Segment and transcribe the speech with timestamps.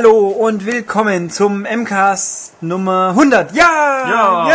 [0.00, 3.50] Hallo und willkommen zum MCAST Nummer 100.
[3.52, 4.04] Ja!
[4.08, 4.48] Ja!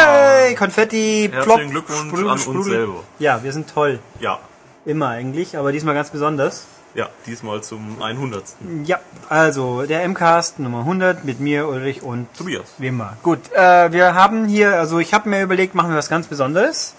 [0.46, 0.56] Yay!
[0.56, 2.64] Konfetti, Herzlichen plopp, Glückwunsch sprudel, an uns sprudel.
[2.64, 3.04] selber.
[3.20, 4.00] Ja, wir sind toll.
[4.22, 4.40] Ja,
[4.86, 6.64] Immer eigentlich, aber diesmal ganz besonders.
[6.96, 8.42] ja, diesmal zum 100.
[8.86, 12.64] Ja, also der MCAST Nummer 100 mit mir, Ulrich und Tobias.
[12.78, 13.18] wie immer.
[13.22, 16.94] Gut, äh, wir haben hier, also ich habe mir überlegt, machen wir was ganz Besonderes.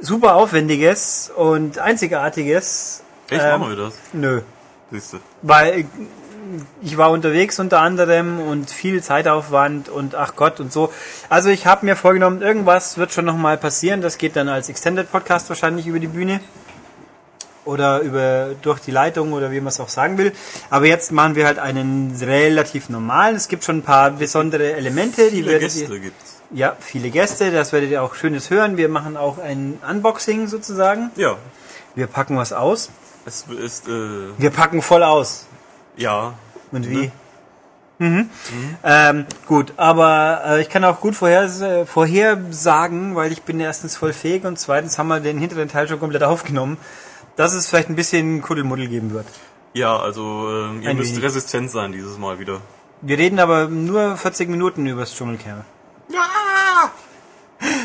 [0.00, 3.04] Super aufwendiges und einzigartiges.
[3.30, 3.94] Echt, Ähm, machen wir das?
[4.12, 4.40] Nö,
[4.90, 5.20] Siehste.
[5.42, 5.84] weil
[6.82, 10.92] ich war unterwegs unter anderem und viel Zeitaufwand und ach Gott und so.
[11.28, 14.00] Also ich habe mir vorgenommen, irgendwas wird schon nochmal passieren.
[14.02, 16.40] Das geht dann als Extended Podcast wahrscheinlich über die Bühne
[17.64, 20.32] oder über durch die Leitung oder wie man es auch sagen will.
[20.70, 23.36] Aber jetzt machen wir halt einen relativ normalen.
[23.36, 26.40] Es gibt schon ein paar besondere Elemente, die ihr, Gäste gibt's.
[26.50, 27.50] ja viele Gäste.
[27.52, 28.76] Das werdet ihr auch schönes hören.
[28.76, 31.10] Wir machen auch ein Unboxing sozusagen.
[31.16, 31.36] Ja,
[31.94, 32.90] Wir packen was aus.
[33.26, 33.90] es ist, äh,
[34.38, 35.46] Wir packen voll aus.
[35.96, 36.34] Ja.
[36.70, 37.10] Und wie?
[37.98, 38.28] Mhm.
[38.82, 44.12] Ähm, gut, aber äh, ich kann auch gut vorher, vorhersagen, weil ich bin erstens voll
[44.12, 46.78] fähig und zweitens haben wir den hinteren Teil schon komplett aufgenommen,
[47.36, 49.26] dass es vielleicht ein bisschen Kuddelmuddel geben wird.
[49.74, 51.24] Ja, also, äh, ihr Ein müsst wenig.
[51.24, 52.60] resistent sein dieses Mal wieder.
[53.02, 55.64] Wir reden aber nur 40 Minuten über das Dschungelcamp.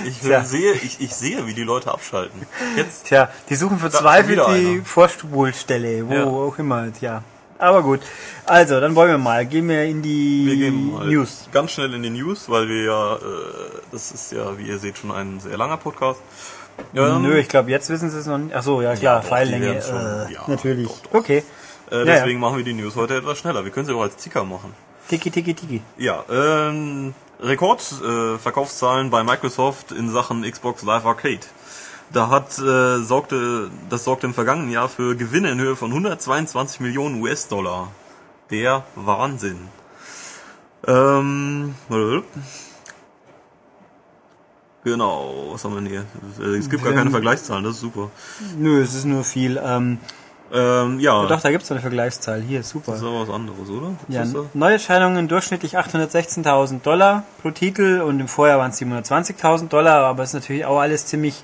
[0.06, 0.40] Ich Tja.
[0.42, 2.42] äh, sehe, ich, ich sehe, wie die Leute abschalten.
[2.76, 4.86] Jetzt, Tja, die suchen verzweifelt die einer.
[4.86, 6.24] Vorspulstelle, wo Ja.
[6.26, 7.22] auch immer, tja.
[7.60, 8.02] Aber gut.
[8.46, 9.46] Also, dann wollen wir mal.
[9.46, 11.50] Gehen wir in die wir gehen mal News.
[11.52, 13.20] ganz schnell in die News, weil wir ja, äh,
[13.92, 16.22] das ist ja, wie ihr seht, schon ein sehr langer Podcast.
[16.96, 18.54] Ähm, Nö, ich glaube, jetzt wissen sie es noch nicht.
[18.56, 19.78] Ach so, ja klar, die Pfeillänge.
[19.78, 20.88] Äh, Ja, natürlich.
[20.88, 21.14] doch, doch.
[21.20, 21.44] Okay.
[21.92, 23.64] Äh, Ja, deswegen machen wir die News heute etwas schneller.
[23.64, 24.74] Wir können sie auch als Ticker machen.
[25.10, 25.82] Tiki, tiki, tiki.
[25.98, 31.40] Ja, ähm, Rekordverkaufszahlen äh, Verkaufszahlen bei Microsoft in Sachen Xbox Live Arcade.
[32.14, 36.80] Da hat äh, sorgte das sorgte im vergangenen Jahr für Gewinne in Höhe von 122
[36.80, 37.92] Millionen US-Dollar.
[38.50, 39.68] Der Wahnsinn.
[40.88, 41.76] Ähm,
[44.84, 46.06] genau, was haben wir denn hier?
[46.58, 48.10] Es gibt gar keine Ähm, Vergleichszahlen, das ist super.
[48.58, 49.60] Nö, es ist nur viel.
[49.64, 50.00] Ähm,
[50.50, 52.40] Ähm, ja, Doch, da gibt's doch eine Vergleichszahl.
[52.42, 52.94] Hier, super.
[52.94, 53.92] das ist aber was anderes, oder?
[54.08, 54.46] Was Ja?
[54.54, 60.30] Neuerscheinungen durchschnittlich 816.000 Dollar pro Titel und im Vorjahr waren es 720.000 Dollar, aber es
[60.30, 61.44] ist natürlich auch alles ziemlich.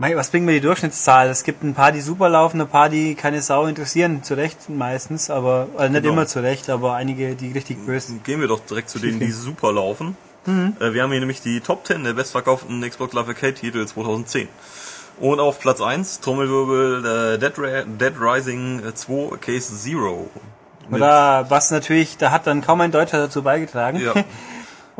[0.00, 1.28] Mei, Was bringt mir die Durchschnittszahl?
[1.28, 4.70] Es gibt ein paar, die super laufen, ein paar, die keine Sau interessieren, zu Recht
[4.70, 6.14] meistens, aber also nicht Genau.
[6.14, 8.14] immer zu Recht, aber einige, die richtig böse.
[8.24, 10.16] Gehen wir doch direkt zu denen, die super laufen.
[10.46, 10.74] Mhm.
[10.80, 14.48] Äh, wir haben hier nämlich die Top 10 der bestverkauften Xbox Live Arcade Titel 2010.
[15.18, 20.30] Und auf Platz 1, Trommelwirbel, äh, Dead, Ra Dead Rising 2 Case Zero.
[20.90, 24.00] Oder was natürlich, da hat dann kaum ein Deutscher dazu beigetragen.
[24.00, 24.14] Ja.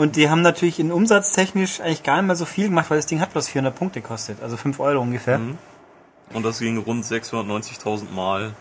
[0.01, 3.05] Und die haben natürlich in umsatztechnisch eigentlich gar nicht mehr so viel gemacht, weil das
[3.05, 5.37] Ding hat bloß 400 Punkte gekostet, also 5 Euro ungefähr.
[5.39, 5.59] Mhm.
[6.33, 8.55] Und das ging rund 690.000 Mal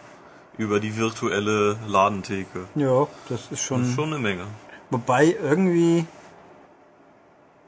[0.57, 2.66] über die virtuelle Ladentheke.
[2.75, 3.79] Ja, das ist schon.
[3.81, 4.44] Das ist schon eine Menge.
[4.89, 6.05] Wobei irgendwie.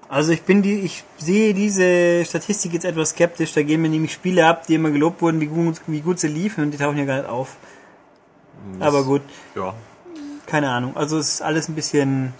[0.09, 3.53] Also ich bin die, ich sehe diese Statistik jetzt etwas skeptisch.
[3.53, 6.27] Da gehen mir nämlich Spiele ab, die immer gelobt wurden, wie gut, wie gut sie
[6.27, 7.55] liefen und die tauchen hier gar nicht auf.
[8.79, 9.21] Das- Aber gut,
[9.55, 9.73] Ja.
[10.45, 10.97] keine Ahnung.
[10.97, 12.33] Also es ist alles ein bisschen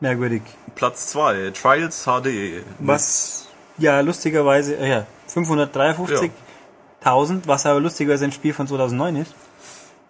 [0.00, 0.42] merkwürdig.
[0.74, 2.62] Platz 2, Trials HD.
[2.80, 3.46] Was
[3.78, 9.34] ja lustigerweise, äh, ja, 553.000, was aber lustigerweise ein Spiel von 2009 ist.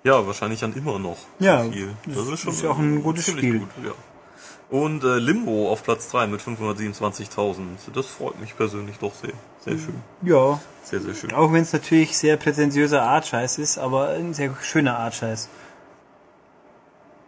[0.05, 1.17] Ja, wahrscheinlich dann immer noch.
[1.39, 1.95] Ja, viel.
[2.07, 3.61] Das ist schon ist ja auch ein gutes Spiel.
[3.61, 3.93] Gut, ja.
[4.71, 7.57] Und äh, Limbo auf Platz 3 mit 527.000.
[7.95, 9.33] Das freut mich persönlich doch sehr.
[9.65, 10.03] Sehr schön.
[10.23, 11.33] Ja, Sehr, sehr schön.
[11.33, 15.49] auch wenn es natürlich sehr prätentiöser Artscheiß ist, aber ein sehr schöner Artscheiß.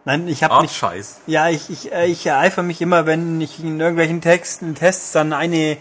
[0.07, 1.17] Nein, ich habe mich Art-Scheiß.
[1.27, 5.33] Ja, ich, ich, äh, ich ereifere mich immer, wenn ich in irgendwelchen Texten, Tests dann
[5.33, 5.77] eine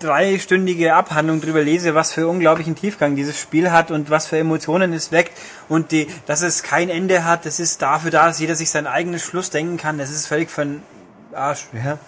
[0.00, 4.92] dreistündige Abhandlung drüber lese, was für unglaublichen Tiefgang dieses Spiel hat und was für Emotionen
[4.92, 5.32] es weckt
[5.68, 8.88] und die, dass es kein Ende hat, das ist dafür da, dass jeder sich sein
[8.88, 10.82] eigenes Schluss denken kann, das ist völlig den
[11.32, 11.66] Arsch.
[11.72, 11.98] Ja.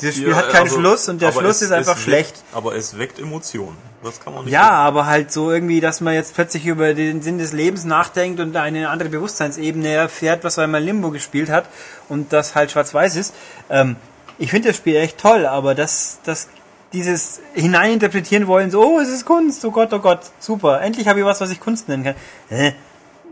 [0.00, 2.36] Dieses Spiel Ja, hat keinen also, Schluss und der Schluss es- ist einfach schlecht.
[2.36, 3.76] Weckt, aber es weckt Emotionen.
[4.02, 4.52] Das kann man nicht.
[4.52, 8.38] Ja, aber halt so irgendwie, dass man jetzt plötzlich über den Sinn des Lebens nachdenkt
[8.40, 11.64] und eine andere Bewusstseinsebene erfährt, was man Limbo gespielt hat
[12.08, 13.34] und das halt schwarz-weiß ist.
[13.70, 13.96] Ähm,
[14.38, 16.48] ich finde das Spiel echt toll, aber das, das,
[16.92, 21.18] dieses hineininterpretieren wollen, so, oh, es ist Kunst, oh Gott, oh Gott, super, endlich habe
[21.20, 22.14] ich was, was ich Kunst nennen kann.
[22.50, 22.72] Äh,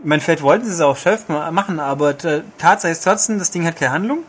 [0.03, 3.77] mein vielleicht wollten sie es auch Chef machen, aber Tatsache ist trotzdem, das Ding hat
[3.77, 4.19] keine Handlung,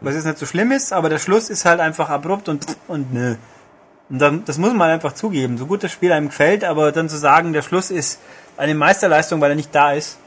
[0.00, 3.12] was jetzt nicht so schlimm ist, aber der Schluss ist halt einfach abrupt und, und
[3.12, 3.36] nö.
[4.08, 5.58] Und dann, das muss man einfach zugeben.
[5.58, 8.20] So gut das Spiel einem gefällt, aber dann zu sagen, der Schluss ist
[8.56, 10.18] eine Meisterleistung, weil er nicht da ist,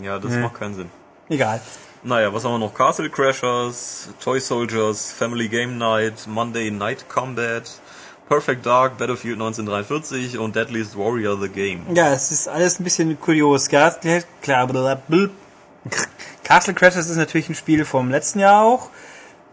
[0.00, 0.90] Ja, das macht keinen Sinn.
[1.28, 1.60] egal.
[2.04, 2.74] Naja, was haben wir noch?
[2.74, 7.62] Castle Crashers, Toy Soldiers, Family Game Night, Monday Night Combat,
[8.28, 11.82] Perfect Dark, Battlefield 1943 und Deadliest Warrior the Game.
[11.94, 13.68] Ja, es ist alles ein bisschen kurios.
[13.68, 13.94] Klar.
[16.42, 18.88] Castle Crashers ist natürlich ein Spiel vom letzten Jahr auch.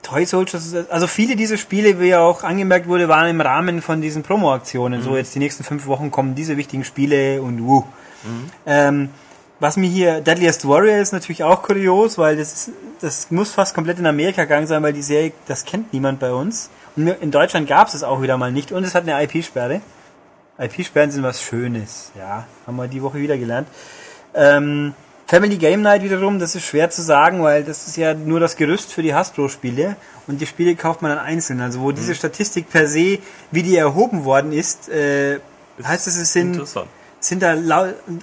[0.02, 4.02] Toy Soldiers, also viele dieser Spiele, wie ja auch angemerkt wurde, waren im Rahmen von
[4.02, 5.02] diesen Promo-Aktionen.
[5.02, 7.84] So jetzt die nächsten fünf Wochen kommen diese wichtigen Spiele und wuh.
[8.66, 9.10] Ähm,
[9.60, 13.76] was mir hier, Deadliest Warrior ist natürlich auch kurios, weil das ist, das muss fast
[13.76, 16.70] komplett in Amerika gegangen sein, weil die Serie, das kennt niemand bei uns.
[16.96, 19.82] Und in Deutschland gab es es auch wieder mal nicht und es hat eine IP-Sperre.
[20.58, 23.68] IP-Sperren sind was Schönes, ja, haben wir die Woche wieder gelernt.
[24.34, 24.94] Ähm,
[25.30, 28.56] Family Game Night wiederum, das ist schwer zu sagen, weil das ist ja nur das
[28.58, 29.96] Gerüst für die Hasbro-Spiele
[30.26, 31.62] und die Spiele kauft man dann einzeln.
[31.62, 33.20] Also wo diese Statistik per se,
[33.52, 35.40] wie die erhoben worden ist, äh,
[35.84, 36.60] heißt es, es sind
[37.20, 37.56] sind da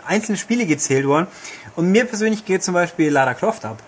[0.05, 1.29] einzelne Spiele gezählt worden.
[1.77, 3.79] Und mir persönlich geht zum Beispiel Lara Croft ab.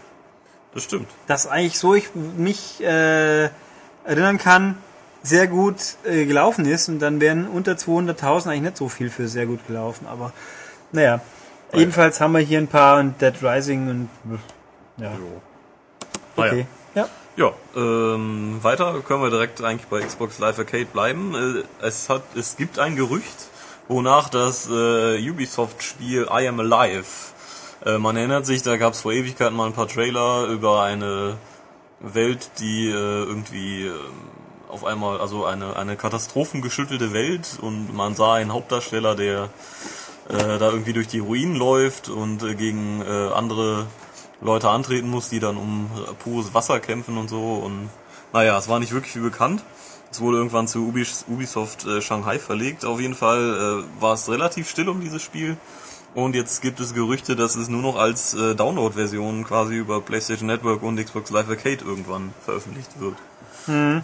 [0.73, 1.09] Das stimmt.
[1.26, 3.49] Das eigentlich so ich mich äh,
[4.05, 4.79] erinnern kann,
[5.25, 6.88] sehr gut äh, gelaufen ist.
[6.88, 10.06] Und dann wären unter 200.000 eigentlich nicht so viel für sehr gut gelaufen.
[10.06, 10.32] Aber
[10.93, 11.20] naja,
[11.75, 14.09] jedenfalls haben wir hier ein paar und Dead Rising und
[14.97, 15.19] ja, Naja.
[16.37, 16.67] okay.
[16.94, 17.09] Ja.
[17.37, 21.35] Ja, ähm, weiter können wir direkt eigentlich bei Xbox Live Arcade bleiben.
[21.35, 23.49] Äh, es hat, es gibt ein Gerücht,
[23.87, 27.06] wonach das äh, Ubisoft-Spiel I Am Alive,
[27.85, 31.37] äh, man erinnert sich, da gab es vor Ewigkeiten mal ein paar Trailer über eine
[32.00, 33.93] Welt, die äh, irgendwie äh,
[34.69, 39.49] auf einmal, also eine, eine katastrophengeschüttelte Welt und man sah einen Hauptdarsteller, der
[40.28, 43.86] äh, da irgendwie durch die Ruinen läuft und äh, gegen äh, andere
[44.40, 47.54] Leute antreten muss, die dann um äh, pures Wasser kämpfen und so.
[47.54, 47.88] Und
[48.32, 49.62] naja, es war nicht wirklich viel bekannt.
[50.10, 52.84] Es wurde irgendwann zu Ubis- Ubisoft äh, Shanghai verlegt.
[52.84, 55.56] Auf jeden Fall äh, war es relativ still um dieses Spiel.
[56.14, 60.46] Und jetzt gibt es Gerüchte, dass es nur noch als äh, Download-Version quasi über PlayStation
[60.46, 63.14] Network und Xbox Live Arcade irgendwann veröffentlicht wird.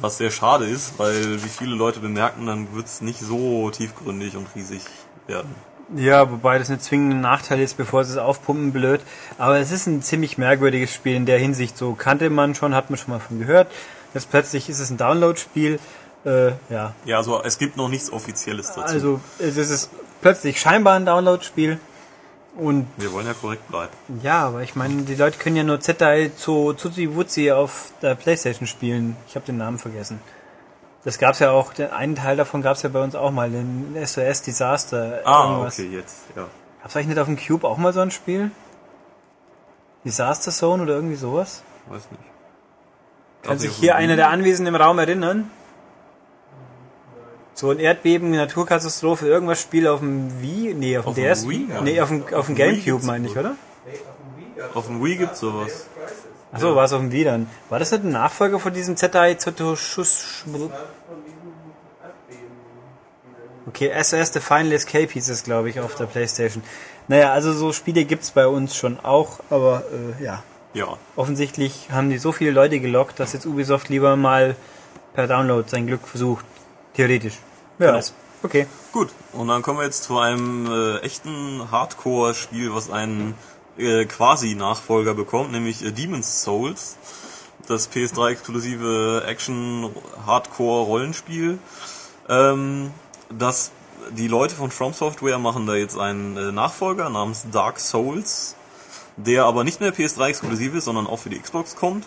[0.02, 4.36] Was sehr schade ist, weil wie viele Leute bemerken, dann wird es nicht so tiefgründig
[4.36, 4.82] und riesig
[5.26, 5.54] werden.
[5.96, 9.00] Ja, wobei das nicht zwingend ein Nachteil ist, bevor sie es aufpumpen, blöd.
[9.38, 11.76] Aber es ist ein ziemlich merkwürdiges Spiel in der Hinsicht.
[11.76, 13.70] So kannte man schon, hat man schon mal von gehört.
[14.14, 15.78] Jetzt plötzlich ist es ein Download-Spiel.
[16.24, 18.80] Äh, ja, Ja, also es gibt noch nichts Offizielles dazu.
[18.80, 19.90] also es ist
[20.22, 21.78] plötzlich scheinbar ein Download-Spiel.
[22.56, 23.90] Und Wir wollen ja korrekt bleiben.
[24.22, 28.14] ja, aber ich meine, die Leute können ja nur Zettai zu Tutsi Wutzi auf der
[28.14, 29.16] Playstation spielen.
[29.28, 30.20] Ich habe den Namen vergessen.
[31.04, 33.94] Das gab's ja auch, den einen Teil davon gab's ja bei uns auch mal, den
[34.04, 35.20] SOS Disaster.
[35.24, 35.78] Ah, irgendwas.
[35.78, 36.46] okay, jetzt, ja.
[36.80, 38.50] Gab's eigentlich nicht auf dem Cube auch mal so ein Spiel?
[40.04, 41.62] Disaster Zone oder irgendwie sowas?
[41.88, 42.22] Weiß nicht.
[43.42, 45.50] Kann sich hier einer der Anwesenden im Raum erinnern?
[47.52, 50.74] So ein Erdbeben, Naturkatastrophe, irgendwas Spiel auf dem Wii?
[50.74, 51.48] Nee, auf dem Auf dem DS?
[51.48, 51.80] Wii, ja.
[51.82, 53.56] Nee, auf dem, auf dem Gamecube meine ich, oder?
[54.72, 55.86] Auf dem Wii gibt's sowas.
[56.54, 57.50] Achso, war es auf dem Wii dann.
[57.68, 59.36] War das nicht ein Nachfolger von diesem ZI
[59.76, 60.44] Schuss?
[63.66, 66.62] Okay, SOS The Final Escape hieß es, glaube ich, auf der Playstation.
[67.08, 69.82] Naja, also so Spiele gibt's bei uns schon auch, aber
[70.20, 70.42] äh, ja.
[70.74, 70.96] Ja.
[71.16, 74.54] Offensichtlich haben die so viele Leute gelockt, dass jetzt Ubisoft lieber mal
[75.12, 76.44] per Download sein Glück versucht.
[76.94, 77.38] Theoretisch.
[77.78, 78.04] Wer Genau.
[78.44, 78.66] Okay.
[78.92, 83.34] Gut, und dann kommen wir jetzt zu einem äh, echten Hardcore-Spiel, was einen
[83.78, 86.98] äh, quasi Nachfolger bekommt, nämlich äh, Demon's Souls.
[87.66, 91.58] Das PS3-exklusive Action-Hardcore-Rollenspiel.
[92.28, 92.90] Ähm,
[93.30, 93.70] das,
[94.10, 98.54] die Leute von From Software machen da jetzt einen äh, Nachfolger namens Dark Souls,
[99.16, 102.06] der aber nicht mehr PS3-exklusiv ist, sondern auch für die Xbox kommt.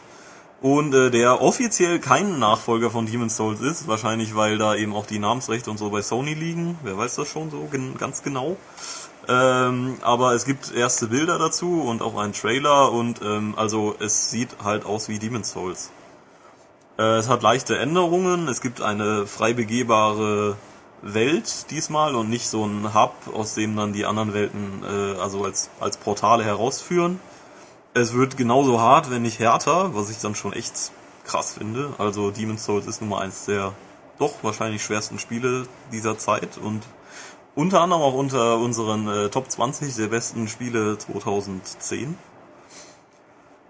[0.62, 5.06] Und äh, der offiziell kein Nachfolger von Demon's Souls ist, wahrscheinlich weil da eben auch
[5.06, 6.80] die Namensrechte und so bei Sony liegen.
[6.84, 8.58] Wer weiß das schon so gen ganz genau.
[9.30, 14.32] Ähm, aber es gibt erste Bilder dazu und auch einen Trailer und ähm, also es
[14.32, 15.92] sieht halt aus wie Demon's Souls.
[16.98, 18.48] Äh, es hat leichte Änderungen.
[18.48, 20.56] Es gibt eine frei begehbare
[21.02, 25.44] Welt diesmal und nicht so ein Hub, aus dem dann die anderen Welten äh, also
[25.44, 27.20] als, als Portale herausführen.
[27.94, 30.92] Es wird genauso hart, wenn nicht härter, was ich dann schon echt
[31.26, 31.94] krass finde.
[31.98, 33.74] Also Demon's Souls ist nun mal eins der
[34.20, 36.82] doch wahrscheinlich schwersten Spiele dieser Zeit und
[37.58, 42.16] unter anderem auch unter unseren äh, Top 20 der besten Spiele 2010.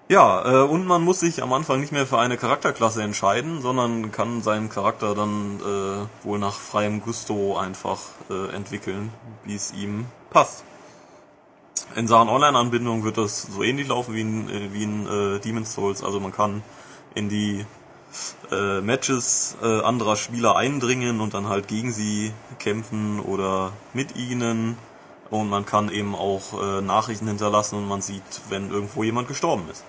[0.10, 4.12] Ja, äh, und man muss sich am Anfang nicht mehr für eine Charakterklasse entscheiden, sondern
[4.12, 9.14] kann seinen Charakter dann äh, wohl nach freiem Gusto einfach äh, entwickeln,
[9.46, 10.66] wie es ihm passt.
[11.96, 15.74] In Sachen Online-Anbindung wird das so ähnlich laufen wie in, äh, wie in äh, Demon's
[15.74, 16.04] Souls.
[16.04, 16.62] Also man kann
[17.16, 17.66] in die
[18.52, 24.78] äh, Matches äh, anderer Spieler eindringen und dann halt gegen sie kämpfen oder mit ihnen.
[25.30, 29.64] Und man kann eben auch äh, Nachrichten hinterlassen und man sieht, wenn irgendwo jemand gestorben
[29.70, 29.84] ist.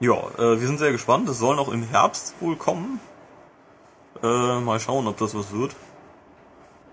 [0.00, 1.28] Ja, äh, wir sind sehr gespannt.
[1.28, 2.98] Es soll noch im Herbst wohl kommen.
[4.22, 5.76] Äh, mal schauen, ob das was wird.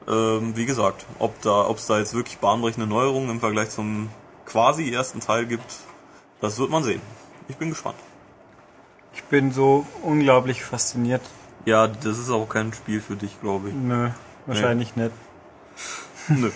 [0.07, 4.09] Ähm, wie gesagt, ob da, ob es da jetzt wirklich bahnbrechende Neuerungen im Vergleich zum
[4.45, 5.79] quasi ersten Teil gibt,
[6.41, 7.01] Das wird man sehen.
[7.47, 7.99] Ich bin gespannt.
[9.13, 11.21] Ich bin so unglaublich fasziniert.
[11.65, 13.75] Ja, das ist auch kein Spiel für dich, glaube ich.
[13.75, 14.09] Nö,
[14.45, 15.11] wahrscheinlich nicht.
[16.27, 16.51] Nö.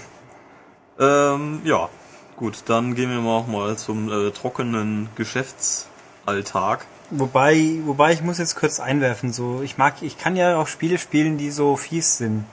[0.99, 1.89] ähm, ja,
[2.37, 6.85] gut, dann gehen wir mal auch mal zum äh, trockenen Geschäftsalltag.
[7.11, 10.97] Wobei, wobei ich muss jetzt kurz einwerfen, so ich mag, ich kann ja auch Spiele
[10.97, 12.45] spielen, die so fies sind.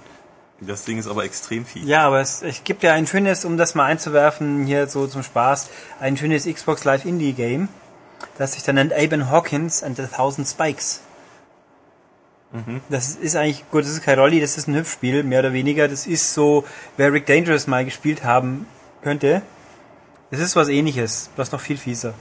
[0.61, 1.89] Das Ding ist aber extrem viel.
[1.89, 5.23] Ja, aber es, es gibt ja ein schönes, um das mal einzuwerfen, hier so zum
[5.23, 7.69] Spaß, ein schönes Xbox Live Indie Game,
[8.39, 11.03] das sich dann nennt Aben Hawkins and the Thousand Spikes.
[12.91, 15.89] Das ist eigentlich, gut, das ist kein Rolli, das ist ein Hüpfspiel, mehr oder weniger.
[15.89, 16.65] Das ist so,
[16.99, 18.67] wer Rick Dangerous mal gespielt haben
[19.03, 19.41] könnte,
[20.31, 22.15] es ist was ähnliches, was noch viel fieser.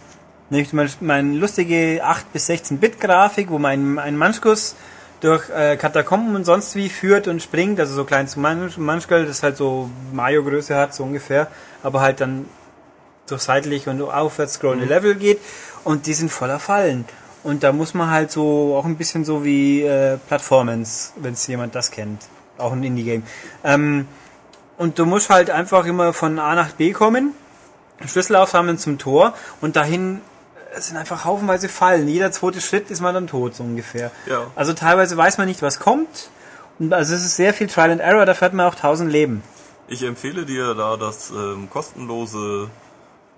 [0.49, 4.75] Nämlich meine, meine lustige 8 bis 16 Bit Grafik, wo mein ein Manschkus
[5.21, 9.43] durch äh, Katakomben und sonst wie führt und springt, also so klein zu Mansch, das
[9.43, 11.47] halt so Mario Größe hat, so ungefähr,
[11.83, 12.45] aber halt dann
[13.27, 15.39] durch seitlich und aufwärts scrollende Level geht
[15.83, 17.05] und die sind voller Fallen.
[17.43, 21.47] Und da muss man halt so auch ein bisschen so wie äh, Performance, wenn es
[21.47, 22.21] jemand das kennt,
[22.57, 23.23] auch ein Indie-Game.
[23.63, 24.07] Ähm,
[24.77, 27.33] und du musst halt einfach immer von A nach B kommen,
[28.05, 30.21] Schlüssel aufsammeln zum Tor und dahin
[30.73, 32.07] es sind einfach haufenweise Fallen.
[32.07, 34.11] Jeder zweite Schritt ist man dann tot, so ungefähr.
[34.25, 34.47] Ja.
[34.55, 36.29] Also teilweise weiß man nicht, was kommt.
[36.79, 39.43] Und also es ist sehr viel Trial and Error, da fährt man auch 1000 Leben.
[39.87, 42.69] Ich empfehle dir da das ähm, kostenlose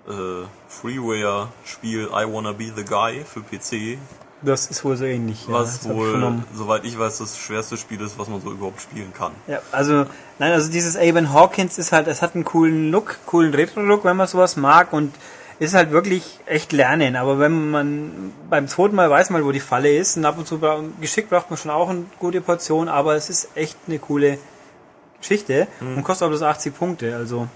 [0.08, 3.98] äh, Freeware-Spiel I Wanna Be the Guy für PC,
[4.42, 5.46] Das ist wohl so ähnlich.
[5.46, 8.50] ja, was das ich wohl, soweit ich weiß, das schwerste Spiel ist, was man so
[8.50, 9.32] überhaupt spielen kann.
[9.46, 10.04] Ja, also,
[10.38, 14.16] nein, also dieses Aben Hawkins ist halt, es hat einen coolen Look, coolen Retro-Look, wenn
[14.16, 15.14] man sowas mag und
[15.58, 17.16] ist halt wirklich echt lernen.
[17.16, 20.46] Aber wenn man beim zweiten Mal weiß mal, wo die Falle ist und ab und
[20.46, 20.60] zu
[21.00, 24.38] geschickt braucht man schon auch eine gute Portion, aber es ist echt eine coole
[25.20, 27.48] Geschichte und kostet auch bloß 80 Punkte, also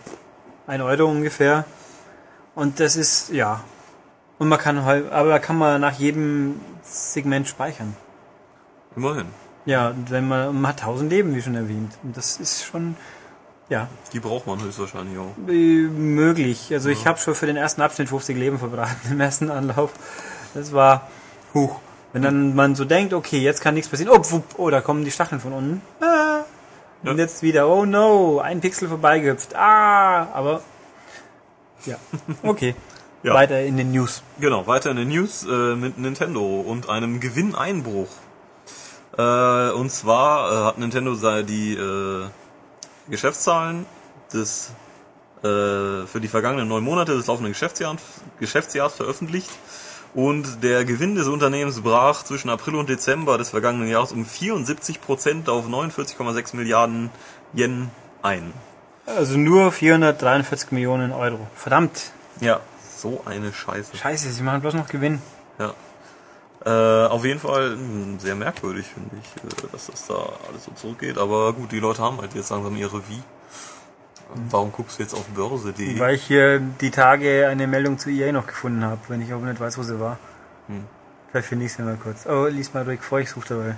[0.67, 1.65] ein Euro ungefähr.
[2.59, 3.61] Und das ist, ja.
[4.39, 7.95] Und man kann halt, aber da kann man nach jedem Segment speichern.
[8.97, 9.27] Immerhin.
[9.65, 11.93] Ja, wenn man, man hat 1000 Leben, wie schon erwähnt.
[12.03, 12.97] Und das ist schon,
[13.69, 15.35] ja, Die braucht man höchstwahrscheinlich auch.
[15.49, 15.53] äh,
[15.89, 16.73] möglich.
[16.73, 19.93] Also ich habe schon für den ersten Abschnitt 50 Leben verbraten im ersten Anlauf.
[20.55, 21.09] Das war,
[21.55, 21.79] huch.
[22.13, 24.13] Wenn dann man so denkt, okay, jetzt kann nichts passieren.
[24.17, 25.83] Oh, wupp, oh, da kommen die Stacheln von unten.
[26.01, 26.41] Ah.
[27.05, 27.25] Und Ja.
[27.25, 29.55] jetzt wieder, oh no, ein Pixel vorbeigehüpft.
[29.55, 30.63] Ah, aber,
[31.87, 31.97] ja,
[32.43, 32.75] okay.
[33.23, 33.35] Ja.
[33.35, 34.23] Weiter in den News.
[34.39, 38.09] Genau, weiter in den News äh, mit Nintendo und einem Gewinneinbruch.
[39.17, 42.27] Äh, und zwar äh, hat Nintendo die äh,
[43.11, 43.87] Geschäftszahlen
[44.33, 44.71] des
[45.43, 48.01] äh, für die vergangenen neun Monate des laufenden Geschäftsjahres,
[48.39, 49.51] Geschäftsjahres veröffentlicht.
[50.15, 55.49] Und der Gewinn des Unternehmens brach zwischen April und Dezember des vergangenen Jahres um 74%
[55.49, 57.11] auf 49,6 Milliarden
[57.55, 57.91] Yen
[58.23, 58.53] ein.
[59.17, 61.47] Also nur 443 Millionen Euro.
[61.55, 62.13] Verdammt.
[62.41, 62.61] Ja,
[62.97, 63.97] so eine Scheiße.
[63.97, 65.21] Scheiße, sie machen bloß noch Gewinn.
[65.59, 65.73] Ja.
[66.65, 70.15] Äh, auf jeden Fall mh, sehr merkwürdig, finde ich, äh, dass das da
[70.49, 71.17] alles so zurückgeht.
[71.17, 73.23] Aber gut, die Leute haben halt jetzt langsam ihre Wie.
[74.51, 75.99] Warum guckst du jetzt auf börse.de?
[75.99, 79.47] Weil ich hier die Tage eine Meldung zu EA noch gefunden habe, wenn ich aber
[79.47, 80.19] nicht weiß, wo sie war.
[80.67, 80.85] Hm.
[81.31, 82.27] Vielleicht finde ich sie mal kurz.
[82.27, 83.77] Oh, lies mal ruhig vor, ich suche dabei.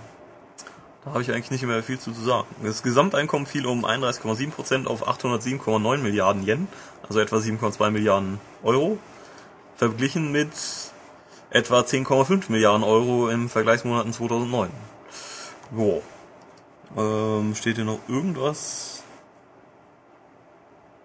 [1.05, 2.47] Da habe ich eigentlich nicht mehr viel zu sagen.
[2.63, 6.69] Das Gesamteinkommen fiel um 31,7% auf 807,9 Milliarden Yen,
[7.09, 8.99] also etwa 7,2 Milliarden Euro,
[9.77, 10.51] verglichen mit
[11.49, 14.71] etwa 10,5 Milliarden Euro im Vergleichsmonaten 2009.
[15.75, 16.03] Jo.
[16.99, 19.03] Ähm, steht hier noch irgendwas?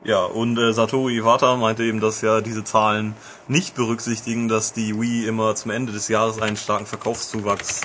[0.03, 3.15] Ja, und äh, Satoru Iwata meinte eben, dass ja diese Zahlen
[3.47, 7.81] nicht berücksichtigen, dass die Wii immer zum Ende des Jahres einen starken Verkaufszuwachs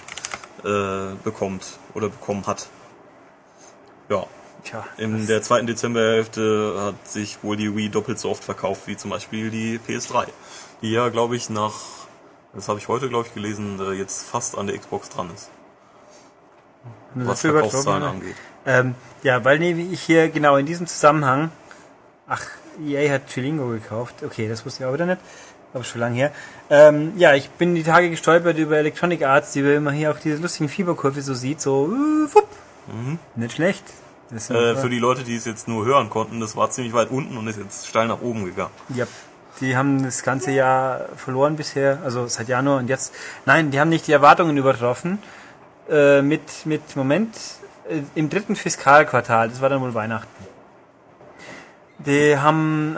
[0.64, 2.68] äh, bekommt oder bekommen hat.
[4.08, 4.26] Ja,
[4.64, 8.96] Tja, in der zweiten Dezemberhälfte hat sich wohl die Wii doppelt so oft verkauft wie
[8.96, 10.26] zum Beispiel die PS3,
[10.82, 11.74] die ja, glaube ich, nach,
[12.54, 15.50] das habe ich heute, glaube ich, gelesen, äh, jetzt fast an der Xbox dran ist,
[17.14, 18.36] nur was Verkaufszahlen angeht.
[18.66, 21.50] Ähm, ja, weil wie ich hier genau in diesem Zusammenhang,
[22.28, 22.44] ach,
[22.84, 24.22] EA hat Chilingo gekauft.
[24.22, 25.20] Okay, das wusste ich auch wieder nicht.
[25.72, 26.32] Aber schon lange her.
[26.68, 30.42] Ähm, ja, ich bin die Tage gestolpert über Electronic Arts, die man hier auf diese
[30.42, 32.48] lustigen Fieberkurve so sieht, so, äh, wupp.
[33.36, 33.84] Nicht schlecht.
[34.34, 37.10] Sind, Äh, für die Leute, die es jetzt nur hören konnten, das war ziemlich weit
[37.10, 38.70] unten und ist jetzt steil nach oben gegangen.
[38.88, 39.06] Ja,
[39.60, 43.12] die haben das ganze Jahr verloren bisher, also seit Januar und jetzt.
[43.46, 45.18] Nein, die haben nicht die Erwartungen übertroffen.
[45.88, 47.36] Äh, mit, mit, Moment,
[47.88, 50.28] äh, im dritten Fiskalquartal, das war dann wohl Weihnachten.
[51.98, 52.96] Die haben,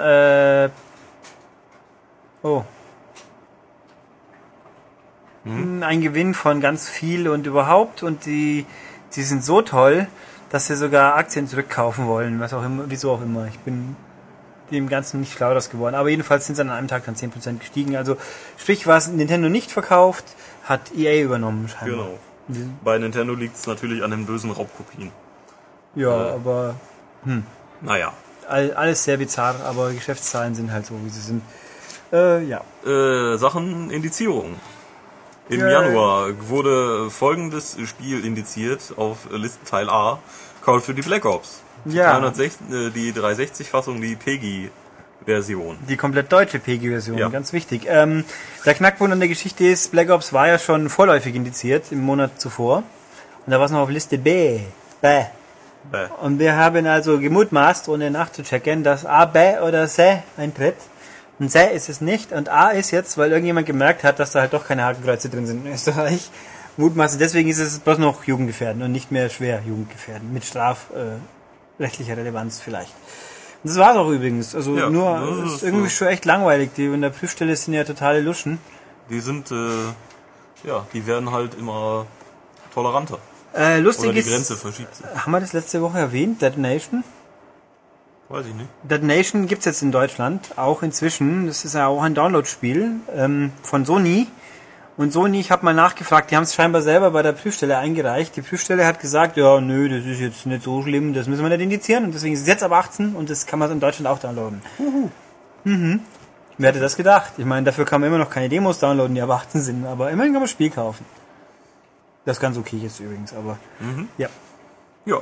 [2.43, 2.65] oh,
[5.45, 8.65] ein Gewinn von ganz viel und überhaupt und die,
[9.17, 10.07] die sind so toll,
[10.51, 13.47] dass sie sogar Aktien zurückkaufen wollen, was auch immer, wieso auch immer.
[13.49, 13.97] Ich bin
[14.71, 15.95] dem Ganzen nicht schlau das geworden.
[15.95, 17.97] Aber jedenfalls sind sie an einem Tag dann 10% gestiegen.
[17.97, 18.17] Also
[18.57, 20.25] sprich, was Nintendo nicht verkauft,
[20.65, 22.07] hat EA übernommen scheinbar.
[22.49, 22.69] Genau.
[22.85, 25.11] Bei Nintendo liegt es natürlich an den bösen Raubkopien.
[25.95, 26.33] Ja, Äh.
[26.33, 26.75] aber
[27.81, 28.13] Naja.
[28.49, 31.43] all, alles sehr bizarr, aber Geschäftszahlen sind halt so, wie sie sind.
[32.13, 32.61] Äh, ja.
[32.85, 34.57] Äh, Sachen Indizierung.
[35.49, 35.73] Im Yay.
[35.73, 40.19] Januar wurde folgendes Spiel indiziert auf Listenteil A.
[40.65, 41.63] Call of Duty Black Ops.
[41.85, 42.13] Die Ja.
[42.19, 45.79] 360, äh, die 360-Fassung, die PEGI-Version.
[45.89, 47.29] Die komplett deutsche PEGI-Version, Ja.
[47.29, 47.87] ganz wichtig.
[47.89, 48.25] Ähm,
[48.65, 52.41] der Knackpunkt an der Geschichte ist, Black Ops war ja schon vorläufig indiziert im Monat
[52.41, 52.85] zuvor.
[53.45, 54.61] Und da war es noch auf Liste B.
[55.01, 55.09] B.
[56.21, 60.77] Und wir haben also gemutmaßt, ohne nachzuchecken, dass A, B oder C eintritt.
[61.43, 62.31] Und C ist es nicht.
[62.31, 65.45] Und A ist jetzt, weil irgendjemand gemerkt hat, dass da halt doch keine Hakenkreuze drin
[65.45, 66.31] sind in Österreich.
[66.77, 67.19] Mutmaßen.
[67.19, 70.33] Deswegen ist es bloß noch Jugendgefährden und nicht mehr schwer Jugendgefährden.
[70.33, 72.95] Mit strafrechtlicher äh, Relevanz vielleicht.
[73.65, 74.55] Und das war's auch übrigens.
[74.55, 75.97] Also Ja, nur, es ist irgendwie so.
[75.97, 76.71] schon echt langweilig.
[76.77, 78.59] Die in der Prüfstelle sind ja totale Luschen.
[79.11, 79.57] Die sind, äh,
[80.63, 82.07] ja, die werden halt immer
[82.73, 83.19] toleranter.
[83.53, 85.07] Äh, lustig Oder die ist, Grenze verschiebt sich.
[85.13, 86.41] haben wir das letzte Woche erwähnt?
[86.41, 87.03] Detonation?
[88.29, 88.69] Weiß ich nicht.
[88.83, 91.47] Detonation gibt's jetzt in Deutschland, auch inzwischen.
[91.47, 94.27] Das ist ja auch ein Download-Spiel ähm, von Sony.
[94.97, 98.37] Und Sony, ich habe mal nachgefragt, die haben es scheinbar selber bei der Prüfstelle eingereicht.
[98.37, 101.49] Die Prüfstelle hat gesagt, ja, nö, das ist jetzt nicht so schlimm, das müssen wir
[101.49, 102.05] nicht indizieren.
[102.05, 104.61] Und deswegen ist es jetzt ab 18 und das kann man in Deutschland auch downloaden.
[105.65, 106.01] Mhm.
[106.59, 107.33] Wer hätte das gedacht?
[107.39, 110.11] Ich meine, dafür kann man immer noch keine Demos downloaden, die ab 18 sind, aber
[110.11, 111.07] immerhin kann man das Spiel kaufen.
[112.25, 113.59] Das ist ganz okay jetzt übrigens, aber
[114.19, 114.29] ja.
[115.07, 115.17] Ja.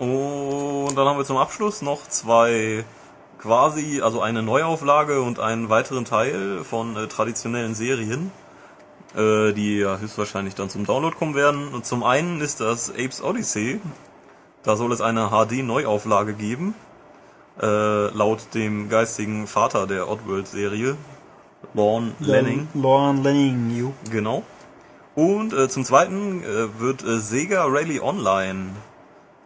[0.00, 2.84] Und dann haben wir zum Abschluss noch zwei
[3.38, 8.32] quasi, also eine Neuauflage und einen weiteren Teil von äh, traditionellen Serien,
[9.14, 11.68] äh, die ja höchstwahrscheinlich dann zum Download kommen werden.
[11.68, 13.78] Und zum einen ist das Apes Odyssey.
[14.62, 16.74] Da soll es eine HD-Neuauflage geben.
[17.60, 20.96] Äh, laut dem geistigen Vater der Oddworld-Serie,
[21.74, 22.68] Lorne Lanning.
[22.72, 23.92] Lorne Lanning, you.
[24.10, 24.44] Genau.
[25.14, 28.70] Und äh, zum zweiten äh, wird äh, Sega Rally Online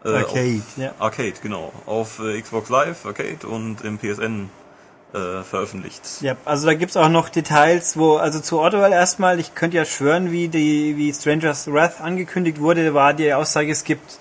[0.04, 0.94] äh, Arcade, auf, ja.
[0.98, 1.72] Arcade, genau.
[1.86, 4.50] Auf äh, Xbox Live, Arcade und im PSN
[5.14, 6.02] äh, veröffentlicht.
[6.20, 9.84] Ja, also da gibt's auch noch Details, wo, also zu Oddworld erstmal, ich könnte ja
[9.84, 14.18] schwören, wie die, wie Stranger's Wrath angekündigt wurde, war die Aussage, es gibt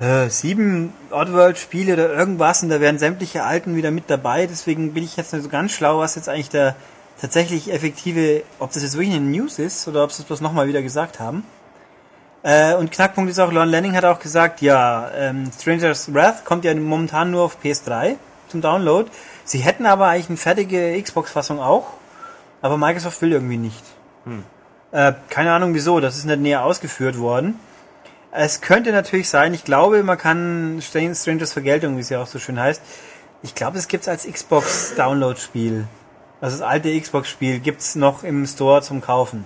[0.00, 5.02] äh, sieben Oddworld-Spiele oder irgendwas und da wären sämtliche alten wieder mit dabei, deswegen bin
[5.02, 6.76] ich jetzt nicht so ganz schlau, was jetzt eigentlich der
[7.20, 10.68] tatsächlich effektive, ob das jetzt wirklich eine News ist oder ob sie es bloß nochmal
[10.68, 11.42] wieder gesagt haben.
[12.42, 16.64] Äh, und Knackpunkt ist auch, Lon Lanning hat auch gesagt, ja, ähm, Stranger's Wrath kommt
[16.64, 18.16] ja momentan nur auf PS3
[18.48, 19.10] zum Download.
[19.44, 21.88] Sie hätten aber eigentlich eine fertige Xbox-Fassung auch,
[22.62, 23.82] aber Microsoft will irgendwie nicht.
[24.92, 27.58] Äh, keine Ahnung wieso, das ist nicht näher ausgeführt worden.
[28.30, 32.26] Es könnte natürlich sein, ich glaube, man kann Stran- Strangers Vergeltung, wie es ja auch
[32.26, 32.80] so schön heißt,
[33.42, 35.86] ich glaube, es gibt's als Xbox-Download-Spiel.
[36.40, 39.44] Also das alte Xbox-Spiel gibt's noch im Store zum Kaufen.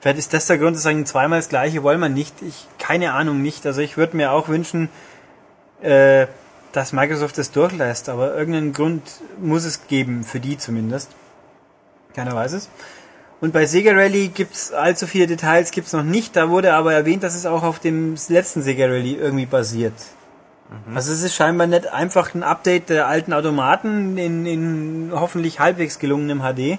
[0.00, 2.34] Vielleicht ist das der Grund, zu sagen, zweimal das gleiche wollen wir nicht.
[2.42, 3.66] Ich, keine Ahnung nicht.
[3.66, 4.88] Also ich würde mir auch wünschen,
[5.82, 6.26] äh,
[6.72, 9.02] dass Microsoft das durchlässt, aber irgendeinen Grund
[9.40, 11.10] muss es geben, für die zumindest.
[12.14, 12.68] Keiner weiß es.
[13.40, 16.36] Und bei Sega Rally gibt's allzu viele Details gibt's noch nicht.
[16.36, 19.94] Da wurde aber erwähnt, dass es auch auf dem letzten Sega Rally irgendwie basiert.
[20.94, 25.98] Also es ist scheinbar nicht einfach ein Update der alten Automaten in, in hoffentlich halbwegs
[25.98, 26.78] gelungenem HD,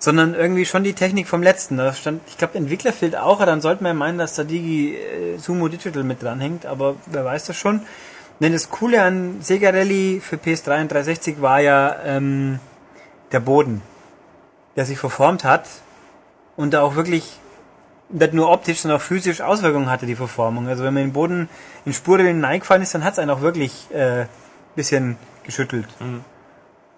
[0.00, 1.76] sondern irgendwie schon die Technik vom letzten.
[1.76, 4.96] Da stand, ich glaube, Entwickler fehlt auch, dann sollte man ja meinen, dass da Digi
[4.96, 7.82] äh, Sumo Digital mit dranhängt, aber wer weiß das schon.
[8.40, 12.58] Denn das Coole an Sega Rally für PS3 und 360 war ja ähm,
[13.30, 13.82] der Boden,
[14.76, 15.68] der sich verformt hat
[16.56, 17.38] und da auch wirklich
[18.08, 20.66] nicht nur optisch, sondern auch physisch Auswirkungen hatte, die Verformung.
[20.66, 21.50] Also wenn man den Boden
[21.84, 24.24] in Spurrillen hineingefallen ist, dann hat es einen auch wirklich äh,
[24.74, 25.86] bisschen geschüttelt.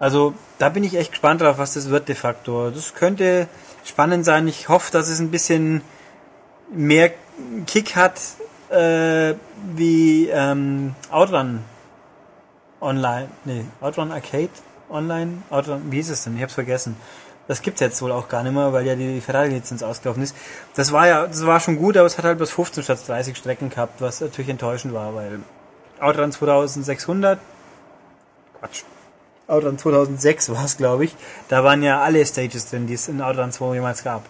[0.03, 2.71] Also da bin ich echt gespannt drauf, was das wird de facto.
[2.71, 3.47] Das könnte
[3.85, 4.49] spannend sein.
[4.49, 5.81] Ich hoffe, dass es ein bisschen
[6.73, 7.11] mehr
[7.67, 8.19] Kick hat
[8.69, 9.35] äh,
[9.77, 11.63] wie ähm, Outrun
[12.81, 13.29] Online.
[13.45, 14.49] Nee, Outrun Arcade
[14.89, 15.41] Online.
[15.49, 16.35] Outrun, wie hieß es denn?
[16.35, 16.97] Ich hab's vergessen.
[17.47, 20.35] Das gibt's jetzt wohl auch gar nicht mehr, weil ja die Ferrari-Lizenz ausgelaufen ist.
[20.75, 23.37] Das war ja, das war schon gut, aber es hat halt bloß 15 statt 30
[23.37, 25.39] Strecken gehabt, was natürlich enttäuschend war, weil
[26.01, 27.39] Outrun 2600,
[28.59, 28.83] Quatsch,
[29.53, 31.15] Outrun 2006 war es, glaube ich,
[31.47, 34.23] da waren ja alle Stages drin, die es in Outrun 2 jemals gab.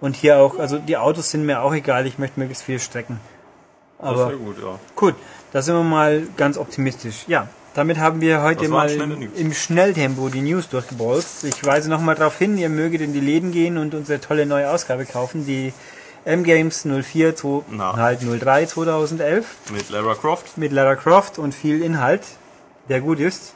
[0.00, 3.18] Und hier auch, also die Autos sind mir auch egal, ich möchte möglichst viel Strecken.
[3.98, 4.78] das Aber wäre gut, ja.
[4.94, 5.14] Gut,
[5.52, 7.24] da sind wir mal ganz optimistisch.
[7.26, 11.44] Ja, damit haben wir heute Das mal im Schnelltempo die News durchgebolzt.
[11.44, 14.70] Ich weise nochmal darauf hin, ihr möget in die Läden gehen und unsere tolle neue
[14.70, 15.72] Ausgabe kaufen, die
[16.26, 17.96] M-Games 04, zwei- Na.
[17.96, 20.56] halt 03 2011 Mit Lara Croft.
[20.58, 22.22] mit Lara Croft und viel Inhalt,
[22.88, 23.54] der gut ist.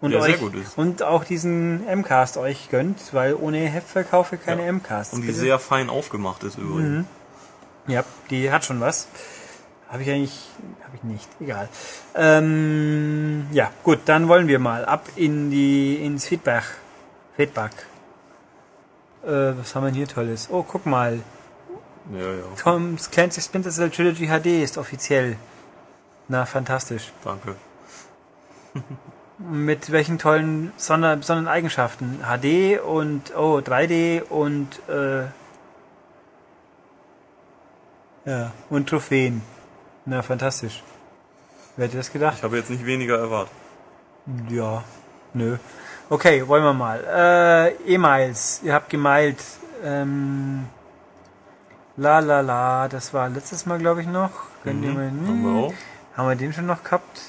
[0.00, 0.38] Und, sehr euch,
[0.76, 4.68] und auch diesen M-Cast euch gönnt, weil ohne Heftverkaufe keine Ja.
[4.68, 5.12] M-Casts.
[5.14, 5.38] Und die Bitte?
[5.40, 7.06] sehr fein aufgemacht ist übrigens.
[7.86, 9.08] Ja, die hat schon was.
[9.88, 10.48] Habe ich eigentlich,
[10.84, 11.68] habe ich nicht, egal.
[12.14, 16.62] Ähm, ja, gut, dann wollen wir mal ab in die ins Feedback.
[17.36, 17.72] Feedback.
[19.24, 20.48] Äh, was haben wir denn hier Tolles?
[20.50, 21.20] Oh, guck mal,
[22.14, 22.44] Ja, ja.
[22.62, 25.36] Tom's Clancy Splinter Cell Trilogy HD ist offiziell.
[26.28, 27.12] Na, fantastisch.
[27.22, 27.56] Danke.
[29.48, 32.20] Mit welchen tollen Sonder besonderen Eigenschaften?
[32.22, 35.22] HD und oh 3D und äh,
[38.26, 39.40] ja und Trophäen.
[40.04, 40.82] Na fantastisch.
[41.76, 42.34] Wer hätte das gedacht?
[42.36, 43.52] Ich habe jetzt nicht weniger erwartet.
[44.50, 44.84] Ja,
[45.32, 45.56] nö.
[46.10, 47.02] Okay, wollen wir mal.
[47.04, 48.60] Äh, E-Mails.
[48.62, 49.42] Ihr habt gemailt.
[49.82, 50.66] Ähm,
[51.96, 52.88] la la la.
[52.88, 54.30] Das war letztes Mal, glaube ich, noch.
[54.64, 55.74] Mal, Haben wir auch.
[56.16, 57.22] haben wir den schon noch gehabt?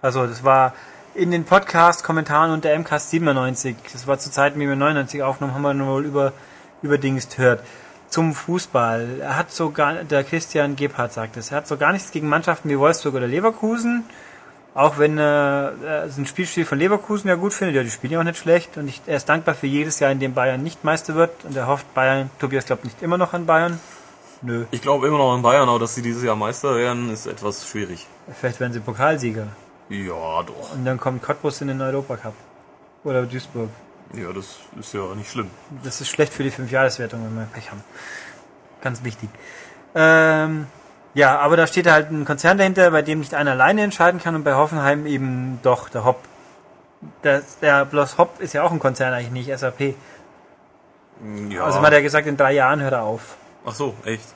[0.00, 0.72] Also, das war
[1.18, 3.76] in den Podcast-Kommentaren unter MCAST 97.
[3.92, 6.32] Das war zu Zeiten, wie wir 99 aufgenommen haben, haben wir wohl über,
[6.80, 7.62] über Dings gehört.
[8.08, 9.18] Zum Fußball.
[9.20, 12.28] Er hat so gar, der Christian Gebhardt sagt es, er hat so gar nichts gegen
[12.28, 14.04] Mannschaften wie Wolfsburg oder Leverkusen.
[14.74, 18.20] Auch wenn er äh, ein Spielstil von Leverkusen ja gut findet, ja, die spielen ja
[18.20, 18.76] auch nicht schlecht.
[18.76, 21.32] Und ich, er ist dankbar für jedes Jahr, in dem Bayern nicht Meister wird.
[21.44, 23.80] Und er hofft Bayern, Tobias glaubt nicht immer noch an Bayern.
[24.40, 27.26] Nö, Ich glaube immer noch an Bayern, aber dass sie dieses Jahr Meister werden, ist
[27.26, 28.06] etwas schwierig.
[28.40, 29.48] vielleicht werden sie Pokalsieger.
[29.88, 30.74] Ja, doch.
[30.74, 32.34] Und dann kommt Cottbus in den Europacup.
[33.04, 33.70] Oder Duisburg.
[34.14, 35.50] Ja, das ist ja nicht schlimm.
[35.82, 37.82] Das ist schlecht für die Fünfjahreswertung, wenn wir Pech haben.
[38.80, 39.28] Ganz wichtig.
[39.94, 40.66] Ähm,
[41.14, 44.34] ja, aber da steht halt ein Konzern dahinter, bei dem nicht einer alleine entscheiden kann
[44.34, 46.20] und bei Hoffenheim eben doch der Hopp.
[47.22, 49.94] Das, der bloß Hopp ist ja auch ein Konzern eigentlich nicht, SAP.
[51.48, 51.64] Ja.
[51.64, 53.36] Also man hat ja gesagt, in drei Jahren hört er auf.
[53.66, 54.34] Ach so, echt?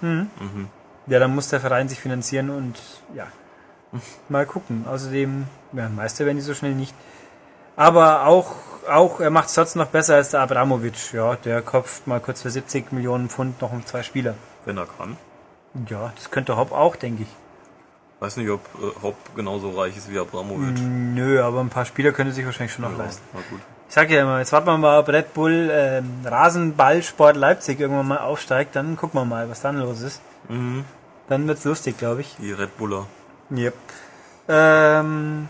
[1.07, 2.79] Ja, dann muss der Verein sich finanzieren und
[3.15, 3.27] ja.
[4.28, 4.87] Mal gucken.
[4.88, 6.94] Außerdem, ja, Meister werden die so schnell nicht.
[7.76, 8.55] Aber auch,
[8.90, 11.12] auch er macht es trotzdem noch besser als der Abramovic.
[11.12, 14.35] Ja, der kopft mal kurz für 70 Millionen Pfund noch um zwei Spieler.
[14.64, 15.16] Wenn er kann.
[15.88, 17.28] Ja, das könnte Hopp auch, denke ich.
[18.20, 20.78] Weiß nicht, ob äh, Hopp genauso reich ist wie Abramovic.
[20.81, 23.22] Nö, aber ein paar Spieler könnte sich wahrscheinlich schon noch Ja, leisten.
[23.33, 23.61] na gut.
[23.88, 28.09] Ich sag ja immer, jetzt warten wir mal, ob Red Bull ähm, Rasenballsport Leipzig irgendwann
[28.09, 30.22] mal aufsteigt, dann gucken wir mal, was dann los ist.
[30.48, 30.85] Mhm.
[31.28, 32.37] Dann wird's lustig, glaube ich.
[32.38, 33.07] Die Red Buller.
[33.55, 33.75] Yep.
[34.49, 35.49] Ähm,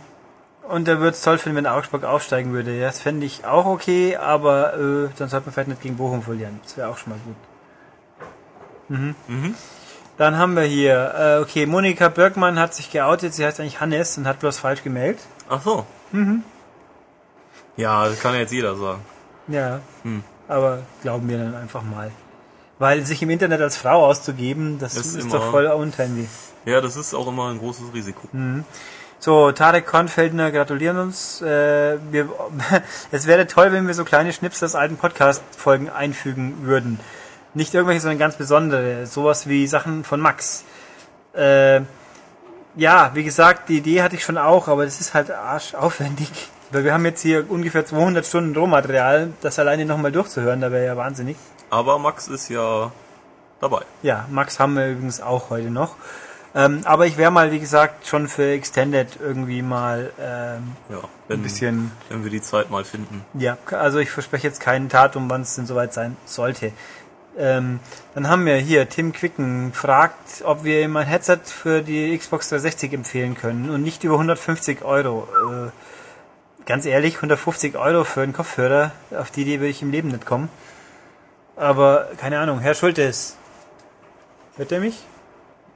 [0.68, 2.74] und da würde es toll finden, wenn Augsburg aufsteigen würde.
[2.76, 6.22] Ja, das fände ich auch okay, aber äh, dann sollte man vielleicht nicht gegen Bochum
[6.22, 6.60] verlieren.
[6.62, 7.36] Das wäre auch schon mal gut.
[8.88, 9.14] Mhm.
[9.28, 9.54] Mhm.
[10.18, 14.18] Dann haben wir hier, äh, okay, Monika Birkmann hat sich geoutet, sie heißt eigentlich Hannes
[14.18, 15.22] und hat bloß falsch gemeldet.
[15.48, 15.86] Ach so.
[16.12, 16.42] Mhm.
[17.76, 19.00] Ja, das kann ja jetzt jeder sagen.
[19.48, 20.22] Ja, Hm.
[20.48, 22.10] aber glauben wir dann einfach mal.
[22.78, 26.28] Weil sich im Internet als Frau auszugeben, das Ist ist, doch voll unhandy.
[26.64, 28.28] Ja, das ist auch immer ein großes Risiko.
[29.18, 31.40] So, Tarek Kornfeldner gratulieren uns.
[31.42, 32.28] Äh, wir,
[33.12, 36.98] es wäre toll, wenn wir so kleine Schnipsel aus alten Podcast-Folgen einfügen würden.
[37.54, 39.06] Nicht irgendwelche, sondern ganz besondere.
[39.06, 40.64] Sowas wie Sachen von Max.
[41.34, 41.82] Äh,
[42.74, 46.30] ja, wie gesagt, die Idee hatte ich schon auch, aber das ist halt arschaufwendig.
[46.70, 50.86] Weil wir haben jetzt hier ungefähr 200 Stunden Rohmaterial, das alleine nochmal durchzuhören, da wäre
[50.86, 51.36] ja wahnsinnig.
[51.70, 52.90] Aber Max ist ja
[53.60, 53.82] dabei.
[54.02, 55.96] Ja, Max haben wir übrigens auch heute noch.
[56.54, 61.40] Ähm, aber ich wäre mal, wie gesagt, schon für Extended irgendwie mal ähm, Ja, wenn,
[61.40, 63.24] ein bisschen, wenn wir die Zeit mal finden.
[63.34, 66.72] ja, also ich verspreche jetzt keinen Datum, wann es denn soweit sein sollte.
[67.38, 67.80] Ähm,
[68.14, 72.50] dann haben wir hier Tim Quicken fragt, ob wir ihm ein Headset für die Xbox
[72.50, 75.26] 360 empfehlen können und nicht über 150 Euro.
[75.50, 75.70] Äh,
[76.66, 80.26] ganz ehrlich, 150 Euro für einen Kopfhörer, auf die Idee würde ich im Leben nicht
[80.26, 80.50] kommen.
[81.56, 83.38] Aber keine Ahnung, Herr Schultes,
[84.56, 85.02] hört er mich?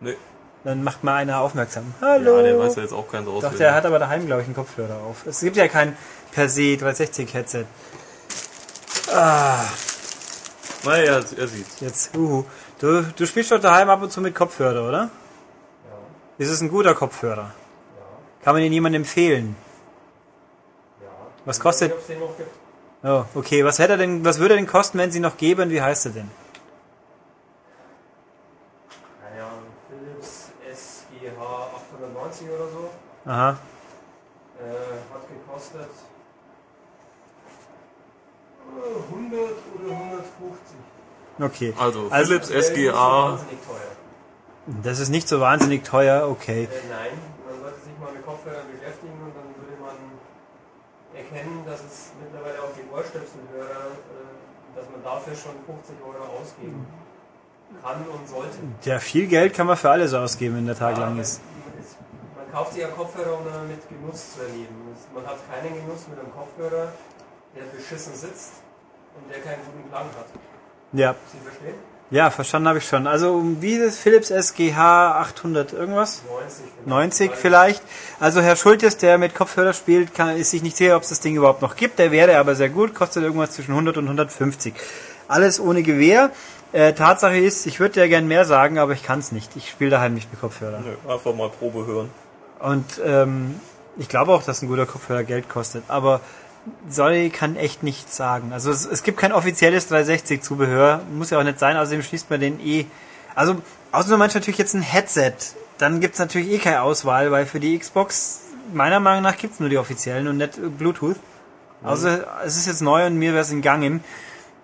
[0.01, 0.17] Nee.
[0.67, 1.95] Dann macht mal einer aufmerksam.
[2.01, 2.39] Hallo.
[2.39, 3.59] Ja, der weiß ja jetzt auch Doch, auswendig.
[3.59, 5.25] der hat aber daheim, glaube ich, einen Kopfhörer auf.
[5.25, 5.97] Es gibt ja kein
[6.33, 7.67] per se 360-Headset.
[9.15, 9.65] Ah,
[10.85, 11.79] Naja, er, sieht's.
[11.79, 12.45] jetzt, uhu.
[12.81, 14.99] Du, du spielst doch daheim ab und zu mit Kopfhörer, oder?
[15.03, 15.09] Ja.
[16.39, 17.43] Ist es ein guter Kopfhörer?
[17.45, 17.53] Ja.
[18.43, 19.55] Kann man den jemandem empfehlen?
[21.01, 21.07] Ja.
[21.45, 21.93] Was kostet?
[23.05, 23.65] Oh, okay.
[23.65, 25.71] Was hätte er denn, was würde er denn kosten, wenn sie noch geben?
[25.71, 26.31] Wie heißt er denn?
[29.23, 29.49] Naja,
[29.89, 32.91] Philips SGH 890 oder so.
[33.27, 33.51] Aha.
[33.51, 34.63] Äh,
[35.13, 35.91] hat gekostet
[38.69, 39.41] äh, 100
[39.85, 40.77] oder 150.
[41.41, 41.75] Okay.
[41.79, 42.93] Also, Also- Philips SGA.
[43.33, 44.83] wahnsinnig teuer.
[44.83, 46.65] Das ist nicht so wahnsinnig teuer, okay.
[46.65, 47.13] Äh, nein,
[47.49, 49.95] man sollte sich mal mit Kopfhörern beschäftigen und dann würde man
[51.15, 56.87] erkennen, dass es mittlerweile auch die Ohrstöpselhörer, äh, dass man dafür schon 50 Euro ausgeben
[57.83, 58.57] kann und sollte.
[58.83, 61.41] Ja, viel Geld kann man für alles ausgeben, wenn der Tag lang Ja, ist.
[62.57, 64.75] Kauft sich ja Kopfhörer, um damit Genuss zu erleben.
[65.15, 66.91] Man hat keinen Genuss mit einem Kopfhörer,
[67.55, 68.53] der beschissen sitzt
[69.15, 70.27] und der keinen guten Klang hat.
[70.93, 71.75] Ja, Sie verstehen?
[72.11, 73.07] ja, verstanden habe ich schon.
[73.07, 76.23] Also wie das Philips SGH 800 irgendwas?
[76.27, 76.87] 90 vielleicht.
[76.87, 77.83] 90 vielleicht.
[78.21, 81.21] Also Herr Schultes, der mit Kopfhörer spielt, kann, ist sich nicht sicher, ob es das
[81.21, 81.99] Ding überhaupt noch gibt.
[81.99, 84.73] Der wäre aber sehr gut, kostet irgendwas zwischen 100 und 150.
[85.29, 86.31] Alles ohne Gewehr.
[86.73, 89.55] Äh, Tatsache ist, ich würde ja gern mehr sagen, aber ich kann es nicht.
[89.57, 90.81] Ich spiele daheim nicht mit Kopfhörer.
[90.81, 92.11] Nö, einfach mal Probe hören.
[92.59, 93.61] Und ähm,
[93.97, 95.85] ich glaube auch, dass ein guter Kopfhörer Geld kostet.
[95.89, 96.21] Aber
[96.89, 98.53] sorry, kann echt nichts sagen.
[98.53, 101.01] Also es, es gibt kein offizielles 360-Zubehör.
[101.13, 101.77] Muss ja auch nicht sein.
[101.77, 102.87] Außerdem schließt man den eh.
[103.35, 103.57] Also,
[103.93, 105.35] außer du meinst natürlich jetzt ein Headset.
[105.79, 108.41] Dann gibt's natürlich eh keine Auswahl, weil für die Xbox,
[108.73, 111.17] meiner Meinung nach, gibt's nur die offiziellen und nicht Bluetooth.
[111.83, 112.09] Also
[112.45, 114.01] es ist jetzt neu und mir wäre es in Gang.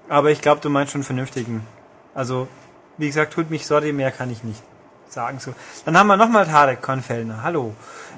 [0.08, 1.66] Aber ich glaube, du meinst schon einen vernünftigen.
[2.14, 2.48] Also,
[2.96, 4.62] wie gesagt, tut mich sorry, mehr kann ich nicht
[5.12, 5.38] sagen.
[5.38, 5.54] So.
[5.84, 7.42] Dann haben wir nochmal Tarek Konfellner.
[7.42, 7.74] Hallo.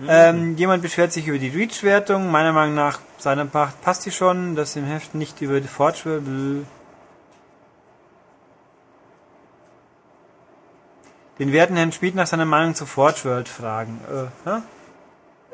[0.09, 2.31] Ähm, jemand beschwert sich über die Reach-Wertung.
[2.31, 4.57] Meiner Meinung nach, seiner Part passt die schon.
[4.57, 6.23] Das im Heft nicht über die Fortschritt.
[11.39, 14.01] Den werten Herrn Schmid nach seiner Meinung zu Forge World fragen.
[14.09, 14.57] Äh, hä?
[14.57, 14.63] Äh,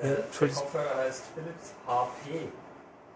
[0.02, 0.62] der Entschuldigung.
[0.64, 2.48] Kopfhörer heißt Philips HP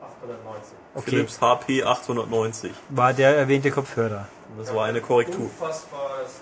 [0.01, 0.73] 890.
[0.95, 2.73] Okay, Philips HP 890.
[2.91, 4.29] war der erwähnte Kopfhörer.
[4.59, 5.45] Das war eine Korrektur.
[5.45, 6.41] Unfassbares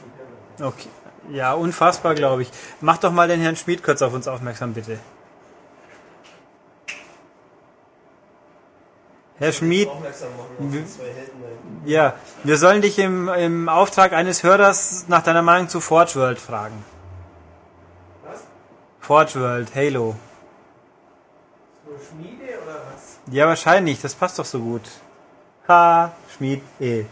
[0.58, 0.72] Gehirn.
[0.72, 0.88] Okay.
[1.30, 2.50] Ja, unfassbar, glaube ich.
[2.80, 4.98] Mach doch mal den Herrn Schmid kurz auf uns aufmerksam, bitte.
[9.38, 9.88] Herr Schmid,
[11.84, 16.38] ja, wir sollen dich im, im Auftrag eines Hörers nach deiner Meinung zu Forge World
[16.38, 16.84] fragen.
[18.24, 18.42] Was?
[19.00, 20.14] Forge World, Halo.
[21.86, 23.18] Nur Schmiede oder was?
[23.32, 24.82] Ja, wahrscheinlich, das passt doch so gut.
[25.66, 27.06] Ha, Schmid, eh.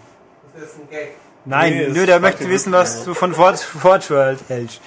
[0.54, 1.16] Das ist ein Gag.
[1.50, 4.80] Nein, Nee, nö, der möchte wissen, was du von Forge, Forge World hältst.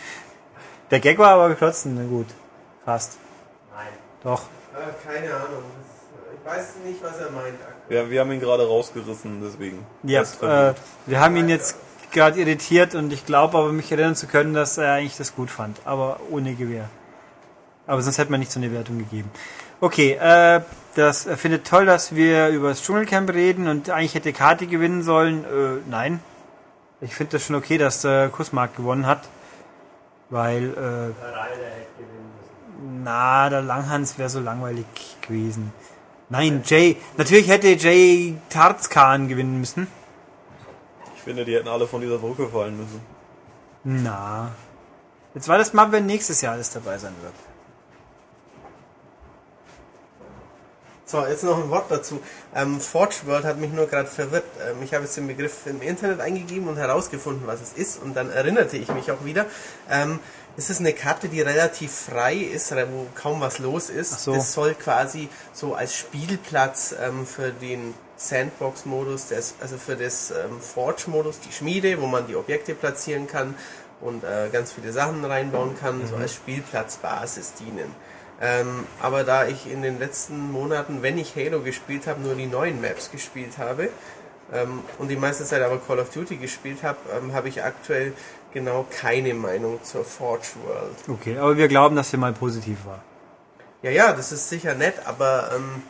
[0.91, 2.27] Der Gag war aber trotzdem, na gut.
[2.85, 3.17] Fast.
[3.75, 3.87] Nein.
[4.23, 4.43] Doch.
[4.73, 5.63] Äh, keine Ahnung.
[5.77, 7.55] Das, ich weiß nicht, was er meint.
[7.67, 8.09] aktuell.
[8.09, 9.85] Wir, haben ihn gerade rausgerissen, deswegen.
[10.03, 10.73] Ja, äh,
[11.05, 11.75] wir haben ihn jetzt
[12.11, 15.51] gerade irritiert und ich glaube aber mich erinnern zu können, dass er eigentlich das gut
[15.51, 16.89] fand, aber ohne Gewehr.
[17.87, 19.29] Aber sonst hätte man nicht so eine Wertung gegeben.
[19.81, 20.61] Okay, äh,
[20.95, 25.03] das er findet toll, dass wir über das Dschungelcamp reden und eigentlich hätte Kati gewinnen
[25.03, 25.43] sollen.
[25.43, 26.21] Äh, nein.
[27.03, 29.21] Ich finde das schon okay, dass äh, Kussmark gewonnen hat.
[30.29, 33.03] Weil, äh, Der hätte gewinnen müssen.
[33.03, 34.85] na, der Langhans wäre so langweilig
[35.21, 35.73] gewesen.
[36.29, 39.87] Nein, Jay, natürlich hätte Jay Tarzkan gewinnen müssen.
[41.15, 43.01] Ich finde, die hätten alle von dieser Brücke fallen müssen.
[43.83, 44.51] Na.
[45.35, 47.33] Jetzt war das mal, wenn nächstes Jahr alles dabei sein wird.
[51.13, 52.19] So, jetzt noch ein Wort dazu.
[52.55, 54.45] Ähm, Forge World hat mich nur gerade verwirrt.
[54.67, 58.01] Ähm, ich habe jetzt den Begriff im Internet eingegeben und herausgefunden, was es ist.
[58.01, 59.45] Und dann erinnerte ich mich auch wieder.
[59.91, 60.19] Ähm,
[60.57, 64.13] es ist eine Karte, die relativ frei ist, wo kaum was los ist.
[64.15, 64.33] Ach so.
[64.33, 69.27] Das soll quasi so als Spielplatz ähm, für den Sandbox-Modus,
[69.61, 73.53] also für das ähm, Forge-Modus, die Schmiede, wo man die Objekte platzieren kann
[74.01, 77.93] und äh, ganz viele Sachen reinbauen kann, so als Spielplatzbasis dienen.
[78.41, 82.47] Ähm, aber da ich in den letzten Monaten, wenn ich Halo gespielt habe, nur die
[82.47, 83.89] neuen Maps gespielt habe
[84.51, 88.13] ähm, und die meiste Zeit aber Call of Duty gespielt habe, ähm, habe ich aktuell
[88.53, 90.95] genau keine Meinung zur Forge World.
[91.19, 93.01] Okay, aber wir glauben, dass sie mal positiv war.
[93.81, 95.83] Ja, ja, das ist sicher nett, aber ähm,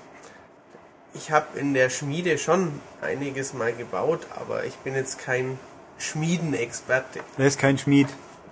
[1.14, 5.60] ich habe in der Schmiede schon einiges mal gebaut, aber ich bin jetzt kein
[5.98, 7.20] Schmiedenexperte.
[7.38, 8.08] Er ist kein Schmied.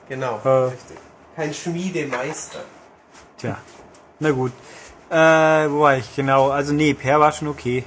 [0.10, 0.50] Genau, Äh.
[0.50, 0.98] richtig.
[1.36, 2.60] Kein Schmiedemeister.
[3.38, 3.58] Tja.
[4.22, 4.52] Na gut.
[5.10, 5.16] Äh,
[5.70, 6.16] wo war ich?
[6.16, 6.50] Genau.
[6.50, 7.84] Also nee, Per war schon okay.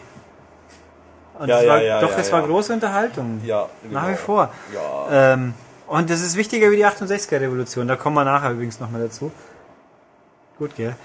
[1.39, 2.33] Und Ja, es ja, war, ja, doch, ja, es ja.
[2.35, 3.41] war große Unterhaltung.
[3.45, 4.13] Ja, Nach genau.
[4.13, 4.51] wie vor.
[4.75, 5.33] Ja.
[5.33, 5.55] Ähm,
[5.87, 7.87] und das ist wichtiger wie die 68er Revolution.
[7.89, 9.31] Da kommen wir nachher übrigens nochmal dazu.
[10.59, 10.97] Gut, gell?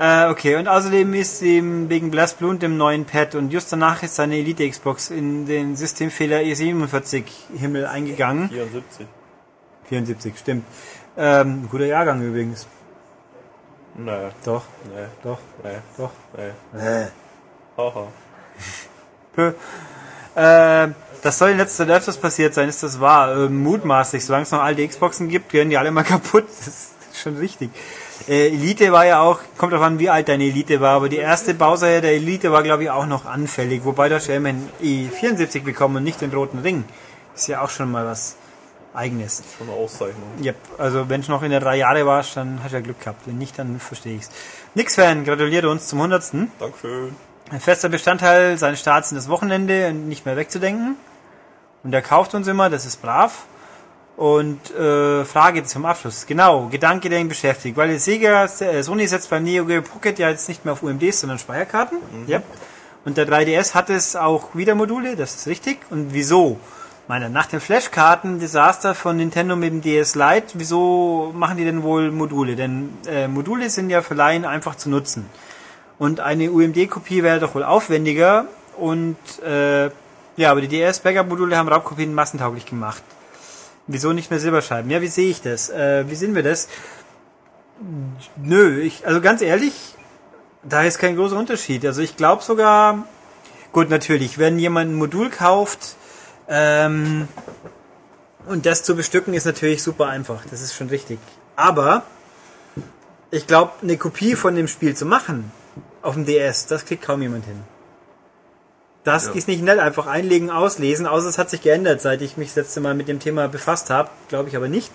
[0.00, 4.16] Äh, okay, und außerdem ist ihm wegen Blastblunt dem neuen Pad und just danach ist
[4.16, 7.24] seine Elite Xbox in den Systemfehler E47
[7.56, 8.48] Himmel eingegangen.
[8.48, 9.06] 74.
[9.88, 10.64] 74, stimmt.
[11.16, 12.66] Ähm, guter Jahrgang übrigens.
[14.00, 16.10] Nee, Doch, nee, doch, nee, doch.
[16.72, 17.08] nee.
[17.76, 18.06] Haha.
[19.34, 19.52] Pö.
[20.36, 20.88] Äh,
[21.20, 23.36] das soll in letzter Zeit öfters passiert sein, ist das wahr?
[23.36, 26.44] Ähm, mutmaßlich, solange es noch alte Xboxen gibt, werden die alle mal kaputt.
[26.46, 27.70] Das ist schon richtig.
[28.28, 31.16] Äh, Elite war ja auch, kommt drauf an, wie alt deine Elite war, aber die
[31.16, 35.96] erste Bauserie der Elite war, glaube ich, auch noch anfällig, wobei da ein E74 bekommen
[35.96, 36.84] und nicht den roten Ring.
[37.34, 38.36] Ist ja auch schon mal was
[38.94, 39.42] eigenes.
[39.56, 40.28] Schon eine Auszeichnung.
[40.42, 40.56] Yep.
[40.78, 43.26] Also wenn du noch in der drei Jahre warst, dann hast du ja Glück gehabt.
[43.26, 44.30] Wenn nicht, dann verstehe ich's.
[44.74, 46.32] Nix-Fan gratuliert uns zum 100.
[46.58, 47.14] Dankeschön.
[47.50, 50.96] Ein fester Bestandteil seines Starts in das Wochenende und nicht mehr wegzudenken.
[51.82, 53.46] Und er kauft uns immer, das ist brav.
[54.16, 56.26] Und äh, Frage zum Abschluss.
[56.26, 57.76] Genau, Gedanke, der ihn beschäftigt.
[57.76, 60.82] Weil die Sega, äh, Sony setzt beim Neo Geo Pocket ja jetzt nicht mehr auf
[60.82, 61.98] UMDs, sondern Speicherkarten.
[62.26, 62.42] Ja.
[63.04, 65.78] Und der 3DS hat es auch wieder Module, das ist richtig.
[65.90, 66.58] Und wieso?
[67.08, 72.10] Meine, nach dem Flashkarten-Desaster von Nintendo mit dem DS Lite, wieso machen die denn wohl
[72.10, 72.54] Module?
[72.54, 75.24] Denn äh, Module sind ja für Laien einfach zu nutzen.
[75.98, 78.44] Und eine UMD-Kopie wäre doch wohl aufwendiger.
[78.76, 79.86] Und äh,
[80.36, 83.02] ja, aber die DS-Backup-Module haben Raubkopien massentauglich gemacht.
[83.86, 84.90] Wieso nicht mehr Silberscheiben?
[84.90, 85.70] Ja, wie sehe ich das?
[85.70, 86.68] Äh, wie sehen wir das?
[88.36, 89.94] Nö, ich, also ganz ehrlich,
[90.62, 91.86] da ist kein großer Unterschied.
[91.86, 93.06] Also ich glaube sogar,
[93.72, 95.96] gut, natürlich, wenn jemand ein Modul kauft,
[96.48, 97.28] ähm,
[98.46, 100.42] und das zu bestücken ist natürlich super einfach.
[100.50, 101.18] Das ist schon richtig.
[101.56, 102.02] Aber
[103.30, 105.52] ich glaube, eine Kopie von dem Spiel zu machen
[106.02, 107.60] auf dem DS, das kriegt kaum jemand hin.
[109.04, 109.32] Das Ja.
[109.32, 112.56] ist nicht nett, einfach einlegen, auslesen, außer es hat sich geändert, seit ich mich das
[112.56, 114.10] letzte Mal mit dem Thema befasst habe.
[114.28, 114.90] Glaube ich aber nicht.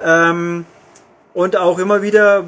[0.00, 0.64] Ähm,
[1.34, 2.44] und auch immer wieder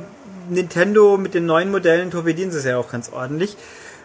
[0.48, 3.56] Nintendo mit den neuen Modellen torpedieren sie es ja auch ganz ordentlich.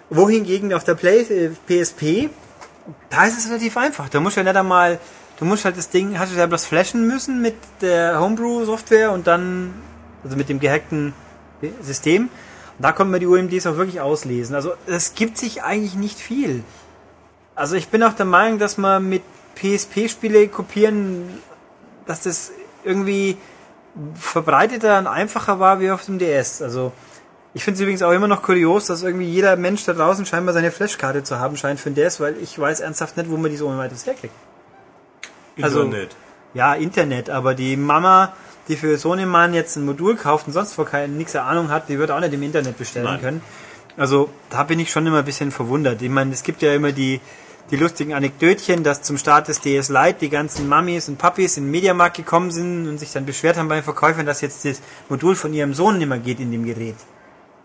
[0.10, 2.30] Wohingegen auf der Play, äh, PSP,
[3.10, 4.10] da ist es relativ einfach.
[4.10, 5.00] Da musst du ja nicht einmal,
[5.38, 9.28] du musst halt das Ding, hast du ja bloß flashen müssen mit der Homebrew-Software und
[9.28, 9.74] dann,
[10.24, 11.14] also mit dem gehackten
[11.82, 12.24] System.
[12.24, 14.56] Und da konnten wir die UMDs auch wirklich auslesen.
[14.56, 16.64] Also es gibt sich eigentlich nicht viel.
[17.56, 19.24] Also ich bin auch der Meinung, dass man mit
[19.56, 21.40] PSP-Spiele kopieren,
[22.06, 22.52] dass das
[22.86, 23.38] irgendwie
[24.16, 26.62] verbreiteter und einfacher war wie auf dem DS.
[26.62, 26.94] Also
[27.54, 30.54] ich finde es übrigens auch immer noch kurios, dass irgendwie jeder Mensch da draußen scheinbar
[30.54, 33.50] seine Flashkarte zu haben scheint für den DS, weil ich weiß ernsthaft nicht, wo man
[33.50, 34.34] die so ohne weiteres herkriegt.
[35.62, 36.16] Also- Internet.
[36.54, 38.34] Ja, Internet, aber die Mama,
[38.68, 41.70] die für so einen Mann jetzt ein Modul kauft und sonst vor keine nix Ahnung
[41.70, 43.22] hat, die wird auch nicht im Internet bestellen Nein.
[43.22, 43.42] können.
[43.98, 46.02] Also da bin ich schon immer ein bisschen verwundert.
[46.02, 47.22] Ich meine, es gibt ja immer die,
[47.70, 51.66] die lustigen Anekdötchen, dass zum Start des DS Lite die ganzen Mamis und Papis in
[51.66, 55.36] den Mediamarkt gekommen sind und sich dann beschwert haben beim Verkäufer, dass jetzt das Modul
[55.36, 56.96] von ihrem Sohn nicht mehr geht in dem Gerät.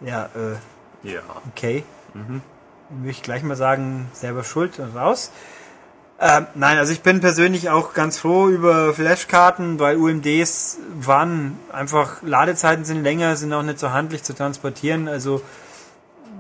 [0.04, 1.20] Ja, äh, Ja.
[1.50, 1.84] Okay.
[2.14, 2.42] Dann
[2.88, 5.30] würde ich gleich mal sagen, selber schuld und raus.
[6.20, 12.22] Ähm, nein, also ich bin persönlich auch ganz froh über Flashkarten, weil UMDs waren einfach,
[12.22, 15.42] Ladezeiten sind länger, sind auch nicht so handlich zu transportieren, also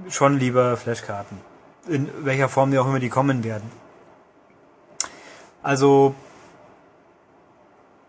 [0.08, 1.38] schon lieber Flashkarten.
[1.88, 3.70] In welcher Form die auch immer die kommen werden.
[5.62, 6.14] Also,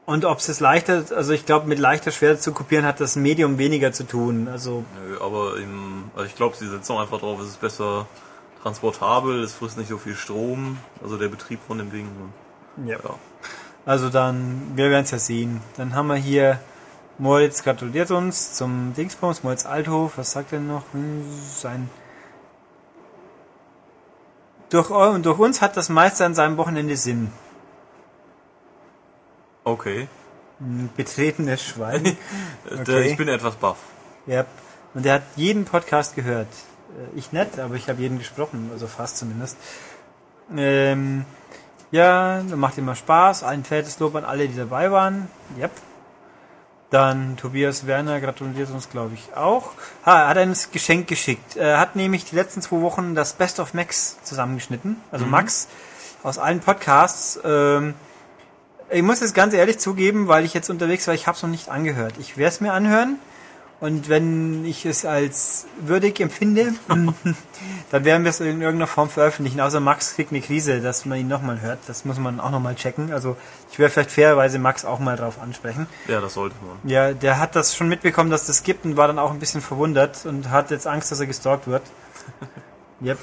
[0.06, 3.58] und ob es leichter, also ich glaube, mit leichter schwer zu kopieren hat das Medium
[3.58, 4.48] weniger zu tun.
[4.48, 8.06] Also Nö, aber im, also ich glaube, sie setzen auch einfach drauf, es ist besser
[8.62, 12.08] transportabel, es frisst nicht so viel Strom, also der Betrieb von dem Ding.
[12.86, 12.94] Ja.
[12.94, 13.16] Ja.
[13.86, 15.62] Also dann, wir werden es ja sehen.
[15.78, 16.60] Dann haben wir hier,
[17.18, 20.84] Moritz gratuliert uns zum Dingsbums, Moritz Althof, was sagt er noch?
[20.94, 21.24] Hm,
[21.56, 21.90] Sein
[24.70, 24.90] durch,
[25.22, 27.32] durch uns hat das meiste an seinem Wochenende Sinn.
[29.66, 30.08] Okay.
[30.62, 32.04] Ein betretenes Schwein.
[32.70, 33.02] Der, Okay.
[33.12, 33.78] ich bin etwas baff.
[34.26, 34.46] ja.
[34.94, 36.48] Und er hat jeden Podcast gehört.
[37.14, 39.58] Äh, Ich nicht, aber ich habe jeden gesprochen, also fast zumindest.
[40.56, 41.26] Ähm,
[41.92, 43.44] ja, macht immer Spaß.
[43.44, 45.28] Ein fettes Lob an alle, die dabei waren.
[45.60, 45.72] Yep.
[46.92, 49.72] Dann Tobias Werner gratuliert uns, glaube ich, auch.
[50.06, 51.58] Ha, er hat ein Geschenk geschickt.
[51.58, 55.02] Er hat nämlich die letzten zwei Wochen das Best of Max zusammengeschnitten.
[55.12, 55.68] Also Max
[56.24, 57.38] aus allen Podcasts.
[57.44, 57.96] Ähm,
[58.96, 61.50] ich muss es ganz ehrlich zugeben, weil ich jetzt unterwegs war, ich habe es noch
[61.50, 62.14] nicht angehört.
[62.20, 63.20] Ich werde es mir anhören.
[63.82, 66.74] Und wenn ich es als würdig empfinde,
[67.92, 69.60] dann werden wir es in irgendeiner Form veröffentlichen.
[69.60, 71.80] Außer Max kriegt eine Krise, dass man ihn nochmal hört.
[71.88, 73.12] Das muss man auch nochmal checken.
[73.12, 73.36] Also
[73.72, 75.88] ich werde vielleicht fairerweise Max auch mal drauf ansprechen.
[76.08, 76.90] Ja, das sollte man.
[76.90, 79.62] Ja, der hat das schon mitbekommen, dass das gibt und war dann auch ein bisschen
[79.62, 81.84] verwundert und hat jetzt Angst, dass er gestalkt wird.
[83.04, 83.18] yep.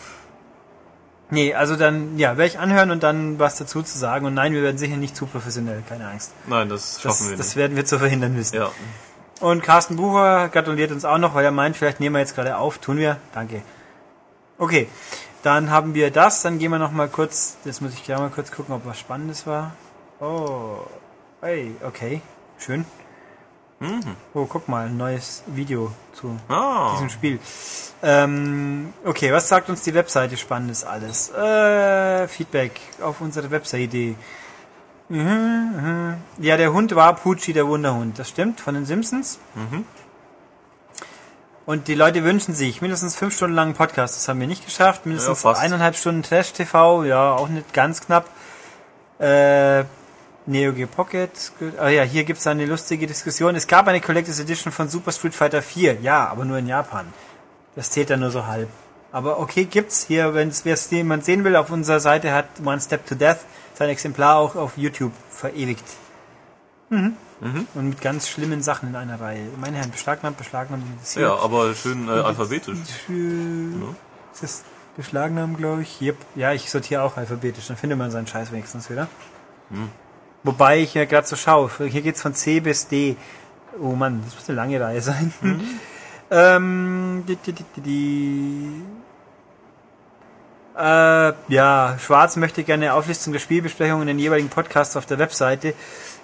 [1.33, 4.27] Nee, also dann, ja, werde ich anhören und dann was dazu zu sagen.
[4.27, 6.33] Und nein, wir werden sicher nicht zu professionell, keine Angst.
[6.47, 7.57] Nein, das schaffen Das, wir das nicht.
[7.57, 8.57] werden wir zu verhindern wissen.
[8.57, 8.71] Ja.
[9.41, 12.59] Und Carsten Bucher gratuliert uns auch noch, weil er meint, vielleicht nehmen wir jetzt gerade
[12.59, 12.77] auf.
[12.79, 13.17] Tun wir.
[13.33, 13.63] Danke.
[14.59, 14.89] Okay,
[15.43, 16.43] dann haben wir das.
[16.43, 18.99] Dann gehen wir noch mal kurz, jetzt muss ich gleich mal kurz gucken, ob was
[18.99, 19.73] Spannendes war.
[20.21, 20.81] Oh,
[21.41, 22.21] hey, okay,
[22.59, 22.85] schön.
[24.35, 27.39] Oh, guck mal, ein neues Video zu Ah, diesem Spiel.
[28.03, 31.31] Ähm, okay, was sagt uns die Webseite Spannendes alles?
[31.31, 34.15] Äh, Feedback auf unsere Webseite.
[35.09, 36.15] Mhm, mhm.
[36.39, 38.19] Ja, der Hund war Pucci, der Wunderhund.
[38.19, 39.39] Das stimmt, von den Simpsons.
[39.55, 39.85] Mhm.
[41.65, 44.17] Und die Leute wünschen sich mindestens fünf Stunden langen Podcast.
[44.17, 45.07] Das haben wir nicht geschafft.
[45.07, 47.05] Mindestens Ja, eineinhalb Stunden Trash-TV.
[47.05, 48.29] Ja, auch nicht ganz knapp.
[49.21, 49.85] Äh,
[50.47, 51.31] Neo Geo Pocket.
[51.79, 53.55] Ah ja, hier gibt's eine lustige Diskussion.
[53.55, 56.01] Es gab eine Collectors Edition von Super Street Fighter 4.
[56.01, 57.07] Ja, aber nur in Japan.
[57.77, 58.69] Das zählt dann nur so halb.
[59.13, 63.07] Aber okay, gibt's hier, wenn es jemand sehen will, auf unserer Seite hat One Step
[63.07, 63.39] to Death
[63.75, 65.85] sein Exemplar auch auf YouTube verewigt.
[67.75, 69.47] Und mit ganz schlimmen Sachen in einer Reihe.
[69.61, 70.85] Meine Herren, beschlagnahmt, beschlagnahmt.
[71.17, 72.79] Ja, aber schön äh, alphabetisch.
[73.07, 73.95] Für,
[74.33, 74.65] ist das
[74.97, 76.01] beschlagnahmt, glaube ich?
[76.01, 76.17] Yep.
[76.35, 79.09] Ja, ich sortiere auch alphabetisch, dann findet man seinen Scheiß wenigstens wieder.
[80.45, 83.17] Wobei ich ja gerade so schaue, hier geht's von C bis D.
[83.81, 85.33] Oh Mann, das muss eine lange Reihe sein.
[86.31, 88.83] ähm, die, die, die, die, die.
[90.77, 95.19] Äh, ja, Schwarz möchte gerne eine Auflistung der Spielbesprechungen in den jeweiligen Podcasts auf der
[95.19, 95.75] Webseite.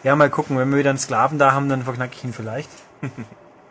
[0.02, 2.70] Ja, mal gucken, wenn wir wieder einen Sklaven da haben, dann verknacke ich ihn vielleicht.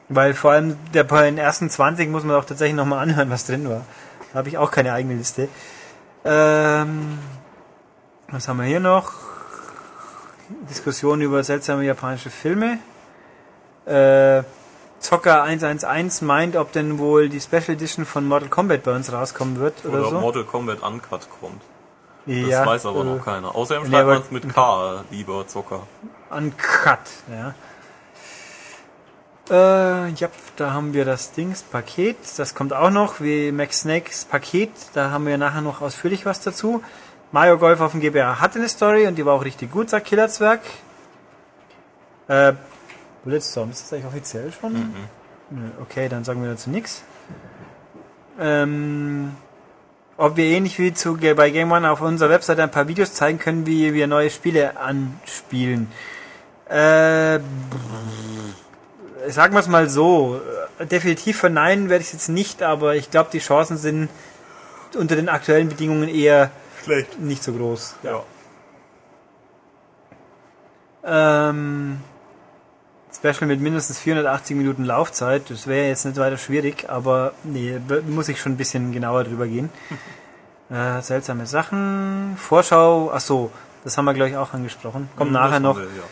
[0.10, 3.46] Weil vor allem der, bei den ersten 20 muss man auch tatsächlich nochmal anhören, was
[3.46, 3.84] drin war.
[4.32, 5.50] Da habe ich auch keine eigene Liste.
[6.24, 7.20] Ähm,
[8.30, 9.27] was haben wir hier noch?
[10.70, 12.80] Diskussion über seltsame japanische Filme.
[13.86, 14.44] Äh,
[15.00, 19.60] Zocker 111 meint, ob denn wohl die Special Edition von Mortal Kombat bei uns rauskommen
[19.60, 20.20] wird oder, Oder so.
[20.20, 21.62] Mortal Kombat Uncut kommt.
[22.26, 23.56] Das ja, weiß aber äh, noch keiner.
[23.56, 25.84] Außerdem nee, schreibt aber- man es mit K, lieber Zocker.
[26.30, 27.00] Uncut,
[27.32, 27.54] ja.
[29.50, 30.28] Äh, ja,
[30.58, 35.12] da haben wir das Dings, Paket, das kommt auch noch, wie Max Snakes Paket, da
[35.12, 36.84] haben wir nachher noch ausführlich was dazu.
[37.32, 40.08] Mario Golf auf dem GBA hatte eine Story und die war auch richtig gut, sagt
[40.08, 40.62] Killerzwerg.
[42.28, 42.54] Äh,
[43.24, 44.74] Bulletstorm, ist das eigentlich offiziell schon?
[45.50, 47.04] Nö, Okay, dann sagen wir dazu nichts.
[48.40, 49.36] Ähm,
[50.16, 53.40] ob wir ähnlich wie zu, bei Game One auf unserer Webseite ein paar Videos zeigen
[53.40, 55.92] können, wie wir neue Spiele anspielen.
[56.70, 57.40] Äh,
[59.28, 60.40] sagen wir es mal so,
[60.80, 64.10] äh, definitiv verneinen werde ich es jetzt nicht, aber ich glaube, die Chancen sind
[64.96, 66.52] unter den aktuellen Bedingungen eher
[66.88, 67.20] Schlecht.
[67.20, 67.96] nicht so groß.
[68.04, 68.24] Ja.
[71.04, 72.00] Ähm,
[73.14, 78.30] Special mit mindestens 480 Minuten Laufzeit, das wäre jetzt nicht weiter schwierig, aber nee, muss
[78.30, 79.70] ich schon ein bisschen genauer drüber gehen.
[80.70, 83.52] äh, seltsame Sachen, Vorschau, ach so,
[83.84, 85.78] das haben wir glaube ich auch angesprochen, kommt nachher Das noch.
[85.78, 86.04] haben wir, ja.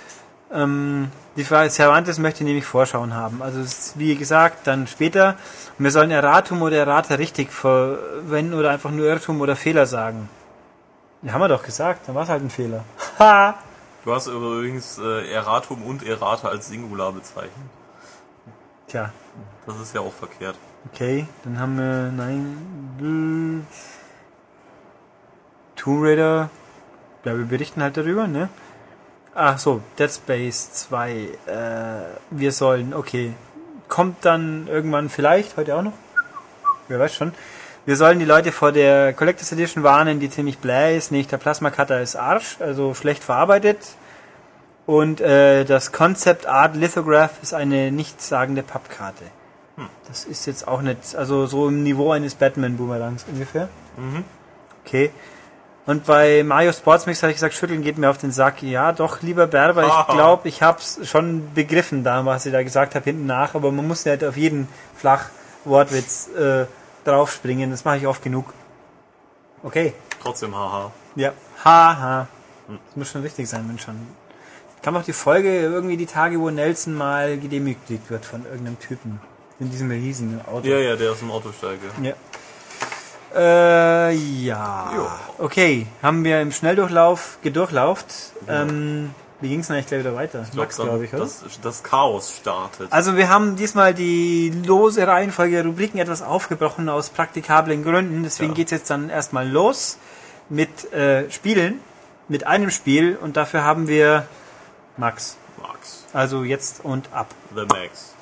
[0.64, 3.42] Ähm, die Frage Cervantes möchte nämlich Vorschauen haben.
[3.42, 5.36] Also ist, wie gesagt, dann später.
[5.78, 10.30] Und wir sollen Erratum oder Errata richtig verwenden oder einfach nur Irrtum oder Fehler sagen.
[11.26, 12.84] Ja, haben wir doch gesagt, dann war es halt ein Fehler.
[13.20, 13.56] Ha!
[14.06, 17.52] Du hast übrigens äh, Erratum und Errata als Singular bezeichnet.
[18.88, 19.12] Tja,
[19.66, 20.56] Das ist ja auch verkehrt.
[20.94, 23.66] okay, dann haben wir, nein, äh,
[25.76, 26.52] Tomb Raider,
[27.24, 28.50] ja, wir berichten halt darüber, ne?
[29.34, 31.30] Ach so, Dead Space 2, äh,
[32.30, 33.34] wir sollen, okay,
[33.88, 35.94] kommt dann irgendwann vielleicht, heute auch noch,
[36.90, 37.34] wer weiß schon,
[37.86, 41.38] wir sollen die Leute vor der Collectors Edition warnen, die ziemlich bläh ist, nicht der
[41.38, 43.78] Plasma Cutter ist Arsch, also schlecht verarbeitet.
[44.86, 49.24] Und äh, das Concept Art Lithograph ist eine nichtssagende Pappkarte.
[50.08, 53.68] Das ist jetzt auch nicht, also so im Niveau eines Batman Boomerangs ungefähr.
[54.86, 55.12] Okay.
[55.86, 58.64] Und bei Mario Sports Mix habe ich gesagt, schütteln geht mir auf den Sack.
[58.64, 60.14] Ja, doch, lieber Berber, ich Haha.
[60.14, 63.72] glaube, ich habe es schon begriffen, da was ich da gesagt habe, hinten nach, aber
[63.72, 66.66] man muss nicht auf jeden Flachwortwitz äh,
[67.06, 68.54] draufspringen, das mache ich oft genug.
[69.64, 69.94] Okay.
[70.22, 70.92] Trotzdem haha.
[71.16, 71.34] Ja.
[71.64, 72.28] Haha.
[72.68, 73.96] Das muss schon richtig sein, wenn schon.
[74.82, 79.20] Kam auch die Folge irgendwie die Tage, wo Nelson mal gedemütigt wird von irgendeinem Typen.
[79.60, 80.68] In diesem riesigen Auto.
[80.68, 81.86] Ja, ja, der ist im Autosteige.
[82.02, 82.14] Ja.
[83.36, 84.92] Äh, ja.
[84.96, 85.20] Ja.
[85.40, 88.34] Okay, haben wir im Schnelldurchlauf gedurchlauft.
[88.48, 90.42] Ähm, wie ging es eigentlich gleich wieder weiter?
[90.44, 91.24] Ich glaub, Max, glaube ich, oder?
[91.24, 92.92] Das, das Chaos startet.
[92.92, 98.24] Also wir haben diesmal die lose Reihenfolge der Rubriken etwas aufgebrochen aus praktikablen Gründen.
[98.24, 98.56] Deswegen Ja.
[98.56, 99.98] geht's jetzt dann erstmal los
[100.50, 101.80] mit äh, Spielen,
[102.28, 104.26] mit einem Spiel und dafür haben wir
[104.98, 105.38] Max.
[105.62, 106.06] Max.
[106.14, 107.28] Also jetzt und ab.
[107.54, 108.15] The Max.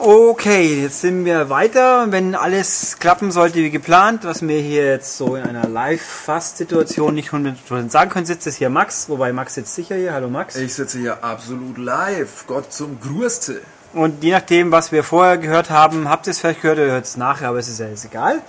[0.00, 2.06] Okay, jetzt sind wir weiter.
[2.10, 7.30] Wenn alles klappen sollte wie geplant, was wir hier jetzt so in einer Live-Fast-Situation nicht
[7.30, 10.12] 100% sagen können, sitzt es hier Max, wobei Max sitzt sicher hier.
[10.12, 10.56] Hallo Max.
[10.56, 12.44] Ich sitze hier absolut live.
[12.46, 13.60] Gott zum Grüße.
[13.92, 17.04] Und je nachdem, was wir vorher gehört haben, habt ihr es vielleicht gehört oder hört
[17.04, 18.40] es nachher, aber es ist ja jetzt egal.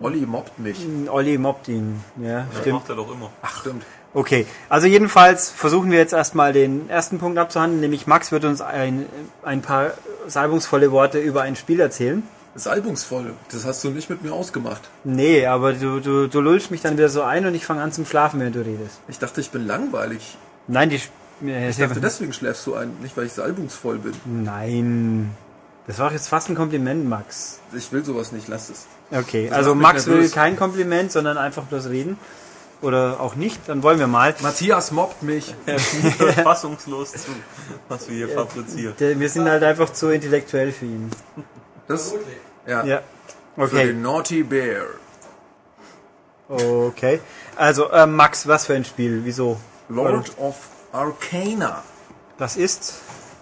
[0.00, 0.84] Olli mobbt mich.
[1.08, 2.02] Olli mobbt ihn.
[2.20, 2.74] Ja, Das stimmt.
[2.80, 3.30] macht er doch immer.
[3.40, 3.84] Ach, stimmt.
[4.14, 8.60] Okay, also jedenfalls versuchen wir jetzt erstmal den ersten Punkt abzuhandeln, nämlich Max wird uns
[8.60, 9.06] ein,
[9.42, 9.92] ein paar
[10.26, 12.22] salbungsvolle Worte über ein Spiel erzählen.
[12.54, 13.32] Salbungsvoll.
[13.50, 14.82] Das hast du nicht mit mir ausgemacht.
[15.04, 17.92] Nee, aber du, du, du lullst mich dann wieder so ein und ich fange an
[17.92, 19.00] zum Schlafen, während du redest.
[19.08, 20.36] Ich dachte, ich bin langweilig.
[20.68, 21.00] Nein, die...
[21.46, 22.92] äh, Ich dachte, deswegen schläfst du ein.
[23.00, 24.12] Nicht, weil ich salbungsvoll bin.
[24.26, 25.30] Nein.
[25.86, 27.58] Das war jetzt fast ein Kompliment, Max.
[27.76, 28.48] Ich will sowas nicht.
[28.48, 28.86] Lass es.
[29.10, 32.18] Okay, Das also Max will kein Kompliment, sondern einfach bloß reden.
[32.82, 34.34] Oder auch nicht, dann wollen wir mal.
[34.40, 35.54] Matthias mobbt mich.
[35.66, 35.78] Er
[36.18, 37.30] hört fassungslos zu,
[37.88, 38.94] was wir hier fabrizieren.
[38.98, 41.10] Wir sind halt einfach zu intellektuell für ihn.
[41.88, 42.14] Das,
[42.66, 42.84] ja.
[42.84, 43.02] Ja.
[43.54, 43.86] Für Okay.
[43.88, 44.86] den Naughty Bear.
[46.48, 47.20] Okay.
[47.56, 49.20] Also, äh, Max, was für ein Spiel?
[49.24, 49.58] Wieso?
[49.88, 50.56] Lord of
[50.92, 51.82] Arcana.
[52.38, 52.94] Das ist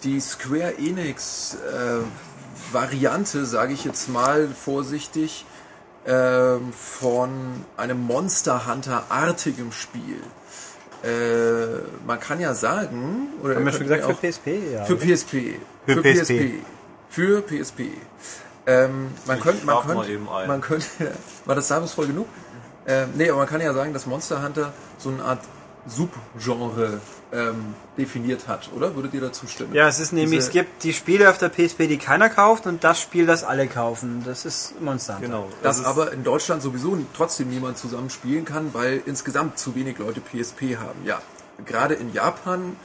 [0.03, 2.01] Die Square Enix äh,
[2.73, 5.45] Variante, sage ich jetzt mal vorsichtig,
[6.07, 7.31] ähm, von
[7.77, 10.21] einem Monster Hunter artigem Spiel.
[11.03, 14.85] Äh, man kann ja sagen, oder haben wir schon gesagt auch- für PSP, ja.
[14.85, 15.57] für PSP.
[15.87, 16.55] Für PSP.
[17.09, 17.81] Für PSP.
[18.67, 20.87] Ähm, man Ich könnte, man könnte, man könnte,
[21.47, 22.27] war das salbungsvoll genug?
[22.87, 25.41] Ähm, nee, aber man kann ja sagen, dass Monster Hunter so eine Art
[25.87, 27.01] Subgenre
[27.33, 28.95] ähm, definiert hat, oder?
[28.97, 29.75] Würdet ihr dazu stimmen?
[29.75, 32.67] Ja, es ist nämlich, Diese- es gibt die Spiele auf der PSP, die keiner kauft
[32.67, 34.23] und das Spiel, das alle kaufen.
[34.25, 35.27] Das ist Monster Hunter.
[35.27, 35.49] Genau.
[35.63, 39.99] dass ist- aber in Deutschland sowieso trotzdem niemand zusammen spielen kann, weil insgesamt zu wenig
[39.99, 40.99] Leute PSP haben.
[41.05, 41.21] Ja,
[41.65, 42.77] gerade in Japan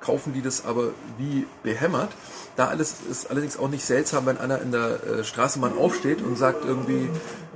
[0.00, 2.10] kaufen die das aber wie behämmert.
[2.56, 6.36] Da alles ist allerdings auch nicht seltsam, wenn einer in der äh, Straßenbahn aufsteht und
[6.36, 7.10] sagt irgendwie,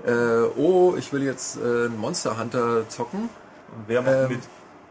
[0.06, 3.30] äh, oh, ich will jetzt äh, einen Monster Hunter zocken.
[3.86, 4.40] Wer macht Ähm, mit?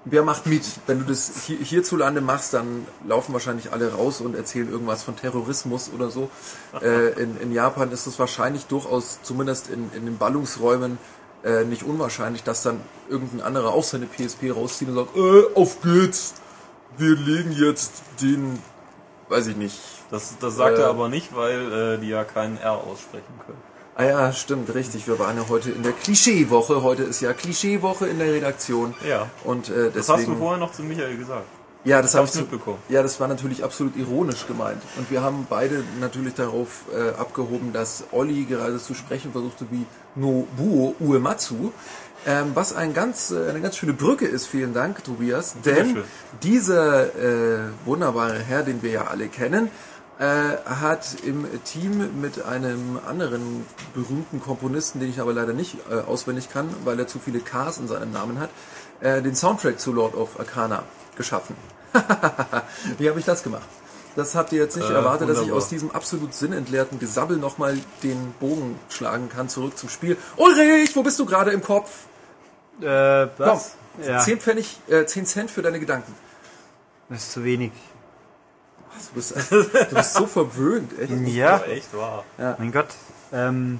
[0.05, 0.63] Wer macht mit?
[0.85, 5.15] Wenn du das hier, hierzulande machst, dann laufen wahrscheinlich alle raus und erzählen irgendwas von
[5.15, 6.29] Terrorismus oder so.
[6.81, 10.97] Äh, in, in Japan ist es wahrscheinlich durchaus, zumindest in, in den Ballungsräumen,
[11.43, 15.81] äh, nicht unwahrscheinlich, dass dann irgendein anderer auch seine PSP rauszieht und sagt, äh, auf
[15.81, 16.33] geht's,
[16.97, 18.59] wir legen jetzt den,
[19.29, 19.79] weiß ich nicht.
[20.09, 23.61] Das, das sagt äh, er aber nicht, weil äh, die ja keinen R aussprechen können.
[23.95, 25.07] Ah ja, stimmt, richtig.
[25.07, 26.81] Wir waren ja heute in der Klischeewoche.
[26.81, 28.95] Heute ist ja Klischeewoche in der Redaktion.
[29.07, 29.29] Ja.
[29.43, 29.93] Und äh, deswegen.
[29.93, 31.45] Das hast du vorher noch zu Michael gesagt.
[31.85, 32.77] Ja, das habe ich mitbekommen.
[32.87, 34.81] Ja, das war natürlich absolut ironisch gemeint.
[34.97, 39.85] Und wir haben beide natürlich darauf äh, abgehoben, dass Olli gerade zu sprechen versuchte wie
[40.15, 41.71] Nobuo Uematsu.
[42.25, 45.55] Ähm, was ein ganz, äh, eine ganz schöne Brücke ist, vielen Dank, Tobias.
[45.65, 46.03] Denn
[46.41, 49.69] dieser äh, wunderbare Herr, den wir ja alle kennen,
[50.19, 50.23] äh,
[50.65, 56.49] hat im Team mit einem anderen berühmten Komponisten, den ich aber leider nicht äh, auswendig
[56.51, 58.49] kann, weil er zu viele Ks in seinem Namen hat,
[59.01, 60.83] äh, den Soundtrack zu Lord of Arcana
[61.17, 61.55] geschaffen.
[62.97, 63.67] Wie habe ich das gemacht?
[64.15, 65.63] Das habt ihr jetzt nicht Äh, erwartet, dass ich wunderbar.
[65.63, 70.17] aus diesem absolut sinnentleerten Gesabbel nochmal den Bogen schlagen kann, zurück zum Spiel.
[70.37, 71.89] Ulrich, wo bist du gerade im Kopf?
[72.79, 73.71] Äh, Komm, was?
[74.05, 76.13] Ja, 10 Pfennig, äh, 10 Cent für deine Gedanken.
[77.09, 77.71] das ist zu wenig.
[79.09, 81.11] Du bist, du bist so verwöhnt, echt.
[81.27, 82.23] Ja, Aber echt wahr.
[82.37, 82.87] mein Gott.
[83.31, 83.79] Ähm,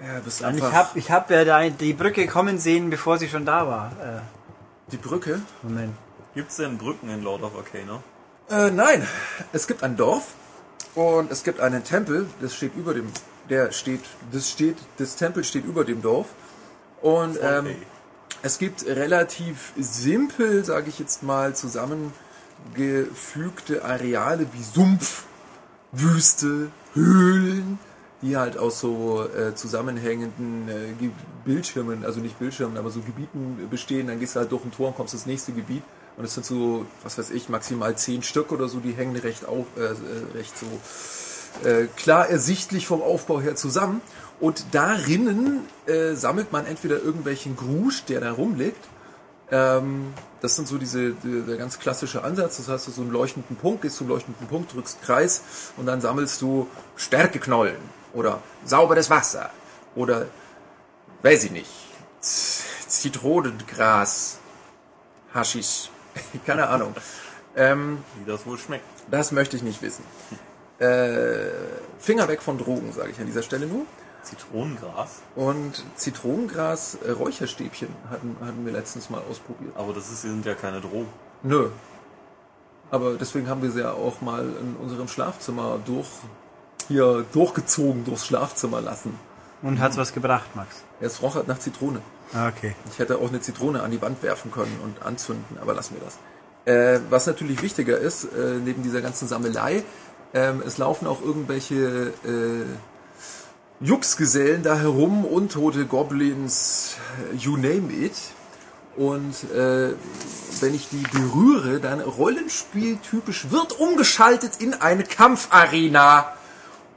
[0.00, 2.90] Ja, du bist und ich einfach habe ich hab ja da die Brücke kommen sehen,
[2.90, 3.92] bevor sie schon da war.
[4.02, 4.20] Äh,
[4.92, 5.40] die Brücke.
[5.62, 5.94] Moment.
[6.34, 8.02] Gibt's denn Brücken in Lord of Arcana?
[8.48, 9.06] Äh, nein,
[9.52, 10.24] es gibt ein Dorf
[10.94, 13.06] und es gibt einen Tempel, das steht über dem,
[13.48, 14.00] der steht,
[14.32, 16.26] das steht, das Tempel steht über dem Dorf
[17.02, 17.76] und ähm, Okay.
[18.42, 21.54] es gibt relativ simpel, sage ich jetzt mal,
[22.74, 25.24] zusammengefügte Areale wie Sumpf,
[25.92, 27.78] Wüste, Höhlen,
[28.22, 31.10] die halt aus so äh, zusammenhängenden äh,
[31.44, 34.08] Bildschirmen, also nicht Bildschirmen, aber so Gebieten bestehen.
[34.08, 35.82] Dann gehst du halt durch ein Tor und kommst ins nächste Gebiet.
[36.16, 39.46] Und es sind so, was weiß ich, maximal zehn Stück oder so, die hängen recht,
[39.46, 39.94] auf, äh, äh,
[40.34, 40.66] recht so
[41.66, 44.02] äh, klar ersichtlich vom Aufbau her zusammen.
[44.38, 48.88] Und darinnen äh, sammelt man entweder irgendwelchen Grusch, der da rumliegt,
[49.50, 52.58] ähm, das sind so diese, die, der ganz klassische Ansatz.
[52.58, 55.42] Das heißt, du so einen leuchtenden Punkt, gehst zum leuchtenden Punkt, drückst Kreis
[55.76, 57.76] und dann sammelst du Stärkeknollen
[58.12, 59.50] oder sauberes Wasser
[59.94, 60.26] oder,
[61.22, 61.70] weiß ich nicht,
[62.20, 64.38] Zitronengras,
[65.34, 65.90] Haschisch,
[66.46, 66.94] keine Ahnung.
[67.56, 68.84] ähm, Wie das wohl schmeckt.
[69.10, 70.04] das möchte ich nicht wissen.
[70.78, 71.50] Äh,
[71.98, 73.84] Finger weg von Drogen, sage ich an dieser Stelle nur.
[74.22, 75.20] Zitronengras?
[75.36, 79.72] Und Zitronengras, äh, Räucherstäbchen hatten, hatten wir letztens mal ausprobiert.
[79.76, 81.08] Aber das ist, sind ja keine Drogen.
[81.42, 81.70] Nö.
[82.90, 86.08] Aber deswegen haben wir sie ja auch mal in unserem Schlafzimmer durch,
[86.88, 89.18] hier durchgezogen durchs Schlafzimmer lassen.
[89.62, 90.82] Und hat's was gebracht, Max?
[91.00, 92.00] Es roch halt nach Zitrone.
[92.32, 92.74] Ah, Okay.
[92.90, 96.02] Ich hätte auch eine Zitrone an die Wand werfen können und anzünden, aber lassen wir
[96.02, 96.18] das.
[96.64, 99.82] Äh, was natürlich wichtiger ist, äh, neben dieser ganzen Sammelei,
[100.32, 102.64] ähm, es laufen auch irgendwelche äh,
[103.80, 106.96] Juxgesellen da herum, untote Goblins,
[107.32, 108.12] äh, you name it.
[108.96, 109.94] Und äh,
[110.60, 116.32] wenn ich die berühre, dann rollenspieltypisch wird umgeschaltet in eine Kampfarena.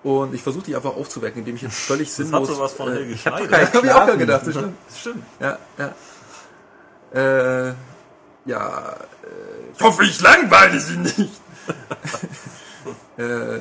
[0.04, 2.50] Und ich versuche die einfach aufzuwecken, indem ich jetzt völlig Das sinnlos...
[2.50, 3.68] hat sowas von äh, Helge ich hab doch Schneider.
[3.74, 4.76] Hab ich auch gerade gedacht, das stimmt.
[4.90, 5.24] Das stimmt.
[5.40, 5.94] Ja, ja.
[7.70, 7.74] Äh,
[8.46, 8.96] ja, äh,
[9.74, 11.18] ich hoffe, ich langweile sie nicht.
[13.18, 13.60] äh,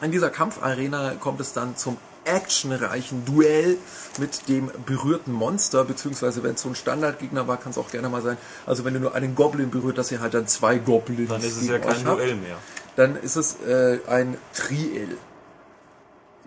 [0.00, 3.78] in dieser Kampfarena kommt es dann zum actionreichen Duell
[4.18, 8.08] mit dem berührten Monster, beziehungsweise wenn es so ein Standardgegner war, kann es auch gerne
[8.08, 8.36] mal sein.
[8.66, 11.56] Also wenn du nur einen Goblin berührt, dass ihr halt dann zwei Goblins Dann ist
[11.56, 12.56] es ja kein habt, Duell mehr.
[12.96, 15.16] Dann ist es äh, ein Triel.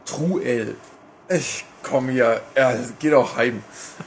[0.06, 0.76] Truel.
[1.28, 3.64] Ich komm hier, ja, geh doch heim.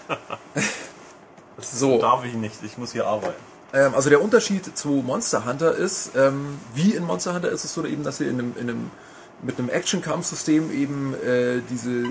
[1.58, 1.98] so.
[1.98, 3.48] Darf ich nicht, ich muss hier arbeiten.
[3.72, 7.74] Ähm, also der Unterschied zu Monster Hunter ist, ähm, wie in Monster Hunter ist es
[7.74, 8.90] so eben, dass ihr in einem, in einem
[9.42, 12.04] mit einem Action-Kampfsystem eben äh, diese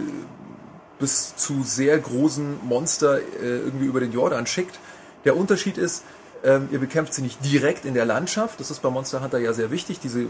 [1.00, 4.80] bis zu sehr großen Monster äh, irgendwie über den Jordan schickt.
[5.26, 6.04] Der Unterschied ist,
[6.44, 8.60] ähm, ihr bekämpft sie nicht direkt in der Landschaft.
[8.60, 10.00] Das ist bei Monster Hunter ja sehr wichtig.
[10.00, 10.28] Diese äh,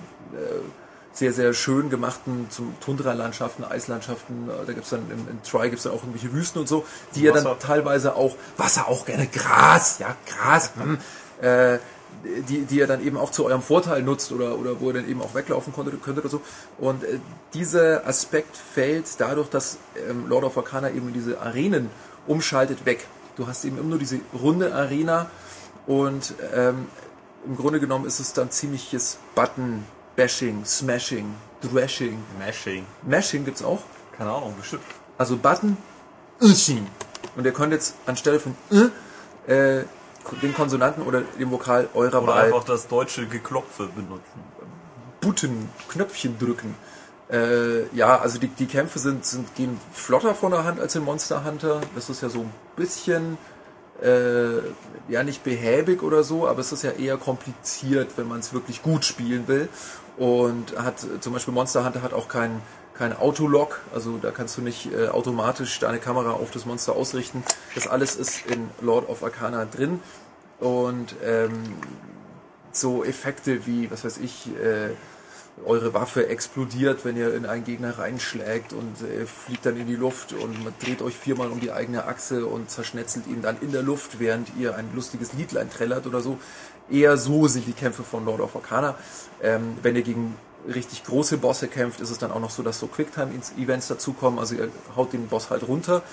[1.18, 5.84] sehr, sehr schön gemachten zum Tundra-Landschaften, Eislandschaften, äh, da gibt's dann im, im Try gibt's
[5.84, 6.86] dann auch irgendwelche Wüsten und so,
[7.16, 11.00] die ja dann teilweise auch, Wasser auch gerne, Gras, ja, Gras, hm,
[11.42, 11.80] äh,
[12.24, 15.10] die, die ihr dann eben auch zu eurem Vorteil nutzt oder, oder wo ihr dann
[15.10, 16.42] eben auch weglaufen konntet, könntet oder so.
[16.78, 17.20] Und äh,
[17.54, 19.78] dieser Aspekt fällt dadurch, dass
[20.10, 21.90] ähm, Lord of Arcana eben diese Arenen
[22.28, 23.08] umschaltet, weg.
[23.36, 25.30] Du hast eben immer nur diese runde Arena
[25.86, 26.88] und ähm,
[27.46, 32.18] im Grunde genommen ist es dann ziemliches Button-Bashing, Smashing, Thrashing.
[32.40, 32.86] Mashing.
[33.04, 33.82] Mashing gibt's auch.
[34.18, 34.84] Keine Ahnung, bestimmt.
[35.18, 35.78] Also Button.
[37.36, 38.56] Und ihr könnt jetzt anstelle von
[39.48, 39.84] äh,
[40.42, 44.44] den Konsonanten oder dem Vokal eurer Oder Wahl einfach das deutsche Geklopfe benutzen.
[45.22, 46.76] Button, Knöpfchen drücken.
[47.30, 51.04] Äh, ja, also die, die Kämpfe sind, sind, gehen flotter von der Hand als in
[51.04, 51.82] Monster Hunter.
[51.96, 53.38] Das ist ja so ein bisschen,
[54.02, 54.60] äh,
[55.10, 58.82] ja nicht behäbig oder so, aber es ist ja eher kompliziert, wenn man es wirklich
[58.82, 59.68] gut spielen will.
[60.18, 62.62] Und hat zum Beispiel Monster Hunter hat auch kein,
[62.98, 67.44] kein Autolock, also da kannst du nicht äh, automatisch deine Kamera auf das Monster ausrichten.
[67.76, 70.00] Das alles ist in Lord of Arcana drin.
[70.60, 71.52] Und ähm,
[72.72, 74.90] so Effekte wie, was weiß ich, äh,
[75.66, 79.96] eure Waffe explodiert, wenn ihr in einen Gegner reinschlägt und äh, fliegt dann in die
[79.96, 83.72] Luft und man dreht euch viermal um die eigene Achse und zerschnetzelt ihn dann in
[83.72, 86.38] der Luft, während ihr ein lustiges Liedlein trällert oder so.
[86.90, 88.96] Eher so sind die Kämpfe von Lord of Arcana.
[89.42, 90.36] Ähm, wenn ihr gegen
[90.68, 94.40] richtig große Bosse kämpft, ist es dann auch noch so, dass so Quicktime-Events dazukommen.
[94.40, 96.04] Also ihr haut den Boss halt runter.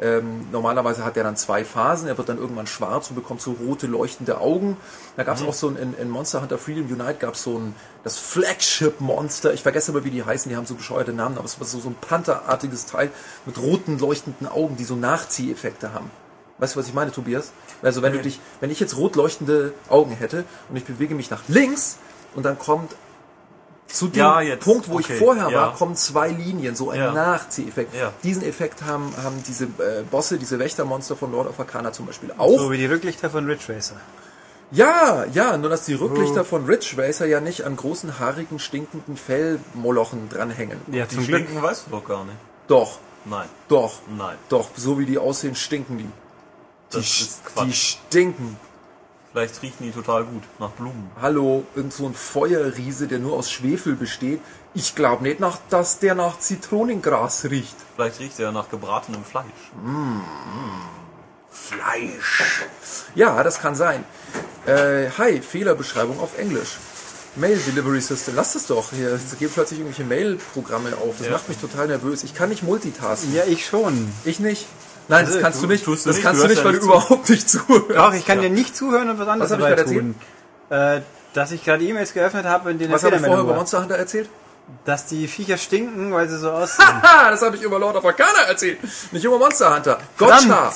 [0.00, 2.08] Ähm, normalerweise hat er dann zwei Phasen.
[2.08, 4.76] Er wird dann irgendwann schwarz und bekommt so rote leuchtende Augen.
[5.16, 7.58] Da gab es auch so ein, in, in Monster Hunter Freedom Unite gab es so
[7.58, 9.52] ein das Flagship Monster.
[9.54, 10.48] Ich vergesse aber, wie die heißen.
[10.48, 13.10] Die haben so bescheuerte Namen, aber es war so, so ein Pantherartiges Teil
[13.46, 16.10] mit roten leuchtenden Augen, die so Nachzieheffekte haben.
[16.58, 17.52] Weißt du, was ich meine, Tobias?
[17.82, 21.30] Also wenn du dich, wenn ich jetzt rot leuchtende Augen hätte und ich bewege mich
[21.30, 21.98] nach links
[22.34, 22.94] und dann kommt
[23.86, 24.40] zu dem Ja.
[24.56, 25.56] Punkt, wo Okay, ich vorher ja.
[25.56, 27.12] war, kommen zwei Linien, so ein Ja.
[27.12, 27.94] Nachzieheffekt.
[27.94, 28.12] Ja.
[28.22, 32.32] Diesen Effekt haben, haben diese äh, Bosse, diese Wächtermonster von Lord of Arcana zum Beispiel
[32.36, 32.58] auch.
[32.58, 33.96] So wie die Rücklichter von Ridge Racer.
[34.70, 39.16] Ja, ja, nur dass die Rücklichter von Ridge Racer ja nicht an großen, haarigen, stinkenden
[39.16, 40.80] Fellmolochen dranhängen.
[40.90, 42.38] Ja, Die stinken weißt du doch gar nicht.
[42.66, 44.36] Doch, Nein, doch, nein.
[44.48, 46.04] doch, so wie die aussehen, stinken die.
[46.04, 46.10] Die,
[46.96, 47.66] Das Quatsch.
[47.66, 48.56] die stinken.
[49.34, 51.10] Vielleicht riechen die total gut nach Blumen.
[51.20, 54.40] Hallo, irgend so ein Feuerriese, der nur aus Schwefel besteht.
[54.74, 57.74] Ich glaube nicht, nach, dass der nach Zitronengras riecht.
[57.96, 59.72] Vielleicht riecht er nach gebratenem Fleisch.
[61.50, 62.62] Fleisch.
[63.16, 64.04] Ja, das kann sein.
[64.66, 66.78] Äh, hi, Fehlerbeschreibung auf Englisch.
[67.34, 68.36] Mail Delivery System.
[68.36, 68.92] Lass es doch.
[68.92, 71.16] Hier es gehen plötzlich irgendwelche Mail-Programme auf.
[71.18, 71.32] Das Ja.
[71.32, 72.22] macht mich total nervös.
[72.22, 73.34] Ich kann nicht multitasken.
[73.34, 74.12] Ja, ich schon.
[74.24, 74.66] Ich nicht.
[75.08, 75.84] Nein, das Also, kannst du du- nicht.
[75.84, 77.90] tust du Das nicht, kannst du du nicht, weil du überhaupt nicht zuhörst.
[77.90, 80.14] Doch, ich kann dir nicht zuhören und was anderes Was hab ich dabei gerade tun.
[80.70, 81.00] Äh,
[81.34, 83.54] dass ich gerade E-Mails geöffnet habe, in denen Was habe ich vorher über.
[83.54, 84.28] Monster Hunter erzählt?
[84.86, 86.86] Dass die Viecher stinken, weil sie so aussehen.
[87.02, 88.78] Ha, das habe ich über Lord of Arcana erzählt.
[89.12, 89.98] Nicht über Monster Hunter.
[90.16, 90.72] Gotcha.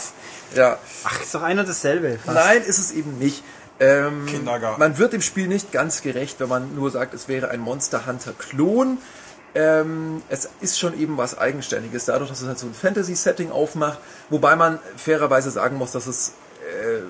[0.54, 0.78] Ja.
[1.04, 2.18] Ach, ist doch ein und dasselbe.
[2.24, 2.36] Fast.
[2.36, 3.42] Nein, ist es eben nicht.
[3.80, 4.80] Ähm, Kindergarten.
[4.80, 8.06] Man wird dem Spiel nicht ganz gerecht, wenn man nur sagt, es wäre ein Monster
[8.06, 8.98] Hunter Klon.
[9.58, 13.98] Ähm, es ist schon eben was Eigenständiges, dadurch, dass es halt so ein Fantasy-Setting aufmacht,
[14.30, 17.00] wobei man fairerweise sagen muss, dass es äh,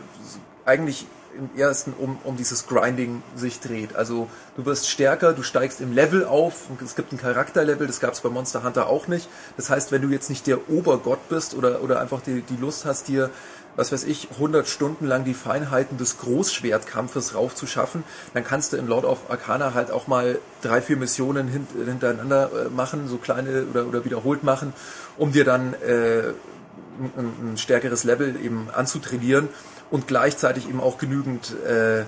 [0.64, 3.94] eigentlich im ersten um, um dieses Grinding sich dreht.
[3.94, 8.00] Also du wirst stärker, du steigst im Level auf, und es gibt ein Charakterlevel, das
[8.00, 9.28] gab es bei Monster Hunter auch nicht.
[9.58, 12.86] Das heißt, wenn du jetzt nicht der Obergott bist oder, oder einfach die, die Lust
[12.86, 13.28] hast, dir
[13.78, 18.02] was weiß ich, 100 Stunden lang die Feinheiten des Großschwertkampfes raufzuschaffen,
[18.34, 22.50] dann kannst du in Lord of Arcana halt auch mal drei, vier Missionen hint, hintereinander
[22.66, 24.72] äh, machen, so kleine oder, oder wiederholt machen,
[25.16, 26.32] um dir dann äh,
[27.16, 29.48] ein, ein stärkeres Level eben anzutrainieren
[29.92, 32.02] und gleichzeitig eben auch genügend äh,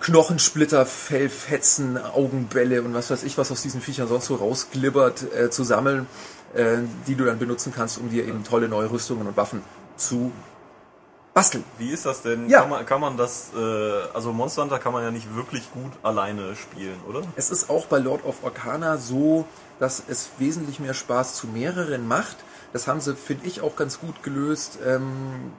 [0.00, 5.50] Knochensplitter, Fellfetzen, Augenbälle und was weiß ich, was aus diesen Viechern sonst so rausglibbert, äh,
[5.50, 6.08] zu sammeln,
[6.54, 9.62] äh, die du dann benutzen kannst, um dir eben tolle neue Rüstungen und Waffen
[9.96, 10.32] zu
[11.34, 11.64] basteln.
[11.78, 12.48] Wie ist das denn?
[12.48, 12.60] Ja.
[12.60, 13.60] Kann, man, kann man das, äh,
[14.14, 17.22] also Monster Hunter kann man ja nicht wirklich gut alleine spielen, oder?
[17.36, 19.44] Es ist auch bei Lord of Arcana so,
[19.80, 22.36] dass es wesentlich mehr Spaß zu mehreren macht.
[22.72, 24.78] Das haben sie, finde ich, auch ganz gut gelöst.
[24.86, 25.52] Ähm,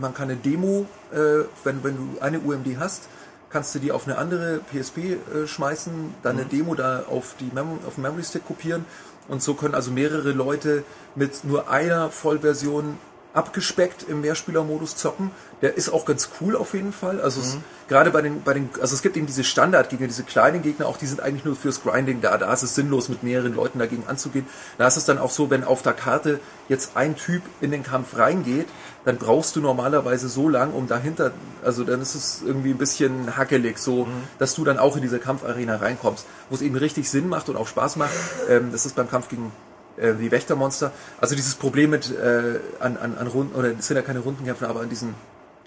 [0.00, 3.08] man kann eine Demo, äh, wenn, wenn du eine UMD hast,
[3.50, 7.50] kannst du die auf eine andere PSP äh, schmeißen, dann eine Demo da auf, die
[7.54, 8.84] Mem auf den Memory Stick kopieren
[9.28, 12.98] und so können also mehrere Leute mit nur einer Vollversion
[13.38, 15.30] abgespeckt im Mehrspielermodus zocken.
[15.62, 17.20] Der ist auch ganz cool auf jeden Fall.
[17.20, 17.56] Also es,
[17.88, 20.96] gerade bei den, bei den, also es gibt eben diese Standardgegner, diese kleinen Gegner, auch
[20.96, 22.36] die sind eigentlich nur fürs Grinding da.
[22.36, 24.46] Da ist es sinnlos, mit mehreren Leuten dagegen anzugehen.
[24.76, 27.84] Da ist es dann auch so, wenn auf der Karte jetzt ein Typ in den
[27.84, 28.66] Kampf reingeht,
[29.04, 31.30] dann brauchst du normalerweise so lang, um dahinter,
[31.64, 34.08] also dann ist es irgendwie ein bisschen hackelig, so,
[34.38, 37.56] dass du dann auch in diese Kampfarena reinkommst, wo es eben richtig Sinn macht und
[37.56, 38.10] auch Spaß macht.
[38.48, 39.52] Ähm, das ist beim Kampf gegen
[40.00, 40.92] äh, die Wächtermonster.
[41.20, 44.68] Also dieses Problem mit äh, an, an, an Runden, oder es sind ja keine Rundenkämpfe,
[44.68, 45.14] aber an diesen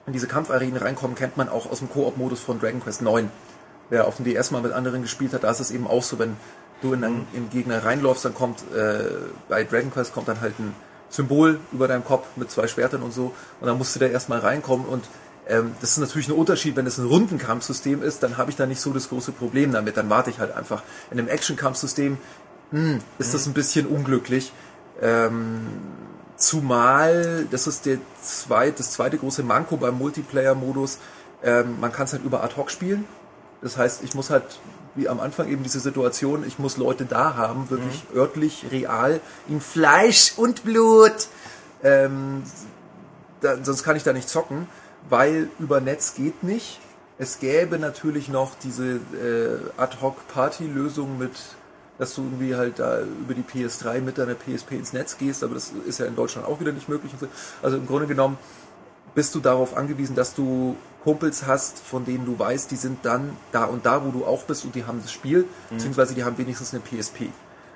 [0.07, 3.29] in diese Kampfarenen reinkommen, kennt man auch aus dem Koop-Modus von Dragon Quest 9.
[3.89, 6.17] Wer auf dem DS mal mit anderen gespielt hat, da ist es eben auch so,
[6.17, 6.37] wenn
[6.81, 9.03] du in einen, in Gegner reinläufst, dann kommt äh,
[9.47, 10.73] bei Dragon Quest kommt dann halt ein
[11.09, 14.39] Symbol über deinem Kopf mit zwei Schwertern und so und dann musst du da erstmal
[14.39, 15.03] reinkommen und
[15.47, 18.65] ähm, das ist natürlich ein Unterschied, wenn es ein Rundenkampfsystem ist, dann habe ich da
[18.65, 20.83] nicht so das große Problem damit, dann warte ich halt einfach.
[21.11, 22.17] In einem Action-Kampfsystem
[22.71, 24.51] hm, ist das ein bisschen unglücklich.
[25.01, 25.67] Ähm,
[26.37, 30.99] zumal, das ist der zweit, das zweite große Manko beim Multiplayer-Modus,
[31.43, 33.05] ähm, man kann es halt über Ad-Hoc spielen.
[33.61, 34.59] Das heißt, ich muss halt,
[34.95, 39.61] wie am Anfang eben diese Situation, ich muss Leute da haben, wirklich örtlich, real, in
[39.61, 41.27] Fleisch und Blut.
[41.83, 42.43] Ähm,
[43.41, 44.67] da, sonst kann ich da nicht zocken,
[45.09, 46.79] weil über Netz geht nicht.
[47.17, 51.31] Es gäbe natürlich noch diese äh, Ad-Hoc-Party-Lösung mit,
[51.97, 55.53] dass du irgendwie halt da über die PS3 mit deiner PSP ins Netz gehst, aber
[55.53, 57.11] das ist ja in Deutschland auch wieder nicht möglich.
[57.61, 58.37] Also im Grunde genommen
[59.13, 63.35] bist du darauf angewiesen, dass du Kumpels hast, von denen du weißt, die sind dann
[63.51, 66.37] da und da, wo du auch bist und die haben das Spiel, beziehungsweise die haben
[66.37, 67.29] wenigstens eine PSP.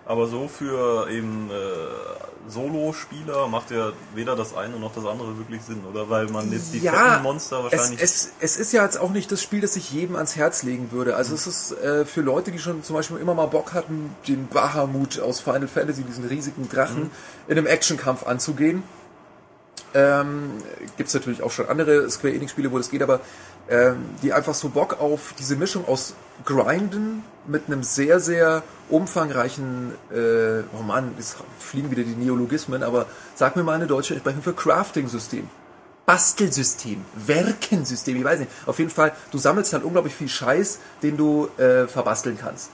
[0.07, 5.63] Aber so für eben äh, Solo-Spieler macht ja weder das eine noch das andere wirklich
[5.63, 6.09] Sinn, oder?
[6.09, 8.01] Weil man jetzt die fetten Monster es, wahrscheinlich.
[8.01, 10.91] es, es ist ja jetzt auch nicht das Spiel, das ich jedem ans Herz legen
[10.91, 11.15] würde.
[11.15, 14.47] Also es ist äh, für Leute, die schon zum Beispiel immer mal Bock hatten, den
[14.47, 17.09] Bahamut aus Final Fantasy, diesen riesigen Drachen,
[17.47, 18.83] in einem Actionkampf anzugehen.
[19.95, 20.51] Ähm,
[20.97, 23.21] Gibt es natürlich auch schon andere Square Enix-Spiele, wo das geht, aber
[23.69, 29.93] ähm, die einfach so Bock auf diese Mischung aus Grinden mit einem sehr, sehr umfangreichen,
[30.11, 34.41] äh, oh Mann, jetzt fliegen wieder die Neologismen, aber sag mir mal eine deutsche Entsprechung
[34.41, 35.49] für Crafting-System.
[36.05, 38.51] Bastelsystem, Werkensystem, ich weiß nicht.
[38.67, 42.69] Auf jeden Fall, du sammelst halt unglaublich viel Scheiß, den du äh, verbasteln kannst.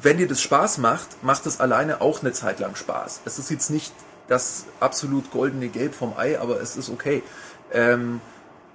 [0.00, 3.20] Wenn dir das Spaß macht, macht es alleine auch eine Zeit lang Spaß.
[3.24, 3.92] Es ist jetzt nicht
[4.28, 7.22] das absolut goldene Gelb vom Ei, aber es ist okay.
[7.72, 8.20] Ähm,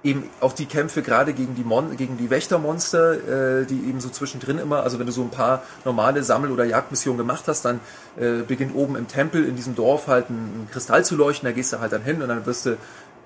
[0.02, 4.08] eben auch die Kämpfe gerade gegen die Mon gegen die Wächtermonster, äh, die eben so
[4.08, 7.80] zwischendrin immer, also wenn du so ein paar normale Sammel- oder Jagdmissionen gemacht hast, dann
[8.18, 11.52] äh, beginnt oben im Tempel in diesem Dorf halt ein, ein Kristall zu leuchten, da
[11.52, 12.78] gehst du halt dann hin und dann wirst du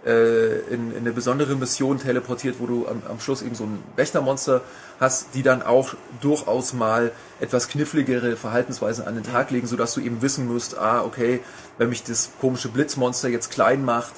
[0.04, 3.82] äh, in, in eine besondere Mission teleportiert, wo du am, am Schluss eben so ein
[3.94, 4.60] Wächtermonster
[4.98, 10.00] hast, die dann auch durchaus mal etwas kniffligere Verhaltensweisen an den Tag legen, sodass du
[10.00, 11.40] eben wissen musst, ah, okay,
[11.78, 14.12] wenn mich das komische Blitzmonster jetzt klein macht,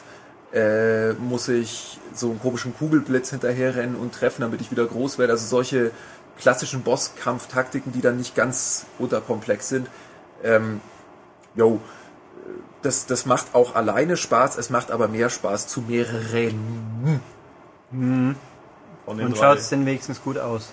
[0.56, 5.34] äh, muss ich so einen komischen Kugelblitz hinterherrennen und treffen, damit ich wieder groß werde.
[5.34, 5.90] Also solche
[6.38, 9.88] klassischen Bosskampftaktiken, die dann nicht ganz unterkomplex sind.
[10.42, 10.80] Ähm,
[11.54, 11.80] yo,
[12.80, 17.20] das, das macht auch alleine Spaß, es macht aber mehr Spaß zu mehreren.
[17.90, 20.72] den Und schaut es denn wenigstens gut aus?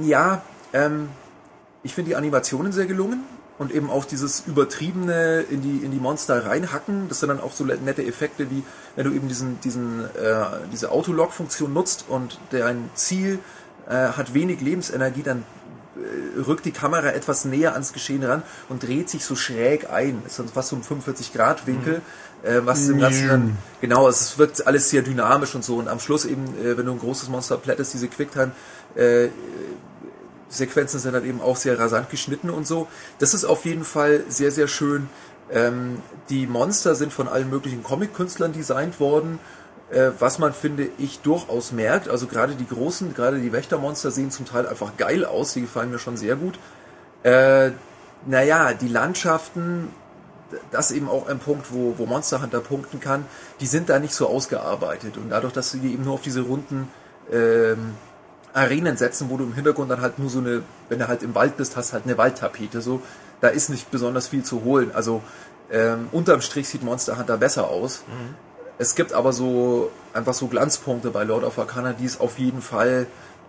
[0.00, 1.08] Ja, ähm,
[1.82, 3.24] ich finde die Animationen sehr gelungen
[3.58, 7.08] und eben auch dieses übertriebene in die in die Monster reinhacken.
[7.08, 8.64] Das sind dann auch so nette Effekte wie
[8.96, 13.38] wenn du eben diesen diesen äh, diese Autolock-Funktion nutzt und dein Ziel
[13.88, 15.44] äh, hat wenig Lebensenergie, dann
[15.96, 20.20] äh, rückt die Kamera etwas näher ans Geschehen ran und dreht sich so schräg ein.
[20.24, 22.02] Das ist fast so ein 45 Grad Winkel,
[22.42, 26.00] äh, was im Ganzen dann, genau, es wirkt alles sehr dynamisch und so und am
[26.00, 28.52] Schluss eben, äh, wenn du ein großes Monster plättest, diese Quicktime
[28.96, 29.28] äh,
[30.54, 32.88] Sequenzen sind dann eben auch sehr rasant geschnitten und so.
[33.18, 35.08] Das ist auf jeden Fall sehr, sehr schön.
[35.50, 36.00] Ähm,
[36.30, 39.38] die Monster sind von allen möglichen Comic-Künstlern designt worden,
[39.90, 42.08] äh, was man, finde ich, durchaus merkt.
[42.08, 45.90] Also gerade die großen, gerade die Wächtermonster sehen zum Teil einfach geil aus, die gefallen
[45.90, 46.58] mir schon sehr gut.
[47.22, 47.72] Äh,
[48.26, 49.90] naja, die Landschaften,
[50.70, 53.26] das eben auch ein Punkt, wo, wo Monster Hunter punkten kann,
[53.60, 55.16] die sind da nicht so ausgearbeitet.
[55.16, 56.88] Und dadurch, dass sie eben nur auf diese runden
[57.30, 57.94] ähm,
[58.54, 61.34] Arenen setzen, wo du im Hintergrund dann halt nur so eine, wenn du halt im
[61.34, 63.02] Wald bist, hast halt eine Waldtapete, so,
[63.40, 64.90] da ist nicht besonders viel zu holen.
[64.94, 65.22] Also
[65.70, 68.04] ähm, unterm Strich sieht Monster Hunter besser aus.
[68.78, 72.62] Es gibt aber so einfach so Glanzpunkte bei Lord of Arcana, die es auf jeden
[72.62, 73.06] Fall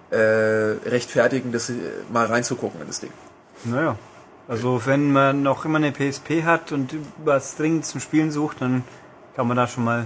[0.10, 1.74] äh, rechtfertigen, das äh,
[2.12, 3.12] mal reinzugucken in das Ding.
[3.64, 3.98] Naja.
[4.48, 8.84] Also wenn man noch immer eine PSP hat und was dringend zum Spielen sucht, dann
[9.36, 10.06] kann man da schon mal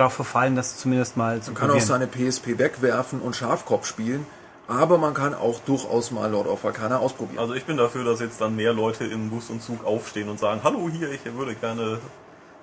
[0.00, 1.88] drauf verfallen, das zumindest mal zu Man kann auch probieren.
[1.88, 4.26] seine PSP wegwerfen und Schafkopf spielen,
[4.70, 7.40] Aber man kann auch durchaus mal Lord of Arcana ausprobieren.
[7.40, 10.38] Also ich bin dafür, dass jetzt dann mehr Leute im Bus und Zug aufstehen und
[10.38, 11.98] sagen, hallo hier, ich würde gerne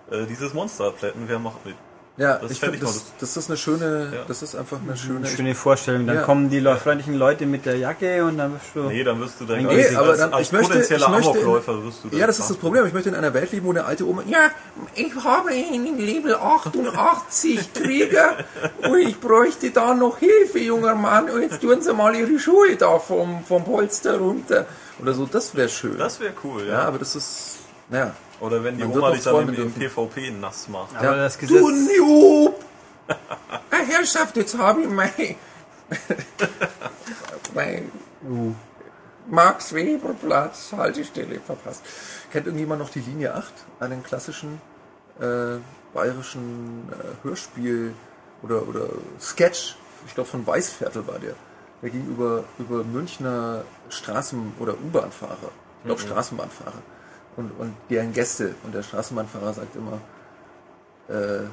[0.10, 1.76] äh, dieses Monster plätten, wer macht mit?
[2.18, 4.20] Ja, das ich finde, das, das ist eine schöne, Ja.
[4.28, 5.28] das ist einfach eine schöne.
[5.28, 6.08] Schöne Vorstellung.
[6.08, 6.22] Dann Ja.
[6.24, 8.84] kommen die freundlichen Leute mit der Jacke und dann wirst du.
[8.84, 11.12] Nee, dann wirst du dann Nee, als, aber als, dann- als ich möchte- potenzieller ich
[11.12, 12.86] möchte in- Amokläufer wirst du Ja, das ist das Problem.
[12.88, 14.50] Ich möchte in einer Welt leben, wo eine alte Oma, ja,
[14.96, 18.38] ich habe einen Level 88 Krieger
[18.90, 22.76] und ich bräuchte da noch Hilfe, junger Mann, und jetzt tun Sie mal Ihre Schuhe
[22.78, 24.66] da vom, vom Polster runter.
[25.00, 25.98] Oder so, das wäre schön.
[25.98, 26.74] Das wäre cool, ja.
[26.74, 27.58] ja, aber das ist,
[27.90, 28.14] naja.
[28.40, 29.74] Oder wenn die Man Oma dich dann im dürfen.
[29.74, 30.96] PvP nass macht.
[30.96, 31.16] Aber ja.
[31.16, 31.58] das Gesetz.
[31.58, 32.64] Du Noob!
[33.72, 35.36] Herrschaft, jetzt habe ich mein,
[37.54, 37.92] mein
[38.24, 38.54] Uh,
[39.30, 41.84] Max Weber Platz, Haltestelle verpasst.
[42.32, 43.54] Kennt irgendjemand noch die Linie 8?
[43.80, 44.62] Einen klassischen
[45.20, 45.58] äh,
[45.94, 47.94] bayerischen äh, Hörspiel
[48.42, 48.88] oder, oder
[49.20, 49.76] Sketch,
[50.06, 51.36] ich glaube von Weißviertel war der.
[51.82, 55.52] Der ging über, über Münchner Straßen- oder U-Bahn-Fahrer.
[55.80, 56.82] Ich glaube Straßenbahnfahrer.
[57.38, 58.56] Und, und deren Gäste.
[58.64, 60.02] Und der Straßenbahnfahrer sagt immer,
[61.08, 61.46] äh,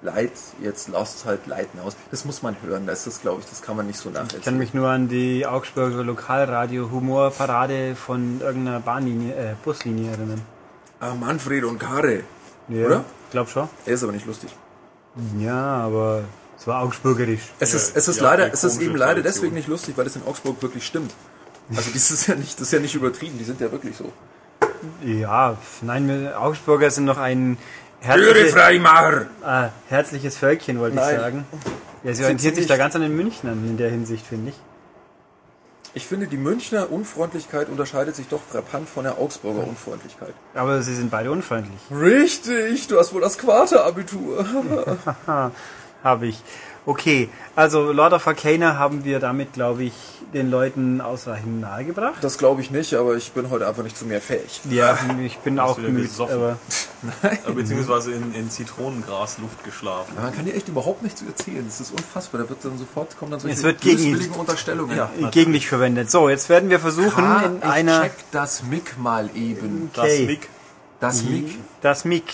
[0.00, 0.32] Leid,
[0.62, 1.96] jetzt lasst halt Leiden aus.
[2.12, 4.56] Das muss man hören, das ist, glaube ich, das kann man nicht so ich kann
[4.56, 10.42] mich nur an die Augsburger Lokalradio Humorparade von irgendeiner Bahnlinie, äh, Buslinie erinnern.
[11.00, 12.22] Ah, Manfred und Kare.
[12.68, 13.04] Ja, Oder?
[13.32, 13.68] Glaub schon.
[13.86, 14.54] Er ist aber nicht lustig.
[15.38, 16.24] Ja, aber
[16.56, 17.52] es war augsburgerisch.
[17.58, 20.14] Es ist, es ist ja, leider, es ist eben leider deswegen nicht lustig, weil es
[20.14, 21.12] in Augsburg wirklich stimmt.
[21.74, 24.12] Also das ist ja nicht, das ist ja nicht übertrieben, die sind ja wirklich so.
[25.04, 27.58] Ja, nein, wir Augsburger sind noch ein
[28.00, 29.26] herzliche, Freimacher!
[29.44, 31.16] äh, herzliches Völkchen, wollte ich Nein.
[31.16, 31.46] sagen.
[32.04, 34.56] Ja, sie orientiert sich da ganz an den Münchnern in der Hinsicht, finde ich.
[35.94, 40.34] Ich finde, die Münchner Unfreundlichkeit unterscheidet sich doch frappant von der Augsburger Unfreundlichkeit.
[40.54, 41.80] Aber sie sind beide unfreundlich.
[41.90, 44.46] Richtig, du hast wohl das Quarterabitur.
[46.04, 46.40] Habe ich.
[46.88, 49.92] Okay, also Lord of Arcana haben wir damit, glaube ich,
[50.32, 52.24] den Leuten ausreichend nahegebracht.
[52.24, 54.62] Das glaube ich nicht, aber ich bin heute einfach nicht zu mehr fähig.
[54.70, 56.56] Ja, ich bin auch müde, aber
[57.54, 60.14] Beziehungsweise in, in Zitronengrasluft geschlafen.
[60.18, 61.62] Man kann dir echt überhaupt nichts erzählen.
[61.66, 62.40] Das ist unfassbar.
[62.40, 64.96] Da wird dann sofort kommen dann solche Es wird gegen Unterstellungen.
[64.96, 65.10] Ja.
[65.30, 66.10] gegen dich verwendet.
[66.10, 68.00] So, jetzt werden wir versuchen, Ah, in ich einer...
[68.04, 69.90] check das Mic mal eben.
[69.92, 70.26] Das Okay.
[70.26, 70.48] Mick
[71.00, 71.54] Das Mic.
[71.82, 72.24] Das Mic.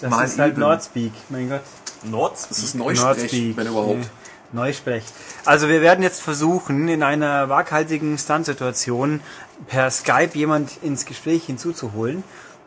[0.00, 0.60] Das Mal ist halt eben.
[0.60, 1.60] Nordspeak, mein Gott.
[2.04, 2.48] Nords.
[2.48, 4.08] Das ist Neusprech, wenn überhaupt.
[4.52, 5.02] Neusprech.
[5.44, 9.20] Also wir werden jetzt versuchen, in einer waghalsigen Stunt-Situation
[9.66, 12.22] per Skype jemand ins Gespräch hinzuzuholen.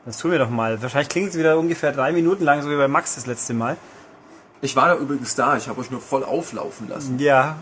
[0.05, 0.81] Das tun wir doch mal.
[0.81, 3.77] Wahrscheinlich klingt es wieder ungefähr drei Minuten lang, so wie bei Max das letzte Mal.
[4.61, 5.55] Ich war da übrigens da.
[5.57, 7.19] Ich habe euch nur voll auflaufen lassen.
[7.19, 7.57] Ja,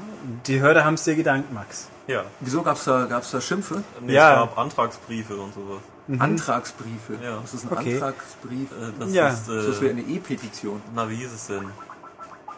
[0.48, 1.88] die Hörer haben es dir gedankt, Max.
[2.08, 2.24] Ja.
[2.40, 3.84] Wieso gab's da, gab's da Schimpfe?
[4.02, 4.32] Nee, Ja.
[4.34, 5.82] Es gab Antragsbriefe und sowas.
[6.20, 7.14] Antragsbriefe.
[7.24, 7.40] Ja.
[7.42, 7.94] Das ist ein Okay.
[7.96, 8.72] Antragsbrief.
[8.72, 9.30] Äh, Das Ja.
[9.30, 10.82] ist, Das wäre äh, eine E-Petition.
[10.94, 11.66] na wie ist es denn?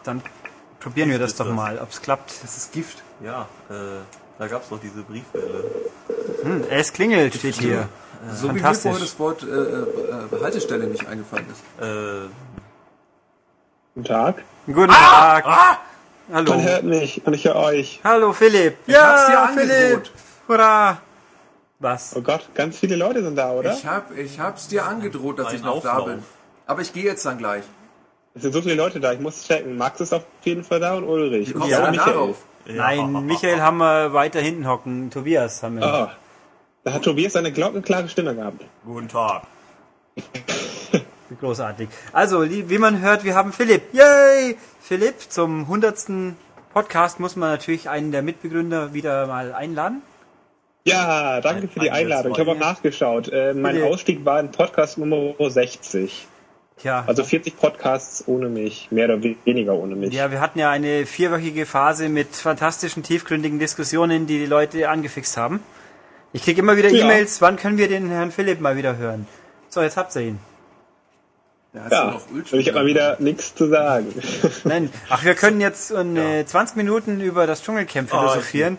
[0.04, 0.22] Dann
[0.80, 1.54] probieren wir das doch das?
[1.54, 2.32] mal, ob es klappt.
[2.42, 3.02] Das ist Gift.
[3.24, 3.74] Ja, äh,
[4.38, 5.64] da gab es doch diese Briefwelle.
[6.42, 7.88] Hm, es klingelt, steht hier.
[8.34, 11.84] So wie mir vorher das Wort äh, äh, Haltestelle nicht eingefallen ist.
[11.84, 12.28] Äh,
[13.94, 14.42] Guten Tag.
[14.66, 15.44] Guten Tag.
[16.32, 16.50] Hallo.
[16.50, 18.00] Man hört mich und ich höre euch.
[18.04, 18.76] Hallo Philipp.
[18.88, 19.68] hab's dir ja, angedroht.
[19.68, 20.10] Philipp.
[20.48, 20.98] Hurra.
[21.80, 22.14] Was?
[22.16, 23.72] Oh Gott, ganz viele Leute sind da, oder?
[23.72, 26.06] Ich hab, ich hab's dir angedroht, dass Ein ich noch da Auflauf.
[26.08, 26.22] bin.
[26.66, 27.62] Aber ich gehe jetzt dann gleich.
[28.34, 29.76] Es sind so viele Leute da, ich muss checken.
[29.76, 31.50] Max ist auf jeden Fall da und Ulrich.
[31.50, 32.12] Wie Und kommst Ja, du Michael.
[32.12, 32.36] darauf?
[32.66, 35.10] Nein, Michael haben wir weiter hinten hocken.
[35.10, 35.86] Tobias haben wir.
[36.10, 36.14] Oh,
[36.84, 38.64] da hat Tobias eine glockenklare Stimme gehabt.
[38.84, 39.42] guten Tag.
[41.40, 41.88] Großartig.
[42.12, 43.92] Also, wie man hört, wir haben Philipp.
[43.92, 44.56] Yay!
[44.80, 46.06] Philipp, zum 100.
[46.72, 50.02] Podcast muss man natürlich einen der Mitbegründer wieder mal einladen.
[50.84, 52.32] Ja, danke für die ein Einladung.
[52.32, 53.28] Ich habe auch nachgeschaut.
[53.28, 53.82] Äh, mein.
[53.82, 56.26] Ausstieg war in Podcast Nummer 60.
[56.78, 60.14] Tja, Also 40 Podcasts ohne mich, mehr oder weniger ohne mich.
[60.14, 65.36] ja, wir hatten ja eine vierwöchige Phase mit fantastischen, tiefgründigen Diskussionen, die die Leute angefixt
[65.36, 65.60] haben.
[66.32, 67.04] Ich krieg immer wieder Ja.
[67.04, 69.26] E-Mails, wann können wir den Herrn Philipp mal wieder hören?
[69.70, 70.38] So, jetzt habt ihr ihn.
[71.74, 74.06] Ja, und ich habe mal wieder nichts zu sagen.
[74.64, 78.78] Nein, ach, wir können jetzt äh, 20 Minuten über das Dschungelcamp philosophieren.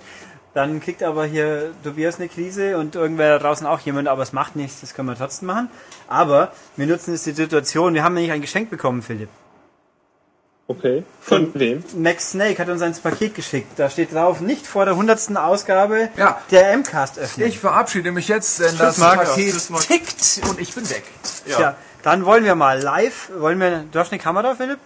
[0.53, 4.33] Dann kriegt aber hier Tobias eine Krise und irgendwer da draußen auch jemand, aber es
[4.33, 5.69] macht nichts, das können wir trotzdem machen.
[6.07, 9.29] Aber wir nutzen jetzt die Situation, wir haben nämlich ein Geschenk bekommen, Philipp.
[10.67, 11.83] Okay, von wem?
[11.97, 13.71] Max Snake hat uns ein Paket geschickt.
[13.77, 15.35] Da steht drauf, nicht vor der 100.
[15.37, 16.39] Ausgabe Ja.
[16.51, 17.47] der M-Cast öffnen.
[17.47, 19.17] Ich verabschiede mich jetzt, denn das Marc.
[19.23, 19.55] Paket
[19.87, 21.03] tickt und ich bin weg.
[21.47, 24.77] Tja, dann wollen wir mal live, wollen wir, du hast eine Kamera, Philipp?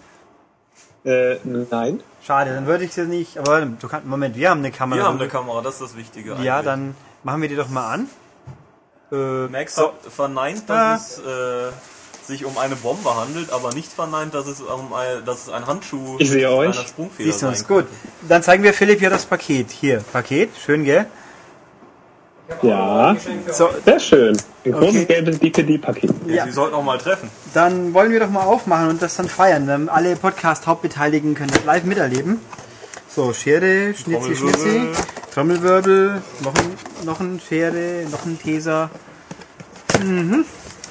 [1.06, 2.01] Äh, nein.
[2.26, 4.99] Schade, dann würde ich sie nicht, aber du kannst, Moment, wir haben eine Kamera.
[5.01, 6.36] Wir haben eine Kamera, das ist das Wichtige.
[6.41, 6.66] Ja, eigentlich.
[6.66, 8.10] dann machen wir die doch mal an.
[9.12, 9.88] Äh, Max so.
[9.89, 10.93] hat verneint, Ah.
[10.93, 11.72] dass es äh,
[12.26, 15.68] sich um eine Bombe handelt, aber nicht verneint, dass es, um ein, dass es ein
[15.68, 16.74] Handschuh Ich sehe euch.
[16.78, 17.86] einer Sprungfeder Siehst du uns gut.
[18.28, 19.72] Dann zeigen wir Philipp hier das Paket.
[19.72, 21.06] Hier, Paket, schön, gell?
[22.62, 23.16] Ja,
[23.52, 24.38] So, sehr schön.
[24.66, 25.06] Ein großes Okay.
[25.06, 26.12] gelbes DPD-Paket.
[26.28, 26.34] Ja.
[26.36, 26.46] Ja.
[26.46, 27.30] Sie sollten auch mal treffen.
[27.54, 29.66] dann wollen wir doch mal aufmachen und das dann feiern.
[29.68, 32.39] Dann alle Podcast-Hauptbeteiligten können das live miterleben.
[33.10, 34.82] So, Schere, Schnitzi, Schnitzi,
[35.34, 36.22] Trommelwirbel.
[36.41, 38.89] Noch ein, noch ein Schere, noch ein Teser.
[40.04, 40.46] Mhm.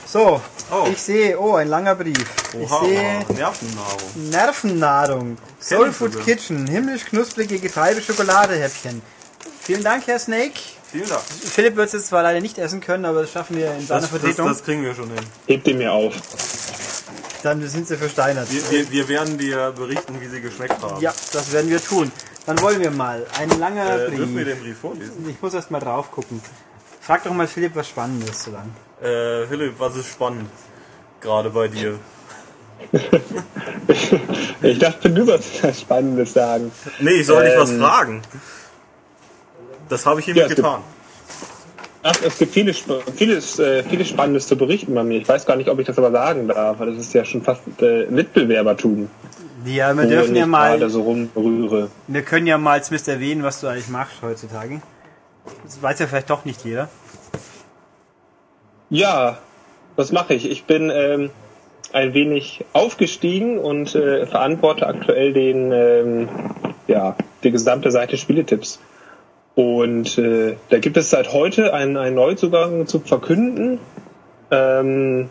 [0.06, 0.40] So,
[0.70, 0.86] Oh.
[0.90, 2.16] ich sehe, oh, ein langer Brief.
[2.58, 4.30] Ich Oha, sehe oha, Nervennahrung.
[4.30, 6.24] Nervennahrung, Soul Food.
[6.24, 9.02] Kitchen, himmlisch knusprige Getreide-Schokoladehäppchen.
[9.60, 10.52] Vielen Dank, Herr Snake.
[10.92, 11.22] Vielen Dank.
[11.22, 14.00] Philipp wird es jetzt zwar leider nicht essen können, aber das schaffen wir in seiner
[14.02, 14.46] Das, das, Vertretung.
[14.48, 15.24] das kriegen wir schon hin.
[15.46, 16.14] Hebt ihr mir auf.
[17.42, 18.46] Dann sind sie versteinert.
[18.52, 21.00] Wir, wir, wir werden dir berichten, wie sie geschmeckt haben.
[21.00, 22.12] Ja, das werden wir tun.
[22.46, 23.26] Dann wollen wir mal.
[23.38, 24.54] Ein langer Äh, dürfen wir Brief.
[24.54, 25.28] den Brief vorlesen?
[25.28, 26.40] Ich muss erst mal drauf gucken.
[27.00, 28.70] Frag doch mal Philipp was Spannendes so lang.
[29.00, 30.50] Äh, Philipp, was ist spannend?
[31.20, 31.98] Gerade bei dir.
[34.62, 36.70] Ich dachte, du sollst was Spannendes sagen.
[37.00, 37.80] Nee, ich soll dich was Ähm.
[37.80, 38.22] fragen.
[39.88, 40.80] Das habe ich hiermit Ja, getan.
[42.04, 42.82] Ach, es gibt vieles,
[43.14, 45.18] vieles, äh, vieles Spannendes zu berichten bei mir.
[45.18, 47.42] Ich weiß gar nicht, ob ich das aber sagen darf, weil das ist ja schon
[47.42, 49.08] fast äh, Mitbewerbertum,
[49.64, 51.90] Ja, wir dürfen ja mal, so rumrühre.
[52.08, 54.82] wir können ja mal zumindest erwähnen, was du eigentlich machst heutzutage.
[55.62, 56.88] Das weiß ja vielleicht doch nicht jeder.
[58.90, 59.38] Ja,
[59.96, 60.50] was mache ich?
[60.50, 61.30] Ich bin ähm,
[61.92, 66.28] ein wenig aufgestiegen und äh, verantworte aktuell den, ähm,
[66.88, 68.80] ja, die gesamte Seite Spieletipps.
[69.54, 73.78] Und äh, da gibt es seit heute einen, einen Neuzugang zu verkünden.
[74.50, 75.28] Ähm,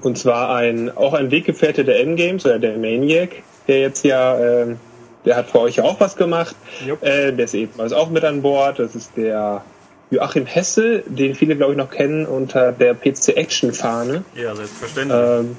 [0.00, 4.78] und zwar ein auch ein Weggefährte der M-Games oder der Maniac, der jetzt ja, ähm,
[5.24, 6.56] der hat für euch ja auch was gemacht.
[7.00, 8.78] Äh, der ist ebenfalls auch mit an Bord.
[8.78, 9.62] Das ist der
[10.10, 14.24] Joachim Hesse, den viele glaube ich noch kennen unter der PC Action Fahne.
[14.34, 15.18] Ja, selbstverständlich.
[15.18, 15.56] Ähm,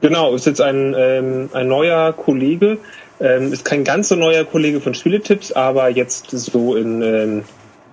[0.00, 2.78] genau, ist jetzt ein, ähm, ein neuer Kollege.
[3.20, 7.44] Ähm, ist kein ganz so neuer Kollege von Spieletipps, aber jetzt so in, ähm,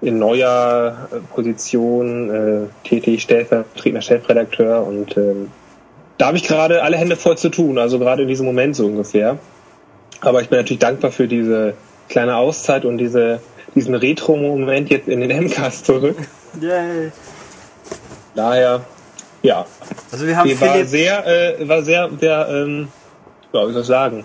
[0.01, 5.51] in neuer äh, Position äh, tätig, stellvertretender Chefredakteur und ähm,
[6.17, 8.85] da habe ich gerade alle Hände voll zu tun, also gerade in diesem Moment so
[8.85, 9.37] ungefähr.
[10.21, 11.75] Aber ich bin natürlich dankbar für diese
[12.09, 13.39] kleine Auszeit und diese,
[13.75, 16.17] diesen Retro-Moment jetzt in den MCAS zurück.
[16.59, 17.11] Yay.
[18.33, 18.81] Daher,
[19.43, 19.65] ja,
[20.11, 22.87] Also wir haben die war sehr, äh, war sehr, sehr, ähm,
[23.53, 24.23] ja, wie soll ich sagen,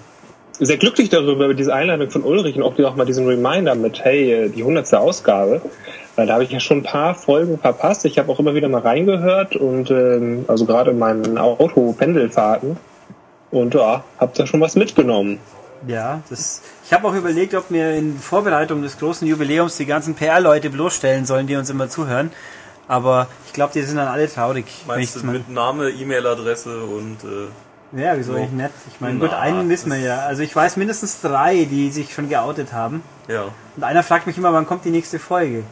[0.58, 3.74] sehr glücklich darüber, über diese Einladung von Ulrich und auch die- auch mal diesen Reminder
[3.74, 5.60] mit, hey, äh, die hundertste Ausgabe.
[6.14, 8.04] Weil da habe ich ja schon ein paar Folgen verpasst.
[8.04, 12.76] Ich habe auch immer wieder mal reingehört und ähm, also gerade in meinen Auto-Pendelfahrten
[13.50, 15.38] und ja, habe da schon was mitgenommen.
[15.88, 20.14] ja, das, ich habe auch überlegt, ob wir in Vorbereitung des großen Jubiläums die ganzen
[20.14, 22.30] PR-Leute bloßstellen sollen, die uns immer zuhören.
[22.88, 24.66] Aber ich glaube, die sind dann alle traurig.
[24.86, 27.48] Meinst ich du mit Name, E-Mail-Adresse und äh,
[27.92, 28.38] ja, wieso So.
[28.38, 28.70] nicht?
[28.92, 30.20] Ich meine, gut, einen wissen wir ja.
[30.20, 33.02] Also ich weiß mindestens drei, die sich schon geoutet haben.
[33.28, 33.44] ja,
[33.76, 35.64] Und einer fragt mich immer, wann kommt die nächste Folge?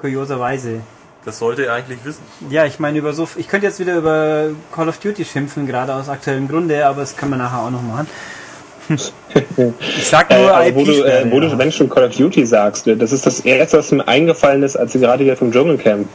[0.00, 0.80] Kurioserweise.
[1.24, 2.22] das sollte er eigentlich wissen.
[2.48, 3.28] Ja, ich meine, über so.
[3.36, 7.16] Ich könnte jetzt wieder über Call of Duty schimpfen, gerade aus aktuellem Grunde, aber das
[7.16, 8.08] können wir nachher auch noch machen.
[8.88, 11.48] Ich sag Äh, nur also wo du, äh, wo ja.
[11.48, 14.06] du, wenn du schon Call of Duty sagst, äh, das ist das erste, was mir
[14.08, 16.08] eingefallen ist, als ihr gerade wieder vom Dschungelcamp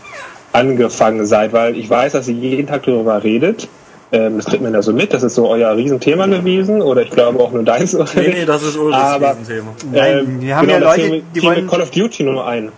[0.51, 3.67] angefangen seid, weil ich weiß, dass ihr jeden Tag darüber redet.
[4.11, 7.09] Ähm, das kriegt man da so mit, das ist so euer Riesenthema gewesen, oder ich
[7.09, 7.93] glaube auch nur deins.
[8.15, 9.73] Nee, nee, das ist Ulrichs Aber- Riesenthema.
[9.91, 12.71] Nein, wir haben ja da Leute, die wollen- Call of Duty nur ein.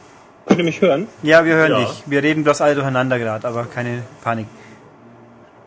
[0.46, 1.08] Könnt ihr mich hören?
[1.24, 1.80] Ja, wir hören Ja.
[1.80, 2.04] dich.
[2.06, 4.46] Wir reden bloß alle durcheinander gerade, aber keine Panik.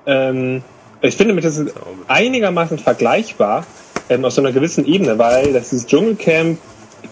[0.06, 0.62] Ähm,
[1.02, 1.74] ich finde, mit das ist
[2.08, 3.64] einigermaßen vergleichbar
[4.08, 6.58] ähm, auf so einer gewissen Ebene, weil das ist Dschungelcamp,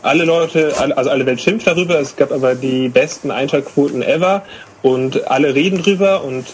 [0.02, 4.42] alle Leute, also alle Welt schimpft darüber, es gab aber die besten Einschaltquoten ever
[4.82, 6.46] und alle reden drüber und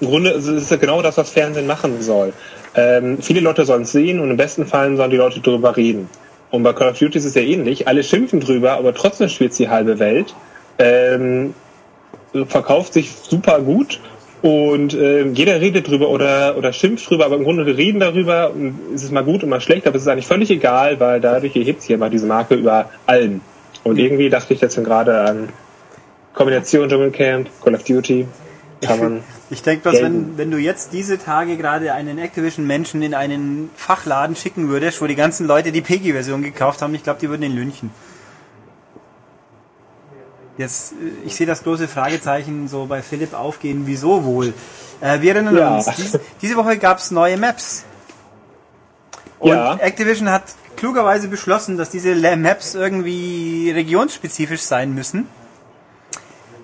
[0.00, 2.32] im Grunde ist es genau das, was Fernsehen machen soll.
[2.74, 6.08] Ähm, viele Leute sollen es sehen und im besten Fall sollen die Leute drüber reden.
[6.50, 7.88] Und bei Call of Duty ist es ja ähnlich.
[7.88, 10.34] Alle schimpfen drüber, aber trotzdem spielt die halbe Welt.
[10.78, 11.54] Ähm,
[12.46, 14.00] verkauft sich super gut
[14.42, 18.52] und ähm, jeder redet drüber oder, oder schimpft drüber, aber im Grunde wir reden darüber,
[18.94, 21.56] es ist mal gut und mal schlecht, aber es ist eigentlich völlig egal, weil dadurch
[21.56, 23.40] erhebt sich immer diese Marke über allen.
[23.84, 25.48] Und irgendwie dachte ich jetzt gerade an
[26.34, 28.26] Kombination Dschungelcamp, Call of Duty,
[28.80, 33.14] kann man Ich denke bloß, wenn, wenn du jetzt diese Tage gerade einen Activision-Menschen in
[33.14, 37.28] einen Fachladen schicken würdest, wo die ganzen Leute die PEGI-Version gekauft haben, ich glaube, die
[37.28, 37.90] würden ihn lynchen.
[40.56, 44.54] Jetzt, äh, ich sehe das große Fragezeichen so bei Philipp aufgehen, wieso wohl?
[45.00, 45.76] Äh, wir erinnern Ja.
[45.76, 47.84] uns, dies, diese Woche gab es neue Maps.
[49.38, 49.76] Und Ja.
[49.76, 50.44] Activision hat
[50.76, 55.28] klugerweise beschlossen, dass diese Maps irgendwie regionsspezifisch sein müssen.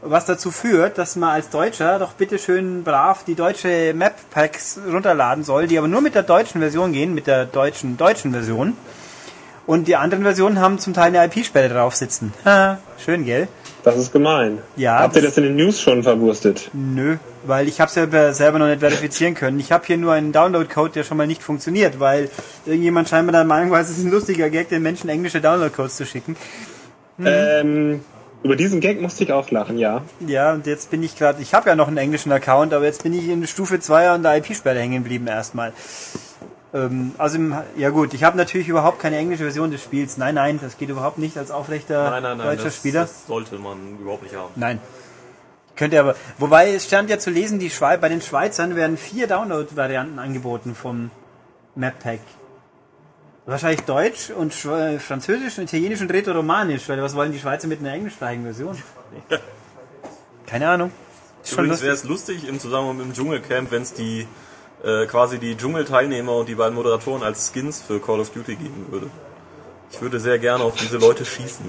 [0.02, 4.78] Was dazu führt, dass man als Deutscher doch bitte schön brav die deutsche Map Packs
[4.90, 8.76] runterladen soll, die aber nur mit der deutschen Version gehen, mit der deutschen deutschen Version.
[9.66, 12.32] Und die anderen Versionen haben zum Teil eine IP-Sperre drauf sitzen.
[12.98, 13.46] Schön, gell?
[13.84, 14.58] Das ist gemein.
[14.76, 16.70] Ja, Habt ihr das- das in den News schon verwurstet?
[16.72, 19.60] Nö, weil ich habe selber, selber noch nicht verifizieren können.
[19.60, 22.30] Ich habe hier nur einen Download-Code, der schon mal nicht funktioniert, weil
[22.66, 26.04] irgendjemand scheinbar der Meinung war, es ist ein lustiger Gag, den Menschen englische Download-Codes zu
[26.04, 26.36] schicken.
[27.24, 28.00] Ähm,
[28.42, 30.02] über diesen Gag musste ich auch lachen, ja.
[30.26, 33.02] Ja, und jetzt bin ich gerade, ich habe ja noch einen englischen Account, aber jetzt
[33.02, 35.72] bin ich in Stufe 2 an der IP-Sperre hängen geblieben erstmal.
[36.72, 40.16] Ähm, also, im, ja gut, ich habe natürlich überhaupt keine englische Version des Spiels.
[40.16, 43.00] Nein, nein, das geht überhaupt nicht als aufrechter Nein, nein, nein, deutscher das, Spieler.
[43.02, 44.52] das sollte man überhaupt nicht haben.
[44.56, 44.80] Nein.
[45.76, 46.14] Könnte aber.
[46.38, 50.74] Wobei es stand ja zu lesen, die Schwei bei den Schweizern werden vier Download-Varianten angeboten
[50.74, 51.10] vom
[51.74, 52.20] Map Pack.
[53.50, 57.80] Wahrscheinlich Deutsch und Schwe- Französisch und Italienisch und Rätoromanisch, weil was wollen die Schweizer mit
[57.80, 58.80] einer englischsprachigen Version?
[60.46, 60.92] Keine Ahnung.
[61.42, 62.04] Ist Übrigens wäre lustig.
[62.04, 64.28] es lustig im Zusammenhang mit dem Dschungelcamp, wenn es die
[64.84, 68.86] äh, quasi die Dschungelteilnehmer und die beiden Moderatoren als Skins für Call of Duty geben
[68.90, 69.06] würde.
[69.90, 71.64] Ich würde sehr gerne auf diese Leute schießen.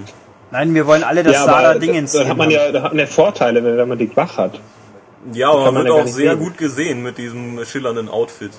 [0.52, 2.12] Nein, wir wollen alle das ja, Sarah Dingens.
[2.12, 4.60] da hat man ja, da hat man ja Vorteile, wenn, wenn man die wach hat.
[5.32, 6.38] Ja, aber man man wird ja auch sehr sehen.
[6.38, 8.52] gut gesehen mit diesem schillernden Outfit.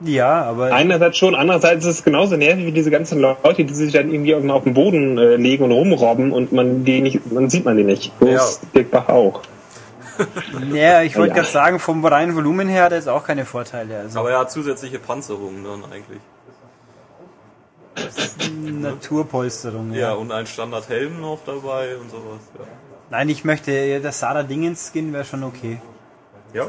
[0.00, 3.92] Ja, aber Einerseits schon, andererseits ist es genauso nervig wie diese ganzen Leute, die sich
[3.92, 7.48] dann irgendwie irgendwann auf den Boden äh, legen und rumrobben und man die nicht, man
[7.48, 8.12] sieht man die nicht.
[8.20, 8.36] So Ja.
[8.36, 9.40] ist Dirk Bach auch.
[10.72, 11.34] ja, ich wollte Ja.
[11.36, 13.98] gerade sagen, vom reinen Volumen her hat er jetzt auch keine Vorteile.
[14.00, 16.20] Also Aber er hat zusätzliche Panzerungen dann eigentlich.
[18.80, 19.92] Naturpolsterung.
[19.94, 22.40] Ja, und ein Standardhelm noch dabei und sowas.
[23.10, 25.80] Nein, ich möchte, das Sarah Dingens Skin wäre schon okay.
[26.52, 26.66] Ja.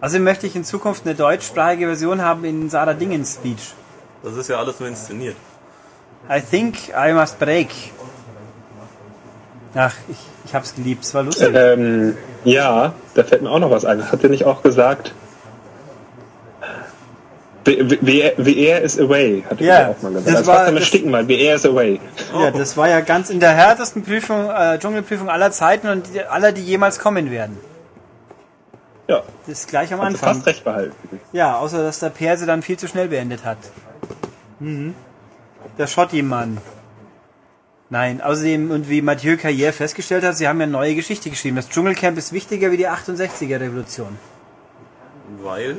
[0.00, 3.72] Also möchte ich in Zukunft eine deutschsprachige Version haben in Sarah Dingens Speech.
[4.22, 5.36] Das ist ja alles nur inszeniert.
[6.30, 7.68] I think I must break.
[9.74, 11.50] Ach, ich, ich hab's geliebt, es war lustig.
[11.54, 14.10] Ähm, ja, da fällt mir auch noch was ein.
[14.10, 15.12] Hat er nicht auch gesagt?
[17.64, 20.28] WR is away, hat er Ja, auch mal gesagt.
[20.28, 22.00] das Das war- das- ersticken, weil WR is away.
[22.32, 26.22] Ja, das war ja ganz in der härtesten Prüfung, äh, Dschungelprüfung aller Zeiten und die,
[26.22, 27.58] aller, die jemals kommen werden.
[29.08, 30.34] Ja, Das ist gleich am hat Anfang.
[30.34, 30.94] fast recht behalten.
[31.32, 33.58] Ja, außer dass der Perse dann viel zu schnell beendet hat.
[34.58, 34.94] Mhm.
[35.78, 36.58] Der Schotti-Mann.
[37.88, 41.54] Nein, außerdem, und wie Mathieu Carrière festgestellt hat, sie haben ja neue Geschichte geschrieben.
[41.56, 44.18] Das Dschungelcamp ist wichtiger wie die 68er-Revolution.
[45.42, 45.76] Weil.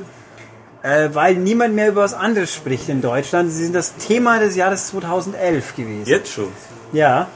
[0.84, 3.52] Äh, weil niemand mehr über was anderes spricht in Deutschland.
[3.52, 6.06] Sie sind das Thema des Jahres 2011 gewesen.
[6.10, 6.48] Jetzt schon.
[6.94, 7.28] Ja,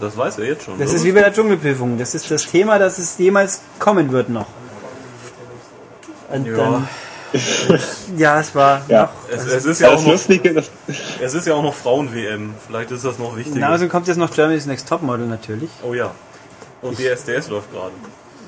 [0.00, 0.78] Das weiß er jetzt schon.
[0.78, 1.98] das ist wie bei der Dschungelprüfung.
[1.98, 4.46] Das ist das Thema, das es jemals kommen wird noch.
[6.30, 6.56] Und Ja.
[6.56, 6.88] dann,
[8.16, 9.02] ja, es war Ja.
[9.02, 9.10] noch.
[9.30, 12.54] es, es, ist ja Ja, auch noch, es ist ja auch noch Frauen-WM.
[12.66, 13.58] Vielleicht ist das noch wichtiger.
[13.60, 15.70] Na, also kommt jetzt noch Germany's Next Topmodel natürlich.
[15.82, 16.12] oh ja.
[16.82, 17.92] Und die SDS läuft gerade.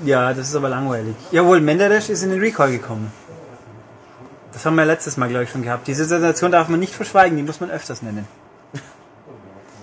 [0.05, 1.14] Ja, das ist aber langweilig.
[1.33, 3.11] Jawohl, Menderes ist in den Recall gekommen.
[4.53, 5.87] Das haben wir letztes Mal, glaube ich, schon gehabt.
[5.87, 8.27] Diese Sensation darf man nicht verschweigen, die muss man öfters nennen.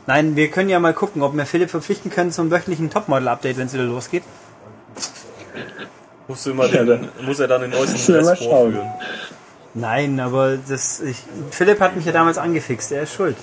[0.07, 3.67] Nein, wir können ja mal gucken, ob wir Philipp verpflichten können zum wöchentlichen Topmodel-Update, wenn
[3.67, 4.23] es wieder losgeht.
[6.27, 8.37] Musst du immer Ja, den, muss er dann den Dress schauen.
[8.37, 8.91] vorführen.
[9.75, 11.17] Nein, aber das, ich,
[11.51, 13.35] Philipp hat mich ja damals angefixt, er ist schuld.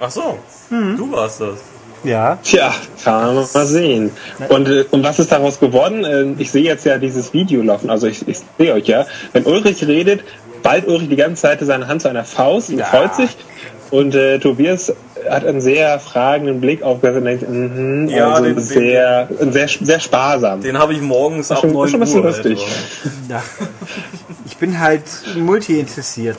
[0.00, 0.38] Ach so,
[0.70, 0.96] Mhm.
[0.96, 1.58] du warst das.
[2.04, 2.36] Ja.
[2.42, 2.74] tja,
[3.04, 4.10] kann man mal sehen.
[4.48, 6.04] Und, äh, und was ist daraus geworden?
[6.04, 9.06] Äh, ich sehe jetzt ja dieses Video laufen, also ich, ich sehe euch ja.
[9.32, 10.24] Wenn Ulrich redet,
[10.64, 12.86] ballt Ulrich die ganze Zeit seine Hand zu einer Faust und Ja.
[12.86, 13.30] freut sich.
[13.92, 14.92] Und äh, Tobias
[15.28, 19.68] hat einen sehr fragenden Blick aufgehört und denkt, mhm, Ja, also den- den- sehr, sehr,
[19.68, 20.60] sehr sparsam.
[20.62, 22.06] Den habe ich morgens ab schon- 9 schon Uhr.
[22.06, 22.66] ein bisschen lustig.
[23.28, 23.42] ja.
[24.46, 25.02] Ich bin halt
[25.36, 26.38] multi-interessiert.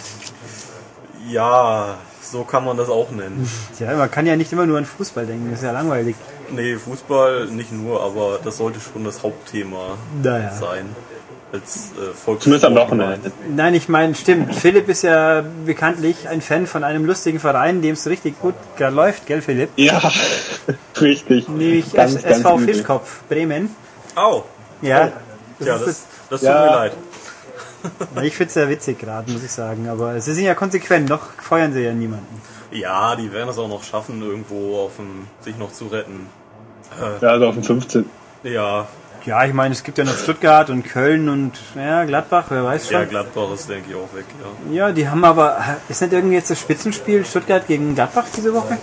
[1.30, 3.48] Ja, so kann man das auch nennen.
[3.80, 6.16] Ja, man kann ja nicht immer nur an Fußball denken, das ist ja langweilig.
[6.52, 10.52] Nee, Fußball nicht nur, aber das sollte schon das Hauptthema Naja.
[10.52, 10.86] sein.
[11.54, 13.32] Als äh, Volkssport Zumindest am Wochenende.
[13.56, 14.56] Nein, ich meine, stimmt.
[14.56, 19.28] Philipp ist ja bekanntlich ein Fan von einem lustigen Verein, dem es richtig gut läuft,
[19.28, 19.70] gell, Philipp?
[19.76, 20.02] Ja,
[21.00, 21.48] richtig.
[21.48, 22.74] Nämlich Ganz, S- ganz SV übel.
[22.74, 23.70] Fischkopf, Bremen.
[24.16, 24.44] Au!
[24.82, 25.12] Ja,
[25.60, 26.60] das Ja, ist das, das tut Ja.
[26.66, 26.92] mir leid.
[28.16, 29.88] das, ich finde es sehr witzig gerade, muss ich sagen.
[29.90, 32.42] Aber sie sind ja konsequent, noch feuern sie ja niemanden.
[32.72, 36.28] Ja, die werden es auch noch schaffen, irgendwo auf dem, sich noch zu retten.
[37.22, 38.06] Ja, also auf dem 15.
[38.44, 38.88] Ja,
[39.26, 42.88] Ja, ich meine, es gibt ja noch Stuttgart und Köln und ja, Gladbach, wer weiß
[42.90, 42.94] schon.
[43.00, 44.26] ja, Gladbach ist, denke ich, auch weg,
[44.70, 44.88] ja.
[44.88, 48.78] Ja, die haben aber, ist nicht irgendwie jetzt das Spitzenspiel Stuttgart gegen Gladbach diese Woche?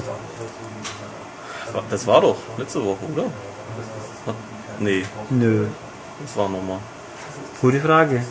[1.90, 3.24] Das war doch letzte Woche, oder?
[4.78, 5.66] Nee, Nö,
[6.22, 6.78] das war nochmal.
[7.60, 8.22] gute Frage.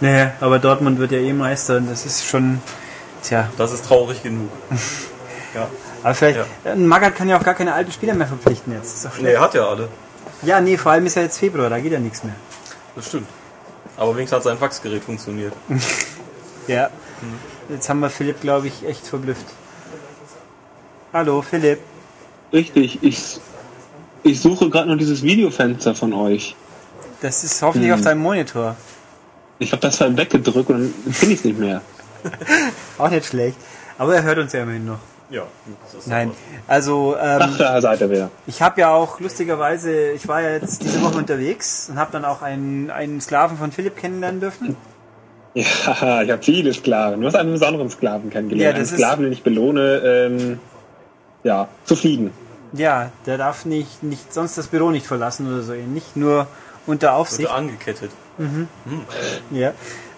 [0.00, 2.60] Nee, aber Dortmund wird ja eh Meister und das ist schon,
[3.24, 4.50] tja, Das ist traurig genug.
[5.54, 5.66] Ja.
[6.02, 6.74] Aber vielleicht, Ja.
[6.76, 9.08] Magath kann ja auch gar keine alten Spieler mehr verpflichten jetzt.
[9.18, 9.88] Nee, er hat ja alle.
[10.42, 12.34] Ja, nee, vor allem ist ja jetzt Februar, da geht ja nichts mehr.
[12.94, 13.28] Das stimmt.
[13.96, 15.54] Aber wenigstens hat sein Faxgerät funktioniert.
[16.68, 16.90] Ja.
[17.70, 19.46] Jetzt haben wir Philipp, glaube ich, echt verblüfft.
[21.14, 21.80] Hallo, Philipp.
[22.52, 23.40] Richtig, ich,
[24.22, 26.54] ich suche gerade nur dieses Videofenster von euch.
[27.22, 28.76] Das ist hoffentlich auf deinem Monitor.
[29.58, 31.80] Ich habe das halt weggedrückt und dann finde ich es nicht mehr.
[32.98, 33.56] Auch nicht schlecht.
[33.96, 35.00] Aber er hört uns ja immerhin noch.
[35.30, 35.42] Ja.
[35.84, 36.28] das ist Nein.
[36.28, 36.38] super.
[36.66, 38.30] Also, Ach, ähm, da seid ihr wieder.
[38.46, 42.24] ich habe ja auch lustigerweise, ich war ja jetzt diese Woche unterwegs und habe dann
[42.24, 44.76] auch einen, einen Sklaven von Philipp kennenlernen dürfen.
[45.54, 47.20] Ja, ich habe viele Sklaven.
[47.20, 48.62] Du hast einen besonderen Sklaven kennengelernt.
[48.64, 50.60] Ja, einen ist- Sklaven, den ich belohne, ähm,
[51.42, 52.32] ja, zu fliegen.
[52.74, 55.72] Ja, der darf nicht, nicht sonst das Büro nicht verlassen oder so.
[55.72, 56.46] Nicht nur
[56.86, 57.48] unter Aufsicht.
[57.48, 58.10] Wird angekettet.
[59.50, 59.72] Ja.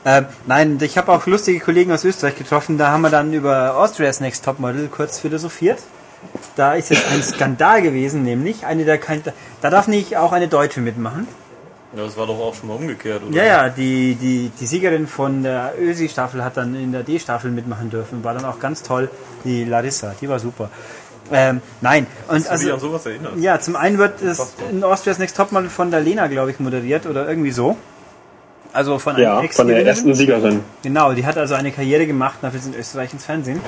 [0.05, 2.79] Ähm, nein, ich habe auch lustige Kollegen aus Österreich getroffen.
[2.79, 5.79] Da haben wir dann über Austria's Next Topmodel kurz philosophiert.
[6.57, 9.23] Da ist jetzt ein Skandal gewesen, nämlich eine der kein,
[9.61, 11.27] da darf nicht auch eine Deutsche mitmachen.
[11.97, 13.37] Ja, das war doch auch schon mal umgekehrt, oder?
[13.37, 17.91] Ja, ja, die, die, die Siegerin von der Ösi-Staffel hat dann in der D-Staffel mitmachen
[17.91, 18.23] dürfen.
[18.23, 19.11] War dann auch ganz toll.
[19.45, 20.71] Die Larissa, die war super.
[21.33, 23.37] Ähm, nein, und also, an sowas erinnert?
[23.39, 27.07] ja, zum einen wird es in Austria's Next Topmodel von der Lena, glaube ich, moderiert
[27.07, 27.77] oder irgendwie so.
[28.73, 30.61] Also von einer Ja, von der ersten Siegerin.
[30.83, 33.61] Genau, die hat also eine Karriere gemacht, dafür sind Österreich ins Fernsehen.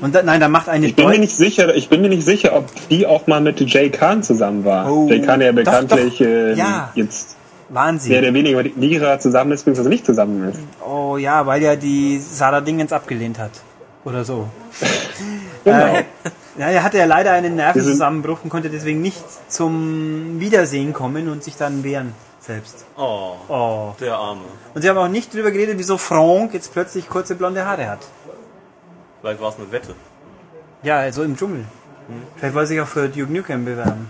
[0.00, 2.24] Und da, nein, da macht eine Ich bin mir nicht sicher, ich bin mir nicht
[2.24, 4.90] sicher, ob die auch mal mit Jay Khan zusammen war.
[4.92, 6.26] Oh, Jay Khan ja doch, bekanntlich doch.
[6.26, 6.90] ähm, Ja.
[6.94, 7.36] jetzt
[7.70, 8.12] Wahnsinn.
[8.12, 10.60] mehr oder weniger mit Lira zusammen ist, beziehungsweise nicht zusammen ist.
[10.86, 13.52] Oh ja, weil ja die Sarah Dingens abgelehnt hat.
[14.04, 14.48] Oder so.
[15.64, 15.94] Genau.
[15.96, 16.04] Äh,
[16.58, 19.18] ja, er hatte ja leider einen Nervenzusammenbruch und konnte deswegen nicht
[19.48, 22.12] zum Wiedersehen kommen und sich dann wehren
[22.46, 22.84] selbst.
[22.96, 23.94] Oh, Oh.
[24.00, 24.42] der Arme.
[24.74, 28.00] Und sie haben auch nicht drüber geredet, wieso Franck jetzt plötzlich kurze blonde Haare hat.
[29.20, 29.94] Vielleicht war es eine Wette.
[30.82, 31.64] Ja, also im Dschungel.
[32.36, 34.08] Vielleicht wollte sich auch für Duke Nukem bewerben.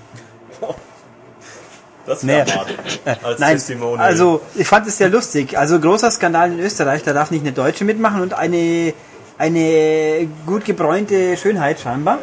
[2.06, 2.34] Das Nee.
[2.34, 2.68] wäre hart.
[3.24, 4.06] Als Nein, Testimonial.
[4.06, 5.58] also ich fand es sehr lustig.
[5.58, 8.94] Also großer Skandal in Österreich, da darf nicht eine Deutsche mitmachen und eine,
[9.38, 12.18] eine gut gebräunte Schönheit scheinbar.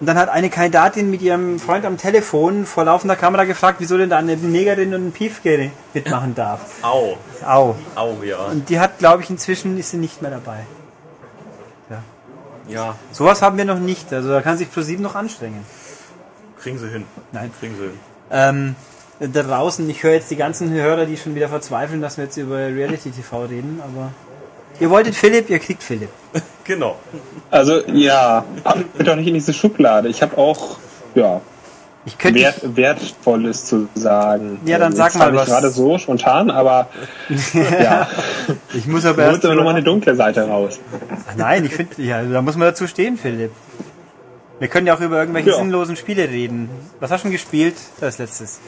[0.00, 3.96] Und dann hat eine Kandidatin mit ihrem Freund am Telefon vor laufender Kamera gefragt, wieso
[3.96, 6.60] denn da eine Negerin und ein Piefke mitmachen darf.
[6.82, 7.16] Au,
[7.46, 7.76] Au.
[7.94, 8.38] au, ja.
[8.46, 10.66] Und die hat, glaube ich, inzwischen ist sie nicht mehr dabei.
[12.68, 14.12] Ja, Sowas haben wir noch nicht.
[14.12, 15.64] Also da kann sich ProSieben noch anstrengen.
[16.60, 17.04] kriegen sie hin.
[17.32, 17.50] Nein.
[17.60, 17.98] Kriegen sie hin.
[18.30, 18.76] Ähm,
[19.20, 22.36] da draußen, ich höre jetzt die ganzen Hörer, die schon wieder verzweifeln, dass wir jetzt
[22.36, 24.12] über Reality TV reden, aber
[24.80, 26.10] ihr wolltet Philipp, ihr kriegt Philipp.
[26.66, 26.96] Genau.
[27.50, 30.08] Also ja, pack mich doch nicht in diese Schublade.
[30.08, 30.78] Ich habe auch
[31.14, 31.42] ja
[32.06, 34.58] Ich könnte Wert, Wertvolles zu sagen.
[34.64, 35.42] Ja, dann sag jetzt mal was.
[35.48, 36.88] Ich gerade so spontan, aber
[37.82, 38.08] ja,
[38.74, 40.80] ich muss aber da erst aber nochmal eine dunkle Seite raus.
[41.36, 43.50] Nein, ich finde, ja, da muss man dazu stehen, Philipp.
[44.58, 45.56] Wir können ja auch über irgendwelche Ja.
[45.56, 46.70] sinnlosen Spiele reden.
[46.98, 47.74] Was hast du schon gespielt?
[48.00, 48.58] Das letztes.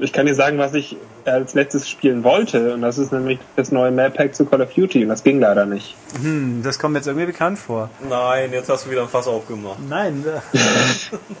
[0.00, 0.96] Ich kann dir sagen, was ich
[1.26, 4.72] als letztes spielen wollte, und das ist nämlich das neue Map Pack zu Call of
[4.72, 5.94] Duty, und das ging leider nicht.
[6.20, 7.90] Hm, das kommt mir jetzt irgendwie bekannt vor.
[8.08, 9.78] Nein, jetzt hast du wieder ein Fass aufgemacht.
[9.88, 10.58] Nein, äh,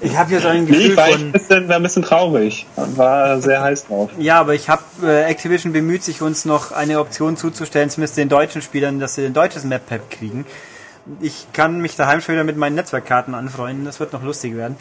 [0.00, 1.32] ich habe hier so ein Nee, Gefühl ich war, ein von...
[1.32, 2.66] bisschen, war ein bisschen traurig.
[2.76, 4.10] War sehr heiß drauf.
[4.18, 8.28] Ja, aber ich habe äh, Activision bemüht sich uns noch eine Option zuzustellen, zumindest den
[8.28, 10.44] deutschen Spielern, dass sie ein deutsches Map Pack kriegen.
[11.20, 13.84] Ich kann mich daheim schon wieder mit meinen Netzwerkkarten anfreunden.
[13.84, 14.76] Das wird noch lustig werden.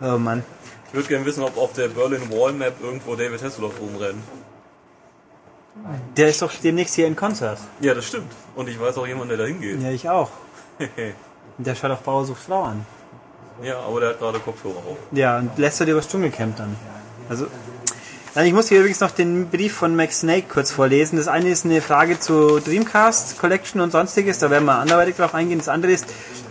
[0.00, 0.42] Oh Mann.
[0.88, 4.22] Ich würde gerne wissen, ob auf der Berlin Wall Map irgendwo David Hasselhoff rumrennt.
[6.16, 7.58] Der ist doch demnächst hier in Konzert.
[7.80, 8.32] Ja, das stimmt.
[8.54, 9.80] Und ich weiß auch jemanden, der da hingeht.
[9.82, 10.30] Ja, ich auch.
[11.58, 12.84] Der schaut auch Bauer sucht Frau an.
[13.62, 14.98] ja, aber der hat gerade Kopfhörer auf.
[15.12, 16.76] Ja, und lässt er dir was Dschungelcamp dann.
[17.30, 17.46] Also,
[18.44, 21.16] ich muss hier übrigens noch den Brief von Max Snake kurz vorlesen.
[21.16, 25.32] Das eine ist eine Frage zu Dreamcast Collection und sonstiges, da werden wir anderweitig drauf
[25.34, 25.56] eingehen.
[25.58, 26.04] Das andere ist,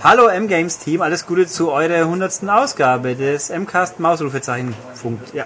[0.05, 2.47] hallo M-Games Team, alles Gute zu eurer 100.
[2.47, 5.33] Ausgabe des M-Cast Mausrufezeichen Funkt.
[5.33, 5.45] Ja.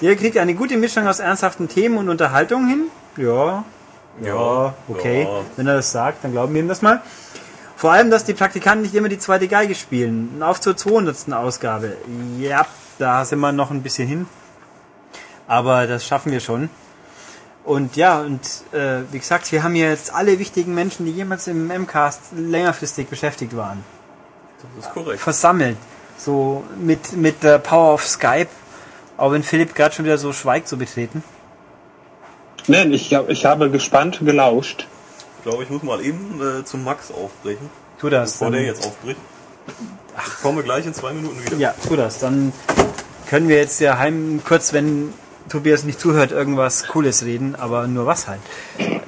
[0.00, 2.84] Ihr kriegt eine gute Mischung aus ernsthaften Themen und Unterhaltung hin.
[3.18, 3.62] Ja.
[4.22, 5.24] Ja, okay.
[5.24, 5.42] Ja.
[5.56, 7.02] Wenn er das sagt, dann glauben wir ihm das mal.
[7.76, 10.30] Vor allem, dass die Praktikanten nicht immer die zweite Geige spielen.
[10.34, 11.30] Und Auf zur 200.
[11.34, 11.98] Ausgabe.
[12.38, 12.64] Ja,
[12.98, 14.26] da sind wir noch ein bisschen hin.
[15.46, 16.70] Aber das schaffen wir schon.
[17.64, 18.40] Und ja, und
[18.72, 23.08] äh, wie gesagt, wir haben hier jetzt alle wichtigen Menschen, die jemals im MCAST längerfristig
[23.08, 23.84] beschäftigt waren,
[24.76, 25.20] Das ist korrekt.
[25.20, 25.76] versammelt.
[26.16, 28.48] So mit, mit der Power of Skype.
[29.16, 31.22] Auch wenn Philipp gerade schon wieder so schweigt, so betreten.
[32.66, 34.86] Nein, ich, hab- ich habe gespannt gelauscht.
[35.38, 37.68] Ich glaube, ich muss mal eben äh, zum Max aufbrechen,
[37.98, 38.32] Tu das.
[38.32, 39.18] bevor Dann, der jetzt aufbricht.
[40.26, 41.56] Ich komme gleich in zwei Minuten wieder.
[41.56, 42.18] ja, tu das.
[42.18, 42.52] Dann
[43.28, 45.12] können wir jetzt ja heim kurz, wenn
[45.50, 48.40] Tobias nicht zuhört, irgendwas Cooles reden, aber nur was halt.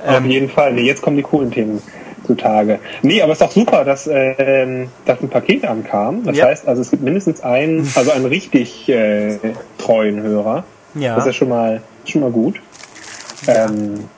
[0.07, 0.73] Auf jeden Fall.
[0.75, 1.81] Nee, jetzt kommen die coolen Themen.
[2.25, 2.79] zutage.
[3.03, 6.23] Nee, aber es ist doch super, dass, ähm, dass ein Paket ankam.
[6.25, 6.47] Das Ja.
[6.47, 9.39] heißt, also es gibt mindestens einen, also einen richtig äh,
[9.79, 10.63] treuen Hörer.
[10.95, 11.17] Ja.
[11.17, 12.61] Das ist schon mal schon mal gut.
[13.49, 14.09] Ähm,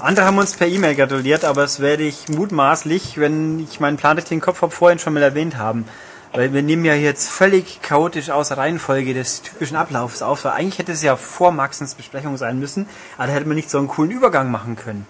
[0.00, 4.16] Andere haben uns per E-Mail gratuliert, aber das werde ich mutmaßlich, wenn ich meinen Plan
[4.16, 5.84] richtig im Kopf habe, vorhin schon mal erwähnt haben.
[6.32, 10.44] Weil wir nehmen ja jetzt völlig chaotisch aus Reihenfolge des typischen Ablaufs auf.
[10.44, 12.86] Weil eigentlich hätte es ja vor Maxens Besprechung sein müssen,
[13.18, 15.06] aber da hätte man nicht so einen coolen Übergang machen können.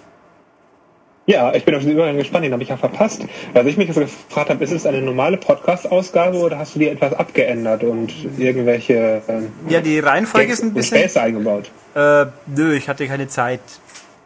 [1.26, 3.22] ja, ich bin auf den Übergang gespannt, den habe ich ja verpasst.
[3.54, 6.88] Also ich mich jetzt gefragt habe, ist es eine normale Podcast-Ausgabe oder hast du die
[6.88, 10.98] etwas abgeändert und irgendwelche ähm, Ja, die Reihenfolge ist ein bisschen...
[10.98, 11.70] Späße eingebaut?
[11.94, 13.60] Äh, nö, ich hatte keine Zeit.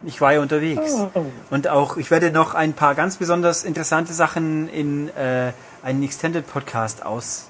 [0.03, 0.95] Ich war ja unterwegs.
[1.49, 5.51] Und auch, ich werde noch ein paar ganz besonders interessante Sachen in äh,
[5.85, 7.49] einen Extended Podcast aus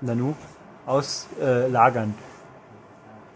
[0.00, 0.34] Nanu
[0.86, 1.64] auslagern.
[1.66, 2.14] Äh, lagern.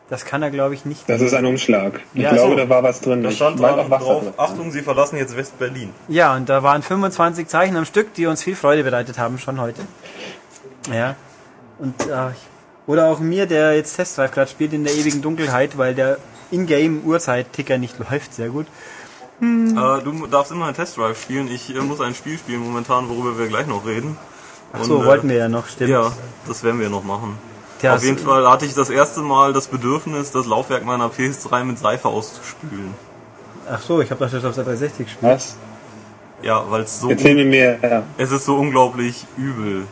[0.08, 1.06] das kann er, glaube ich, nicht.
[1.08, 2.00] Das ist ein Umschlag.
[2.14, 2.56] Ich Ja, glaube, so.
[2.56, 3.22] da war was drin.
[3.22, 4.32] Da Ich stand dran auch was drauf, drin.
[4.38, 5.92] Achtung, Sie verlassen jetzt West-Berlin.
[6.08, 9.60] Ja, und da waren 25 Zeichen am Stück, die uns viel Freude bereitet haben, schon
[9.60, 9.82] heute.
[10.90, 11.14] Ja.
[11.78, 12.48] Und äh, ich-
[12.86, 16.16] oder auch mir, der jetzt Test Drive gerade spielt in der ewigen Dunkelheit, weil der
[16.50, 18.66] Ingame Uhrzeit-Ticker nicht läuft, sehr gut.
[19.40, 21.48] Äh, du darfst immer einen Test Drive spielen.
[21.50, 24.16] Ich äh, muss ein Spiel spielen momentan, worüber wir gleich noch reden.
[24.72, 25.90] Ach so, Und, äh, wollten wir ja noch, stimmt.
[25.90, 26.12] Ja,
[26.46, 27.36] das werden wir noch machen.
[27.80, 31.64] Tja, Auf jeden Fall hatte ich das erste Mal das Bedürfnis, das Laufwerk meiner PS3
[31.64, 32.94] mit Seife auszuspülen.
[33.68, 35.32] Ach so, ich habe das jetzt auf der 360 gespielt.
[35.32, 35.56] Was?
[36.42, 37.78] Ja, weil es so Erzähl mir mehr.
[37.82, 38.02] Ja.
[38.18, 39.86] es ist so unglaublich übel.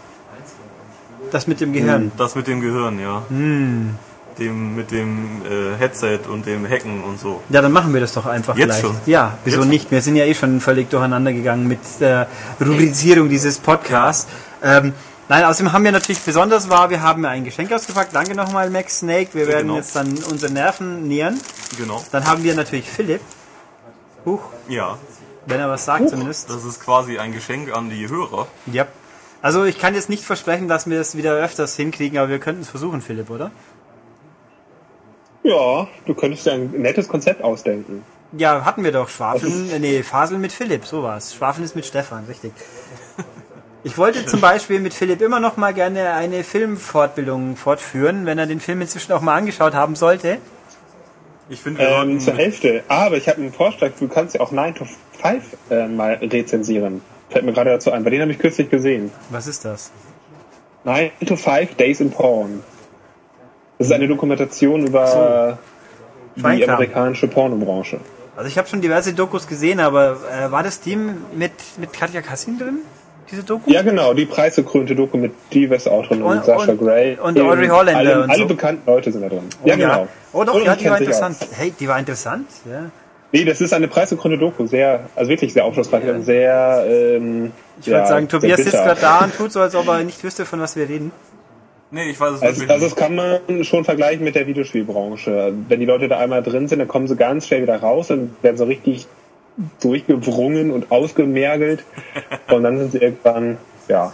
[1.30, 2.10] Das mit dem Gehirn.
[2.16, 3.22] Das mit dem Gehirn, ja.
[3.28, 3.96] Hm.
[4.38, 7.42] Dem mit dem äh, Headset und dem Hacken und so.
[7.50, 8.80] Ja, dann machen wir das doch einfach Jetzt gleich.
[8.80, 8.96] schon?
[9.06, 9.90] Ja, wieso Jetzt nicht?
[9.90, 12.26] Wir sind ja eh schon völlig durcheinander gegangen mit der
[12.60, 14.26] Rubrizierung dieses Podcasts.
[14.62, 14.92] Ähm,
[15.28, 18.14] nein, außerdem haben wir natürlich besonders war, wir haben ein Geschenk ausgepackt.
[18.14, 19.30] Danke nochmal, Max Snake.
[19.32, 19.76] Wir werden genau.
[19.76, 21.38] jetzt dann unsere Nerven nähern.
[21.76, 22.02] Genau.
[22.12, 23.20] Dann haben wir natürlich Philipp.
[24.24, 24.98] Huch, Ja,
[25.46, 26.50] wenn er was sagt zumindest.
[26.50, 28.46] das ist quasi ein Geschenk an die Hörer.
[28.72, 28.86] Ja.
[29.42, 32.60] Also ich kann jetzt nicht versprechen, dass wir es wieder öfters hinkriegen, aber wir könnten
[32.60, 33.50] es versuchen, Philipp, oder?
[35.42, 38.04] Ja, du könntest dir ein nettes Konzept ausdenken.
[38.36, 39.08] Ja, hatten wir doch.
[39.08, 41.34] Schwafeln, äh, nee, Faseln mit Philipp, sowas.
[41.34, 42.52] Schwafeln ist mit Stefan, richtig.
[43.82, 48.46] Ich wollte zum Beispiel mit Philipp immer noch mal gerne eine Filmfortbildung fortführen, wenn er
[48.46, 50.36] den Film inzwischen auch mal angeschaut haben sollte.
[51.48, 52.84] Ich finde, Ähm, zur Hälfte.
[52.88, 54.84] Aber ich habe einen Vorschlag, du kannst ja auch 9 to
[55.22, 57.00] 5 äh, mal rezensieren.
[57.30, 58.04] Fällt mir gerade dazu ein.
[58.04, 59.10] Bei denen habe ich kürzlich gesehen.
[59.30, 59.90] Was ist das?
[60.84, 62.62] 9 to 5 Days in Porn.
[63.80, 65.58] Das ist eine Dokumentation über
[66.36, 66.74] die Schweinkram.
[66.74, 67.98] amerikanische Pornobranche.
[68.36, 72.20] Also ich habe schon diverse Dokus gesehen, aber äh, war das die mit, mit Katja
[72.20, 72.80] Kassin drin?
[73.30, 73.70] Diese Doku?
[73.70, 77.16] Ja, genau, die preisgekrönte Doku mit Dee West Autorin und, Und- Sascha und- Grey.
[77.22, 78.48] und Audrey Holländer Alle, und alle so.
[78.48, 79.44] bekannten Leute sind da drin.
[79.64, 80.08] Ja, genau.
[80.34, 81.38] Oh doch, ja, die die war interessant.
[81.56, 82.48] Hey, die war interessant?
[82.70, 82.90] Ja.
[83.32, 84.66] Nee, das ist eine preisgekrönte Doku.
[84.66, 89.20] Sehr, also wirklich sehr aufschlussreich und sehr, ähm, Ich würde sagen, Tobias sitzt gerade da
[89.20, 91.12] und tut so, als ob er nicht wüsste, von was wir reden.
[91.90, 93.02] Nee, ich weiß es Also, wirklich also das nicht.
[93.02, 95.52] kann man schon vergleichen mit der Videospielbranche.
[95.68, 98.34] Wenn die Leute da einmal drin sind, dann kommen sie ganz schnell wieder raus und
[98.42, 99.06] werden so richtig
[99.80, 101.84] durchgewrungen und ausgemergelt.
[102.50, 103.58] und dann sind sie irgendwann,
[103.88, 104.12] ja.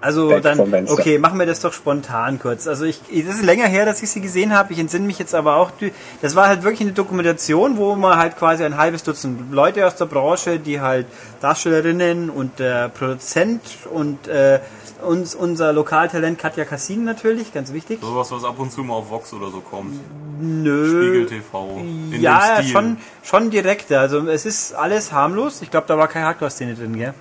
[0.00, 2.68] Also dann, okay, machen wir das doch spontan kurz.
[2.68, 4.72] Also ich, es ist länger her, dass ich sie gesehen habe.
[4.72, 5.72] Ich entsinne mich jetzt aber auch.
[6.20, 9.96] Das war halt wirklich eine Dokumentation, wo man halt quasi ein halbes Dutzend Leute aus
[9.96, 11.06] der Branche, die halt
[11.40, 13.62] Darstellerinnen und der Produzent
[13.92, 14.60] und äh,
[15.02, 18.00] uns unser Lokaltalent Katja Kassin natürlich, ganz wichtig.
[18.00, 19.98] Sowas, was ab und zu mal auf Vox oder so kommt.
[20.40, 20.88] Nö.
[20.88, 21.78] Spiegel TV.
[22.12, 22.72] In ja, dem Stil.
[22.72, 24.00] schon, schon direkter.
[24.00, 25.62] Also es ist alles harmlos.
[25.62, 27.14] Ich glaube, da war keine Hardcore-Szene drin, gell?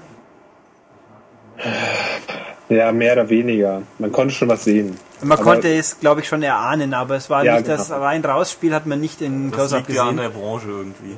[2.69, 3.83] Ja, mehr oder weniger.
[3.99, 4.97] Man konnte schon was sehen.
[5.21, 8.01] Man Aber- konnte es, glaube ich, schon erahnen, aber es war Ja, nicht das genau.
[8.01, 10.31] rein-raus-Spiel, hat man nicht in Das Close-Up liegt ja an gesehen.
[10.33, 11.17] der Branche irgendwie.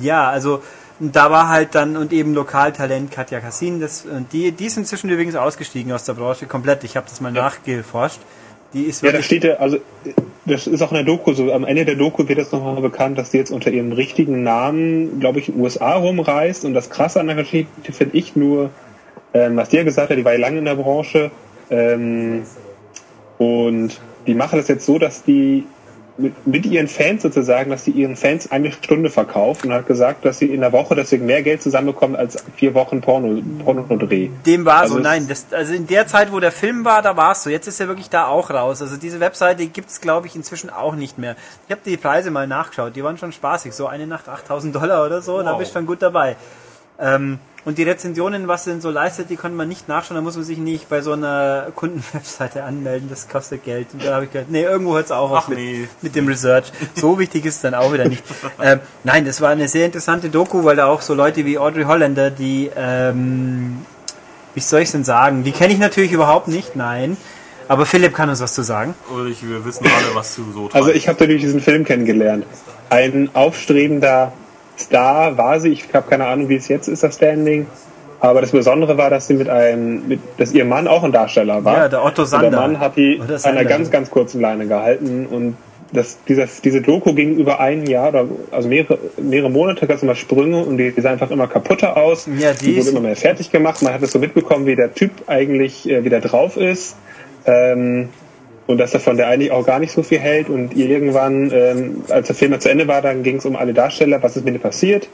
[0.00, 0.62] Ja, also
[0.98, 5.10] da war halt dann und eben Lokaltalent Katja Kassin, das und die die ist inzwischen
[5.10, 6.84] übrigens ausgestiegen aus der Branche komplett.
[6.84, 8.20] Ich habe das mal nachgeforscht.
[8.72, 9.78] Die ist Ja, da steht ja, also
[10.46, 11.52] das ist auch in der Doku so.
[11.52, 15.20] Am Ende der Doku wird das nochmal bekannt, dass sie jetzt unter ihrem richtigen Namen,
[15.20, 16.64] glaube ich, in den USA rumreist.
[16.64, 18.70] Und das Krasse an der Geschichte finde ich nur,
[19.34, 21.30] ähm, was die ja gesagt hat, die war ja lange in der Branche.
[21.70, 22.42] Ähm,
[23.38, 25.64] und die machen das jetzt so, dass die
[26.18, 30.24] mit, mit ihren Fans sozusagen, dass die ihren Fans eine Stunde verkauft und hat gesagt,
[30.24, 34.30] dass sie in der Woche deswegen mehr Geld zusammenbekommen als vier Wochen Porno, Porno-Dreh.
[34.46, 37.02] dem war Also so, es- nein, das, also in der Zeit, wo der Film war,
[37.02, 37.50] da war es so.
[37.50, 38.80] Jetzt ist er wirklich da auch raus.
[38.82, 41.36] Also diese Webseite gibt's glaube ich, inzwischen auch nicht mehr.
[41.66, 43.72] Ich habe die Preise mal nachgeschaut, die waren schon spaßig.
[43.74, 45.58] So eine Nacht 8000 Dollar oder so, da Wow.
[45.58, 46.36] bist du schon gut dabei.
[46.98, 50.14] Ähm, Und die Rezensionen, was denn so leistet, die konnte man nicht nachschauen.
[50.14, 53.08] Da muss man sich nicht bei so einer Kundenwebseite anmelden.
[53.10, 53.88] Das kostet Geld.
[53.92, 55.88] Und da habe ich gedacht, nee, irgendwo hört es auch auf mit, nee.
[56.00, 56.70] mit dem Research.
[56.94, 58.22] So wichtig ist es dann auch wieder nicht.
[58.62, 61.82] ähm, nein, das war eine sehr interessante Doku, weil da auch so Leute wie Audrey
[61.82, 63.84] Hollander, die, ähm,
[64.54, 67.16] wie soll ich denn sagen, die kenne ich natürlich überhaupt nicht, nein.
[67.66, 68.94] Aber Philipp kann uns was zu sagen.
[69.12, 70.94] Ulrich, wir wissen alle, was du so Also treibst.
[70.94, 72.46] ich habe durch diesen Film kennengelernt.
[72.90, 74.32] Ein aufstrebender
[74.78, 75.70] Star war sie.
[75.70, 77.66] Ich habe keine Ahnung, wie es jetzt ist, das Standing.
[78.20, 81.64] Aber das Besondere war, dass sie mit einem, mit, dass ihr Mann auch ein Darsteller
[81.64, 81.76] war.
[81.76, 82.50] Ja, der Otto Und Sander.
[82.50, 85.56] der Mann hat die Oder an einer ganz, ganz kurzen Leine gehalten und
[85.92, 90.14] das, dieser, diese Doku ging über ein Jahr oder also mehrere, mehrere Monate, ganz immer
[90.14, 92.28] Sprünge und die, die sah einfach immer kaputter aus.
[92.38, 93.82] Ja, die die wurde immer mehr fertig gemacht.
[93.82, 96.96] Man hat es so mitbekommen, wie der Typ eigentlich äh, wieder drauf ist.
[97.44, 98.08] Ähm,
[98.66, 102.04] und dass davon der eigentlich auch gar nicht so viel hält und ihr irgendwann, ähm,
[102.10, 104.44] als der Film mal zu Ende war, dann ging es um alle Darsteller, was ist
[104.44, 105.08] mit ihr passiert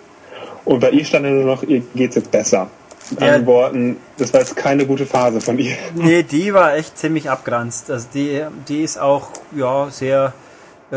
[0.65, 2.69] und bei ihr stand dann nur noch, ihr geht's jetzt besser.
[3.11, 3.27] Mit Ja.
[3.27, 5.74] anderen Worten, das war jetzt keine gute Phase von ihr.
[5.95, 7.91] Nee, die war echt ziemlich abgranzt.
[7.91, 10.33] Also die, die ist auch, ja, sehr,
[10.93, 10.97] äh,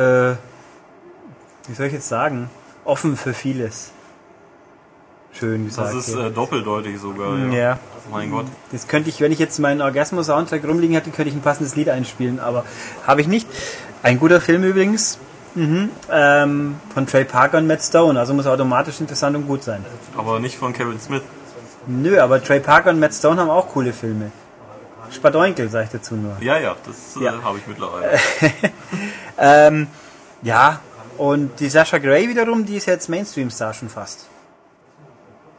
[1.67, 2.49] wie soll ich jetzt sagen,
[2.85, 3.91] offen für vieles.
[5.39, 5.93] Schön gesagt.
[5.93, 7.37] Das ist äh, doppeldeutig sogar.
[7.37, 7.51] ja.
[7.53, 7.79] Ja.
[8.11, 8.45] Mein Gott.
[8.71, 11.89] Das könnte ich, wenn ich jetzt meinen Orgasmus-Soundtrack rumliegen hätte, könnte ich ein passendes Lied
[11.89, 12.63] einspielen, aber
[13.07, 13.47] habe ich nicht.
[14.03, 15.17] Ein guter Film übrigens.
[15.55, 15.89] Mhm.
[16.11, 19.83] Ähm, von Trey Parker und Matt Stone, also muss automatisch interessant und gut sein.
[20.17, 21.21] Aber nicht von Kevin Smith.
[21.87, 24.31] Nö, aber Trey Parker und Matt Stone haben auch coole Filme.
[25.11, 26.35] Spadoinkel, sag ich dazu nur.
[26.41, 27.41] Ja, ja, das äh, Ja.
[27.43, 28.09] habe ich mittlerweile.
[29.37, 29.87] Ähm,
[30.43, 30.79] ja,
[31.17, 34.27] und die Sasha Grey wiederum, die ist jetzt Mainstream-Star schon fast.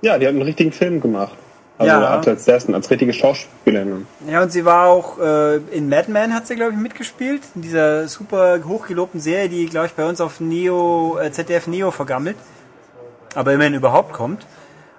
[0.03, 1.37] Ja, die hat einen richtigen Film gemacht.
[1.79, 2.21] Also Ja.
[2.21, 4.07] als ersten, als richtige Schauspielerin.
[4.31, 7.43] Ja, und sie war auch äh, in Mad Men hat sie, glaube ich, mitgespielt.
[7.55, 11.91] In dieser super hochgelobten Serie, die, glaube ich, bei uns auf Neo, äh, ZDF Neo
[11.91, 12.37] vergammelt.
[13.35, 14.47] Aber immerhin überhaupt kommt.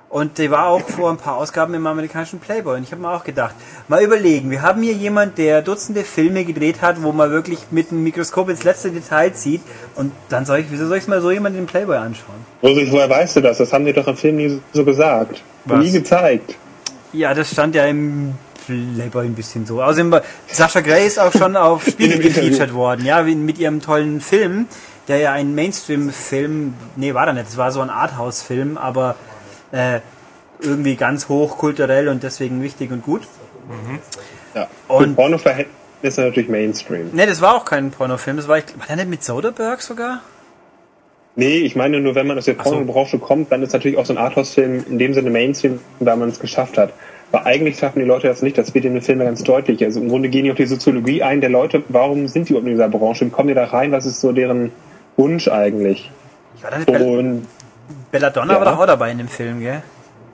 [0.10, 2.78] Und die war auch vor ein paar Ausgaben im amerikanischen Playboy.
[2.78, 3.54] Und ich habe mir auch gedacht,
[3.90, 7.92] mal überlegen, wir haben hier jemand, der Dutzende Filme gedreht hat, wo man wirklich mit
[7.92, 9.62] dem Mikroskop ins letzte Detail zieht.
[9.96, 12.36] Und dann soll ich, wieso soll ich mal so jemanden im Playboy anschauen?
[12.64, 13.58] Rosig, woher weißt du das?
[13.58, 15.44] Das haben die doch im Film nie so gesagt.
[15.66, 15.80] Was?
[15.84, 16.56] Nie gezeigt.
[17.12, 18.34] Ja, das stand ja im
[18.66, 19.84] Playboy ein bisschen so.
[19.84, 24.22] Außerdem, war- Sascha Grey ist auch schon auf Spiegel gefeatured worden, ja, mit ihrem tollen
[24.22, 24.68] Film,
[25.10, 29.16] der ja ein Mainstream-Film, nee, war er nicht, es war so ein Arthouse-Film, aber
[29.72, 30.00] äh,
[30.60, 33.22] irgendwie ganz hoch kulturell und deswegen wichtig und gut.
[34.56, 34.68] Ja.
[34.88, 37.10] Und- Pornoverhältnisse natürlich Mainstream.
[37.14, 40.22] Nee, das war auch kein Pornofilm, das war, ich, war der nicht mit Soderbergh sogar?
[41.36, 42.64] Nee, ich meine nur, wenn man aus der so.
[42.64, 46.30] Pornobranche kommt, dann ist natürlich auch so ein Arthouse-Film in dem Sinne Mainstream, da man
[46.30, 46.94] es geschafft hat.
[47.32, 49.84] Aber eigentlich schaffen die Leute das nicht, das wird in den Filmen ganz deutlich.
[49.84, 52.68] Also im Grunde gehen die auf die Soziologie ein der Leute, warum sind die überhaupt
[52.68, 53.26] in dieser Branche?
[53.26, 53.92] Wie kommen die da rein?
[53.92, 54.72] Was ist so deren
[55.16, 56.10] Wunsch eigentlich?
[56.56, 57.46] Ich war da nicht Und
[58.12, 58.60] Belladonna Ja.
[58.60, 59.82] war doch auch dabei in dem Film, gell?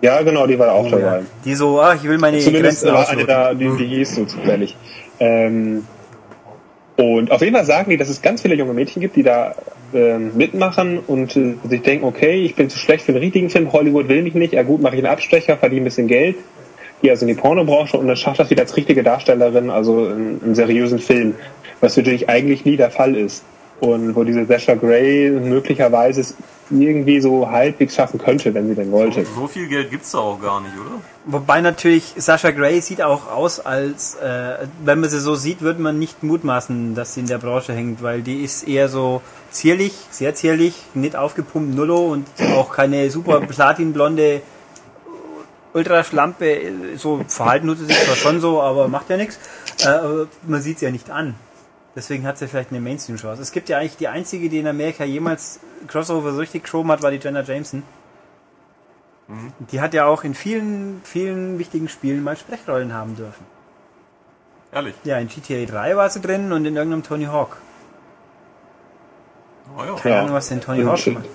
[0.01, 0.97] ja, genau, die war da auch Ja.
[0.97, 1.21] dabei.
[1.45, 4.25] Die so, ah, ich will meine Zumindest Grenzen war eine da, die, die hieß so
[4.25, 4.75] zufällig.
[5.19, 5.85] Ähm,
[6.97, 9.55] und auf jeden Fall sagen die, dass es ganz viele junge Mädchen gibt, die da
[9.93, 13.71] ähm, mitmachen und äh, sich denken, okay, ich bin zu schlecht für einen richtigen Film,
[13.71, 16.35] Hollywood will mich nicht, ja gut, mache ich einen Abstecher, verdiene ein bisschen Geld,
[17.01, 20.39] gehe also in die Pornobranche und dann schafft das wieder als richtige Darstellerin, also in,
[20.43, 21.35] im seriösen Film,
[21.81, 23.43] was natürlich eigentlich nie der Fall ist.
[23.79, 26.35] Und wo diese Sasha Grey möglicherweise es
[26.69, 29.25] irgendwie so halbwegs schaffen könnte, wenn sie denn wollte.
[29.25, 31.01] So viel Geld gibt's da auch gar nicht, oder?
[31.25, 35.81] Wobei natürlich Sasha Grey sieht auch aus, als äh, wenn man sie so sieht, würde
[35.81, 39.21] man nicht mutmaßen, dass sie in der Branche hängt, weil die ist eher so
[39.51, 44.41] zierlich, sehr zierlich, nicht aufgepumpt, nullo und auch keine super platinblonde
[45.73, 46.71] Ultraschlampe.
[46.97, 49.39] So verhalten tut sie sich zwar schon so, aber macht ja nichts.
[49.83, 51.35] Äh, aber man sieht sie ja nicht an.
[51.95, 53.41] Deswegen hat sie vielleicht eine Mainstream-Chance.
[53.41, 57.03] Es gibt ja eigentlich die einzige, die in Amerika jemals Crossover so richtig geschoben hat,
[57.03, 57.83] war die Jenna Jameson.
[59.71, 63.45] Die hat ja auch in vielen, vielen wichtigen Spielen mal Sprechrollen haben dürfen.
[64.71, 64.95] Ehrlich.
[65.03, 67.57] Ja, in GTA 3 war sie drin und in irgendeinem Tony Hawk.
[69.77, 69.95] Oh, ja.
[69.95, 70.19] Keine.
[70.19, 71.25] Ahnung, was den Tony Und- Hawk gemacht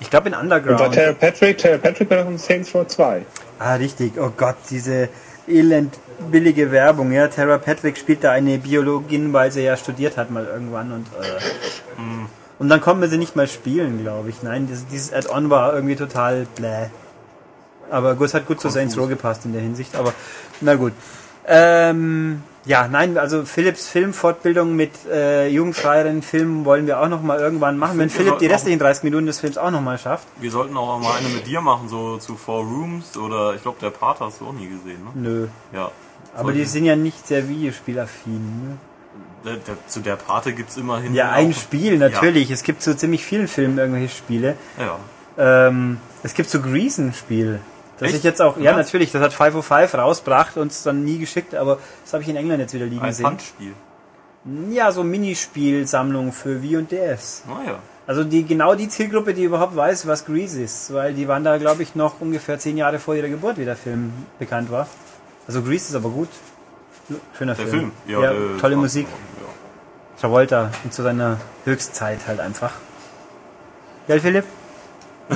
[0.00, 0.94] Ich glaube in Und bei Underground.
[0.94, 3.24] Tara Patrick, Tara Patrick war doch in Saints Row 2.
[3.58, 4.12] Ah, richtig.
[4.18, 5.08] Oh Gott, diese
[5.48, 5.94] elend
[6.30, 7.12] billige Werbung.
[7.12, 11.06] Ja, Tara Patrick spielt da eine Biologin, weil sie ja studiert hat mal irgendwann und
[11.20, 11.40] äh,
[12.58, 14.42] und dann konnten wir sie nicht mal spielen, glaube ich.
[14.42, 16.86] Nein, dieses, dieses Add-on war irgendwie total bläh.
[17.90, 19.94] Aber gut, es hat gut zu Saints Row gepasst in der Hinsicht.
[19.94, 20.14] Aber
[20.60, 20.92] na gut.
[21.46, 27.38] Ähm, ja, nein, also Philips Filmfortbildung mit äh, jugendfreieren Filmen wollen wir auch noch mal
[27.38, 30.26] irgendwann machen, wenn Philipp die restlichen 30 Minuten des Films auch noch mal schafft.
[30.40, 33.78] Wir sollten auch mal eine mit dir machen, so zu Four Rooms oder ich glaube,
[33.80, 35.10] der Part hast du auch nie gesehen, ne?
[35.14, 35.48] Nö.
[35.72, 35.92] Ja.
[36.36, 38.32] Aber die sind ja nicht sehr Videospielaffin.
[38.32, 38.76] Ne?
[39.44, 41.14] Der, der, zu der Pate gibt's immerhin.
[41.14, 42.50] Ja, ein Spiel, natürlich.
[42.50, 44.56] Es gibt zu ziemlich vielen Filmen irgendwelche Spiele.
[44.76, 44.98] Ja.
[45.38, 45.68] ja.
[45.68, 47.60] Ähm, es gibt so Grease ein Spiel.
[47.98, 48.18] Das Echt?
[48.18, 48.86] ich jetzt auch, ja Was?
[48.86, 52.36] natürlich, das hat 505 rausgebracht und es dann nie geschickt, aber das habe ich in
[52.36, 53.26] England jetzt wieder liegen Ein gesehen.
[53.26, 53.72] Handspiel.
[54.70, 57.42] Ja, so Minispielsammlung für Wii und DS.
[57.48, 57.78] Naja.
[58.06, 61.58] Also die genau die Zielgruppe, die überhaupt weiß, was Grease ist, weil die waren da,
[61.58, 64.86] glaube ich, noch ungefähr zehn Jahre vor ihrer Geburt, wie der Film bekannt war.
[65.48, 66.28] Also Grease ist aber gut.
[67.36, 67.92] Schöner Der Film.
[68.06, 68.20] Film.
[68.22, 69.06] Ja, der- tolle Musik.
[69.08, 70.20] Ja.
[70.20, 72.72] Travolta und zu seiner Höchstzeit halt einfach.
[74.06, 74.44] Gell, Philipp?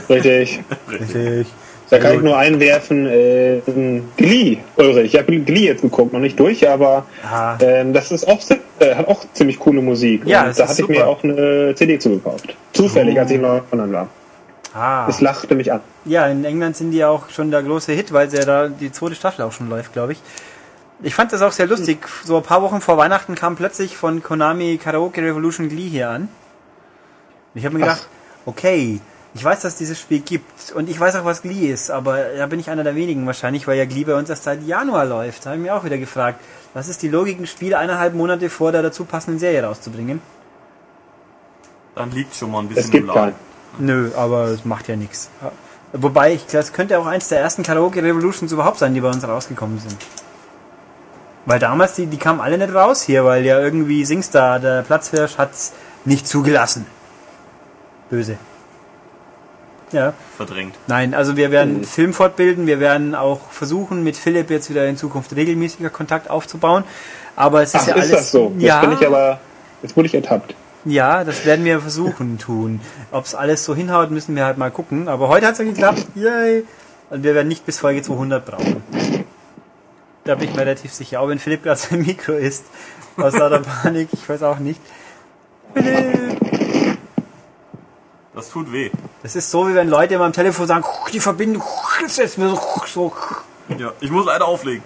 [0.09, 0.63] Richtig.
[0.89, 1.49] Richtig.
[1.91, 3.61] Da kann ich nur einwerfen, äh,
[4.17, 5.15] Glee, Ulrich.
[5.15, 7.05] Ich habe Glee jetzt geguckt, noch nicht durch, aber
[7.61, 8.41] ähm, das ist auch,
[8.79, 10.23] äh, hat auch ziemlich coole Musik.
[10.25, 12.55] Ja, Und da hatte ich mir auch eine CD zugekauft.
[12.73, 14.09] Zufällig, als ich in London war.
[14.73, 15.07] Ah.
[15.07, 15.81] Das lachte mich an.
[16.05, 19.17] Ja, in England sind die auch schon der große Hit, weil ja da die zweite
[19.17, 20.23] Staffel auch schon läuft, glaube ich.
[21.03, 21.99] Ich fand das auch sehr lustig.
[22.25, 26.23] So ein paar Wochen vor Weihnachten kam plötzlich von Konami Karaoke Revolution Glee hier an.
[26.23, 26.29] Und
[27.59, 28.07] ich habe mir gedacht,
[28.47, 29.01] okay,
[29.35, 32.19] ich weiß, dass es dieses Spiel gibt und ich weiß auch, was Glee ist, aber
[32.37, 35.05] da bin ich einer der wenigen wahrscheinlich, weil ja Glee bei uns erst seit Januar
[35.05, 35.47] läuft.
[35.47, 36.41] Da habe ich mir auch wieder gefragt,
[36.75, 40.21] was ist die Logik, ein Spiel eineinhalb Monate vor der dazu passenden Serie rauszubringen?
[41.95, 43.35] Dann liegt schon mal ein bisschen Es gibt im Laden.
[43.79, 45.31] Nö, aber es macht ja nichts.
[45.93, 49.09] Wobei, ich glaube, es könnte auch eins der ersten Karaoke Revolutions überhaupt sein, die bei
[49.09, 49.97] uns rausgekommen sind.
[51.47, 55.39] Weil damals, die, die kamen alle nicht raus hier, weil ja irgendwie Singstar, der Platzhirsch,
[55.39, 55.73] hat's
[56.05, 56.87] nicht zugelassen.
[58.09, 58.39] Böse.
[59.93, 60.77] Ja, Verdrängt.
[60.87, 64.97] nein, also wir werden Film fortbilden, wir werden auch versuchen, mit Philipp jetzt wieder in
[64.97, 66.85] Zukunft regelmäßiger Kontakt aufzubauen.
[67.37, 68.11] Aber es ist Ach, ja ist alles.
[68.13, 68.53] das so?
[68.57, 69.41] Jetzt Ja, bin ich aber,
[69.83, 70.55] jetzt wurde ich ertappt.
[70.85, 72.81] ja, das werden wir versuchen tun.
[73.11, 75.09] Ob es alles so hinhaut, müssen wir halt mal gucken.
[75.09, 76.05] Aber heute hat es ja geklappt.
[76.15, 76.65] Yay!
[77.11, 78.83] Und wir werden nicht bis Folge 200 brauchen.
[80.25, 81.21] Da bin ich mir relativ sicher.
[81.21, 82.65] Auch wenn Philipp gerade sein Mikro ist.
[83.17, 84.81] Aus lauter Panik, ich weiß auch nicht.
[85.75, 86.50] Philipp!
[88.35, 88.91] Das tut weh.
[89.23, 91.63] Das ist so, wie wenn Leute immer am Telefon sagen, die Verbindung
[92.05, 93.13] ist jetzt mir so, so.
[93.77, 94.83] Ja, ich muss leider auflegen.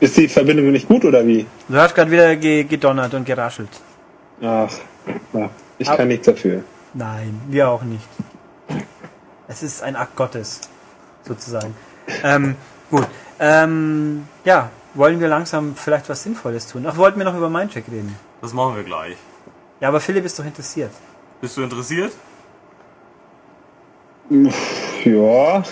[0.00, 1.46] Ist die Verbindung nicht gut oder wie?
[1.68, 3.68] Du hast gerade wieder ge gedonnert und geraschelt.
[4.42, 4.70] Ach,
[5.32, 6.64] ja, ich Ab- kann nichts dafür.
[6.94, 8.06] Nein, wir auch nicht.
[9.46, 10.60] Es ist ein Akt Gottes,
[11.26, 11.74] sozusagen.
[12.22, 12.56] Ähm,
[12.90, 13.06] gut.
[13.38, 16.86] Ähm, ja, wollen wir langsam vielleicht was Sinnvolles tun?
[16.88, 18.16] Ach, wollten wir noch über Mindcheck reden?
[18.42, 19.16] Das machen wir gleich.
[19.80, 20.90] Ja, aber Philipp ist doch interessiert.
[21.40, 22.12] Bist du interessiert?
[25.04, 25.62] Ja,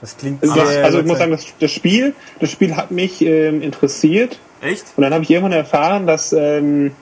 [0.00, 3.20] Das klingt Das, sehr also ich muss sagen, das, das Spiel, das Spiel hat mich
[3.20, 4.86] ähm, interessiert Echt?
[4.96, 6.92] und dann habe ich irgendwann erfahren, dass ähm,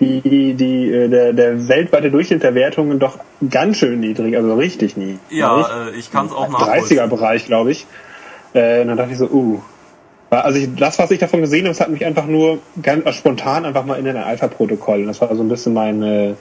[0.00, 4.54] die, die, die, äh, der, der weltweite Durchschnitt der Wertungen doch ganz schön niedrig, also
[4.54, 5.18] richtig niedrig.
[5.30, 6.98] Ja, äh, ich kann es auch nachvollziehen.
[6.98, 7.86] 30er Bereich, glaube ich.
[8.54, 9.60] Äh, und dann dachte ich so, uh.
[10.30, 13.12] Also ich, das, was ich davon gesehen habe, das hat mich einfach nur ganz äh,
[13.12, 15.00] spontan einfach mal in ein Alpha-Protokoll.
[15.00, 16.34] Und das war so ein bisschen mein äh,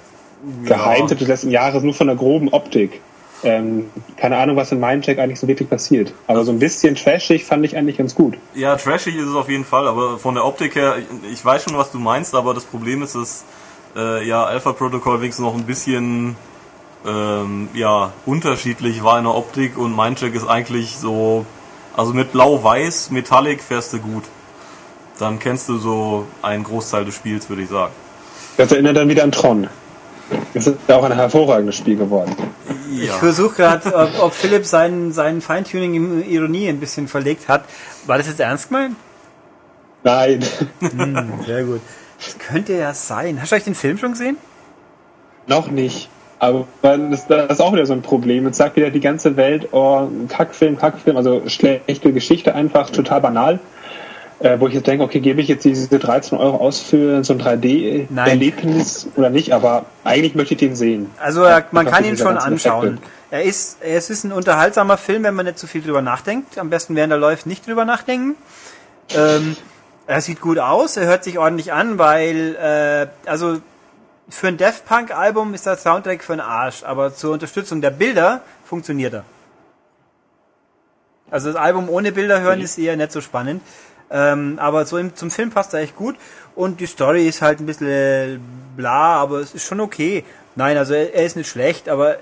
[0.63, 3.01] Geheimtipp des letzten Jahres, nur von der groben Optik.
[3.43, 6.13] Ähm, keine Ahnung, was in Mindcheck eigentlich so wirklich passiert.
[6.27, 8.37] Aber so ein bisschen trashig fand ich eigentlich ganz gut.
[8.53, 11.63] Ja, trashig ist es auf jeden Fall, aber von der Optik her, ich, ich weiß
[11.63, 13.45] schon, was du meinst, aber das Problem ist, dass
[13.95, 16.35] äh, ja Alpha Protocol wenigstens noch ein bisschen
[17.05, 21.45] ähm, ja unterschiedlich war in der Optik und Mindcheck ist eigentlich so,
[21.95, 24.23] also mit Blau-Weiß, Metallic fährst du gut.
[25.17, 27.93] Dann kennst du so einen Großteil des Spiels, würde ich sagen.
[28.57, 29.69] Das erinnert dann wieder an Tron.
[30.53, 32.35] Das ist auch ein hervorragendes Spiel geworden.
[32.91, 33.13] Ich Ja.
[33.13, 37.63] versuche gerade, ob, ob Philipp sein, sein Feintuning in Ironie ein bisschen verlegt hat.
[38.05, 38.95] War das jetzt ernst gemeint?
[40.03, 40.39] Nein.
[40.79, 41.81] Hm, sehr gut.
[42.23, 43.41] Das könnte ja sein.
[43.41, 44.37] Hast du euch den Film schon gesehen?
[45.47, 46.09] Noch nicht.
[46.39, 48.45] Aber das, das ist auch wieder so ein Problem.
[48.45, 53.59] Jetzt sagt wieder die ganze Welt, oh, Kackfilm, Kackfilm, also schlechte Geschichte einfach, total banal.
[54.39, 57.33] Äh, wo ich jetzt denke, okay, gebe ich jetzt diese 13 Euro aus für so
[57.33, 61.09] ein 3D-Erlebnis oder nicht, aber eigentlich möchte ich den sehen.
[61.19, 62.87] Also er, man kann ihn schon anschauen.
[62.87, 63.09] Effekte.
[63.31, 66.57] Er ist, es ist ein unterhaltsamer Film, wenn man nicht zu viel drüber nachdenkt.
[66.57, 68.35] Am besten während er läuft nicht drüber nachdenken.
[69.09, 69.57] Ähm,
[70.07, 73.59] er sieht gut aus, er hört sich ordentlich an, weil äh, also
[74.29, 77.91] für ein Daft Punk Album ist der Soundtrack für den Arsch, aber zur Unterstützung der
[77.91, 79.23] Bilder funktioniert er.
[81.29, 83.61] Also das Album ohne Bilder hören ist eher nicht so spannend.
[84.11, 86.15] Ähm, aber so im, zum Film passt er echt gut.
[86.55, 88.41] Und die Story ist halt ein bisschen
[88.75, 90.23] bla, aber es ist schon okay.
[90.55, 92.17] Nein, also er, er ist nicht schlecht, aber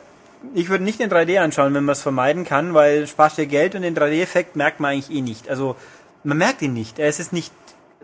[0.53, 3.76] ich würde nicht in 3D anschauen, wenn man es vermeiden kann, weil spart dir Geld
[3.76, 5.49] und den 3D-Effekt merkt man eigentlich eh nicht.
[5.49, 5.76] Also
[6.23, 6.99] man merkt ihn nicht.
[6.99, 7.51] Er ist jetzt nicht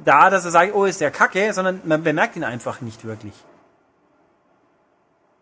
[0.04, 3.34] da, dass er sagt, oh, ist der kacke, sondern man bemerkt ihn einfach nicht wirklich.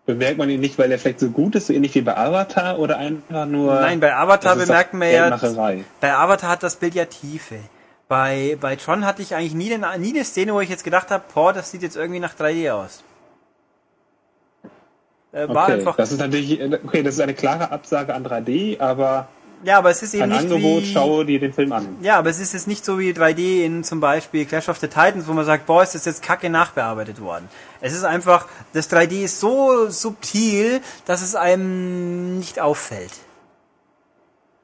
[0.05, 2.79] Bemerkt man ihn nicht, weil er vielleicht so gut ist, so ähnlich wie bei Avatar
[2.79, 3.75] oder einfach nur.
[3.75, 5.29] Nein, bei Avatar bemerkt man ja,
[6.01, 7.59] bei Avatar hat das Bild ja Tiefe.
[8.11, 11.11] Bei, bei Tron hatte ich eigentlich nie, den, nie eine Szene, wo ich jetzt gedacht
[11.11, 13.05] habe, boah, das sieht jetzt irgendwie nach 3D aus.
[15.31, 18.81] Äh, war Okay, einfach, das ist natürlich, okay, das ist eine klare Absage an 3D,
[18.81, 19.29] aber
[19.63, 20.91] Ja, aber es ist eben Ein nicht Angebot, wie...
[20.91, 21.99] schaue dir den Film an.
[22.01, 24.89] Ja, aber es ist jetzt nicht so wie 3D in zum Beispiel Clash of the
[24.89, 27.47] Titans, wo man sagt, boah, ist das jetzt kacke nachbearbeitet worden.
[27.79, 33.13] Es ist einfach, das 3D ist so subtil, dass es einem nicht auffällt.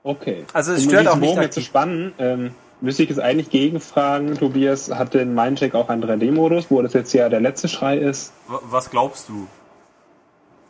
[0.03, 0.43] Okay.
[0.51, 4.35] Also es um stört auch nicht jetzt zu spannen, ähm, müsste ich es eigentlich gegenfragen,
[4.37, 8.31] Tobias, hat denn Mindcheck auch einen 3D-Modus, wo das jetzt ja der letzte Schrei ist?
[8.47, 9.47] Wa- Was glaubst du?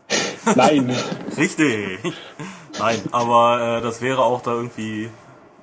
[0.55, 0.95] Nein.
[1.37, 1.99] Richtig.
[2.79, 5.09] Nein, aber äh, das wäre auch da irgendwie,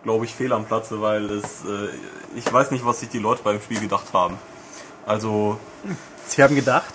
[0.03, 1.89] glaube ich, fehl am Platze, weil es, äh,
[2.37, 4.37] ich weiß nicht, was sich die Leute beim Spiel gedacht haben.
[5.07, 5.59] Also,
[6.27, 6.93] Sie haben gedacht,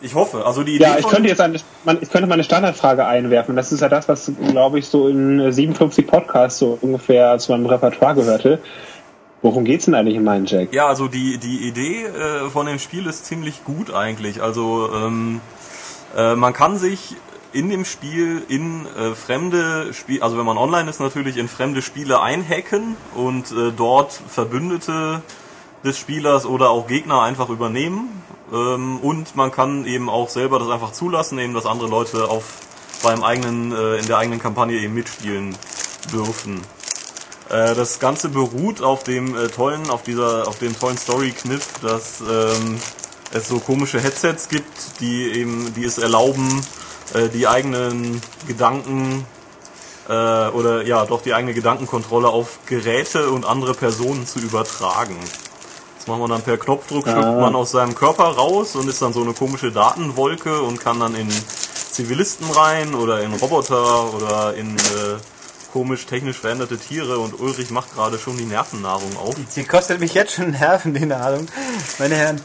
[0.00, 0.44] ich hoffe.
[0.46, 3.56] Also die Idee Ja, ich könnte jetzt eine, man, ich könnte mal eine Standardfrage einwerfen.
[3.56, 7.66] Das ist ja das, was, glaube ich, so in 57 Podcasts so ungefähr zu meinem
[7.66, 8.60] Repertoire gehörte.
[9.42, 10.72] Worum geht's denn eigentlich in Mindcheck?
[10.72, 14.42] Ja, also die, die Idee äh, von dem Spiel ist ziemlich gut eigentlich.
[14.42, 15.40] Also ähm,
[16.16, 17.16] äh, man kann sich
[17.52, 21.82] in dem Spiel in äh, fremde Spiele, also wenn man online ist natürlich, in fremde
[21.82, 25.22] Spiele einhacken und äh, dort Verbündete
[25.84, 28.22] des Spielers oder auch Gegner einfach übernehmen.
[28.52, 32.44] Ähm, und man kann eben auch selber das einfach zulassen, eben dass andere Leute auf
[33.02, 35.56] beim eigenen, äh, in der eigenen Kampagne eben mitspielen
[36.12, 36.62] dürfen.
[37.50, 42.20] Äh, das Ganze beruht auf dem äh, tollen, auf dieser, auf dem tollen Story-Kniff, dass
[42.20, 42.80] ähm,
[43.32, 46.64] es so komische Headsets gibt, die eben, die es erlauben,
[47.12, 49.26] äh, die eigenen Gedanken
[50.08, 55.16] äh, oder ja, doch die eigene Gedankenkontrolle auf Geräte und andere Personen zu übertragen.
[56.04, 57.40] Das macht man dann per Knopfdruck, schlüpft Ah.
[57.40, 61.14] man aus seinem Körper raus und ist dann so eine komische Datenwolke und kann dann
[61.14, 64.80] in Zivilisten rein oder in Roboter oder in äh,
[65.72, 69.34] komisch technisch veränderte Tiere und Ulrich macht gerade schon die Nervennahrung auf.
[69.48, 71.46] sie kostet mich jetzt schon Nerven, die Nahrung.
[71.98, 72.40] Meine Herren,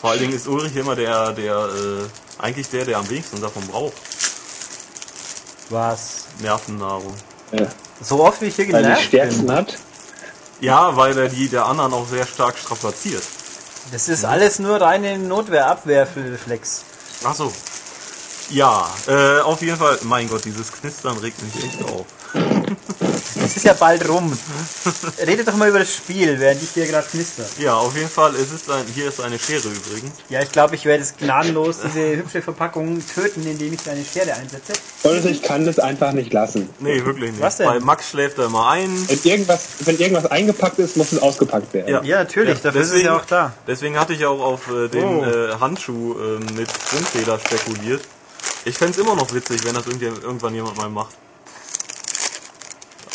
[0.00, 3.64] Vor allen Dingen ist Ulrich immer der, der, äh, eigentlich der, der am wenigsten davon
[3.68, 3.94] braucht.
[5.70, 6.24] was?
[6.40, 7.14] Nervennahrung.
[7.52, 7.66] Ja,
[8.00, 9.54] So oft wie ich hier weil die genervt stärksten bin.
[9.56, 9.78] hat.
[10.62, 13.24] Ja, weil er die der anderen auch sehr stark strapaziert.
[13.90, 16.84] Das ist alles nur reine Notwehr-Abwehrreflex.
[17.24, 17.52] Ach so.
[18.48, 22.06] Ja, äh, auf jeden Fall, mein Gott, dieses Knistern regt mich echt auf.
[23.44, 24.36] Es ist ja bald rum.
[25.26, 27.44] Redet doch mal über das Spiel, während ich hier gerade knister.
[27.58, 30.12] Ja, auf jeden Fall, es ist ein, hier ist eine Schere übrigens.
[30.28, 34.34] Ja, ich glaube, ich werde es gnadenlos, diese hübsche Verpackung töten, indem ich eine Schere
[34.34, 34.72] einsetze.
[35.02, 36.68] Und ich kann das einfach nicht lassen.
[36.78, 37.40] Nee, wirklich nicht.
[37.42, 37.66] Was denn?
[37.66, 38.90] Bei Max schläft er immer ein.
[39.08, 41.88] Wenn irgendwas, wenn irgendwas eingepackt ist, muss es ausgepackt werden.
[41.88, 42.02] Ja.
[42.02, 43.52] Ja, natürlich, dafür ist es ja auch da.
[43.66, 45.24] Deswegen hatte ich auch auf äh, den Oh.
[45.24, 48.02] äh, Handschuh äh, mit Sprungfeder spekuliert.
[48.64, 51.16] Ich fänd's immer noch witzig, wenn das irgendwie, irgendwann jemand mal macht.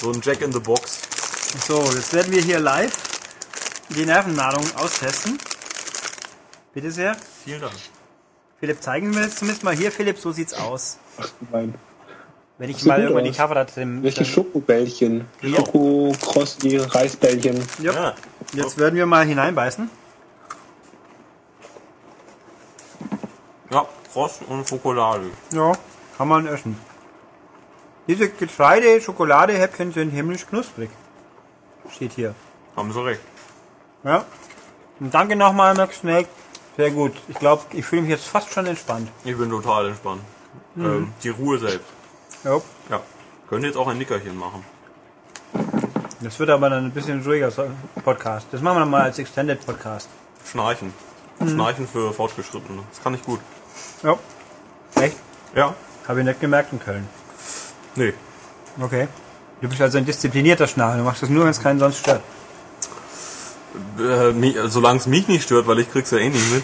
[0.02, 1.02] So ein Jack in the Box.
[1.66, 2.96] So, jetzt werden wir hier live
[3.90, 5.40] die Nervennahrung austesten.
[6.74, 7.16] Bitte sehr.
[7.44, 7.74] Vielen Dank.
[8.60, 10.98] Philipp, zeigen wir jetzt zumindest mal hier, Philipp, so sieht's aus.
[11.52, 11.74] Mein,
[12.58, 13.32] Wenn ich mal irgendwann die.
[13.32, 14.04] Cover da drin.
[14.04, 15.26] welche Schokobällchen?
[15.42, 15.58] Genau.
[15.58, 17.64] Schoko-Krossi, Reisbällchen.
[17.80, 17.94] Ja.
[17.94, 18.16] Ja.
[18.54, 19.90] Jetzt werden wir mal hineinbeißen.
[23.72, 25.26] Ja, Frost und Schokolade.
[25.54, 25.74] Ja,
[26.18, 26.78] kann man essen.
[28.08, 30.90] Diese Getreide-Schokoladehäppchen sind himmlisch knusprig.
[31.92, 32.34] Steht hier.
[32.76, 33.22] Haben Sie recht.
[34.04, 34.26] Ja.
[35.00, 36.30] Und danke nochmal, Max Snake.
[36.78, 37.14] Sehr gut.
[37.28, 39.10] Ich glaube, ich fühle mich jetzt fast schon entspannt.
[39.24, 40.22] Ich bin total entspannt.
[40.76, 40.86] Mhm.
[40.86, 41.88] Ähm, die Ruhe selbst.
[42.44, 42.62] Ja.
[42.90, 43.02] Ja.
[43.50, 44.64] Könnte jetzt auch ein Nickerchen machen.
[46.22, 47.52] Das wird aber dann ein bisschen ruhiger
[48.04, 48.48] Podcast.
[48.52, 50.08] Das machen wir mal als Extended Podcast.
[50.46, 50.94] Schnarchen.
[51.40, 51.50] Mhm.
[51.50, 52.84] Schnarchen für Fortgeschrittene.
[52.90, 53.40] Das kann ich gut.
[54.04, 54.18] Ja.
[54.96, 55.18] Echt?
[55.56, 55.76] Ja.
[56.08, 57.08] Habe ich nicht gemerkt in Köln.
[57.98, 58.14] Nee.
[58.80, 59.08] Okay.
[59.62, 60.98] Du bist also ein disziplinierter Schnarcher.
[61.00, 62.22] Du machst das nur, wenn es keinen sonst stört.
[64.00, 66.64] Äh, mich- Solange es mich nicht stört, weil ich krieg's ja eh nicht mit.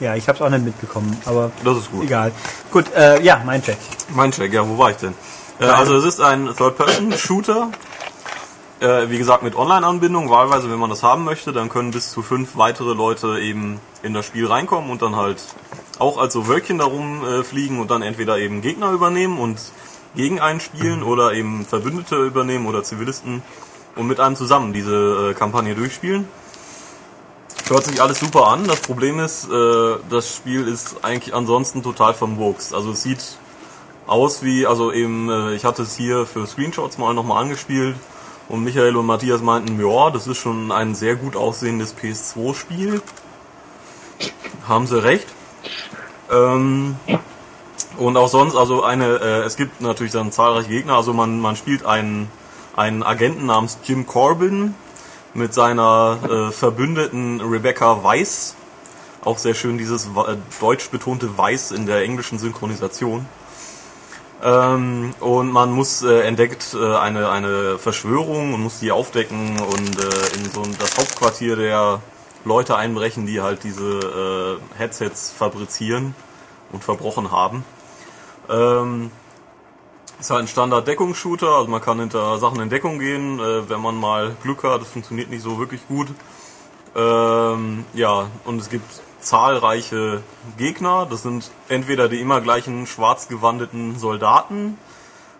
[0.00, 2.04] Ja, ich habe es auch nicht mitbekommen, aber Das ist gut.
[2.04, 2.32] egal.
[2.72, 3.76] Gut, äh, ja, mein Check.
[4.14, 5.14] Mein Check, ja, wo war ich denn?
[5.60, 7.70] Äh, also es ist ein Third-Person-Shooter.
[8.80, 10.28] Äh, wie gesagt, mit Online-Anbindung.
[10.28, 14.12] Wahlweise, wenn man das haben möchte, dann können bis zu fünf weitere Leute eben in
[14.12, 15.40] das Spiel reinkommen und dann halt
[16.00, 19.60] auch als so Wölkchen darum fliegen und dann entweder eben Gegner übernehmen und
[20.14, 23.42] gegen einen spielen oder eben Verbündete übernehmen oder Zivilisten
[23.96, 26.28] und mit einem zusammen diese äh, Kampagne durchspielen.
[27.68, 28.66] Hört sich alles super an.
[28.66, 32.74] Das Problem ist, äh, das Spiel ist eigentlich ansonsten total vermurkst.
[32.74, 33.38] Also es sieht
[34.06, 37.96] aus wie, also eben, äh, ich hatte es hier für Screenshots mal nochmal angespielt
[38.48, 43.00] und Michael und Matthias meinten, ja, das ist schon ein sehr gut aussehendes PS2-Spiel.
[44.68, 45.26] Haben sie recht.
[46.30, 46.96] Ähm,
[47.98, 51.56] und auch sonst, also eine, äh, es gibt natürlich dann zahlreiche Gegner, also man, man
[51.56, 52.30] spielt einen,
[52.76, 54.74] einen Agenten namens Jim Corbin
[55.34, 58.56] mit seiner äh, Verbündeten Rebecca Weiss.
[59.24, 63.26] Auch sehr schön dieses äh, deutsch betonte Weiß in der englischen Synchronisation.
[64.42, 70.00] Ähm, und man muss äh, entdeckt äh, eine eine Verschwörung und muss die aufdecken und
[70.00, 72.00] äh, in so ein, das Hauptquartier der
[72.44, 76.16] Leute einbrechen, die halt diese äh, Headsets fabrizieren
[76.72, 77.64] und verbrochen haben.
[78.48, 79.10] Ähm,
[80.20, 83.96] ist halt ein Standard-Deckungsshooter, also man kann hinter Sachen in Deckung gehen, äh, wenn man
[83.96, 84.80] mal Glück hat.
[84.80, 86.08] Das funktioniert nicht so wirklich gut.
[86.94, 88.86] Ähm, ja, und es gibt
[89.20, 90.22] zahlreiche
[90.58, 91.06] Gegner.
[91.10, 94.78] Das sind entweder die immer gleichen schwarz gewandeten Soldaten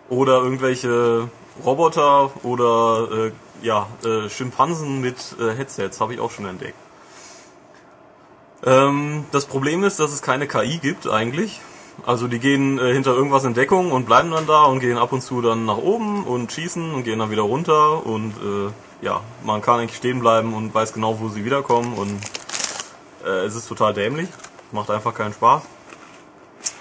[0.09, 1.29] oder irgendwelche
[1.63, 3.31] Roboter oder äh,
[3.61, 6.77] ja, äh, Schimpansen mit äh, Headsets, habe ich auch schon entdeckt.
[8.65, 11.61] Ähm, das Problem ist, dass es keine KI gibt eigentlich.
[12.05, 15.13] Also die gehen äh, hinter irgendwas in Deckung und bleiben dann da und gehen ab
[15.13, 19.21] und zu dann nach oben und schießen und gehen dann wieder runter und äh, ja,
[19.43, 22.19] man kann eigentlich stehen bleiben und weiß genau, wo sie wiederkommen und
[23.25, 24.27] äh, es ist total dämlich,
[24.71, 25.61] macht einfach keinen Spaß.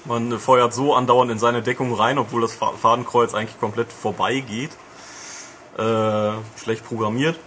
[0.06, 3.92] Man äh, feuert so andauernd in seine Deckung rein, obwohl das Fa- Fadenkreuz eigentlich komplett
[3.92, 4.70] vorbei geht.
[5.78, 7.38] Äh, schlecht programmiert.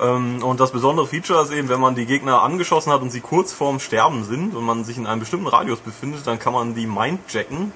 [0.00, 3.20] Ähm, und das besondere Feature ist eben, wenn man die Gegner angeschossen hat und sie
[3.20, 6.74] kurz vorm Sterben sind und man sich in einem bestimmten Radius befindet, dann kann man
[6.74, 7.72] die mindjacken.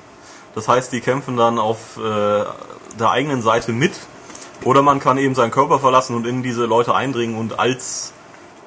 [0.54, 2.00] Das heißt, die kämpfen dann auf äh,
[2.98, 3.92] der eigenen Seite mit.
[4.64, 8.12] Oder man kann eben seinen Körper verlassen und in diese Leute eindringen und als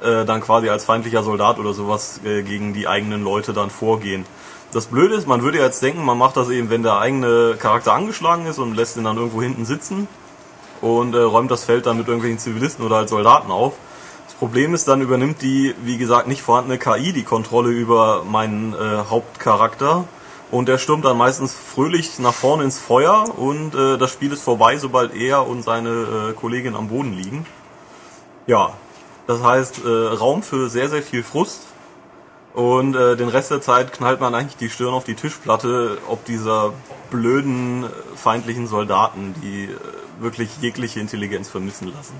[0.02, 4.26] äh, dann quasi als feindlicher Soldat oder sowas äh, gegen die eigenen Leute dann vorgehen.
[4.72, 7.92] Das Blöde ist, man würde jetzt denken, man macht das eben, wenn der eigene Charakter
[7.92, 10.08] angeschlagen ist und lässt ihn dann irgendwo hinten sitzen
[10.82, 13.74] und äh, räumt das Feld dann mit irgendwelchen Zivilisten oder als Soldaten auf.
[14.26, 18.74] Das Problem ist, dann übernimmt die, wie gesagt, nicht vorhandene KI die Kontrolle über meinen
[18.74, 20.06] äh, Hauptcharakter
[20.52, 24.44] und der stürmt dann meistens fröhlich nach vorne ins Feuer und äh, das Spiel ist
[24.44, 27.46] vorbei, sobald er und seine äh, Kollegin am Boden liegen.
[28.48, 28.74] Ja,
[29.28, 31.62] das heißt äh, Raum für sehr, sehr viel Frust
[32.54, 36.26] und äh, den Rest der Zeit knallt man eigentlich die Stirn auf die Tischplatte, ob
[36.26, 36.74] dieser
[37.10, 39.78] blöden, äh, feindlichen Soldaten, die äh,
[40.20, 42.16] wirklich jegliche Intelligenz vermissen lassen.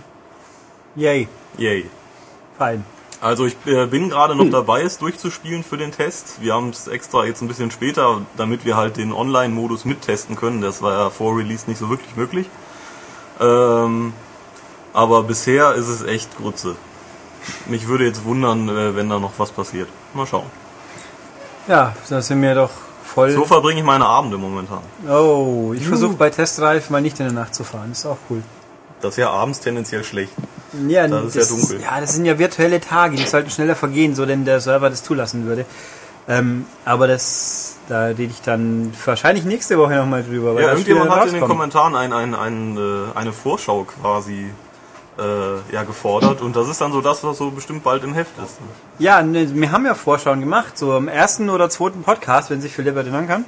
[0.96, 1.28] Yay,
[1.58, 1.90] Yay.
[2.58, 2.84] fein.
[3.20, 6.42] Also ich äh, bin gerade noch dabei, es durchzuspielen für den Test.
[6.42, 10.62] Wir haben es extra jetzt ein bisschen später, damit wir halt den Online-Modus mittesten können.
[10.62, 12.48] Das war ja vor Release nicht so wirklich möglich.
[13.40, 14.14] Ähm,
[14.94, 16.76] aber bisher ist es echt Grütze.
[17.68, 19.88] Mich würde jetzt wundern, äh, wenn da noch was passiert.
[20.14, 20.46] Mal schauen.
[21.68, 22.72] Ja, da sind wir doch
[23.04, 23.32] voll.
[23.32, 24.82] So verbringe ich meine Abende momentan.
[25.10, 27.92] Oh, ich versuche bei Testreif mal nicht in der Nacht zu fahren.
[27.92, 28.42] Ist auch cool.
[29.02, 30.34] Das ist ja abends tendenziell schlecht.
[30.88, 31.82] Ja, Das ist ja dunkel.
[31.82, 35.04] Ja, das sind ja virtuelle Tage, die sollten schneller vergehen, so denn der Server das
[35.04, 35.66] zulassen würde.
[36.28, 40.54] Ähm, aber das, da rede ich dann wahrscheinlich nächste Woche nochmal drüber.
[40.62, 41.44] Ja, das irgendjemand hat in den.
[41.44, 44.52] Kommentaren ein, ein, ein, äh, eine Vorschau quasi
[45.22, 48.38] äh, ja, gefordert und das ist dann so das, was so bestimmt bald im Heft
[48.44, 48.58] ist.
[49.00, 52.74] Ja, ne, wir haben ja Vorschauen gemacht, so im ersten oder zweiten Podcast, wenn sich
[52.74, 53.46] Philipp erinnern kann.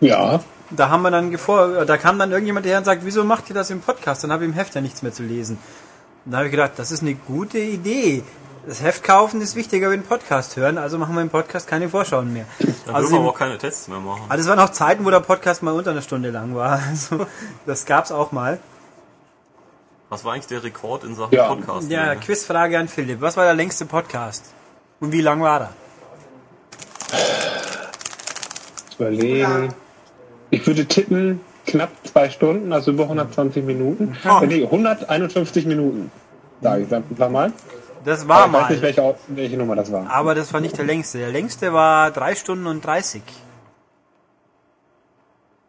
[0.00, 0.40] Ja.
[0.70, 3.54] Da haben wir dann gefor da kam dann irgendjemand her und sagt, wieso macht ihr
[3.54, 4.22] das im Podcast?
[4.22, 5.58] Dann habe ich im Heft ja nichts mehr zu lesen.
[6.24, 8.22] Und da habe ich gedacht, das ist eine gute Idee.
[8.66, 11.88] Das Heft kaufen ist wichtiger wie den Podcast hören, also machen wir im Podcast keine
[11.88, 12.44] Vorschauen mehr.
[12.58, 14.22] Dann dürfen Also, wir aber auch keine Tests mehr machen.
[14.28, 16.78] also es waren auch Zeiten, wo der Podcast mal unter einer Stunde lang war.
[16.90, 17.26] Also
[17.66, 18.58] das gab's auch mal.
[20.10, 21.46] Was war eigentlich der Rekord in Sachen Ja.
[21.54, 21.88] Podcast?
[21.88, 23.20] Ja, Quizfrage an Philipp.
[23.20, 24.52] Was war der längste Podcast?
[24.98, 25.70] Und wie lang war er?
[28.98, 29.72] Überlegen.
[30.50, 34.16] Ich würde tippen, knapp zwei Stunden, also über 120 Minuten.
[34.24, 34.42] Ah.
[34.42, 36.10] Äh, nee, 151 Minuten.
[36.60, 37.52] Sag ich einfach mal.
[38.04, 38.82] Das war ich weiß nicht, mal.
[38.82, 40.10] welche, welche Nummer das war.
[40.10, 41.18] Aber das war nicht der längste.
[41.18, 43.22] Der längste war drei Stunden und 30.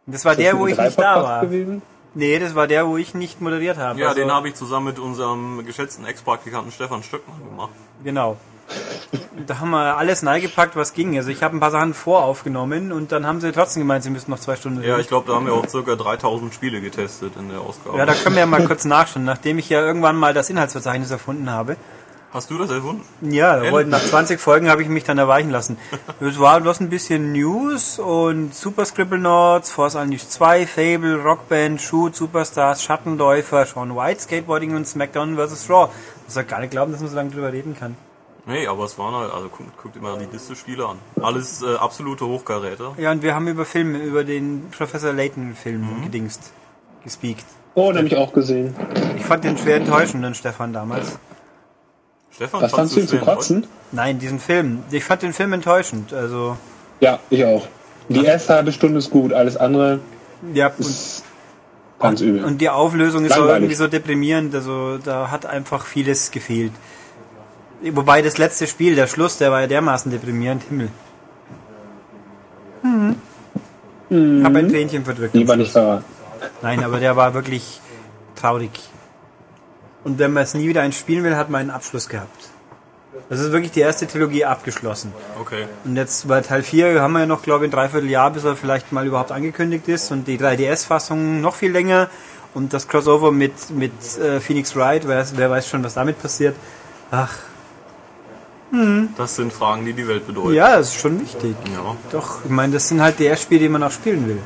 [0.06, 1.40] Und Das war der, wo ich nicht da Drei-Podcast war.
[1.42, 1.82] Gewesen?
[2.14, 3.98] Nee, das war der, wo ich nicht moderiert habe.
[3.98, 7.70] Ja, Also, den habe ich zusammen mit unserem geschätzten Ex-Praktikanten Stefan Stöckmann gemacht.
[8.04, 8.36] Genau.
[9.46, 11.16] Da haben wir alles neigepackt, was ging.
[11.16, 14.30] Also ich habe ein paar Sachen voraufgenommen und dann haben sie trotzdem gemeint, sie müssen
[14.30, 17.48] noch zwei Stunden Ja, ich glaube, da haben wir auch circa 3000 Spiele getestet in
[17.48, 17.98] der Ausgabe.
[17.98, 21.10] ja, da können wir ja mal kurz nachschauen, nachdem ich ja irgendwann mal das Inhaltsverzeichnis
[21.10, 21.76] erfunden habe.
[22.32, 23.02] Hast du das erfunden?
[23.30, 25.76] Ja, da wollten nach 20 Folgen habe ich mich dann erweichen lassen.
[26.18, 32.16] Es war bloß ein bisschen News und Super Scribblenauts, Force Unleashed 2, Fable, Rockband, Shoot,
[32.16, 35.68] Superstars, Schattenläufer, Sean White, Skateboarding und SmackDown vs.
[35.68, 35.90] Raw.
[36.26, 37.96] Ich soll gar nicht glauben, dass man so lange drüber reden kann.
[38.46, 40.96] Nee, aber es waren halt, also guckt, guckt immer die Liste Spiele an.
[41.20, 42.94] Alles äh, absolute Hochkaräter.
[42.96, 46.50] Ja, und wir haben über Filme, über den Professor Layton Film gedingst,
[47.04, 47.44] gespeakt.
[47.74, 48.74] Oh, den habe ich auch gesehen.
[49.16, 51.18] Ich fand den schwer enttäuschend, den Stefan damals.
[52.34, 53.66] Stefan, Was fandst du ihn zu kotzen?
[53.92, 54.82] Nein, diesen Film.
[54.90, 56.12] Ich fand den Film enttäuschend.
[56.12, 56.56] Also,
[57.00, 57.66] Ja, ich auch.
[58.08, 60.00] Die erste halbe Stunde ist gut, alles andere
[60.52, 61.24] ja, und, ist
[62.00, 62.44] ganz übel.
[62.44, 64.54] und die Auflösung ist auch irgendwie so deprimierend.
[64.54, 66.72] Also, da hat einfach vieles gefehlt.
[67.92, 70.62] Wobei das letzte Spiel, der Schluss, der war ja dermaßen deprimierend.
[70.64, 70.88] Himmel.
[74.10, 75.34] Ich habe ein Tränchen verdrückt.
[75.34, 76.04] Lieber nicht verraten.
[76.60, 77.80] Nein, aber der war wirklich
[78.36, 78.70] traurig.
[80.04, 82.48] Und wenn man es nie wieder einspielen will, hat man einen Abschluss gehabt.
[83.28, 85.12] Das ist wirklich die erste Trilogie abgeschlossen.
[85.40, 85.66] Okay.
[85.84, 88.56] Und jetzt bei Teil 4 haben wir ja noch, glaube ich, ein Dreivierteljahr, bis er
[88.56, 90.10] vielleicht mal überhaupt angekündigt ist.
[90.10, 92.10] Und die 3DS-Fassung noch viel länger.
[92.54, 96.56] Und das Crossover mit, mit äh, Phoenix Wright, wer, wer weiß schon, was damit passiert.
[97.10, 97.32] Ach,
[99.16, 100.54] Das sind Fragen, die die Welt bedeuten.
[100.54, 101.54] ja, das ist schon wichtig.
[101.72, 101.94] Ja.
[102.10, 104.38] Doch, ich meine, das sind halt DS-Spiele, die man auch spielen will.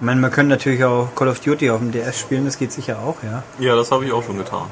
[0.00, 2.72] Ich meine, man kann natürlich auch Call of Duty auf dem DS spielen, das geht
[2.72, 3.42] sicher auch, ja.
[3.58, 4.64] Ja, das habe ich auch schon getan.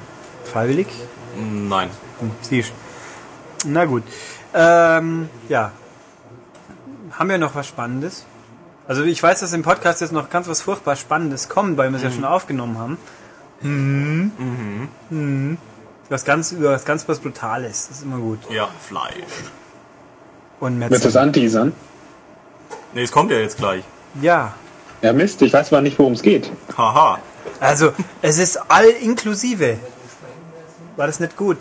[0.44, 0.86] Freiwillig?
[1.36, 1.90] Nein.
[2.20, 2.72] Hm, siehst.
[3.66, 4.04] Na gut.
[4.54, 5.72] Ähm, ja.
[7.12, 8.24] Haben wir noch was Spannendes?
[8.86, 11.98] Also ich weiß, dass im Podcast jetzt noch ganz was furchtbar Spannendes kommt, weil wir
[11.98, 12.96] es ja schon aufgenommen haben.
[13.60, 14.88] Mhm.
[15.10, 15.58] Mhm.
[16.08, 17.88] Was ganz über was ganz was Brutales.
[17.88, 18.38] Das ist immer gut.
[18.50, 19.12] Ja, Fleisch.
[20.58, 21.74] Und Willst du das anteasern?
[22.94, 23.84] Nee, es kommt ja jetzt gleich.
[24.22, 24.54] Ja.
[25.02, 26.50] Ja, Mist, ich weiß aber nicht, worum es geht.
[26.76, 27.18] Haha.
[27.60, 27.92] Also,
[28.22, 29.76] es ist all inklusive.
[30.96, 31.58] War das nicht gut?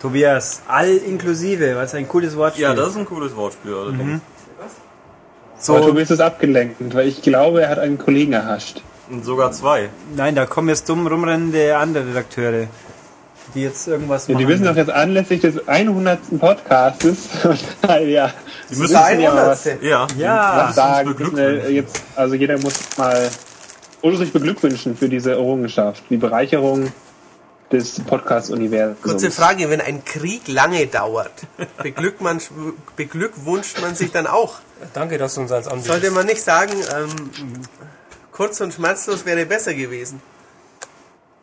[0.00, 3.74] Tobias, all inklusive, weil es ein cooles Wort Ja, das ist ein cooles Wortspiel.
[3.74, 4.20] allerdings.
[5.58, 5.76] so.
[5.76, 8.82] Aber Tobias ist abgelenkt, weil ich glaube, er hat einen Kollegen erhascht.
[9.10, 9.90] Und sogar zwei.
[10.16, 12.68] Nein, da kommen jetzt dumm rumrennende andere Redakteure,
[13.54, 14.46] die jetzt irgendwas Ja, machen.
[14.46, 16.38] die wissen doch jetzt anlässlich des 100.
[16.38, 17.28] Podcastes,
[18.06, 18.32] ja,
[18.68, 20.06] Die Sie müssen müssen ja mal was, Ja.
[20.16, 21.08] Ja, was sagen.
[21.10, 21.74] beglückwünschen.
[21.74, 23.28] Jetzt, also jeder muss mal
[24.02, 26.92] Ulrich beglückwünschen für diese Errungenschaft, die Bereicherung
[27.70, 29.00] des Podcast-Universums.
[29.02, 31.30] Kurze Frage, wenn ein Krieg lange dauert,
[31.82, 32.40] beglückt man,
[32.96, 34.54] beglückwünscht man sich dann auch?
[34.94, 35.92] Danke, dass du uns eins anbietest.
[35.92, 37.30] Sollte man nicht sagen, ähm,
[38.32, 40.20] kurz und schmerzlos wäre besser gewesen.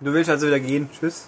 [0.02, 0.90] du willst also wieder gehen.
[1.00, 1.28] Tschüss.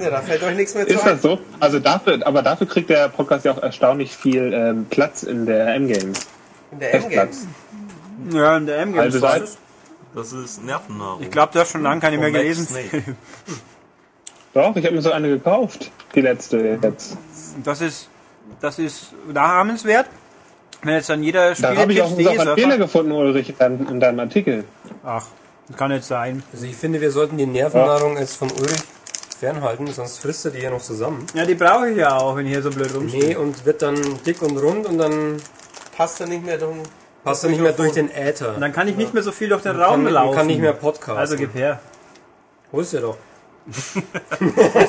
[0.00, 1.08] Ja, da fällt euch nichts mehr zu Ist ein.
[1.10, 1.38] das so?
[1.60, 5.74] Also dafür, aber dafür kriegt der Podcast ja auch erstaunlich viel ähm, Platz in der
[5.74, 6.26] M-Games.
[6.72, 7.46] In der M-Games.
[8.32, 9.58] Ja, in der M Also seit, was.
[10.14, 11.22] Das ist Nervennahrung.
[11.22, 12.68] Ich glaube, du hast schon lange keine mehr Vom gelesen.
[14.54, 17.16] Doch, ich habe mir so eine gekauft, die letzte jetzt.
[17.64, 18.10] Das ist,
[18.60, 20.06] das ist nachahmenswert.
[20.82, 24.00] Wenn jetzt dann jeder Da habe ich auch einen Fehler gefunden, Ulrich, in deinem, in
[24.00, 24.64] deinem Artikel.
[25.04, 25.24] Ach,
[25.68, 26.42] das kann nicht sein.
[26.52, 28.82] Also ich finde, wir sollten die Nervennahrung jetzt von Ulrich
[29.42, 31.26] fernhalten, sonst frisst er die ja noch zusammen.
[31.34, 33.30] Ja, die brauche ich ja auch, wenn ich hier so blöd rumstehe.
[33.30, 35.42] Nee, und wird dann dick und rund und dann
[35.96, 36.78] Passt er nicht mehr drum.
[37.24, 38.54] passt er nicht mehr durch den Äther.
[38.54, 40.36] Und dann kann ich nicht mehr so viel durch den Raum kann, laufen.
[40.36, 41.16] kann nicht mehr Podcasten.
[41.18, 41.80] Also gib her.
[42.72, 43.16] Holst dir doch.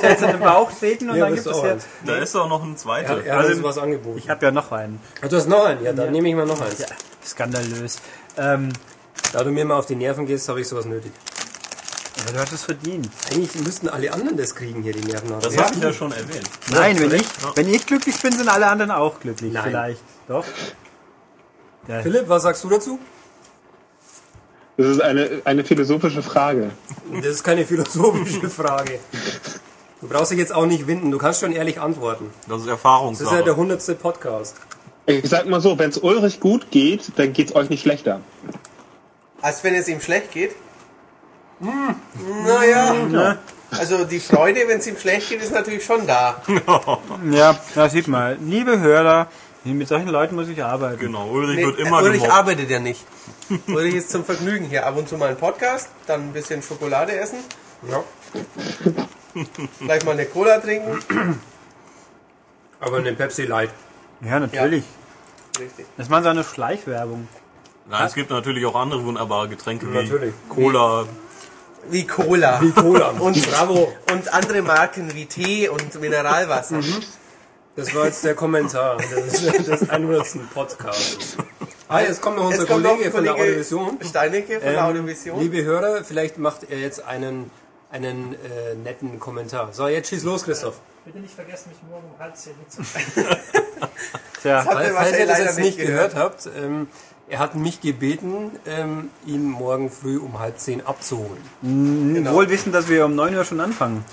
[0.03, 1.85] Jetzt in den Bauch treten und Ja, dann gibt es auch jetzt.
[2.05, 3.17] Da ist auch noch ein zweiter.
[3.17, 4.17] Er, er Also- was angeboten.
[4.17, 4.99] Ich habe ja noch einen.
[5.21, 5.83] Ah, du hast noch einen?
[5.83, 6.83] Ja, dann nehme ich mal noch eins.
[7.25, 7.99] Skandalös.
[8.37, 8.69] Ähm,
[9.31, 11.11] Da du mir mal auf die Nerven gehst, habe ich sowas nötig.
[12.21, 13.09] Aber du hast es verdient.
[13.31, 15.41] Eigentlich müssten alle anderen das kriegen hier, die Nervennahrung.
[15.43, 16.49] Das habe ich ja schon erwähnt.
[16.71, 17.51] Nein, wenn ich, Ja.
[17.55, 19.51] wenn ich glücklich bin, sind alle anderen auch glücklich.
[19.53, 19.63] Nein.
[19.65, 20.01] Vielleicht.
[20.27, 20.45] Doch.
[21.87, 22.01] Ja.
[22.01, 22.99] Philipp, was sagst du dazu?
[24.77, 26.71] Das ist eine, eine philosophische Frage.
[27.13, 28.99] Das ist keine philosophische Frage.
[30.01, 32.29] Du brauchst dich jetzt auch nicht winden, du kannst schon ehrlich antworten.
[32.47, 33.29] Das ist Das Erfahrungssache.
[33.29, 34.55] ist ja der hundertste Podcast.
[35.05, 38.21] Ich sag mal so, wenn es Ulrich gut geht, dann geht's euch nicht schlechter.
[39.41, 40.55] Als wenn es ihm schlecht geht?
[41.59, 43.37] Naja.
[43.71, 46.41] Also die Freude, wenn es ihm schlecht geht, ist natürlich schon da.
[47.31, 48.37] Ja, da sieht man.
[48.47, 49.27] Liebe Hörer,
[49.63, 50.99] mit solchen Leuten muss ich arbeiten.
[50.99, 52.33] genau, Ulrich Nee, wird immer Ulrich gemobbt.
[52.37, 53.03] arbeitet ja nicht.
[53.67, 54.85] Ulrich ist zum Vergnügen hier.
[54.85, 57.39] Ab und zu mal einen Podcast, dann ein bisschen Schokolade essen,
[57.89, 58.03] Ja.
[59.79, 61.39] vielleicht mal eine Cola trinken.
[62.79, 63.71] Aber eine Pepsi Light.
[64.21, 64.83] Ja, natürlich.
[65.59, 65.85] Richtig.
[65.97, 67.27] Das machen so eine Schleichwerbung.
[67.89, 70.33] Nein, es gibt natürlich auch andere wunderbare Getränke wie Natürlich.
[70.49, 71.05] Cola.
[71.89, 72.61] Wie Cola.
[72.61, 73.09] Wie Cola.
[73.19, 73.91] Und, Bravo.
[74.11, 76.79] und andere Marken wie Tee und Mineralwasser.
[77.75, 80.25] Das war jetzt der Kommentar des, des 100.
[80.53, 81.37] Podcasts.
[81.87, 83.97] Ah, jetzt kommt noch unser kommt noch Kollege, von der Kollege Audiovision.
[84.01, 85.39] Steinecke von der Ähm, Audiovision.
[85.39, 87.51] Liebe Hörer, vielleicht macht er jetzt einen,
[87.91, 89.69] einen äh, netten Kommentar.
[89.73, 90.75] So, jetzt schieß los, Christoph.
[91.05, 92.81] Bitte nicht vergessen, mich morgen um halb zehn zu
[94.41, 96.87] Tja, Falls, falls ihr das leider jetzt nicht gehört habt, ähm,
[97.33, 101.41] er hat mich gebeten, ähm, ihn morgen früh um halb zehn abzuholen.
[101.63, 102.33] Genau.
[102.35, 104.05] wohl wissen, dass wir um 9 Uhr schon anfangen.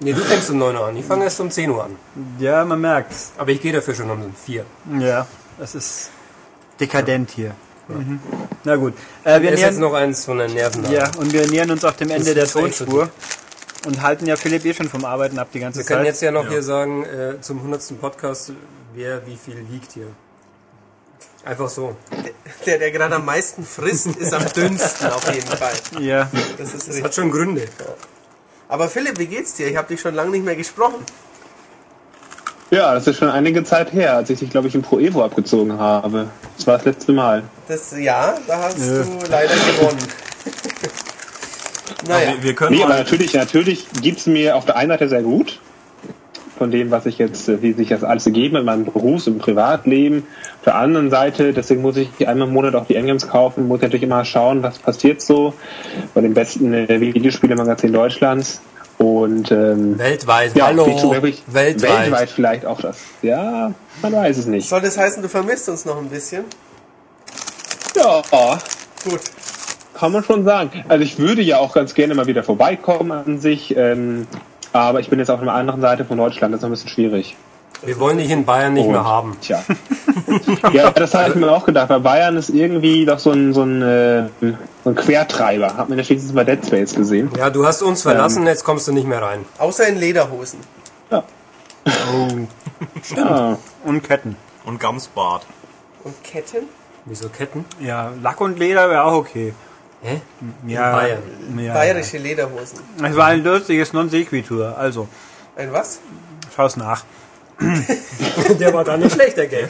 [0.00, 0.96] Nee, du fängst um 9 Uhr an.
[0.96, 1.96] Ich fange erst um 10 Uhr an.
[2.38, 3.32] Ja, man merkt's.
[3.36, 4.64] Aber ich gehe dafür schon um 4.
[5.00, 5.26] Ja,
[5.58, 6.10] das ist
[6.80, 7.54] dekadent hier.
[7.88, 8.20] Mhm.
[8.64, 8.94] Na gut.
[9.22, 10.90] Äh, wir Er ist jetzt nähern, noch eins von den Nerven.
[10.90, 13.10] ja, und wir nähern uns auch dem Ende der Tonspur.
[13.84, 16.06] Und halten ja Philipp eh schon vom Arbeiten ab die ganze Wir können Zeit.
[16.06, 18.00] jetzt ja noch hier sagen, äh, zum 100.
[18.00, 18.52] Podcast,
[18.94, 20.06] wer wie viel wiegt hier.
[21.44, 21.96] Einfach so.
[22.66, 25.72] Der, der gerade am meisten frisst, ist am dünnsten auf jeden Fall.
[26.00, 26.28] ja,
[26.58, 27.04] Das ist Das richtig.
[27.04, 27.62] hat schon Gründe.
[28.68, 29.66] Aber Philipp, wie geht's dir?
[29.68, 31.04] Ich habe dich schon lange nicht mehr gesprochen.
[32.70, 35.22] Ja, das ist schon einige Zeit her, als ich dich, glaube ich, im Pro Evo
[35.22, 36.28] abgezogen habe.
[36.56, 37.42] Das war das letzte Mal.
[37.68, 39.98] Das, ja, da hast du leider gewonnen.
[42.08, 45.22] naja, Wir, wir können Nee, aber natürlich, natürlich gibt's mir auf der einen Seite sehr
[45.22, 45.60] gut,
[46.58, 49.38] von dem, was ich jetzt, äh, wie sich das alles ergeben in meinem Berufs- und
[49.38, 50.26] Privatleben.
[50.58, 53.78] Auf der anderen Seite, deswegen muss ich einmal im Monat auch die Endgames kaufen, muss
[53.78, 55.54] ich natürlich immer schauen, was passiert so
[56.14, 58.60] bei dem besten äh, Videospielemagazin Deutschlands.
[58.98, 60.54] Und ähm, Weltweit.
[60.54, 60.86] ja, Hallo.
[61.10, 62.02] wirklich Weltweit.
[62.02, 62.98] weltweit vielleicht auch das.
[63.22, 64.68] Ja, man weiß es nicht.
[64.68, 66.44] soll das heißen, du vermisst uns noch ein bisschen?
[67.96, 68.22] Ja,
[69.04, 69.20] Gut.
[69.94, 70.84] kann man schon sagen.
[70.88, 74.26] Also ich würde ja auch ganz gerne mal wieder vorbeikommen an sich, ähm,
[74.72, 76.90] aber ich bin jetzt auf einer anderen Seite von Deutschland, das ist noch ein bisschen
[76.90, 77.36] schwierig.
[77.84, 79.36] Wir wollen dich in Bayern nicht Und, mehr haben.
[79.40, 79.62] Tja.
[80.72, 83.62] ja, das habe ich mir auch gedacht, weil Bayern ist irgendwie doch so ein, so
[83.62, 84.28] ein, äh,
[84.84, 85.76] so ein Quertreiber.
[85.76, 87.30] Hat man ja schließlich bei Dead Space gesehen.
[87.36, 89.44] Ja, du hast uns verlassen, jetzt kommst du nicht mehr rein.
[89.58, 90.60] Außer in Lederhosen.
[91.10, 91.24] Ja.
[93.84, 94.36] Und Ketten.
[94.64, 95.44] und Gamsbart.
[96.04, 96.68] Und Ketten?
[97.04, 97.64] Wieso Ketten?
[97.80, 99.54] Ja, Lack und Leder wäre auch okay.
[100.02, 100.20] Hä?
[100.66, 101.22] Ja, Bayern.
[101.58, 102.80] Ja, Bayerische Lederhosen.
[103.02, 104.76] Es war ein lustiges Non-Sequitur.
[104.76, 105.08] Also,
[105.56, 106.00] Ein was?
[106.54, 107.04] schau's nach.
[108.58, 109.68] Der war gar nicht schlecht, der Game.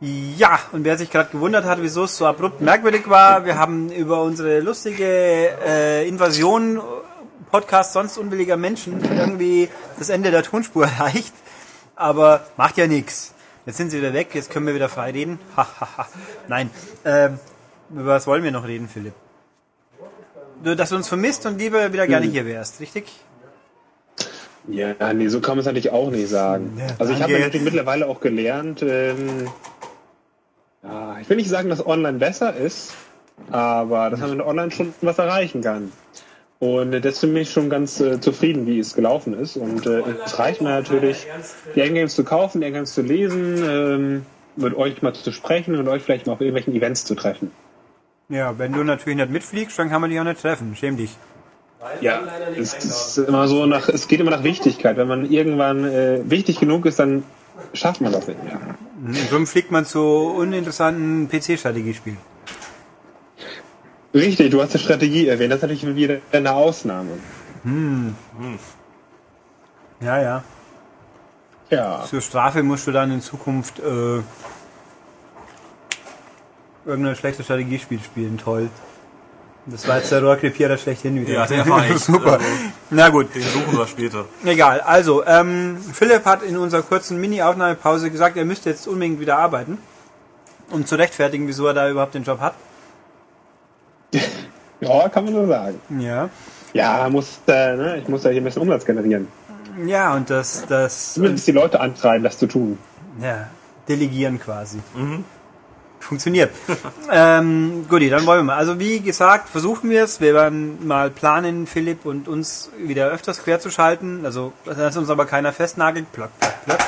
[0.00, 3.92] Ja, und wer sich gerade gewundert hat, wieso es so abrupt merkwürdig war, wir haben
[3.92, 6.80] über unsere lustige äh, Invasion
[7.50, 9.68] Podcast sonst unwilliger Menschen irgendwie
[9.98, 11.34] das Ende der Tonspur erreicht.
[11.94, 13.34] Aber macht ja nichts.
[13.66, 15.38] Jetzt sind sie wieder weg, jetzt können wir wieder frei reden.
[16.48, 16.70] Nein.
[17.04, 17.38] Ähm,
[17.92, 19.14] über was wollen wir noch reden, Philipp?
[20.62, 23.04] Du, dass du uns vermisst und lieber wieder gerne hier wärst, richtig?
[24.68, 26.76] Ja, nee, so kann man es natürlich auch nicht sagen.
[26.78, 29.48] Ja, also ich habe natürlich mittlerweile auch gelernt, ähm,
[30.82, 32.94] ja, ich will nicht sagen, dass online besser ist,
[33.50, 35.92] aber dass man mit online schon was erreichen kann.
[36.58, 39.56] Und äh, das bin ich schon ganz äh, zufrieden, wie es gelaufen ist.
[39.56, 41.26] Und äh, es reicht mir natürlich,
[41.74, 44.26] die Endgames zu kaufen, die Endgames zu lesen, ähm,
[44.56, 47.50] mit euch mal zu sprechen und euch vielleicht mal auf irgendwelchen Events zu treffen.
[48.30, 50.74] Ja, wenn du natürlich nicht mitfliegst, dann kann man dich auch nicht treffen.
[50.76, 51.16] Schäm dich.
[52.00, 52.20] Ja,
[52.56, 54.96] es ist immer so nach, es geht immer nach Wichtigkeit.
[54.96, 57.24] Wenn man irgendwann äh, wichtig genug ist, dann
[57.74, 58.60] schafft man das nicht mehr.
[59.04, 62.18] Und darum fliegt man zu uninteressanten PC-Strategiespielen.
[64.14, 67.12] Richtig, du hast die Strategie erwähnt, das ist natürlich wieder eine Ausnahme.
[70.00, 70.44] Ja, ja.
[71.70, 72.04] Ja.
[72.08, 74.20] Zur Strafe musst du dann in Zukunft äh,
[76.86, 78.38] irgendein schlechtes Strategiespiel spielen.
[78.38, 78.68] Toll.
[79.66, 81.34] Das war jetzt der Rohrkrepierer schlechthin wieder.
[81.34, 82.32] Ja, der war echt, Super.
[82.32, 82.44] also-
[82.90, 83.34] Na gut.
[83.34, 84.24] Den suchen wir später.
[84.44, 84.80] Egal.
[84.80, 89.78] Also, ähm, Philipp hat in unserer kurzen Mini-Aufnahmepause gesagt, er müsste jetzt unbedingt wieder arbeiten.
[90.70, 92.54] Um zu rechtfertigen, wieso er da überhaupt den Job hat.
[94.82, 95.78] Ja, kann man so sagen.
[95.98, 96.30] Ja.
[96.72, 99.28] Ja, muss, äh, ne, ich muss da hier ein bisschen Umsatz generieren.
[99.84, 102.78] Ja, und das, das, Zumindest die Leute antreiben, das zu tun.
[103.20, 103.48] ja,
[103.88, 104.78] delegieren quasi.
[106.00, 106.50] Funktioniert.
[107.12, 108.56] ähm, Guti, dann wollen wir mal.
[108.56, 110.20] Also wie gesagt, versuchen wir es.
[110.20, 114.24] Wir werden mal planen, Philipp und uns wieder öfters quer zu schalten.
[114.24, 116.10] Also dass uns aber keiner festnagelt.
[116.12, 116.78] Plock, plock, plock.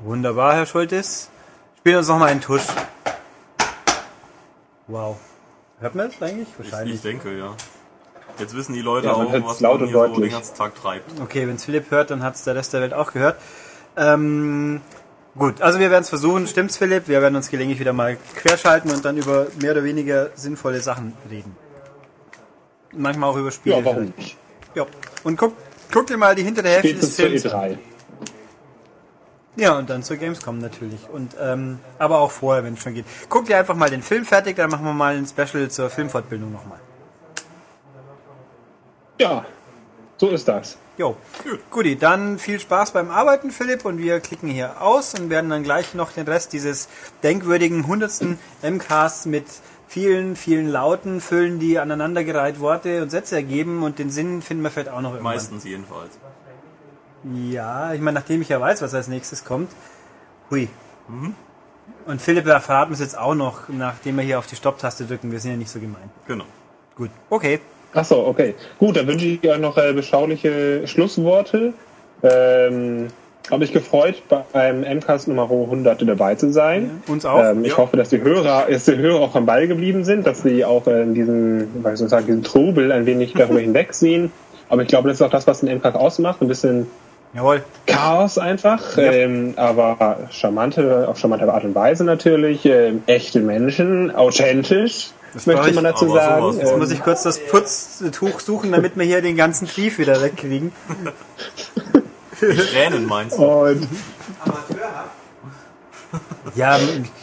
[0.00, 1.30] Wunderbar, Herr Schultes.
[1.78, 2.66] Spielen uns noch mal einen Tusch.
[4.88, 5.16] Wow.
[5.80, 6.48] Hört man das eigentlich?
[6.48, 6.94] Ich, Wahrscheinlich.
[6.96, 7.54] ich denke, ja.
[8.38, 10.74] Jetzt wissen die Leute Ja, auch, was laut man und hier so den ganzen Tag
[10.74, 11.20] treibt.
[11.20, 13.36] Okay, wenn es Philipp hört, dann hat es der Rest der Welt auch gehört.
[13.96, 14.80] Ähm,
[15.38, 16.46] gut, also wir werden es versuchen.
[16.46, 17.08] Stimmt's, Philipp?
[17.08, 21.14] Wir werden uns gelegentlich wieder mal querschalten und dann über mehr oder weniger sinnvolle Sachen
[21.30, 21.56] reden.
[22.92, 23.76] Manchmal auch über Spiele.
[23.76, 24.36] Ja, warum nicht?
[24.74, 24.86] Ja.
[25.24, 25.54] Und guck,
[25.92, 27.70] guck dir mal die hintere Hälfte des Spätestens zur Films an.
[27.72, 27.78] E3.
[29.56, 31.08] Ja, und dann zur Gamescom natürlich.
[31.10, 33.04] Und ähm, aber auch vorher, wenn es schon geht.
[33.28, 36.52] Guck dir einfach mal den Film fertig, dann machen wir mal ein Special zur Filmfortbildung
[36.52, 36.78] nochmal.
[39.18, 39.44] Ja,
[40.16, 40.78] so ist das.
[40.98, 41.16] Jo,
[41.70, 45.62] Guti, dann viel Spaß beim Arbeiten, Philipp, und wir klicken hier aus und werden dann
[45.62, 46.88] gleich noch den Rest dieses
[47.22, 49.46] denkwürdigen hundertsten MCasts mit
[49.86, 54.72] vielen, vielen Lauten füllen, die aneinandergereiht Worte und Sätze ergeben und den Sinn finden wir
[54.72, 55.34] vielleicht auch noch irgendwann.
[55.34, 56.18] Meistens jedenfalls.
[57.48, 59.70] Ja, ich meine, nachdem ich ja weiß, was als nächstes kommt.
[60.50, 60.68] Hui.
[62.06, 65.30] Und Philipp wir es jetzt auch noch, nachdem wir hier auf die Stopptaste drücken.
[65.30, 66.10] Wir sind ja nicht so gemein.
[66.26, 66.44] Genau.
[66.96, 67.10] Gut.
[67.30, 67.60] Okay.
[67.94, 68.54] Ach so, okay.
[68.78, 71.72] Gut, dann wünsche ich euch noch äh, beschauliche Schlussworte.
[72.22, 73.08] Ähm,
[73.50, 77.02] habe mich gefreut, beim MCAS Nummer 100 dabei zu sein.
[77.06, 77.42] Uns auch.
[77.42, 77.78] Ähm, ich Ja.
[77.78, 80.86] hoffe, dass die Hörer, dass die Hörer auch am Ball geblieben sind, dass sie auch
[80.86, 84.32] äh, in diesem, soll ich sagen, diesen Trubel ein wenig darüber hinwegsehen.
[84.68, 86.42] Aber ich glaube, das ist auch das, was den MCAS ausmacht.
[86.42, 86.86] Ein bisschen
[87.34, 87.62] Jawohl.
[87.86, 89.12] Chaos einfach, Ja.
[89.12, 95.10] ähm, aber charmante, auf charmante Art und Weise natürlich, ähm, echte Menschen, authentisch.
[95.46, 96.58] Möchte man dazu sagen.
[96.58, 100.72] Jetzt muss ich kurz das Putztuch suchen, damit wir hier den ganzen Schlief wieder wegkriegen.
[102.38, 103.42] Tränen meinst du?
[103.42, 103.88] und
[106.54, 106.78] Ja,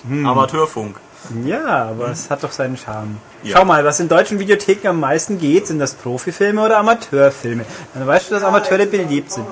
[0.08, 0.98] hm, Amateurfunk.
[1.46, 3.18] ja, aber es hat doch seinen Charme.
[3.44, 3.58] Ja.
[3.58, 7.66] Schau mal, was in deutschen Videotheken am meisten geht, sind das Profifilme oder Amateurfilme?
[7.94, 9.46] Dann weißt du, dass Amateure beliebt sind.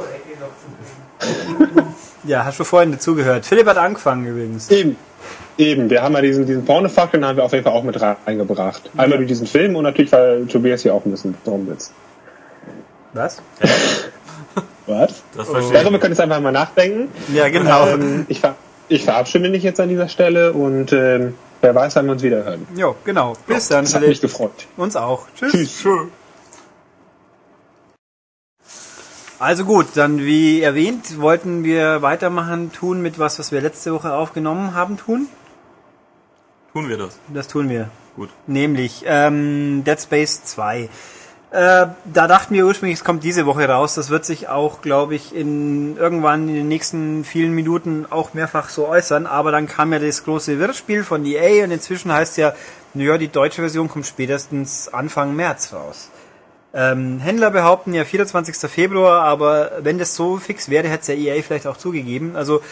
[2.26, 3.46] Ja, hast du vorhin dazugehört.
[3.46, 4.70] Philipp hat angefangen übrigens.
[4.70, 4.96] eben,
[5.58, 8.00] eben, wir haben ja diesen, diesen Pornofaktor, den haben wir auf jeden Fall auch mit
[8.02, 8.90] reingebracht.
[8.98, 11.94] Einmal durch diesen Film und natürlich, weil Tobias hier auch ein bisschen drum sitzt.
[13.14, 13.42] Was?
[14.88, 15.24] Was?
[15.36, 16.02] Das verstehe Darüber ich.
[16.02, 17.10] könnt ihr jetzt einfach mal nachdenken.
[17.34, 17.88] Ja, genau.
[17.88, 18.56] Ähm, ich, ver
[18.90, 22.44] ich verabschiede mich jetzt an dieser Stelle und ähm, wer weiß, wann wir uns wieder
[22.44, 22.68] hören.
[22.76, 23.34] Jo, genau.
[23.48, 24.68] Bis dann, Das hat mich gefreut.
[24.76, 25.28] Uns auch.
[25.36, 25.52] Tschüss.
[25.54, 26.08] Tschüss.
[29.40, 34.14] Also gut, dann wie erwähnt, wollten wir weitermachen, tun mit was, was wir letzte Woche
[34.14, 35.28] aufgenommen haben, tun.
[36.74, 37.20] Tun wir das.
[37.32, 37.90] Das tun wir.
[38.16, 38.30] Gut.
[38.48, 40.90] Nämlich ähm, Dead Space 2.
[41.52, 43.94] Äh, da dachten wir ursprünglich, es kommt diese Woche raus.
[43.94, 48.70] Das wird sich auch, glaube ich, in irgendwann in den nächsten vielen Minuten auch mehrfach
[48.70, 49.28] so äußern.
[49.28, 52.54] Aber dann kam ja das große Wirrspiel von EA und inzwischen heißt ja,
[52.96, 56.10] naja, die deutsche Version kommt spätestens Anfang März raus.
[56.74, 58.56] Ähm, Händler behaupten ja 24.
[58.72, 62.36] Februar, aber wenn das so fix wäre, hätte es ja EA vielleicht auch zugegeben.
[62.36, 62.64] Also,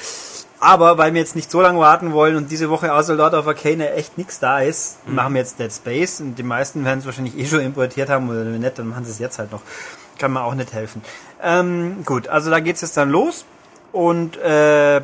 [0.61, 3.47] aber weil wir jetzt nicht so lange warten wollen und diese Woche außer Lord of
[3.47, 7.05] Arcane echt nichts da ist, machen wir jetzt Dead Space und die meisten werden es
[7.05, 9.61] wahrscheinlich eh schon importiert haben oder wenn nicht, dann machen sie es jetzt halt noch.
[10.19, 11.01] Kann man auch nicht helfen.
[11.41, 13.43] Ähm, gut, also da geht's jetzt dann los
[13.91, 15.01] und äh,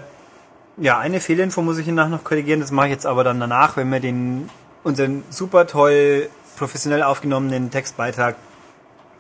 [0.78, 3.78] ja, eine Fehlinfo muss ich hiernach noch korrigieren, das mache ich jetzt aber dann danach,
[3.78, 4.52] wenn wir den
[4.84, 8.36] unseren super toll professionell aufgenommenen Textbeitrag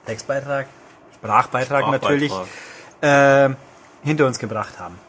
[0.05, 0.68] Textbeitrag,
[1.15, 2.31] Sprachbeitrag, natürlich,
[3.01, 3.49] äh,
[4.03, 5.06] hinter uns gebracht haben.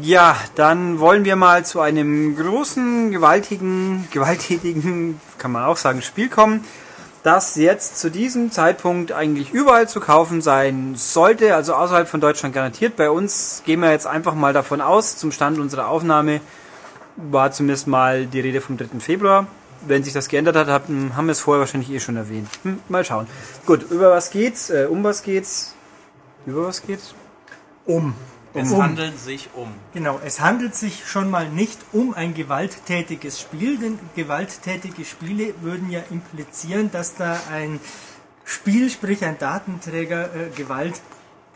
[0.00, 6.30] Ja, dann wollen wir mal zu einem großen, gewaltigen, gewalttätigen, kann man auch sagen, Spiel
[6.30, 6.64] kommen,
[7.22, 12.54] das jetzt zu diesem Zeitpunkt eigentlich überall zu kaufen sein sollte, also außerhalb von Deutschland
[12.54, 12.96] garantiert.
[12.96, 16.40] Bei uns gehen wir jetzt einfach mal davon aus, zum Stand unserer Aufnahme
[17.16, 19.00] war zumindest mal die Rede vom 3.
[19.00, 19.46] Februar.
[19.86, 22.48] Wenn sich das geändert hat, haben wir es vorher wahrscheinlich eh schon erwähnt.
[22.62, 23.26] Hm, mal schauen.
[23.66, 24.70] Gut, über was geht's?
[24.70, 25.74] Äh, um was geht's?
[26.46, 27.14] Über was geht's?
[27.84, 28.14] Um.
[28.56, 28.82] Es Um.
[28.82, 29.68] handelt sich um.
[29.94, 35.90] Genau, es handelt sich schon mal nicht um ein gewalttätiges Spiel, denn gewalttätige Spiele würden
[35.90, 37.80] ja implizieren, dass da ein
[38.44, 41.00] Spiel, sprich ein Datenträger, äh, Gewalt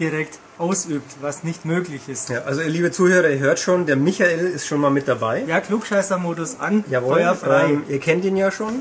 [0.00, 2.30] direkt ausübt, was nicht möglich ist.
[2.30, 5.44] Ja, also ihr liebe Zuhörer, ihr hört schon, der Michael ist schon mal mit dabei.
[5.46, 7.64] Ja, Klugscheißer-Modus an, Jawohl, feuerfrei.
[7.70, 8.80] ähm, ihr kennt ihn ja schon.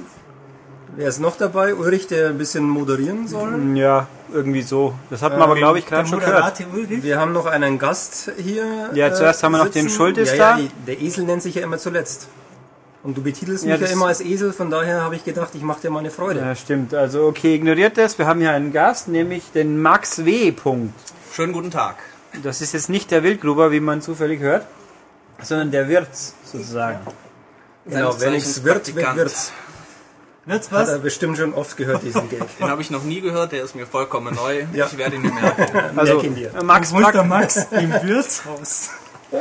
[0.97, 1.75] Wer ist noch dabei?
[1.75, 3.53] Ulrich, der ein bisschen moderieren soll.
[3.75, 4.95] Ja, irgendwie so.
[5.11, 6.59] Das hat man aber, glaube ich, gerade schon gehört.
[6.73, 7.03] Ulrich.
[7.03, 8.89] Wir haben noch einen Gast hier.
[8.95, 9.95] Ja, zuerst haben wir noch den sitzen.
[9.95, 10.57] Schultes ja, da.
[10.57, 12.29] Ja, der Esel nennt sich ja immer zuletzt.
[13.03, 15.61] Und du betitelst Ja, mich ja immer als Esel, von daher habe ich gedacht, ich
[15.61, 16.39] mache dir mal eine Freude.
[16.39, 16.95] Ja, stimmt.
[16.95, 18.17] Also, okay, ignoriert das.
[18.17, 20.51] Wir haben hier einen Gast, nämlich den Max W.
[20.51, 20.99] Punkt.
[21.31, 21.97] Schönen guten Tag.
[22.41, 24.65] Das ist jetzt nicht der Wildgruber, wie man zufällig hört,
[25.43, 26.09] sondern der Wirt,
[26.43, 27.01] sozusagen.
[27.85, 29.31] Genau, wenn nichts wird, wird
[30.47, 30.71] wird's.
[30.71, 31.03] Wird's Hat er was?
[31.03, 32.41] bestimmt schon oft gehört, diesen Gag.
[32.59, 34.65] Den habe ich noch nie gehört, der ist mir vollkommen neu.
[34.73, 34.87] Ja.
[34.87, 35.97] Ich werde ihn mir merken.
[35.97, 36.51] Also, dir.
[36.63, 38.89] Max, Max, Max im Wirtshaus.
[39.31, 39.37] äh,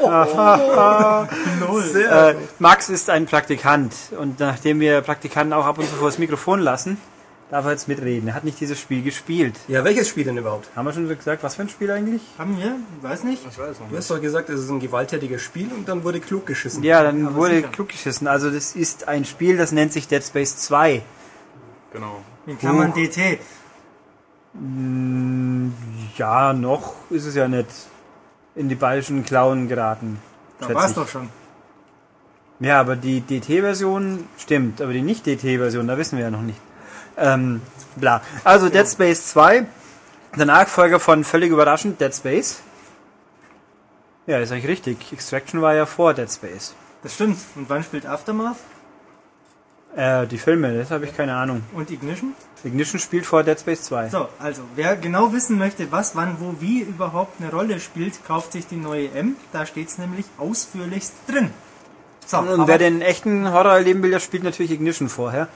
[2.59, 6.59] Max ist ein Praktikant und nachdem wir Praktikanten auch ab und zu vor das Mikrofon
[6.59, 7.01] lassen,
[7.51, 8.29] darf er jetzt mitreden.
[8.29, 9.55] Er hat nicht dieses Spiel gespielt.
[9.69, 10.69] Ja, welches Spiel denn überhaupt?
[10.75, 12.23] Haben wir schon gesagt, was für ein Spiel eigentlich?
[12.39, 12.77] Haben wir?
[13.03, 13.43] Weiß nicht.
[13.49, 16.21] Ich weiß noch Du hast doch gesagt, es ist ein gewalttätiges Spiel und dann wurde
[16.21, 16.83] klug geschissen.
[16.83, 17.69] Ja, dann wurde sicher.
[17.69, 18.27] klug geschissen.
[18.27, 21.03] Also das ist ein Spiel, das nennt sich Dead Space 2.
[21.93, 22.23] Genau.
[22.47, 23.39] In Klammern DT.
[26.17, 27.67] Ja, noch ist es ja nicht
[28.55, 30.19] in die bayerischen Klauen geraten.
[30.61, 30.97] Da war's ich.
[30.97, 31.29] doch schon.
[32.59, 36.59] Ja, aber die DT-Version stimmt, aber die Nicht-DT-Version, da wissen wir ja noch nicht.
[37.17, 37.63] Ähm,
[37.97, 38.23] bla.
[38.45, 39.67] Also Dead Space 2,
[40.37, 42.61] der Nachfolger von völlig überraschend Dead Space.
[44.27, 45.13] Ja, ist eigentlich richtig.
[45.13, 46.75] Extraction war ja vor Dead Space.
[47.03, 47.39] Das stimmt.
[47.55, 48.57] Und wann spielt Aftermath?
[49.95, 51.63] Äh, die Filme, das habe ich keine Ahnung.
[51.73, 52.35] Und Ignition?
[52.65, 54.11] Ignition spielt vor Dead Space 2.
[54.11, 58.53] So, also, wer genau wissen möchte, was, wann, wo, wie überhaupt eine Rolle spielt, kauft
[58.53, 59.37] sich die neue M.
[59.53, 61.51] Da steht's nämlich ausführlichst drin.
[62.27, 65.49] So, Und wer den echten Horror erleben will, der spielt natürlich Ignition vorher.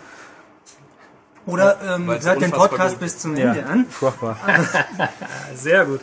[1.46, 3.86] Oder ähm, hört den Podcast gut bis zum Ja, Ende an.
[3.86, 4.36] furchtbar.
[5.54, 6.00] Sehr gut.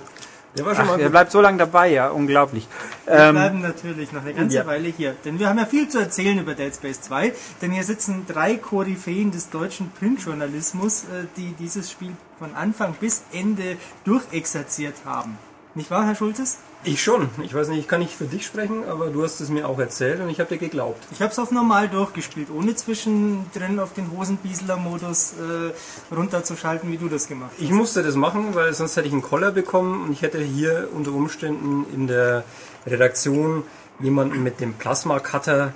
[0.58, 2.68] Der war schon Ach, mal er bleibt so lange dabei, ja, unglaublich.
[3.06, 4.66] Wir Ähm, bleiben natürlich noch eine ganze ja.
[4.66, 7.32] Weile hier, denn wir haben ja viel zu erzählen über Dead Space 2,
[7.62, 13.22] denn hier sitzen drei Koryphäen des deutschen Printjournalismus, äh, die dieses Spiel von Anfang bis
[13.32, 15.38] Ende durchexerziert haben.
[15.76, 16.58] Nicht wahr, Herr Schultes?
[16.84, 17.30] Ich schon.
[17.42, 19.78] Ich weiß nicht, ich kann nicht für dich sprechen, aber du hast es mir auch
[19.80, 21.04] erzählt und ich habe dir geglaubt.
[21.12, 27.10] Ich habe es auf normal durchgespielt, ohne zwischendrin auf den Hosenbieseler-Modus äh, runterzuschalten, wie du
[27.10, 27.62] das gemacht hast.
[27.62, 30.88] Ich musste das machen, weil sonst hätte ich einen Koller bekommen und ich hätte hier
[30.94, 32.44] unter Umständen in der
[32.86, 33.64] Redaktion
[34.00, 35.74] jemanden mit dem Plasma-Cutter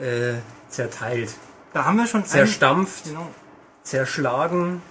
[0.00, 0.34] äh,
[0.68, 1.34] zerteilt.
[1.72, 3.26] Da haben wir schon ein- Zerstampft, Genau.
[3.82, 4.82] zerschlagen,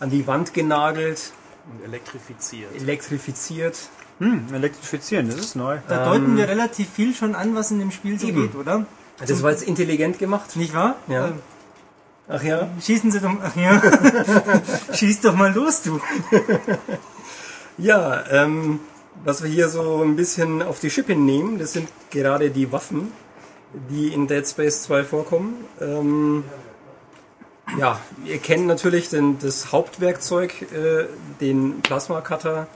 [0.00, 1.32] an die Wand genagelt,
[1.70, 2.74] Und elektrifiziert.
[2.80, 3.76] elektrifiziert.
[4.18, 5.78] Hm, elektrifizieren, das ist neu.
[5.88, 8.42] Da deuten wir relativ viel schon an, was in dem Spiel so Eben.
[8.42, 8.86] geht, oder?
[9.24, 10.56] Das war jetzt intelligent gemacht.
[10.56, 10.96] Nicht wahr?
[11.08, 11.28] Ja.
[11.28, 11.38] Ähm,
[12.28, 12.68] Ach ja.
[12.80, 13.80] schießen Sie doch ach ja.
[14.92, 16.00] Schieß doch mal los, du.
[17.80, 18.80] Ja, ähm,
[19.24, 23.12] was wir hier so ein bisschen auf die Schippe nehmen, das sind gerade die Waffen,
[23.88, 25.64] die in Dead Space 2 vorkommen.
[25.80, 26.42] Ähm,
[27.78, 31.04] ja, ihr kennt natürlich den, das Hauptwerkzeug, äh,
[31.40, 32.66] den Plasma Cutter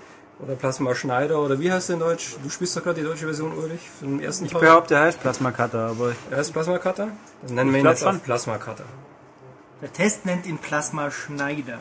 [0.43, 2.37] oder Plasma Schneider oder wie heißt der in Deutsch?
[2.43, 4.61] Du spielst doch gerade die deutsche Version, Ulrich, für den ersten Ich Teil.
[4.61, 7.09] behaupte, er heißt Plasma Cutter, aber ich Er heißt Plasma Cutter?
[7.47, 8.85] Dann nennen wir ihn jetzt auch Plasma Cutter.
[9.81, 11.79] Der Test nennt ihn Plasma Schneider.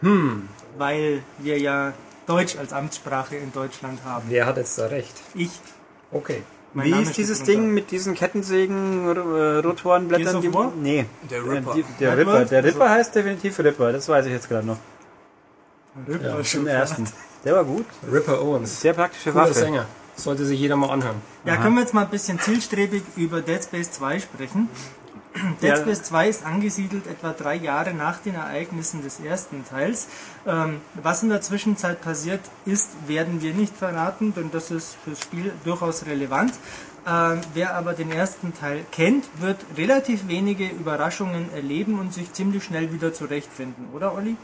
[0.00, 0.48] Hm.
[0.78, 1.92] Weil wir ja
[2.26, 4.24] Deutsch als Amtssprache in Deutschland haben.
[4.28, 5.14] Wer hat jetzt da recht?
[5.34, 5.50] Ich.
[6.10, 6.42] Okay.
[6.74, 7.42] Mein Wie Name ist dieses.
[7.42, 10.36] Ding mit diesen Kettensägen, äh, Rotorenblättern?
[10.36, 10.72] Of die- War?
[10.74, 11.04] Nee.
[11.30, 11.74] Der Äh, Ripper.
[12.00, 12.34] Der Redwood?
[12.34, 12.44] Ripper.
[12.46, 14.78] Der Ripper heißt definitiv Ripper, das weiß ich jetzt gerade noch.
[16.08, 17.06] Ripper Ja, schon Im ersten.
[17.44, 17.86] Der war gut.
[18.10, 18.80] Ripper Owens.
[18.80, 19.54] Sehr praktische Cooler Waffe.
[19.54, 19.86] Sänger.
[20.14, 21.16] Sollte sich jeder mal anhören.
[21.44, 24.68] Ja, können wir jetzt mal ein bisschen zielstrebig über Dead Space 2 sprechen.
[25.62, 25.78] Dead.
[25.78, 30.08] Space 2 ist angesiedelt etwa drei Jahre nach den Ereignissen des ersten Teils.
[30.46, 35.20] Ähm, was in der Zwischenzeit passiert ist, werden wir nicht verraten, denn das ist fürs
[35.20, 36.52] Spiel durchaus relevant.
[37.06, 42.62] Ähm, wer aber den ersten Teil kennt, wird relativ wenige Überraschungen erleben und sich ziemlich
[42.62, 44.36] schnell wieder zurechtfinden, oder Olli?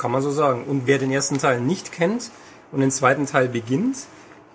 [0.00, 0.64] Kann man so sagen.
[0.64, 2.30] Und wer den ersten Teil nicht kennt
[2.72, 3.98] und den zweiten Teil beginnt,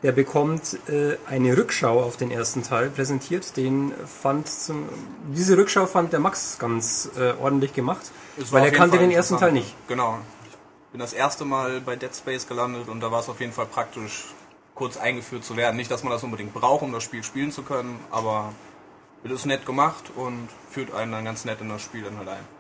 [0.02, 3.56] der bekommt äh, eine Rückschau auf den ersten Teil präsentiert.
[3.56, 4.90] Den fand zum,
[5.36, 8.12] diese Rückschau fand der Max ganz äh, ordentlich gemacht,
[8.50, 9.76] weil er kannte Fall den ersten Teil nicht.
[9.88, 10.18] Genau.
[10.50, 13.54] Ich bin das erste Mal bei Dead Space gelandet und da war es auf jeden
[13.54, 14.26] Fall praktisch,
[14.74, 15.76] kurz eingeführt zu werden.
[15.76, 18.52] Nicht, dass man das unbedingt braucht, um das Spiel spielen zu können, aber
[19.24, 22.30] es ist nett gemacht und führt einen dann ganz nett in das Spiel dann halt
[22.30, 22.55] ein.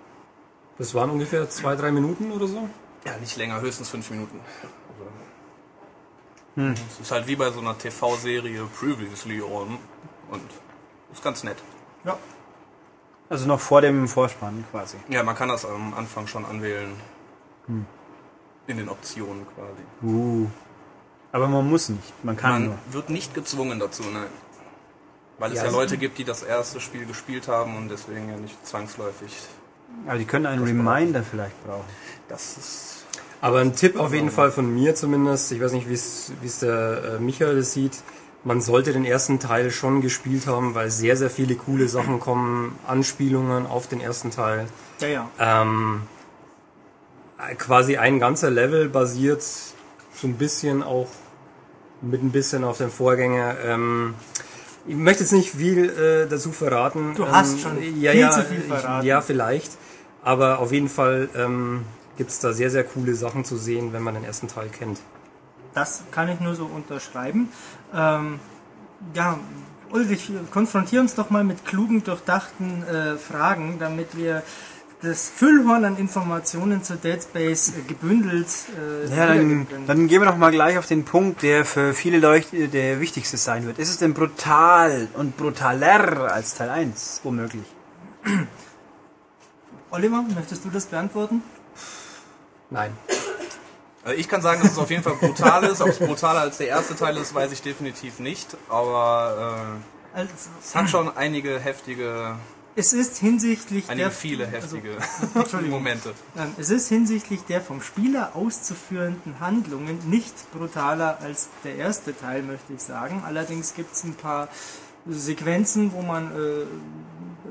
[0.78, 2.68] Das waren ungefähr zwei, drei Minuten oder so.
[3.06, 4.40] Ja, nicht länger, höchstens fünf Minuten.
[6.58, 9.78] Es ist halt wie bei so einer TV-Serie Previously on
[10.32, 10.42] und
[11.12, 11.58] ist ganz nett.
[12.06, 12.18] Ja.
[13.30, 14.98] Also noch vor dem Vorspann quasi.
[15.10, 16.94] Ja, man kann das am Anfang schon anwählen.
[18.68, 19.84] In den Optionen quasi.
[20.14, 20.48] Uh.
[21.32, 22.24] Aber man muss nicht.
[22.24, 22.78] Man kann Man nur.
[22.92, 24.28] wird nicht gezwungen dazu, nein.
[25.38, 28.30] Weil es Ja, ja, also- Leute gibt, die das erste Spiel gespielt haben und deswegen
[28.30, 29.36] ja nicht zwangsläufig.
[30.08, 31.86] Aber die können einen Reminder vielleicht brauchen.
[32.28, 33.06] Das ist.
[33.42, 36.48] Aber ein Tipp auf jeden Fall von mir zumindest, ich weiß nicht, wie es wie
[36.48, 37.94] es der äh, Michael das sieht,
[38.44, 42.78] man sollte den ersten Teil schon gespielt haben, weil sehr, sehr viele coole Sachen kommen,
[42.88, 44.68] Anspielungen auf den ersten Teil.
[45.02, 45.30] Ja, ja.
[45.40, 46.02] Ähm,
[47.40, 51.08] äh, quasi ein ganzer Level basiert so ein bisschen auch
[52.02, 53.56] mit ein bisschen auf den Vorgänger.
[53.64, 54.14] Ähm,
[54.88, 57.14] ich möchte jetzt nicht viel äh, dazu verraten.
[57.16, 59.06] Du hast ähm, schon ja, viel ja, zu viel ich- verraten.
[59.06, 59.72] Ja, vielleicht.
[60.26, 61.86] Aber auf jeden Fall ähm,
[62.18, 65.00] gibt es da sehr, sehr coole Sachen zu sehen, wenn man den ersten Teil kennt.
[65.76, 67.50] Das kann ich nur so unterschreiben.
[67.94, 68.40] Ähm,
[69.14, 69.38] ja,
[69.92, 74.42] Ulrich, konfrontier uns doch mal mit klugen, durchdachten äh, Fragen, damit wir
[75.04, 78.48] das Füllhorn an Informationen zu Dead Space äh, gebündelt
[79.06, 82.18] äh, Ja, dann, dann gehen wir doch mal gleich auf den Punkt, der für viele
[82.18, 83.78] Leute der wichtigste sein wird.
[83.78, 87.22] Ist es denn brutal und brutaler als Teil 1?
[87.24, 87.66] Womöglich.
[89.96, 91.42] Oliver, möchtest du das beantworten?
[92.70, 92.92] Nein.
[94.04, 95.82] Also ich kann sagen, dass es auf jeden Fall brutal ist.
[95.82, 98.56] Ob es brutaler als der erste Teil ist, weiß ich definitiv nicht.
[98.70, 99.64] Aber
[100.14, 102.36] Also, äh, es hat schon einige heftige,
[102.76, 104.98] es ist hinsichtlich einige der viele heftige
[105.34, 105.58] also.
[105.58, 106.14] Momente.
[106.58, 112.74] Es ist hinsichtlich der vom Spieler auszuführenden Handlungen nicht brutaler als der erste Teil, möchte
[112.74, 113.24] ich sagen.
[113.26, 114.50] Allerdings gibt es ein paar
[115.08, 116.66] Sequenzen, wo man äh,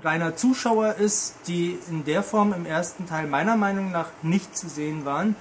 [0.04, 4.68] reiner Zuschauer ist, die in der Form im ersten Teil meiner Meinung nach nicht zu
[4.68, 5.36] sehen waren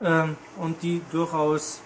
[0.00, 1.80] ähm, und die durchaus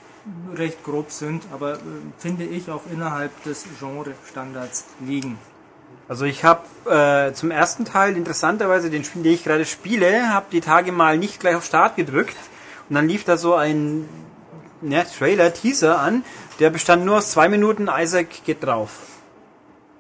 [0.55, 1.79] recht grob sind, aber äh,
[2.19, 5.39] finde ich auch innerhalb des Genre-Standards liegen.
[6.09, 10.47] Also ich habe äh, zum ersten Teil interessanterweise den Spiel, den ich gerade spiele, habe
[10.53, 12.37] die Tage mal nicht gleich auf Start gedrückt
[12.89, 14.09] und dann lief da so ein
[14.83, 16.25] ja, Trailer, Teaser an,
[16.59, 18.91] der bestand nur aus zwei Minuten, Isaac geht drauf.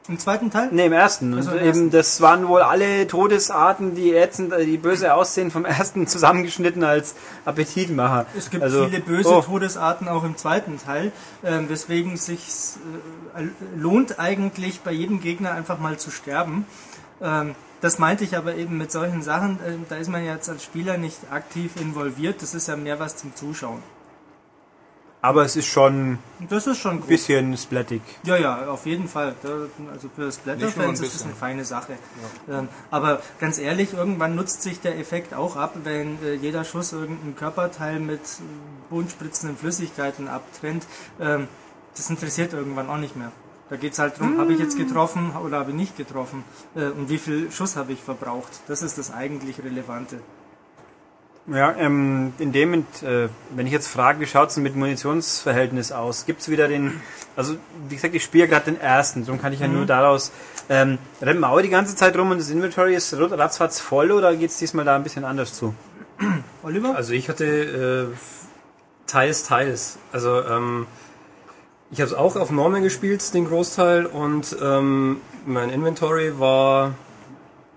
[0.09, 0.69] Im zweiten Teil?
[0.73, 1.33] Ne, im ersten.
[1.35, 1.91] Also im eben, ersten.
[1.91, 7.15] das waren wohl alle Todesarten, die ätzend, äh, die böse aussehen, vom ersten zusammengeschnitten als
[7.45, 8.27] Appetitmacher.
[8.37, 11.12] Es gibt Also, viele böse oh, Todesarten auch im zweiten Teil,
[11.45, 12.49] ähm, weswegen es sich
[13.37, 13.45] äh,
[13.77, 16.66] lohnt eigentlich bei jedem Gegner einfach mal zu sterben.
[17.20, 20.65] Ähm, das meinte ich aber eben mit solchen Sachen, äh, da ist man jetzt als
[20.65, 23.83] Spieler nicht aktiv involviert, das ist ja mehr was zum Zuschauen.
[25.24, 26.19] Aber es ist schon
[26.51, 28.03] das ist schon ein bisschen splattig.
[28.24, 29.36] Ja, ja, auf jeden Fall.
[29.93, 31.93] Also für ein Splatterfans ist das eine feine Sache.
[32.51, 36.93] Ähm, aber ganz ehrlich, irgendwann nutzt sich der Effekt auch ab, wenn äh, jeder Schuss
[36.93, 38.43] irgendein Körperteil mit äh,
[38.90, 40.85] buntspritzenden Flüssigkeiten abtrennt.
[41.20, 41.47] Ähm,
[41.94, 43.31] das interessiert irgendwann auch nicht mehr.
[43.70, 46.43] Da geht's halt drum, habe ich jetzt getroffen oder habe ich nicht getroffen?
[46.74, 48.51] Äh, und wie viel Schuss habe ich verbraucht?
[48.66, 50.20] Das ist das eigentlich Relevante.
[51.48, 56.24] Ja, ähm, in dem, äh, wenn ich jetzt frage, wie schaut's denn mit Munitionsverhältnis aus?
[56.24, 57.01] Gibt's wieder den,
[57.35, 57.56] also
[57.89, 60.31] wie gesagt, ich spiele gerade den ersten, darum kann ich ja nur daraus,
[60.69, 64.36] ähm, rennt man auch die ganze Zeit rum und das Inventory ist ratzfatz voll oder
[64.36, 65.74] geht's diesmal da ein bisschen anders zu?
[66.62, 66.94] Oliver?
[66.94, 68.16] Also ich hatte äh,
[69.09, 69.98] teils, teils.
[70.12, 70.86] Also ähm,
[71.90, 76.94] ich habe es auch auf Normal gespielt, den Großteil, und ähm, mein Inventory war,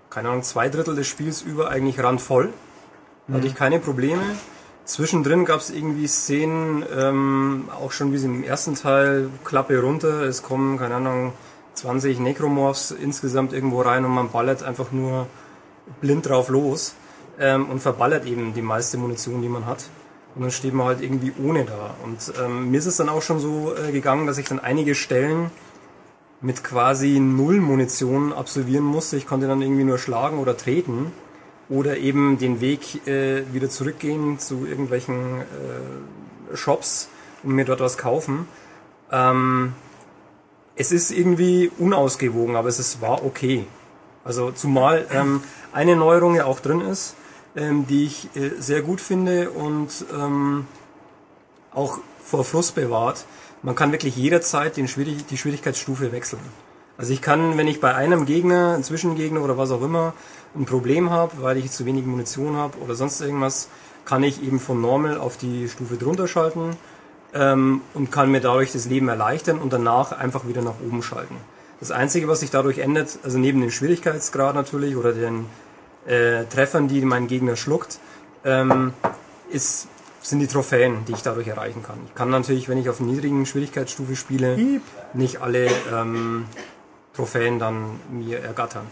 [0.08, 2.50] keine Ahnung, zwei Drittel des Spiels über eigentlich randvoll.
[3.28, 4.22] Da hatte ich keine Probleme.
[4.84, 10.22] Zwischendrin gab es irgendwie Szenen, ähm, auch schon wie sie im ersten Teil, Klappe runter,
[10.22, 11.32] es kommen, keine Ahnung,
[11.74, 15.26] 20 Necromorphs insgesamt irgendwo rein und man ballert einfach nur
[16.00, 16.94] blind drauf los
[17.40, 19.88] ähm, und verballert eben die meiste Munition, die man hat.
[20.36, 21.94] Und dann steht man halt irgendwie ohne da.
[22.04, 24.94] Und ähm, mir ist es dann auch schon so äh, gegangen, dass ich dann einige
[24.94, 25.50] Stellen
[26.40, 29.16] mit quasi null Munition absolvieren musste.
[29.16, 31.10] Ich konnte dann irgendwie nur schlagen oder treten
[31.68, 37.08] oder eben den Weg äh, wieder zurückgehen zu irgendwelchen äh, Shops
[37.42, 38.46] und mir dort was kaufen.
[39.10, 39.72] Ähm,
[40.76, 43.66] es ist irgendwie unausgewogen, aber es ist, war okay.
[44.24, 47.14] Also zumal ähm, eine Neuerung ja auch drin ist,
[47.56, 50.66] ähm, die ich äh, sehr gut finde und ähm,
[51.72, 53.24] auch vor Frust bewahrt.
[53.62, 56.42] Man kann wirklich jederzeit den Schwierig die Schwierigkeitsstufe wechseln.
[56.98, 60.14] Also ich kann, wenn ich bei einem Gegner, Zwischengegner oder was auch immer,
[60.54, 63.68] ein Problem habe, weil ich zu wenig Munition habe oder sonst irgendwas,
[64.04, 66.76] kann ich eben von Normal auf die Stufe drunter schalten
[67.34, 71.36] ähm, und kann mir dadurch das Leben erleichtern und danach einfach wieder nach oben schalten.
[71.80, 75.46] Das Einzige, was sich dadurch ändert, also neben dem Schwierigkeitsgrad natürlich oder den
[76.06, 77.98] äh, Treffern, die mein Gegner schluckt,
[78.44, 78.94] ähm,
[79.50, 79.88] ist,
[80.22, 81.98] sind die Trophäen, die ich dadurch erreichen kann.
[82.06, 84.80] Ich kann natürlich, wenn ich auf niedrigen Schwierigkeitsstufe spiele,
[85.12, 86.46] nicht alle ähm,
[87.14, 88.86] Trophäen dann mir ergattern.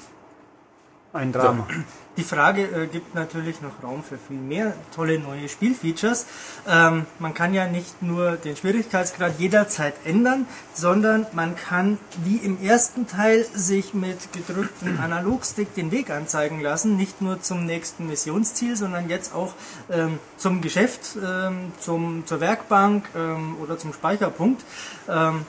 [1.14, 1.66] Ein Drama.
[2.16, 6.26] Die Frage äh, gibt natürlich noch Raum für viel mehr tolle neue Spielfeatures.
[6.68, 12.60] Ähm, man kann ja nicht nur den Schwierigkeitsgrad jederzeit ändern, sondern man kann wie im
[12.62, 18.76] ersten Teil sich mit gedrücktem Analogstick den Weg anzeigen lassen, nicht nur zum nächsten Missionsziel,
[18.76, 19.54] sondern jetzt auch
[19.90, 24.64] ähm, zum Geschäft, ähm, zum, zur Werkbank ähm, oder zum Speicherpunkt,
[25.08, 25.46] ähm,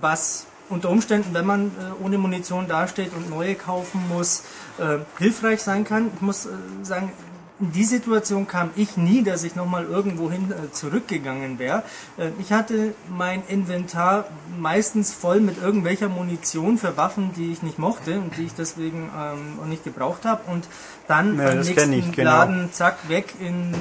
[0.00, 4.44] was unter Umständen, wenn man äh, ohne Munition dasteht und neue kaufen muss,
[4.78, 6.10] äh, hilfreich sein kann.
[6.14, 6.50] Ich muss äh,
[6.82, 7.12] sagen,
[7.60, 11.82] in die Situation kam ich nie, dass ich nochmal irgendwohin äh, zurückgegangen wäre.
[12.16, 14.24] Äh, ich hatte mein Inventar
[14.58, 19.10] meistens voll mit irgendwelcher Munition für Waffen, die ich nicht mochte und die ich deswegen
[19.14, 20.50] ähm, auch nicht gebraucht habe.
[20.50, 20.66] Und
[21.10, 22.30] dann Ja, beim das nächsten ich, genau.
[22.30, 23.74] Laden zack weg in,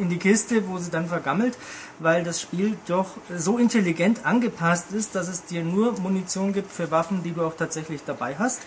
[0.00, 1.56] in die Kiste, wo sie dann vergammelt,
[1.98, 6.90] weil das Spiel doch so intelligent angepasst ist, dass es dir nur Munition gibt für
[6.90, 8.60] Waffen, die du auch tatsächlich dabei hast.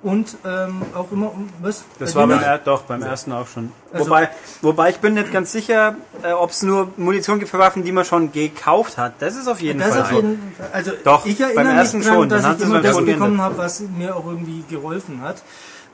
[0.00, 1.82] Und ähm, auch immer was?
[1.98, 3.72] Das bei war beim, er doch beim ersten auch schon.
[3.92, 4.28] Also- wobei,
[4.62, 7.90] wobei ich bin nicht ganz sicher, äh, ob es nur Munition gibt für Waffen, die
[7.90, 9.14] man schon gekauft hat.
[9.18, 10.02] Das ist auf jeden Das Fall.
[10.02, 10.52] auf jeden.
[10.72, 13.04] Also Doch, ich beim erinnere mich ersten dran, schon, dass dann ich immer beim das
[13.04, 15.42] bekommen habe, was mir auch irgendwie geholfen hat.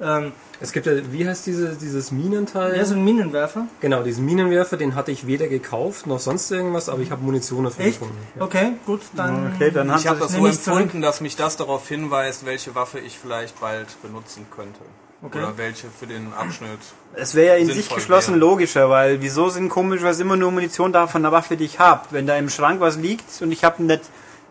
[0.02, 2.76] Ähm, Es gibt ja, wie heißt diese, dieses Minenteil?
[2.76, 3.66] ja, so ein Minenwerfer.
[3.80, 7.64] Genau, diesen Minenwerfer, den hatte ich weder gekauft noch sonst irgendwas, aber ich habe Munition
[7.64, 8.00] dafür Echt?
[8.00, 8.18] gefunden.
[8.36, 8.42] Ja.
[8.42, 9.52] Okay, gut, dann.
[9.54, 10.80] Okay, dann Ich habe das so nicht zurück.
[10.80, 14.80] empfunden, dass mich das darauf hinweist, welche Waffe ich vielleicht bald benutzen könnte.
[15.22, 15.38] Okay.
[15.38, 16.80] Oder welche für den Abschnitt.
[17.14, 18.40] Es wäre ja in sich geschlossen wäre.
[18.40, 22.02] logischer, weil wieso sind komischerweise immer nur Munition da von der Waffe, die ich habe?
[22.10, 24.02] Wenn da im Schrank was liegt und ich habe nicht,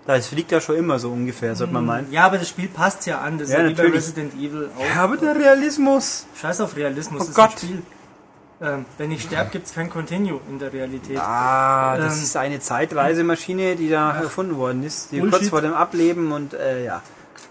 [0.06, 2.12] das liegt ja schon immer so ungefähr, sollte man meinen.
[2.12, 3.38] Ja, aber das Spiel passt ja an.
[3.38, 3.96] Das Ja, ist ja wie bei.
[3.96, 4.96] Resident Evil auch.
[4.96, 6.26] Ja, aber der Realismus.
[6.40, 7.54] Scheiß auf Realismus, Oh das Gott.
[7.56, 7.82] ist ein Spiel.
[8.62, 11.18] Ähm, wenn ich sterbe, gibt es kein Continue in der Realität.
[11.20, 15.40] Ah, das Ähm, ist eine Zeitreisemaschine, die da erfunden worden ist, die Bullshit.
[15.40, 17.02] kurz vor dem Ableben und äh, ja.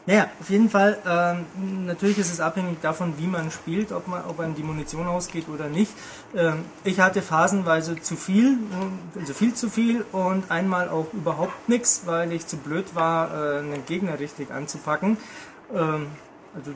[0.05, 4.25] Naja, auf jeden Fall, ähm, natürlich ist es abhängig davon, wie man spielt, ob, man,
[4.25, 5.93] ob einem die Munition ausgeht oder nicht.
[6.35, 8.59] Ähm, ich hatte phasenweise zu viel,
[9.19, 13.59] also viel zu viel und einmal auch überhaupt nichts, weil ich zu blöd war, äh,
[13.61, 15.19] einen Gegner richtig anzupacken.
[15.73, 16.09] Ähm,
[16.53, 16.73] also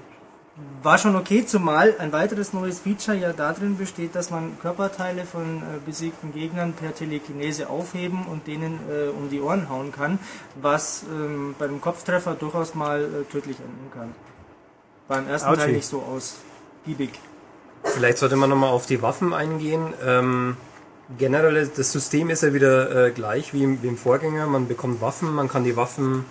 [0.82, 5.58] war schon okay, zumal ein weiteres neues Feature ja darin besteht, dass man Körperteile von
[5.58, 10.18] äh, besiegten Gegnern per Telekinese aufheben und denen äh, um die Ohren hauen kann,
[10.60, 14.14] was ähm, bei einem Kopftreffer durchaus mal äh, tödlich enden kann.
[15.08, 15.72] Beim ersten Teil Ouchie.
[15.72, 17.10] nicht so ausgiebig.
[17.84, 19.92] Vielleicht sollte man nochmal auf die Waffen eingehen.
[20.04, 20.56] Ähm,
[21.18, 24.46] generell, das System ist ja wieder äh, gleich wie im, wie im Vorgänger.
[24.46, 26.24] Man bekommt Waffen, man kann die Waffen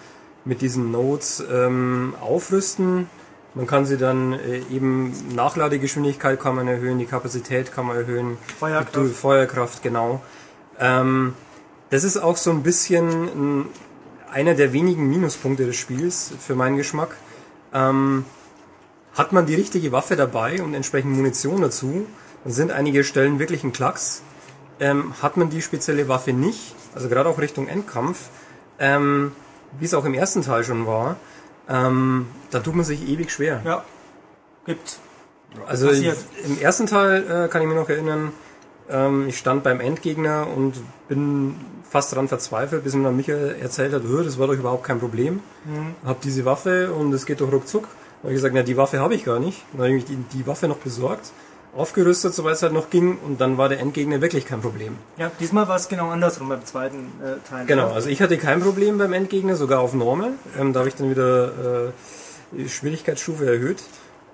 [0.44, 3.08] mit diesen Nodes ähm, aufrüsten.
[3.56, 8.38] Man kann sie dann äh, eben Nachladegeschwindigkeit kann man erhöhen, die Kapazität kann man erhöhen,
[8.60, 8.96] Feuerkraft.
[8.98, 10.22] die Feuerkraft genau.
[10.78, 11.34] Ähm,
[11.90, 13.66] das ist auch so ein bisschen ein,
[14.30, 17.16] einer der wenigen Minuspunkte des Spiels für meinen Geschmack.
[17.74, 18.26] Ähm,
[19.14, 22.06] hat man die richtige Waffe dabei und entsprechend Munition dazu,
[22.44, 24.22] dann sind einige Stellen wirklich ein Klacks.
[24.82, 28.28] Ähm, hat man die spezielle Waffe nicht, also gerade auch Richtung Endkampf,
[28.78, 29.32] ähm,
[29.80, 31.16] wie es auch im ersten Teil schon war,
[31.70, 33.62] ähm, da tut man sich ewig schwer.
[33.66, 33.84] Ja,
[34.66, 35.00] gibt.
[35.68, 36.06] Also ich,
[36.46, 38.34] im ersten Teil äh, kann ich mich noch erinnern,
[38.90, 40.74] ähm, ich stand beim Endgegner und
[41.08, 41.56] bin
[41.90, 45.00] fast daran verzweifelt, bis mir dann Michael erzählt hat, "Hö, das war doch überhaupt kein
[45.00, 45.40] Problem.
[46.06, 47.84] Hab diese Waffe und es geht doch ruckzuck.
[47.84, 49.64] Dann habe ich gesagt, na die Waffe habe ich gar nicht.
[49.74, 51.32] Dann habe ich die, die Waffe noch besorgt,
[51.76, 54.98] aufgerüstet, soweit es halt noch ging und dann war der Endgegner wirklich kein Problem.
[55.18, 57.66] Ja, diesmal war es genau andersrum beim zweiten äh, Teil.
[57.66, 60.32] Genau, also ich hatte kein Problem beim Endgegner, sogar auf Normal.
[60.58, 61.92] Ähm, da habe ich dann wieder äh,
[62.52, 63.84] die Schwierigkeitsstufe erhöht.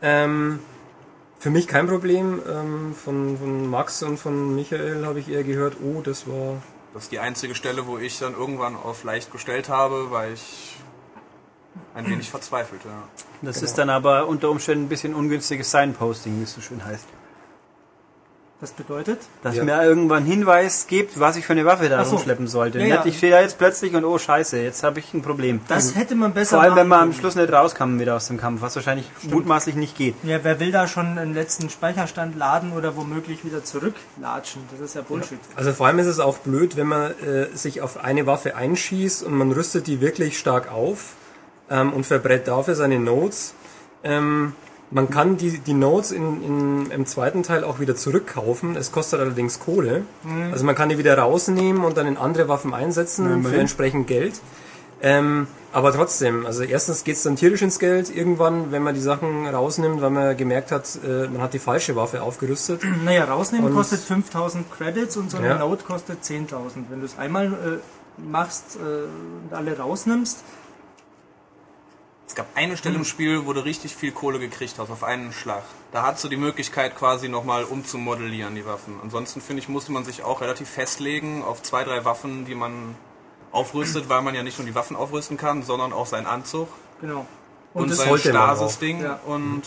[0.02, 0.60] Ähm,
[1.40, 2.40] für mich kein Problem.
[2.48, 6.62] Ähm, von, von Max und von Michael habe ich eher gehört, oh, das war.
[6.94, 10.76] Das ist die einzige Stelle, wo ich dann irgendwann auf leicht gestellt habe, weil ich
[11.96, 12.88] ein wenig verzweifelte.
[12.88, 13.08] Ja.
[13.42, 17.08] Das ist dann aber unter Umständen ein bisschen ungünstiges Signposting, wie es so schön heißt.
[18.62, 19.20] Das bedeutet?
[19.42, 19.64] Dass Ja.
[19.64, 22.12] mir irgendwann einen Hinweis gibt, was ich für eine Waffe da so.
[22.12, 22.78] rumschleppen sollte.
[22.78, 23.06] Ja, ja.
[23.06, 25.62] Ich stehe da jetzt plötzlich und oh scheiße, jetzt habe ich ein Problem.
[25.68, 28.38] Das hätte man besser Vor allem, wenn man am Schluss nicht rauskam wieder aus dem
[28.38, 30.14] Kampf, was wahrscheinlich mutmaßlich nicht geht.
[30.22, 34.62] Ja, wer will da schon einen letzten Speicherstand laden oder womöglich wieder zurücklatschen?
[34.72, 35.40] Das ist ja Bullshit.
[35.56, 39.24] Also vor allem ist es auch blöd, wenn man äh, sich auf eine Waffe einschießt
[39.24, 41.14] und man rüstet die wirklich stark auf
[41.72, 43.56] ähm, und verbrät dafür seine Nodes.
[44.04, 44.54] Ähm,
[44.92, 48.76] man kann die, die Nodes in, in, im zweiten Teil auch wieder zurückkaufen.
[48.76, 50.04] Es kostet allerdings Kohle.
[50.52, 53.60] Also man kann die wieder rausnehmen und dann in andere Waffen einsetzen für immerhin.
[53.62, 54.34] entsprechend Geld.
[55.04, 59.48] Ähm, aber trotzdem, also erstens geht's dann tierisch ins Geld irgendwann, wenn man die Sachen
[59.48, 62.82] rausnimmt, weil man gemerkt hat, äh, man hat die falsche Waffe aufgerüstet.
[63.06, 65.58] Naja, rausnehmen Und- kostet 5000 Credits und so eine Ja.
[65.58, 66.84] Note kostet 10.000.
[66.90, 70.40] Wenn du es einmal äh, machst äh, und alle rausnimmst,
[72.32, 75.34] Es gab eine Stelle im Spiel, wo du richtig viel Kohle gekriegt hast, auf einen
[75.34, 75.64] Schlag.
[75.92, 78.94] Da hast du die Möglichkeit quasi nochmal umzumodellieren, die Waffen.
[79.04, 82.96] Ansonsten finde ich, musste man sich auch relativ festlegen auf zwei, drei Waffen, die man
[83.52, 86.70] aufrüstet, weil man ja nicht nur die Waffen aufrüsten kann, sondern auch seinen Anzug
[87.02, 87.26] genau.
[87.74, 88.18] und, das sein.
[88.18, 89.02] Stasis-Ding.
[89.02, 89.20] Ja.
[89.26, 89.64] Und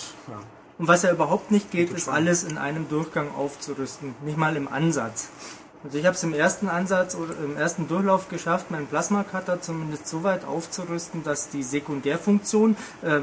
[0.78, 4.14] Und was ja überhaupt nicht geht, ist alles in einem Durchgang aufzurüsten.
[4.24, 5.28] Nicht mal im Ansatz.
[5.84, 10.08] Also ich habe es im ersten Ansatz oder im ersten Durchlauf geschafft, meinen Plasma-Cutter zumindest
[10.08, 13.20] so weit aufzurüsten, dass die Sekundärfunktion, äh,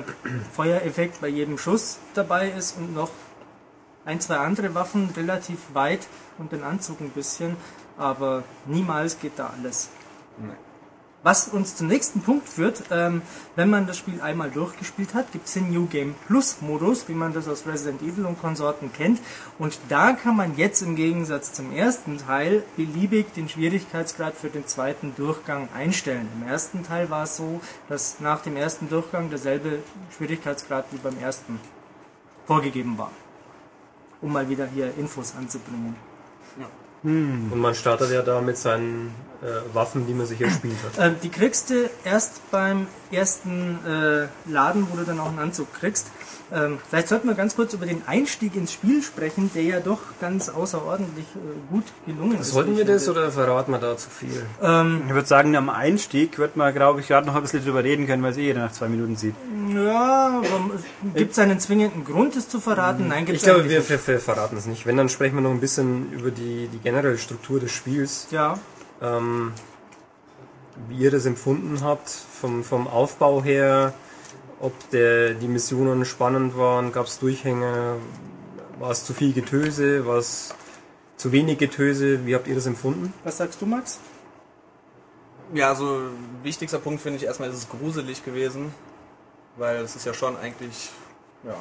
[0.53, 3.09] Feuereffekt bei jedem Schuss dabei ist und noch
[4.05, 6.07] ein, zwei andere Waffen relativ weit
[6.37, 7.57] und den Anzug ein bisschen,
[7.97, 9.89] aber niemals geht da alles.
[11.23, 13.21] Was uns zum nächsten Punkt führt, ähm,
[13.55, 17.13] wenn man das Spiel einmal durchgespielt hat, gibt es den New Game Plus Modus, wie
[17.13, 19.19] man das aus Resident Evil und Konsorten kennt.
[19.59, 24.65] Und da kann man jetzt im Gegensatz zum ersten Teil beliebig den Schwierigkeitsgrad für den
[24.65, 26.27] zweiten Durchgang einstellen.
[26.41, 29.83] Im ersten Teil war es so, dass nach dem ersten Durchgang derselbe
[30.17, 31.59] Schwierigkeitsgrad wie beim ersten
[32.47, 33.11] vorgegeben war.
[34.21, 35.95] Um mal wieder hier Infos anzubringen.
[37.03, 41.03] Und man startet ja da mit seinen äh, Waffen, die man sich erspielt hat.
[41.03, 45.73] Ähm, die kriegst du erst beim ersten äh, Laden, wo du dann auch einen Anzug
[45.73, 46.07] kriegst.
[46.53, 49.99] Ähm, vielleicht sollten wir ganz kurz über den Einstieg ins Spiel sprechen, der ja doch
[50.19, 52.49] ganz außerordentlich äh, gut gelungen ist.
[52.51, 54.45] Sollten wir ich das oder verraten wir da zu viel?
[54.61, 57.83] Ähm, Ich würde sagen, am Einstieg wird man, glaube ich, gerade noch ein bisschen drüber
[57.83, 59.35] reden können, weil es eh jeder nach zwei Minuten sieht.
[59.73, 60.41] ja,
[61.15, 63.07] gibt es einen zwingenden Grund, es zu verraten?
[63.07, 64.85] Nein, gibt Ich es glaube, eigentlich wir, wir, wir verraten es nicht.
[64.85, 68.27] Wenn, dann sprechen wir noch ein bisschen über die, die generelle Struktur des Spiels.
[68.31, 68.59] Ja,
[69.01, 69.53] Ähm,
[70.89, 73.93] wie ihr das empfunden habt, vom, vom Aufbau her,
[74.61, 77.97] ob der, die Missionen spannend waren, gab es Durchhänge,
[78.79, 80.53] war es zu viel Getöse, war es
[81.17, 83.13] zu wenig Getöse, wie habt ihr das empfunden?
[83.23, 83.99] was sagst du, Max?
[85.53, 86.03] ja, also
[86.43, 88.73] wichtigster Punkt finde ich erstmal, ist es gruselig gewesen.
[89.57, 90.89] weil es ist ja schon eigentlich
[91.43, 91.55] ja,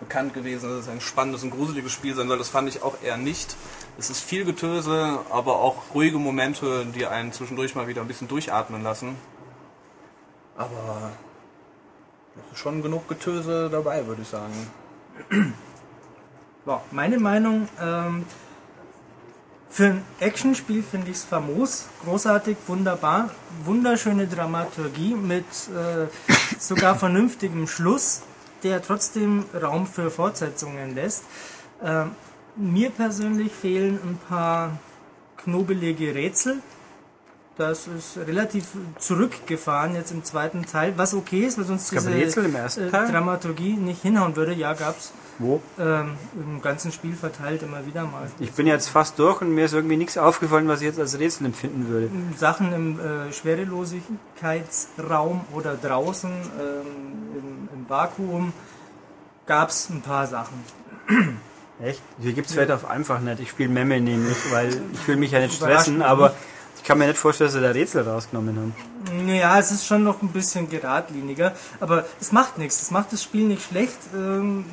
[0.00, 2.38] bekannt gewesen, dass es ein spannendes und gruseliges Spiel sein soll.
[2.38, 3.56] Das fand ich auch eher nicht.
[3.98, 8.28] Es ist viel Getöse, aber auch ruhige Momente, die einen zwischendurch mal wieder ein bisschen
[8.28, 9.16] durchatmen lassen.
[10.56, 11.12] Aber
[12.36, 14.52] es ist schon genug Getöse dabei, würde ich sagen.
[16.64, 18.24] Ja, meine Meinung, ähm,
[19.68, 23.30] für ein Actionspiel finde ich es famos, großartig, wunderbar,
[23.64, 26.06] wunderschöne Dramaturgie mit äh,
[26.60, 28.22] sogar vernünftigem Schluss,
[28.62, 31.24] der trotzdem Raum für Fortsetzungen lässt.
[31.82, 32.12] Ähm,
[32.54, 34.78] mir persönlich fehlen ein paar
[35.38, 36.58] knobelige Rätsel.
[37.58, 38.68] Das ist relativ
[38.98, 42.26] zurückgefahren jetzt im zweiten Teil, was okay ist, weil sonst diese äh?
[42.88, 44.54] Dramaturgie nicht hinhauen würde.
[44.54, 45.12] Ja, gab's.
[45.38, 45.60] Wo?
[45.78, 48.30] Ähm, Im ganzen Spiel verteilt immer wieder mal.
[48.38, 51.18] Ich bin jetzt fast durch und mir ist irgendwie nichts aufgefallen, was ich jetzt als
[51.18, 52.08] Rätsel empfinden würde.
[52.36, 56.86] Sachen im äh, Schwerelosigkeitsraum oder draußen ähm,
[57.34, 58.54] im, im Vakuum
[59.46, 60.64] gab es ein paar Sachen.
[61.82, 62.00] Echt?
[62.20, 63.40] Hier gibt's vielleicht auf einfach nicht.
[63.40, 66.34] Ich spiele Memme nämlich, weil ich will mich ja nicht stressen, aber
[66.82, 68.74] ich kann mir nicht vorstellen, dass sie da Rätsel rausgenommen haben.
[69.24, 72.82] Naja, es ist schon noch ein bisschen geradliniger, aber es macht nichts.
[72.82, 73.98] Es macht das Spiel nicht schlecht.
[74.12, 74.64] Ähm,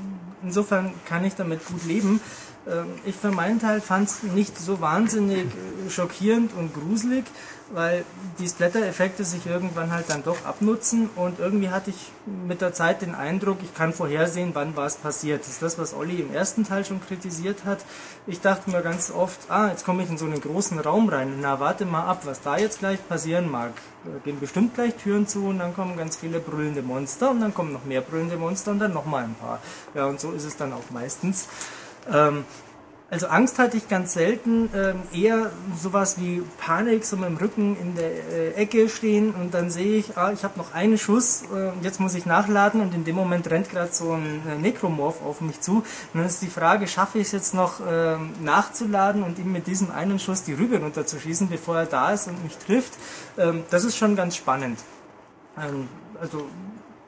[0.41, 2.19] insofern kann ich damit gut leben.
[2.68, 7.26] Ähm, ich für meinen Teil fand es nicht so wahnsinnig äh, schockierend und gruselig,
[7.71, 8.03] weil
[8.39, 12.11] die Splatter-Effekte sich irgendwann halt dann doch abnutzen und irgendwie hatte ich
[12.47, 15.41] mit der Zeit den Eindruck, ich kann vorhersehen, wann was passiert.
[15.41, 17.79] Das ist das, was Olli im ersten Teil schon kritisiert hat.
[18.27, 21.37] Ich dachte mir ganz oft, ah, jetzt komme ich in so einen großen Raum rein.
[21.41, 23.71] Na, warte mal ab, was da jetzt gleich passieren mag.
[24.03, 27.53] Da gehen bestimmt gleich Türen zu und dann kommen ganz viele brüllende Monster und dann
[27.53, 29.59] kommen noch mehr brüllende Monster und dann noch mal ein paar.
[29.93, 31.47] Ja, und so ist es dann auch meistens.
[32.11, 32.45] Ähm,
[33.11, 37.76] also Angst hatte ich ganz selten, ähm, eher sowas wie Panik, so mit dem Rücken
[37.76, 41.44] in der äh, Ecke stehen und dann sehe ich, ah, ich habe noch einen Schuss,
[41.53, 45.23] äh, jetzt muss ich nachladen und in dem Moment rennt gerade so ein äh, Necromorph
[45.26, 45.77] auf mich zu.
[45.77, 49.65] Und dann ist die Frage, schaffe ich es jetzt noch ähm, nachzuladen und ihm mit
[49.65, 52.94] diesem einen Schuss die Rübe runterzuschießen, bevor er da ist und mich trifft.
[53.40, 54.80] Ähm, das ist schon ganz spannend.
[55.57, 55.88] Ähm,
[56.22, 56.45] also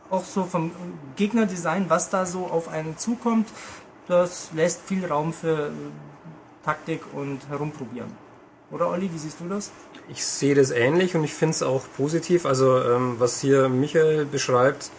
[0.10, 0.72] auch so vom
[1.16, 3.48] Gegnerdesign, was da so auf einen zukommt,
[4.12, 5.72] das lässt viel Raum für äh,
[6.66, 8.12] Taktik und Herumprobieren.
[8.70, 9.72] Oder Olli, wie siehst du das?
[10.10, 12.46] Ich sehe das ähnlich und ich finde es auch positiv.
[12.46, 14.92] Also ähm, was hier Michael beschreibt,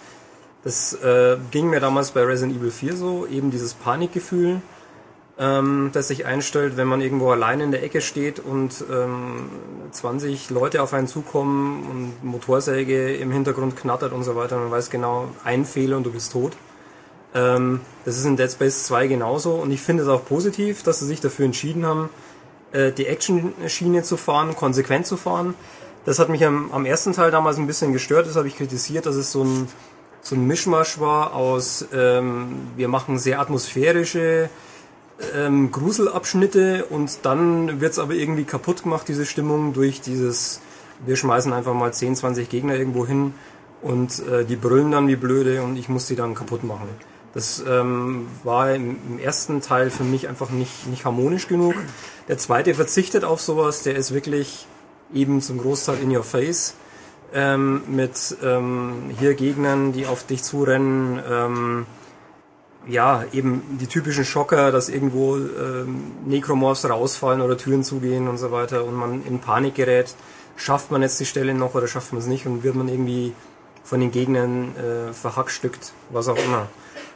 [0.64, 4.62] das äh, ging mir damals bei Resident Evil 4 so, eben dieses Panikgefühl,
[5.38, 9.50] ähm, das sich einstellt, wenn man irgendwo allein in der Ecke steht und ähm,
[9.90, 14.56] 20 Leute auf einen zukommen und Motorsäge im Hintergrund knattert und so weiter.
[14.56, 16.52] Man weiß genau, ein Fehler und du bist tot.
[17.34, 21.00] Ähm, das ist in Dead Space 2 genauso und ich finde es auch positiv, dass
[21.00, 22.10] sie sich dafür entschieden haben,
[22.72, 25.54] äh, die Action-Schiene zu fahren, konsequent zu fahren.
[26.04, 29.06] Das hat mich am, am ersten Teil damals ein bisschen gestört, das habe ich kritisiert,
[29.06, 29.68] dass es so ein,
[30.20, 34.50] so ein Mischmasch war aus, ähm, wir machen sehr atmosphärische
[35.34, 40.60] ähm, Gruselabschnitte und dann wird's aber irgendwie kaputt gemacht, diese Stimmung, durch dieses,
[41.06, 43.34] wir schmeißen einfach mal 10, 20 Gegner irgendwo hin
[43.80, 46.88] und äh, die brüllen dann wie blöde und ich muss die dann kaputt machen.
[47.34, 51.74] Das ähm, war im, im ersten Teil für mich einfach nicht, nicht harmonisch genug.
[52.28, 54.66] Der zweite verzichtet auf sowas, der ist wirklich
[55.14, 56.74] eben zum Großteil in your face.
[57.34, 61.86] Ähm, mit ähm, hier Gegnern, die auf dich zurennen, ähm,
[62.86, 68.50] ja, eben die typischen Schocker, dass irgendwo ähm, Necromorphs rausfallen oder Türen zugehen und so
[68.52, 70.14] weiter und man in Panik gerät.
[70.56, 73.32] Schafft man jetzt die Stelle noch oder schafft man es nicht und wird man irgendwie
[73.82, 76.68] von den Gegnern äh, verhackstückt, was auch immer.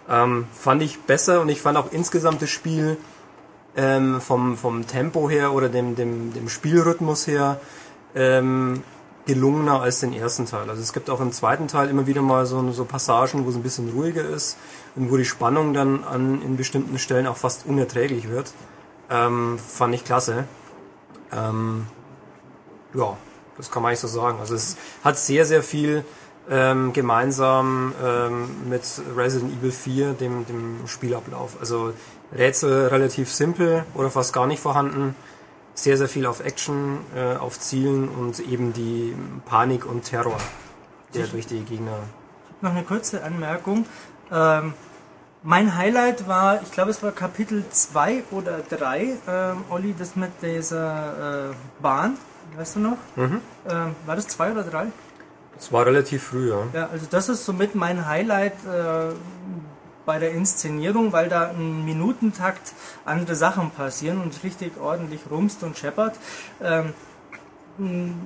[0.09, 2.97] Ähm, fand ich besser und ich fand auch insgesamt das Spiel
[3.77, 7.61] ähm, vom, vom Tempo her oder dem, dem, dem Spielrhythmus her
[8.15, 8.83] ähm,
[9.27, 10.70] gelungener als den ersten Teil.
[10.70, 13.57] Also es gibt auch im zweiten Teil immer wieder mal so, so Passagen, wo es
[13.57, 14.57] ein bisschen ruhiger ist
[14.95, 18.53] und wo die Spannung dann an in bestimmten Stellen auch fast unerträglich wird.
[19.11, 20.45] Ähm, fand ich klasse.
[21.33, 21.87] Ähm,
[22.95, 23.16] ja,
[23.57, 24.39] das kann man eigentlich so sagen.
[24.41, 26.05] Also es hat sehr, sehr viel
[26.51, 28.82] ähm, gemeinsam ähm, mit
[29.16, 31.56] Resident Evil 4, dem, dem Spielablauf.
[31.60, 31.93] Also
[32.32, 35.16] Rätsel relativ simpel oder fast gar nicht vorhanden.
[35.74, 39.14] Sehr, sehr viel auf Action, äh, auf Zielen und eben die
[39.44, 40.39] Panik und Terror,
[41.14, 41.98] der durch die Gegner.
[42.62, 43.85] Noch eine kurze Anmerkung.
[44.32, 44.73] Ähm,
[45.43, 50.31] mein Highlight war, ich glaube es war Kapitel 2 oder 3, ähm, Olli, das mit
[50.43, 52.16] dieser äh, Bahn,
[52.56, 52.97] weißt du noch?
[53.16, 53.40] Mhm.
[53.68, 54.86] Ähm, war das 2 oder 3?
[55.59, 56.62] Es war relativ früh, ja.
[56.73, 59.15] Ja, also das ist somit mein Highlight äh,
[60.05, 62.73] bei der Inszenierung, weil da im Minutentakt
[63.05, 66.16] andere Sachen passieren und richtig ordentlich rumst und scheppert.
[66.62, 66.93] Ähm,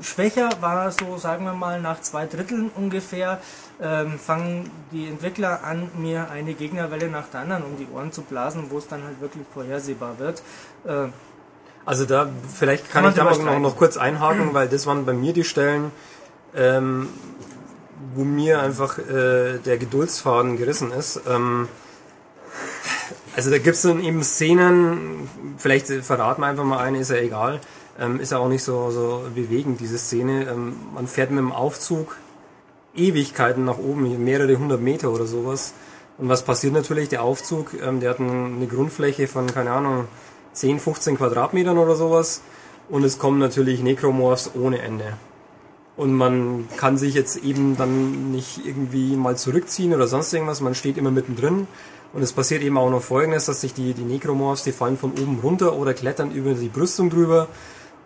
[0.03, 3.41] schwächer war so, sagen wir mal, nach zwei Dritteln ungefähr,
[3.81, 8.23] ähm, fangen die Entwickler an, mir eine Gegnerwelle nach der anderen um die Ohren zu
[8.23, 10.43] blasen, wo es dann halt wirklich vorhersehbar wird.
[10.85, 11.09] Äh,
[11.87, 15.15] Also da, vielleicht kann man ich da noch, noch kurz einhaken, weil das waren bei
[15.15, 15.91] mir die Stellen,
[16.57, 17.09] ähm,
[18.15, 21.21] wo mir einfach äh, der Geduldsfaden gerissen ist.
[21.29, 21.69] Ähm,
[23.37, 25.29] also da gibt es dann eben Szenen,
[25.59, 27.61] vielleicht verraten wir einfach mal eine, ist ja egal,
[27.99, 30.49] ähm, ist ja auch nicht so, so bewegend, diese Szene.
[30.51, 32.17] Ähm, man fährt mit dem Aufzug
[32.95, 35.75] Ewigkeiten nach oben, mehrere hundert Meter oder sowas.
[36.19, 37.09] Und was passiert natürlich?
[37.09, 40.07] Der Aufzug, ähm, der hat ein- eine Grundfläche von, keine Ahnung,
[40.53, 42.43] 10, 15 Quadratmetern oder sowas.
[42.89, 45.15] Und es kommen natürlich Necromorphs ohne Ende.
[46.01, 50.63] Und man kann sich jetzt eben dann nicht irgendwie mal zurückziehen oder sonst irgendwas.
[50.63, 51.67] Man steht immer mittendrin.
[52.15, 55.13] Und es passiert eben auch noch Folgendes, dass sich die, die Necromorphs, die fallen von
[55.13, 57.49] oben runter oder klettern über die Brüstung drüber.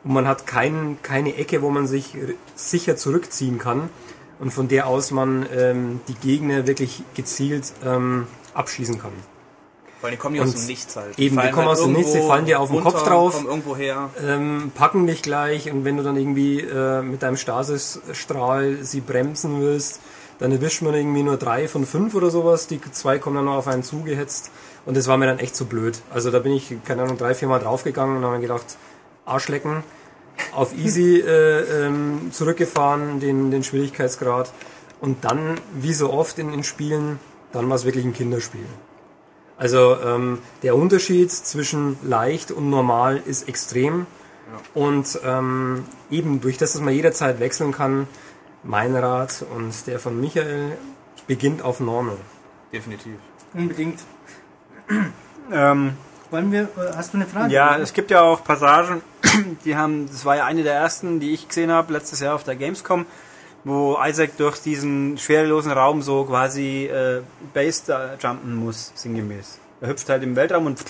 [0.03, 2.17] Und man hat kein, keine Ecke, wo man sich
[2.57, 3.91] sicher zurückziehen kann.
[4.41, 9.13] Und von der aus man ähm, die Gegner wirklich gezielt ähm, abschießen kann.
[10.05, 11.19] Weil die kommen ja aus Und dem Nichts halt.
[11.19, 13.43] eben, die fallen kommen aus dem Nichts, die fallen dir auf den runter, Kopf drauf.
[14.23, 19.63] Ähm, packen dich gleich und wenn du dann irgendwie äh, mit deinem Stasisstrahl sie bremsen
[19.63, 20.03] willst,
[20.41, 22.67] dann erwischt man irgendwie nur drei von fünf oder sowas.
[22.67, 24.51] Die zwei kommen dann noch auf einen zugehetzt
[24.85, 25.99] und das war mir dann echt zu blöd.
[26.13, 28.77] Also da bin ich, keine Ahnung, drei, vier Mal draufgegangen und habe mir gedacht,
[29.25, 29.85] Arschlecken,
[30.55, 34.53] auf easy äh, ähm, zurückgefahren, den, den Schwierigkeitsgrad
[35.01, 37.19] und dann, wie so oft in den Spielen,
[37.53, 38.67] dann war es wirklich ein Kinderspiel.
[39.57, 44.07] Also ähm, der Unterschied zwischen leicht und normal ist extrem.
[44.75, 48.07] Und ähm, eben durch das, dass man jederzeit wechseln kann,
[48.63, 50.77] mein Rat und der von Michael
[51.27, 52.17] beginnt auf Normal.
[52.73, 53.15] Definitiv.
[53.53, 54.01] unbedingt.
[55.53, 55.93] Ähm,
[56.31, 57.53] Wollen wir, äh, hast du eine Frage?
[57.53, 59.03] ja, es gibt ja auch Passagen,
[59.67, 62.45] die haben, das war ja eine der ersten, die ich gesehen habe letztes Jahr auf
[62.45, 63.05] der Gamescom,
[63.65, 67.23] wo Isaac durch diesen schwerelosen Raum so quasi äh,
[67.53, 69.59] Base jumpen muss, sinngemäß.
[69.81, 70.81] Er hüpft halt im Weltraum und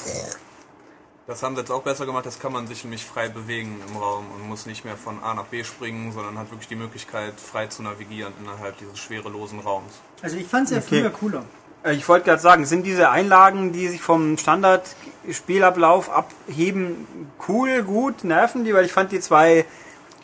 [1.26, 3.96] Das haben sie jetzt auch besser gemacht, das kann man sich nämlich frei bewegen im
[3.96, 7.32] Raum und muss nicht mehr von A nach B springen, sondern hat wirklich die Möglichkeit,
[7.40, 9.92] frei zu navigieren innerhalb dieses schwerelosen Raums.
[10.20, 11.00] Also ich fand es ja Okay.
[11.00, 11.44] früher cooler.
[11.84, 17.06] Äh, Ich wollte gerade sagen, sind diese Einlagen, die sich vom Standard-Spielablauf abheben,
[17.48, 18.74] cool, gut, nerven die?
[18.74, 19.64] Weil ich fand die zwei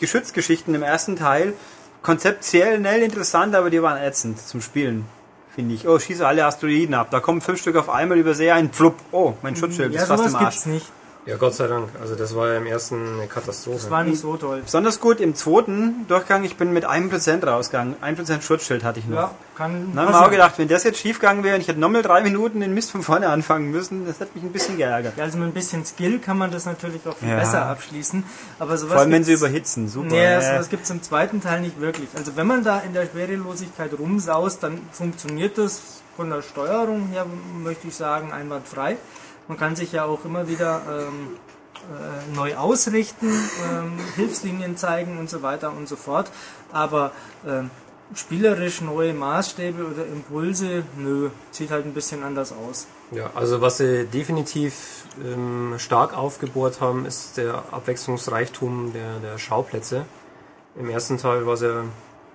[0.01, 1.55] Geschützgeschichten im ersten Teil
[2.03, 5.05] konzeptionell interessant, aber die waren ätzend zum Spielen,
[5.55, 5.87] finde ich.
[5.87, 7.09] Oh, schieße alle Asteroiden ab.
[7.11, 8.97] Da kommen fünf Stück auf einmal über See ein, flupp.
[9.13, 10.55] Oh, mein Schutzschild Ja, ist fast im Arsch.
[10.55, 10.87] gibt's nicht.
[11.27, 11.91] Ja, Gott sei Dank.
[12.01, 13.77] Also das war ja im ersten eine Katastrophe.
[13.77, 14.63] Das war nicht so toll.
[14.65, 17.95] Besonders gut im zweiten Durchgang, ich bin mit 1% rausgegangen.
[18.03, 19.17] 1% Schutzschild hatte ich noch.
[19.17, 19.93] Ja, kann.
[19.95, 21.79] Dann habe ich mir auch gedacht, wenn das jetzt schief gegangen wäre und ich hätte
[21.79, 25.13] nochmal drei Minuten den Mist von vorne anfangen müssen, das hätte mich ein bisschen geärgert.
[25.19, 27.37] Ja, also mit ein bisschen Skill kann man das natürlich auch viel Ja.
[27.37, 28.25] besser abschließen.
[28.59, 30.07] Aber sowas Vor allem, wenn sie gibt's- überhitzen, super.
[30.09, 30.41] Nee, Ja.
[30.41, 32.09] sowas gibt es im zweiten Teil nicht wirklich.
[32.17, 35.83] Also wenn man da in der Schwerelosigkeit rumsaust, dann funktioniert das
[36.17, 37.27] von der Steuerung her,
[37.63, 38.97] möchte ich sagen, einwandfrei.
[39.51, 41.37] Man kann sich ja auch immer wieder ähm,
[41.91, 46.31] äh, neu ausrichten, ähm, Hilfslinien zeigen und so weiter und so fort.
[46.71, 47.11] Aber
[47.45, 47.69] ähm,
[48.15, 52.87] spielerisch neue Maßstäbe oder Impulse, nö, sieht halt ein bisschen anders aus.
[53.11, 60.05] Ja, also was sie definitiv ähm, stark aufgebohrt haben, ist der Abwechslungsreichtum der, der Schauplätze.
[60.77, 61.83] Im ersten Teil war es ja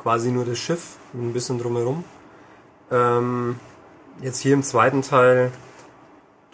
[0.04, 2.04] quasi nur das Schiff, ein bisschen drumherum.
[2.92, 3.58] Ähm,
[4.22, 5.54] jetzt hier im zweiten Teil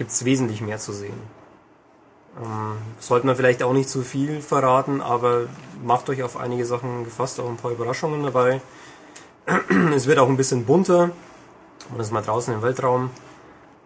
[0.01, 1.21] gibt es wesentlich mehr zu sehen.
[2.43, 5.45] Ähm, sollte man vielleicht auch nicht zu viel verraten, aber
[5.83, 8.61] macht euch auf einige Sachen gefasst, auch ein paar Überraschungen dabei.
[9.95, 11.11] es wird auch ein bisschen bunter.
[11.91, 13.11] Man ist mal draußen im Weltraum.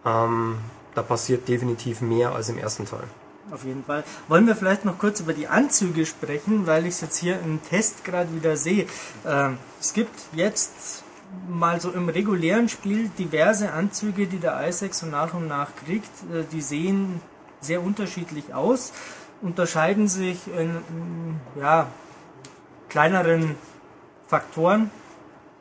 [0.06, 0.56] Ähm,
[0.94, 3.04] da passiert definitiv mehr als im ersten Teil.
[3.52, 4.02] Auf jeden Fall.
[4.28, 7.62] Wollen wir vielleicht noch kurz über die Anzüge sprechen, weil ich es jetzt hier im
[7.62, 8.86] Test gerade wieder sehe.
[9.26, 11.04] Ähm, es gibt jetzt
[11.48, 16.10] mal so im regulären Spiel diverse Anzüge, die der Isaac so nach und nach kriegt.
[16.32, 17.20] Äh, die sehen
[17.60, 18.92] sehr unterschiedlich aus,
[19.42, 21.88] unterscheiden sich in mm, ja,
[22.88, 23.56] kleineren
[24.28, 24.90] Faktoren,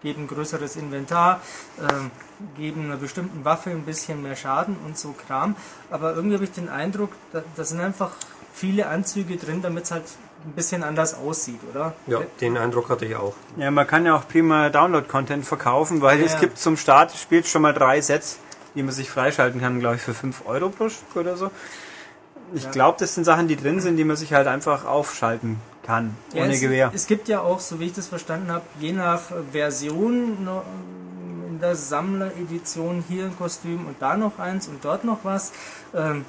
[0.02, 1.42] geben größeres Inventar,
[1.80, 2.12] ähm,
[2.58, 5.56] geben einer bestimmten Waffe ein bisschen mehr Schaden und so Kram.
[5.90, 8.12] Aber irgendwie habe ich den Eindruck, da, da sind einfach
[8.54, 10.06] viele Anzüge drin, damit es halt
[10.46, 11.94] ein bisschen anders aussieht, oder?
[12.08, 13.34] Ja, den Eindruck hatte ich auch.
[13.58, 16.26] Ja, man kann ja auch prima Download-Content verkaufen, weil Ja.
[16.26, 18.38] es gibt zum Start des Spiels schon mal drei Sets,
[18.76, 21.50] die man sich freischalten kann, glaube ich, für 5 Euro pro Stück oder so.
[22.54, 26.16] Ich glaube, das sind Sachen, die drin sind, die man sich halt einfach aufschalten kann,
[26.34, 26.92] Ja, ohne es, Gewehr.
[26.94, 30.64] Es gibt ja auch, so wie ich das verstanden habe, je nach Version noch
[31.50, 35.54] in der Sammleredition hier ein Kostüm und da noch eins und dort noch was.
[35.96, 36.26] Ähm,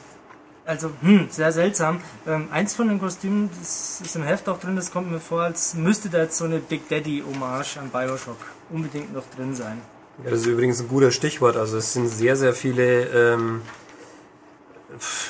[0.67, 2.01] Also, hm, sehr seltsam.
[2.27, 5.43] Ähm, eins von den Kostümen, das ist im Heft auch drin, das kommt mir vor,
[5.43, 8.39] als müsste da jetzt so eine Big Daddy-Hommage an Bioshock
[8.70, 9.81] unbedingt noch drin sein.
[10.25, 11.57] Ja, das ist übrigens ein guter Stichwort.
[11.57, 13.62] Also es sind sehr, sehr viele ähm,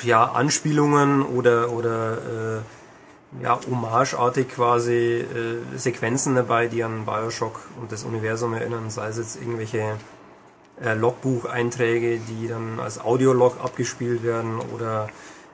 [0.01, 7.91] ja, Anspielungen oder, oder äh, ja, hommageartig quasi äh, Sequenzen dabei, die an Bioshock und
[7.91, 9.97] das Universum erinnern, sei es jetzt irgendwelche
[10.83, 15.09] äh, Logbucheinträge, die dann als Audiolog abgespielt werden oder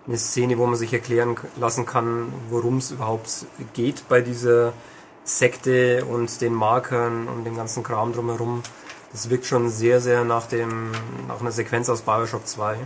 [0.07, 4.73] eine Szene, wo man sich erklären lassen kann, worum es überhaupt geht bei dieser
[5.23, 8.63] Sekte und den Markern und dem ganzen Kram drumherum.
[9.13, 10.91] Das wirkt schon sehr, sehr nach dem,
[11.27, 12.77] nach einer Sequenz aus Bioshock 2.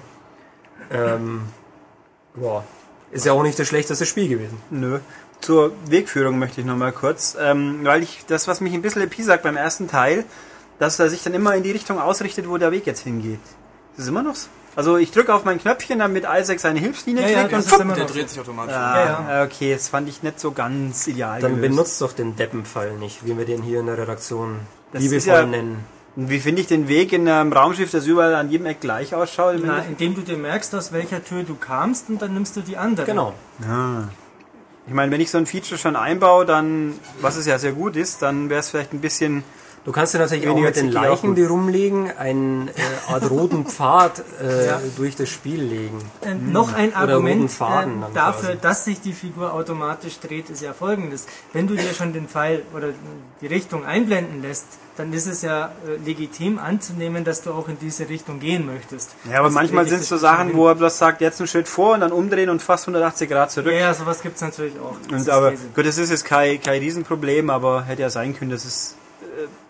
[0.92, 1.42] Ähm,
[2.36, 2.64] boah.
[3.12, 4.62] Ist ja auch nicht das schlechteste Spiel gewesen.
[4.70, 5.00] Nö.
[5.40, 9.44] Zur Wegführung möchte ich nochmal kurz, ähm, weil ich das, was mich ein bisschen sagt
[9.44, 10.26] beim ersten Teil,
[10.80, 13.40] dass er sich dann immer in die Richtung ausrichtet, wo der Weg jetzt hingeht.
[13.96, 14.48] Das ist immer noch so.
[14.76, 17.82] Also ich drücke auf mein Knöpfchen, damit Isaac seine Hilfslinie Ja, ja, kriegt das und
[17.82, 18.16] immer Der noch so.
[18.16, 18.76] dreht sich automatisch.
[18.76, 18.96] Ah,
[19.28, 21.42] Ja, ja, okay, das fand ich nicht so ganz ideal.
[21.42, 21.70] Dann gelöst.
[21.72, 24.60] benutzt doch den Deppenpfeil nicht, wie wir den hier in der Redaktion
[24.94, 25.84] Das liebevoll ist ja- nennen.
[26.16, 29.14] Und wie finde ich den Weg in einem Raumschiff, das überall an jedem Eck gleich
[29.16, 29.56] ausschaut?
[29.64, 32.78] Na, indem du dir merkst, aus welcher Tür du kamst und dann nimmst du die
[32.78, 33.06] andere.
[33.08, 33.34] Genau.
[33.68, 34.04] Ah.
[34.88, 37.96] Ich meine, wenn ich so ein Feature schon einbaue, dann, was es ja sehr gut
[37.96, 39.44] ist, dann wäre es vielleicht ein bisschen
[39.88, 42.72] Du kannst dir natürlich auch Weniger mit den Leichen, die rumliegen, einen äh,
[43.14, 44.82] Art roten Pfad äh, Ja.
[44.98, 46.02] durch das Spiel legen.
[46.20, 48.62] Äh, noch ein Oder Argument Faden äh, dann dafür, quasi.
[48.62, 51.26] dass sich die Figur automatisch dreht, ist ja folgendes.
[51.54, 52.90] Wenn du dir schon den Pfeil oder
[53.40, 54.66] die Richtung einblenden lässt,
[54.98, 59.12] dann ist es ja äh, legitim anzunehmen, dass du auch in diese Richtung gehen möchtest.
[59.32, 61.70] Ja, aber Das manchmal sind es so Sachen, wo er bloß sagt, jetzt einen Schritt
[61.70, 63.72] vor und dann umdrehen und fast 180 Grad zurück.
[63.72, 64.98] Ja, ja, sowas gibt's natürlich auch.
[65.04, 68.38] Das und ist aber gut, das ist jetzt kein, kein Riesenproblem, aber hätte ja sein
[68.38, 68.97] können, dass es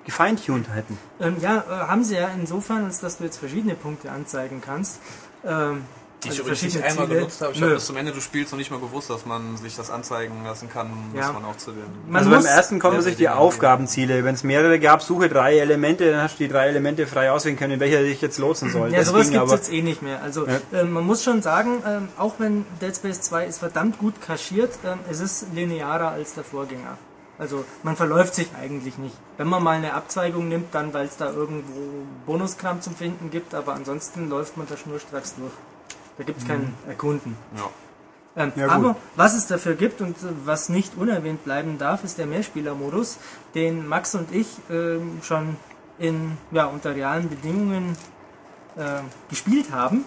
[0.07, 0.97] gefeintuned hätten.
[1.21, 4.99] Ähm, ja, äh, haben sie ja insofern, als dass du jetzt verschiedene Punkte anzeigen kannst.
[5.45, 5.83] Ähm,
[6.23, 7.19] Die also ich übrigens nicht einmal Ziele.
[7.19, 7.53] benutzt habe.
[7.53, 7.65] Ich Nö.
[7.67, 10.43] habe bis zum Ende des Spiels noch nicht mal gewusst, dass man sich das anzeigen
[10.43, 11.31] lassen kann, Ja.
[11.31, 11.83] man auch zu den...
[12.07, 14.23] Man also beim ersten kommen sich die- Aufgabenziele.
[14.23, 17.55] Wenn es mehrere gab, suche drei Elemente, dann hast du die drei Elemente frei auswählen
[17.55, 18.91] können, in welcher dich jetzt lotsen soll.
[18.91, 19.53] Ja, Das sowas gibt's aber.
[19.53, 20.23] jetzt eh nicht mehr.
[20.23, 20.59] Also Ja.
[20.73, 24.71] ähm, man muss schon sagen, ähm, auch wenn Dead Space 2 ist verdammt gut kaschiert,
[24.85, 26.97] ähm, es ist linearer als der Vorgänger.
[27.39, 29.15] Also man verläuft sich eigentlich nicht.
[29.37, 33.53] Wenn man mal eine Abzweigung nimmt, dann weil es da irgendwo Bonuskram zum Finden gibt,
[33.53, 35.51] aber ansonsten läuft man da schnurstracks durch.
[36.17, 37.37] Da gibt's kein Erkunden.
[37.55, 37.69] Ja.
[38.43, 42.17] Ähm, Ja, aber was es dafür gibt und äh, was nicht unerwähnt bleiben darf, ist
[42.17, 43.17] der Mehrspielermodus,
[43.53, 45.57] den Max und ich ähm, schon
[45.99, 47.95] in, ja, unter realen Bedingungen
[48.75, 50.05] äh, gespielt haben.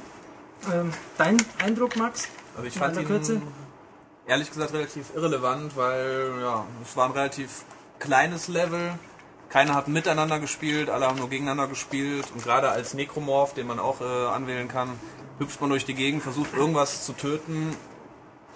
[0.73, 2.29] Ähm, dein Eindruck, Max?
[2.57, 3.43] Also ich In fand ihn Kürze?
[4.27, 7.65] Ehrlich gesagt relativ irrelevant, weil ja, es war ein relativ
[7.99, 8.95] kleines Level.
[9.49, 12.27] Keiner hat miteinander gespielt, alle haben nur gegeneinander gespielt.
[12.33, 14.91] Und gerade als Necromorph, den man auch äh, anwählen kann,
[15.39, 17.75] hüpft man durch die Gegend, versucht irgendwas zu töten,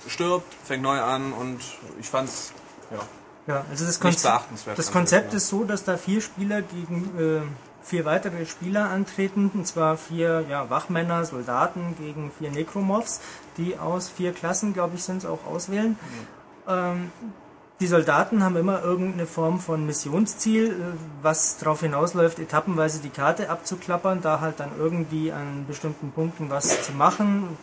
[0.07, 1.60] stirbt, fängt neu an und
[1.99, 2.52] ich fand's
[2.91, 2.99] ja,
[3.47, 4.78] Ja, also das, nicht Konzept, beachtenswert.
[4.78, 7.43] das Konzept ist so, dass da vier Spieler gegen äh,
[7.83, 13.20] vier weitere Spieler antreten, und zwar vier ja, Wachmänner, Soldaten gegen vier Necromorphs,
[13.57, 15.99] die aus vier Klassen, glaube ich, sind es auch auswählen.
[16.68, 17.10] Ähm,
[17.81, 20.73] die Soldaten haben immer irgendeine Form von Missionsziel, äh,
[21.23, 26.86] was darauf hinausläuft, etappenweise die Karte abzuklappern, da halt dann irgendwie an bestimmten Punkten was
[26.86, 27.57] zu machen,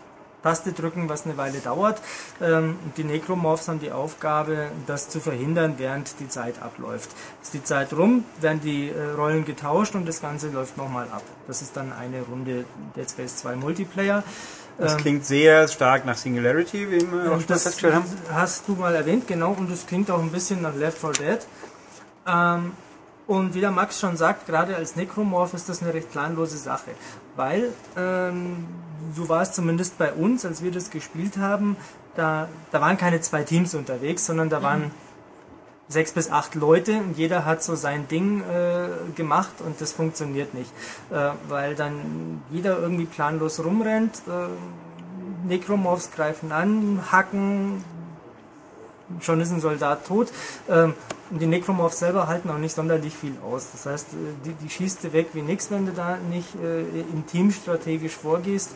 [0.44, 2.02] Taste drücken, was eine Weile dauert.
[2.42, 7.10] Ähm, die Necromorphs haben die Aufgabe, das zu verhindern, während die Zeit abläuft.
[7.42, 11.24] Ist die Zeit rum, werden die äh, Rollen getauscht und das Ganze läuft nochmal ab.
[11.48, 14.24] Das ist dann eine Runde Dead Space 2 Multiplayer.
[14.82, 18.06] Das Ähm, klingt sehr stark nach Singularity, wie wir auch schon das festgestellt haben.
[18.34, 21.40] hast du mal erwähnt, genau, und es klingt auch ein bisschen nach Left 4 Dead.
[22.28, 22.72] Ähm,
[23.28, 26.92] und wie der Max schon sagt, gerade als Necromorph ist das eine recht planlose Sache,
[27.36, 28.66] weil, ähm,
[29.16, 31.78] so war es zumindest bei uns, als wir das gespielt haben,
[32.16, 34.92] da, da waren keine zwei Teams unterwegs, sondern da waren
[35.92, 40.54] sechs bis acht Leute und jeder hat so sein Ding äh, gemacht und das funktioniert
[40.54, 40.72] nicht,
[41.12, 44.22] äh, weil dann jeder irgendwie planlos rumrennt.
[44.28, 44.50] Äh,
[45.48, 47.84] Necromorphs greifen an, hacken,
[49.20, 50.30] schon ist ein Soldat tot.
[50.70, 50.94] Ähm,
[51.30, 53.68] und die Necromorphs selber halten auch nicht sonderlich viel aus.
[53.72, 56.82] Das heißt, äh, die, die schießt du weg wie nix, wenn du da nicht äh,
[56.82, 58.72] im Team strategisch vorgehst.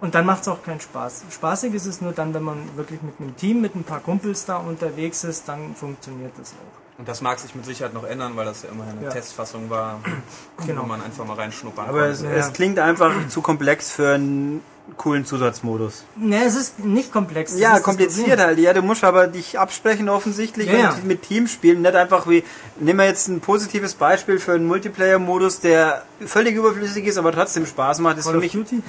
[0.00, 1.24] Und dann macht es auch keinen Spaß.
[1.30, 4.44] Spaßig ist es nur dann, wenn man wirklich mit einem Team, mit ein paar Kumpels
[4.44, 6.85] da unterwegs ist, dann funktioniert das auch.
[6.98, 9.10] Und das mag sich mit Sicherheit noch ändern, weil das ja immerhin eine Ja.
[9.12, 10.00] Testfassung war,
[10.66, 10.82] Genau.
[10.82, 12.34] wo man einfach mal reinschnuppern Aber es, konnte.
[12.36, 14.62] es klingt einfach zu komplex für einen
[14.96, 16.04] coolen Zusatzmodus.
[16.14, 17.50] Ne, es ist nicht komplex.
[17.50, 18.58] das Ja, kompliziert halt.
[18.60, 20.90] Ja, du musst aber dich absprechen offensichtlich Ja, ja.
[20.92, 21.82] und mit Teams spielen.
[21.82, 22.44] Nicht einfach wie,
[22.78, 27.66] nehmen wir jetzt ein positives Beispiel für einen Multiplayer-Modus, der völlig überflüssig ist, aber trotzdem
[27.66, 28.18] Spaß macht.
[28.18, 28.80] Ist Call für mich Duty?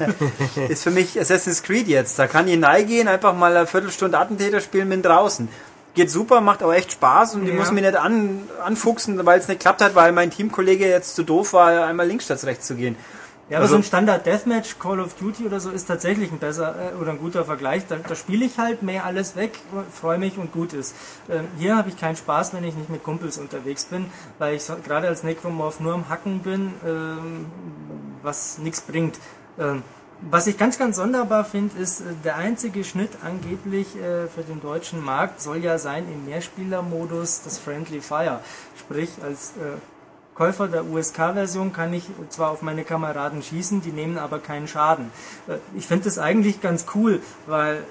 [0.68, 2.18] ist für mich Assassin's Creed jetzt.
[2.18, 5.48] Da kann ich reingehen, einfach mal eine Viertelstunde Attentäter spielen, bin draußen.
[5.98, 7.56] Geht super, macht auch echt Spaß und ich Ja.
[7.56, 11.24] muss mich nicht an, anfuchsen, weil es nicht klappt hat, weil mein Teamkollege jetzt zu
[11.24, 12.94] doof war, einmal links statt rechts zu gehen.
[13.50, 16.38] Ja, aber Also- so ein Standard Deathmatch, Call of Duty oder so ist tatsächlich ein
[16.38, 17.82] besser äh, oder ein guter Vergleich.
[17.88, 19.58] Da, da spiele ich halt mehr alles weg,
[19.92, 20.94] freue mich und gut ist.
[21.28, 24.06] Ähm, hier habe ich keinen Spaß, wenn ich nicht mit Kumpels unterwegs bin,
[24.38, 27.46] weil ich so, gerade als Necromorph nur am Hacken bin, ähm,
[28.22, 29.18] was nichts bringt.
[29.58, 29.82] Ähm,
[30.20, 34.60] was ich ganz, ganz sonderbar finde, ist, äh, der einzige Schnitt angeblich äh, für den
[34.60, 38.40] deutschen Markt soll ja sein im Mehrspielermodus das Friendly Fire.
[38.78, 39.78] Sprich, als äh,
[40.38, 45.10] Käufer der USK-Version kann ich zwar auf meine Kameraden schießen, die nehmen aber keinen Schaden.
[45.48, 47.82] Äh, Ich finde das eigentlich ganz cool, weil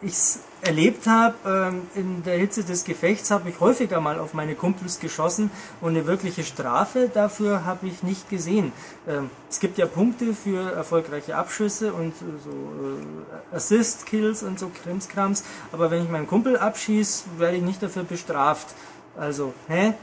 [0.00, 4.34] ich es erlebt habe, ähm, in der Hitze des Gefechts habe ich häufiger mal auf
[4.34, 8.72] meine Kumpels geschossen und eine wirkliche Strafe dafür habe ich nicht gesehen.
[9.08, 14.70] Ähm, Es gibt ja Punkte für erfolgreiche Abschüsse und äh, so äh, Assist-Kills und so
[14.82, 18.68] Krimskrams, aber wenn ich meinen Kumpel abschieße, werde ich nicht dafür bestraft.
[19.16, 19.94] Also, hä?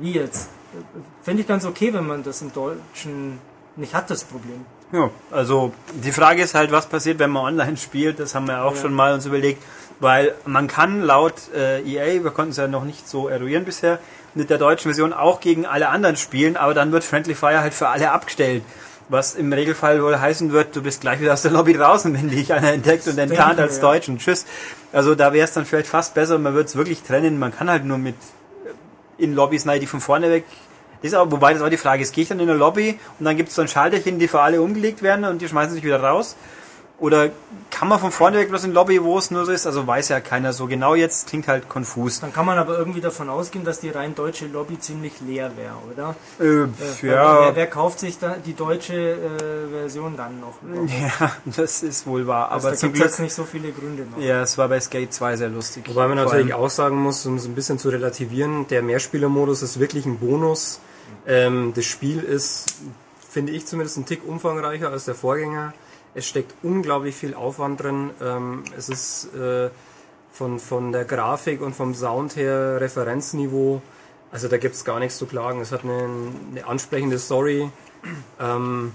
[0.00, 0.48] Wie jetzt?
[1.22, 3.38] Finde ich ganz okay, wenn man das im Deutschen
[3.76, 4.66] nicht hat, das Problem.
[4.92, 5.72] Ja, also
[6.02, 8.18] die Frage ist halt, was passiert, wenn man online spielt.
[8.18, 9.62] Das haben wir auch schon mal uns überlegt,
[10.00, 13.98] weil man kann laut äh, EA, wir konnten es ja noch nicht so eruieren bisher,
[14.34, 17.74] mit der deutschen Version auch gegen alle anderen spielen, aber dann wird Friendly Fire halt
[17.74, 18.62] für alle abgestellt.
[19.10, 22.30] Was im Regelfall wohl heißen wird, du bist gleich wieder aus der Lobby draußen, wenn
[22.30, 23.82] dich einer entdeckt und enttarnt als ja.
[23.82, 24.46] Deutsch und tschüss.
[24.92, 27.38] Also da wäre es dann vielleicht fast besser, man würde es wirklich trennen.
[27.38, 28.16] Man kann halt nur mit
[29.18, 30.44] in Lobbys rein, die von vorne weg
[31.00, 32.98] das ist auch, wobei das auch die Frage ist, gehe ich dann in eine Lobby
[33.18, 35.74] und dann gibt es so ein Schalterchen, die für alle umgelegt werden und die schmeißen
[35.74, 36.34] sich wieder raus?
[37.00, 37.30] Oder
[37.70, 39.66] kann man von vorne weg bloß in Lobby, wo es nur so ist?
[39.68, 42.18] Also weiß ja keiner so genau jetzt, klingt halt konfus.
[42.18, 45.74] Dann kann man aber irgendwie davon ausgehen, dass die rein deutsche Lobby ziemlich leer wäre,
[45.92, 46.16] oder?
[46.40, 46.66] Äh, Äh,
[47.06, 50.54] ja, Wer, wer kauft sich da die deutsche äh, Version dann noch?
[51.20, 52.50] ja, das ist wohl wahr.
[52.50, 54.18] Also Aber da gibt es nicht so viele Gründe noch.
[54.18, 55.84] ja, es war bei Skate 2 sehr lustig.
[55.88, 59.78] Wobei man natürlich auch sagen muss, um es ein bisschen zu relativieren, der Mehrspielermodus ist
[59.78, 60.80] wirklich ein Bonus.
[61.28, 62.66] Ähm, das Spiel ist,
[63.30, 65.74] finde ich zumindest, ein Tick umfangreicher als der Vorgänger.
[66.18, 68.10] Es steckt unglaublich viel Aufwand drin.
[68.20, 69.70] Ähm, es ist äh,
[70.32, 73.80] von, von der Grafik und vom Sound her Referenzniveau.
[74.32, 75.60] Also da gibt es gar nichts zu klagen.
[75.60, 76.08] Es hat eine,
[76.50, 77.70] eine ansprechende Story.
[78.40, 78.92] Ähm,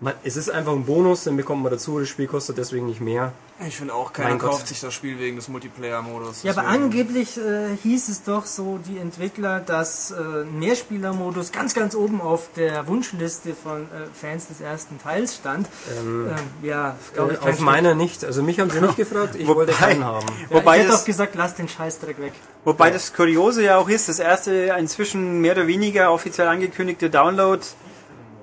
[0.00, 2.00] man, es ist einfach ein Bonus, den bekommt man dazu.
[2.00, 3.32] Das Spiel kostet deswegen nicht mehr.
[3.66, 4.50] Ich finde auch, keiner Mein Gott.
[4.52, 6.44] kauft sich das Spiel wegen des Multiplayer-Modus.
[6.44, 11.94] Ja, aber angeblich äh, hieß es doch so, die Entwickler, dass äh, Mehrspielermodus ganz, ganz
[11.96, 15.66] oben auf der Wunschliste von äh, Fans des ersten Teils stand.
[15.98, 16.36] Ähm, Ähm,
[16.68, 18.24] ja, glaube ich, äh, auf meiner nicht.
[18.24, 20.26] Also mich haben sie nicht gefragt, ich wollte Wobei- keinen haben.
[20.50, 22.32] Ja, Wobei ich hätte das- auch gesagt, lass den Scheißdreck weg.
[22.64, 27.60] Wobei das Kuriose ja auch ist, das erste inzwischen mehr oder weniger offiziell angekündigte Download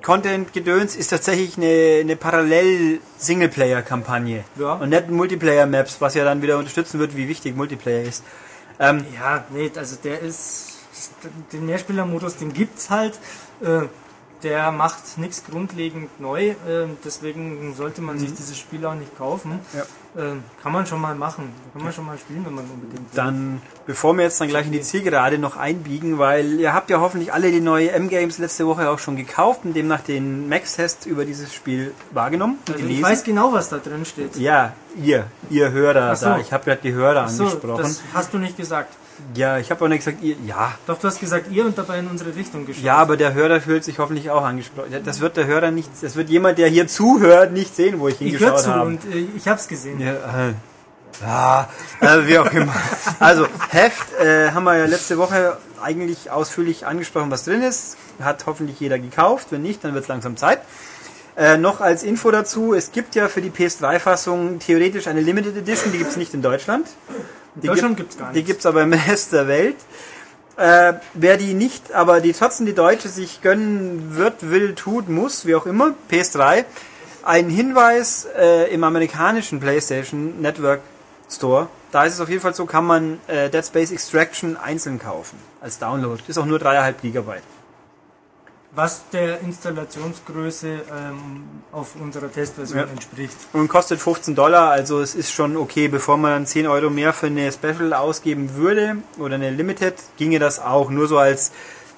[0.05, 4.43] Content-Gedöns ist tatsächlich eine, eine Parallel-Singleplayer-Kampagne.
[4.59, 4.73] Ja.
[4.73, 8.23] Und nicht Multiplayer-Maps, was ja dann wieder unterstützen wird, wie wichtig Multiplayer ist.
[8.79, 10.73] Ähm, Ja, nee, also der ist,
[11.51, 13.19] den Mehrspielermodus, den gibt's halt.
[13.63, 13.87] Äh,
[14.45, 16.55] der macht nichts grundlegend neu, äh,
[17.03, 19.59] deswegen sollte man sich dieses Spiel auch nicht kaufen.
[19.73, 19.81] Ja.
[20.17, 23.15] Äh, kann man schon mal machen, kann man schon mal spielen, wenn man unbedingt will.
[23.15, 27.01] dann, bevor wir jetzt dann gleich in die Zielgerade noch einbiegen, weil ihr habt ja
[27.01, 31.25] hoffentlich alle die neue M-Games letzte Woche auch schon gekauft und demnach den Max-Test über
[31.25, 33.03] dieses Spiel wahrgenommen Also ich gelesen.
[33.03, 34.37] weiß genau, was da drin steht.
[34.37, 36.27] ja, ihr, ihr Hörer so.
[36.27, 36.37] da.
[36.39, 37.81] Ich habe gerade die Hörer so, angesprochen.
[37.83, 38.93] das hast du nicht gesagt.
[39.33, 40.73] Ja, ich habe auch nicht gesagt, ihr, ja.
[40.87, 42.83] Doch, du hast gesagt, ihr und dabei in unsere Richtung geschaut.
[42.83, 44.93] Ja, aber der Hörer fühlt sich hoffentlich auch angesprochen.
[45.03, 48.15] Das wird der Hörer nicht, das wird jemand, der hier zuhört, nicht sehen, wo ich
[48.15, 48.87] ich höre hingeschaut zu habe.
[48.87, 49.99] und äh, ich hab's gesehen.
[49.99, 50.53] Ja, äh,
[51.21, 51.69] ja
[52.01, 52.73] äh, wie auch immer.
[53.19, 57.97] Also, Heft äh, haben wir ja letzte Woche eigentlich ausführlich angesprochen, was drin ist.
[58.21, 59.47] Hat hoffentlich jeder gekauft.
[59.51, 60.61] Wenn nicht, dann wird es langsam Zeit.
[61.37, 65.91] Äh, noch als Info dazu, es gibt ja für die PS3-Fassung theoretisch eine Limited Edition,
[65.91, 66.87] die gibt es nicht in Deutschland.
[67.55, 68.47] Die Deutschland gibt- gibt's gar Die nicht.
[68.47, 69.75] gibt es aber im Rest der Welt.
[70.57, 75.45] Äh, wer die nicht, aber die trotzdem die Deutsche sich gönnen wird, will, tut, muss,
[75.45, 76.63] wie auch immer, PS3,
[77.23, 80.79] ein Hinweis äh, im amerikanischen PlayStation Network
[81.29, 81.67] Store.
[81.91, 85.37] Da ist es auf jeden Fall so, kann man äh, Dead Space Extraction einzeln kaufen
[85.59, 86.21] als Download.
[86.27, 87.43] Ist auch nur 3,5 Gigabyte.
[88.75, 92.85] Was der Installationsgröße ähm, auf unserer Testversion Ja.
[92.85, 93.35] entspricht.
[93.53, 95.87] Und kostet 15 Dollar, also es ist schon okay.
[95.87, 100.39] Bevor man dann 10 Euro mehr für eine Special ausgeben würde oder eine Limited, ginge
[100.39, 100.89] das auch.
[100.89, 101.51] Nur so als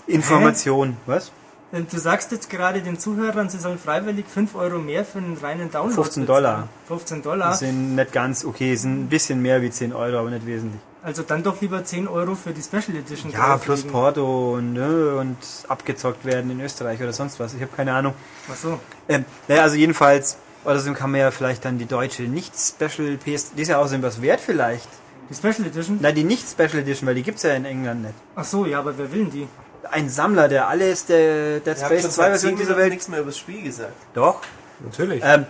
[0.06, 0.98] Information.
[1.06, 1.32] Was?
[1.72, 5.38] Denn Du sagst jetzt gerade den Zuhörern, sie sollen freiwillig 5 Euro mehr für einen
[5.38, 6.44] reinen Download 15 bezahlen.
[6.44, 6.68] Dollar.
[6.88, 7.50] 15 Dollar.
[7.50, 10.80] Das sind nicht ganz okay, sind ein bisschen mehr wie 10 Euro, aber nicht wesentlich.
[11.08, 13.32] Also dann doch lieber 10 Euro für die Special Edition.
[13.32, 13.84] Ja, plus.
[13.84, 15.38] Porto und, ne, und
[15.70, 17.54] abgezockt werden in Österreich oder sonst was.
[17.54, 18.14] Ich habe keine Ahnung.
[18.52, 18.78] Ach so.
[19.08, 23.54] Ähm, naja, also jedenfalls, oder so kann man ja vielleicht dann die deutsche Nicht-Special PS,
[23.54, 24.90] die ist ja außerdem was wert vielleicht.
[25.30, 26.00] Die Special Edition?
[26.02, 28.16] Na, die Nicht-Special Edition, weil die gibt's ja in England nicht.
[28.36, 29.48] Ach so, ja, aber wer will denn die?
[29.90, 32.90] Ein Sammler, der alles der Dead Space schon 2 seit Version dieser Welt.
[32.90, 33.94] nichts mehr über das Spiel gesagt.
[34.14, 34.42] Doch.
[34.82, 35.24] Natürlich.
[35.24, 35.46] Ähm,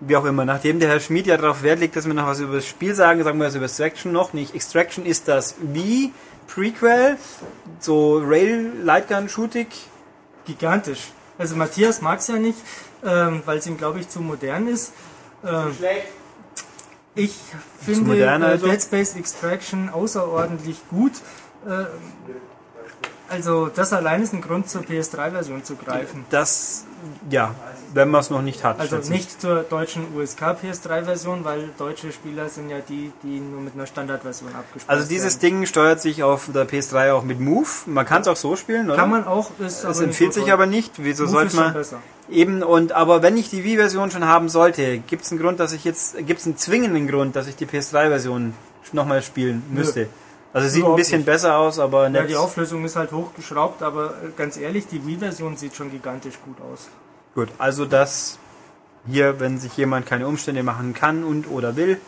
[0.00, 2.40] wie auch immer, nachdem der Herr Schmid ja darauf Wert legt, dass wir noch was
[2.40, 4.54] über das Spiel sagen, sagen wir was über Extraction noch nicht.
[4.54, 6.12] Extraction ist das wie
[6.46, 7.16] Prequel,
[7.80, 9.66] so Rail Lightgun Shooting.
[10.46, 11.12] Gigantisch.
[11.38, 12.58] Also Matthias mag es ja nicht,
[13.04, 14.92] ähm, weil es ihm, glaube ich, zu modern ist.
[15.44, 15.76] Ähm,
[17.14, 17.34] ich
[17.80, 18.66] finde modern äh, also?
[18.68, 21.12] Dead Space Extraction außerordentlich gut.
[21.66, 21.86] Äh,
[23.28, 26.24] also das allein ist ein Grund, zur PS3-Version zu greifen.
[26.30, 26.84] Das,
[27.30, 27.54] ja,
[27.92, 28.78] wenn man es noch nicht hat.
[28.78, 33.74] Also nicht zur deutschen USK PS3-Version, weil deutsche Spieler sind ja die, die nur mit
[33.74, 35.58] einer Standardversion abgespielt Also dieses werden.
[35.58, 37.68] Ding steuert sich auf der PS3 auch mit Move.
[37.86, 38.96] Man kann es auch so spielen, oder?
[38.96, 40.92] Kann man auch, ist es empfiehlt sich aber nicht.
[40.98, 41.98] Wieso Move sollte ist schon man besser.
[42.30, 45.72] eben und aber wenn ich die Wii-Version schon haben sollte, gibt es einen Grund, dass
[45.72, 48.54] ich jetzt gibt es einen zwingenden Grund, dass ich die PS3-Version
[48.92, 50.08] nochmal spielen müsste.
[50.52, 51.26] Also sieht ein bisschen nicht.
[51.26, 55.04] besser aus, aber Ja, nicht die Auflösung ist halt hochgeschraubt, aber äh, ganz ehrlich, die
[55.06, 56.88] Wii-Version sieht schon gigantisch gut aus.
[57.34, 57.48] gut.
[57.58, 58.38] Also das
[59.06, 62.00] hier, wenn sich jemand keine Umstände machen kann und oder will,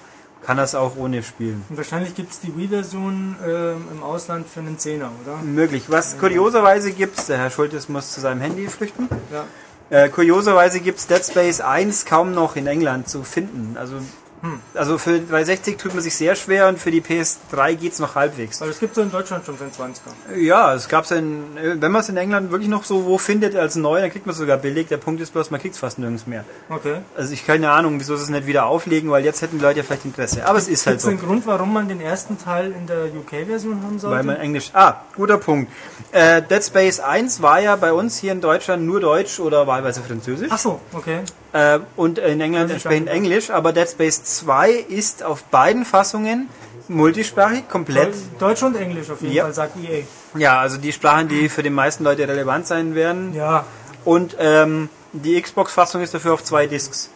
[0.43, 1.65] kann das auch ohne spielen.
[1.69, 5.37] Und wahrscheinlich gibt es die Wii-Version ähm, im Ausland für einen Zehner, oder?
[5.39, 5.85] Möglich.
[5.89, 9.09] Was kurioserweise gibt's, der Herr Schultes muss zu seinem Handy flüchten.
[9.33, 9.45] Ja.
[9.91, 13.77] Äh, kurioserweise gibt's Dead Space 1 kaum noch in England zu finden.
[13.79, 13.97] Also,
[14.43, 14.61] Hm.
[14.75, 18.61] also für 360 tut man sich sehr schwer und für die PS3 geht's noch halbwegs.
[18.61, 20.37] Weil es gibt so in Deutschland schon für einen 20er.
[20.37, 23.57] Ja, es gab's in, äh, wenn man es in England wirklich noch so wo findet
[23.57, 24.89] als neu, dann kriegt man es sogar billig.
[24.89, 26.45] Der Punkt ist bloß, man kriegt's fast nirgends mehr.
[26.69, 26.99] Okay.
[27.17, 29.79] Also ich keine Ahnung, wieso sie es nicht wieder auflegen, weil jetzt hätten die Leute
[29.79, 30.47] ja vielleicht Interesse.
[30.47, 31.09] Aber es ist halt Gibt es so.
[31.11, 34.17] einen Grund, warum man den ersten Teil in der UK-Version haben sollte?
[34.17, 34.71] Weil man Englisch.
[34.75, 35.73] Ah, guter Punkt.
[36.13, 40.03] Äh, Dead Space 1 war ja bei uns hier in Deutschland nur Deutsch oder wahlweise
[40.03, 40.49] Französisch.
[40.51, 41.21] Ach so, okay.
[41.53, 43.51] Äh, und in England entsprechend Englisch.
[43.51, 46.49] Aber Dead Space 2 ist auf beiden Fassungen
[46.89, 48.15] multisprachig, komplett.
[48.39, 49.45] Deutsch und Englisch auf jeden Ja.
[49.45, 50.03] Fall, sagt EA.
[50.39, 53.35] Ja, also die Sprachen, die für die meisten Leute relevant sein werden.
[53.35, 53.65] Ja,
[54.05, 57.11] Und ähm, die Xbox-Fassung ist dafür auf zwei Discs.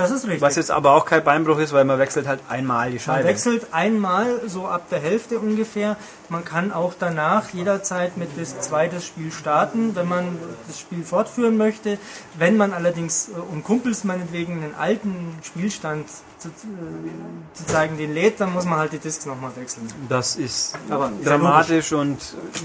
[0.00, 0.40] Das ist richtig.
[0.40, 3.28] Was jetzt aber auch kein Beinbruch ist, weil man wechselt halt einmal die Man Scheibe.
[3.28, 5.96] wechselt einmal so ab der Hälfte ungefähr.
[6.28, 11.04] Man kann auch danach jederzeit mit Disk 2 das Spiel starten, wenn man das Spiel
[11.04, 11.98] fortführen möchte.
[12.38, 16.52] Wenn man allerdings, äh, um Kumpels meinetwegen einen alten Spielstand zu, äh,
[17.54, 19.86] zu zeigen, den lädt, dann muss man halt die Discs nochmal wechseln.
[20.08, 22.18] Das ist Aber ist ja dramatisch und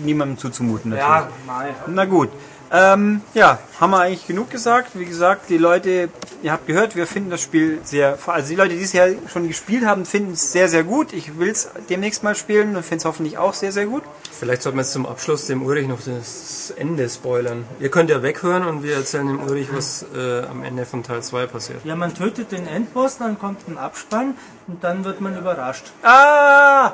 [0.03, 1.09] niemandem zuzumuten natürlich.
[1.09, 1.75] Ja, mal.
[1.87, 2.29] Na gut.
[2.75, 4.99] Ähm, ja, haben wir eigentlich genug gesagt.
[4.99, 6.09] Wie gesagt, die Leute,
[6.43, 9.47] ihr habt gehört, wir finden das Spiel sehr, also die Leute, die es ja schon
[9.47, 11.13] gespielt haben, finden es sehr, sehr gut.
[11.13, 14.03] Ich will es demnächst mal spielen und finde es hoffentlich auch sehr, sehr gut.
[14.29, 17.63] Vielleicht sollten wir jetzt zum Abschluss dem Ulrich noch das Ende spoilern.
[17.79, 21.23] Ihr könnt ja weghören und wir erzählen dem Ulrich, was äh, am Ende von Teil
[21.23, 21.85] 2 passiert.
[21.85, 24.35] Ja, man tötet den Endboss, dann kommt ein Abspann
[24.67, 25.93] und dann wird man überrascht.
[26.03, 26.91] Ah!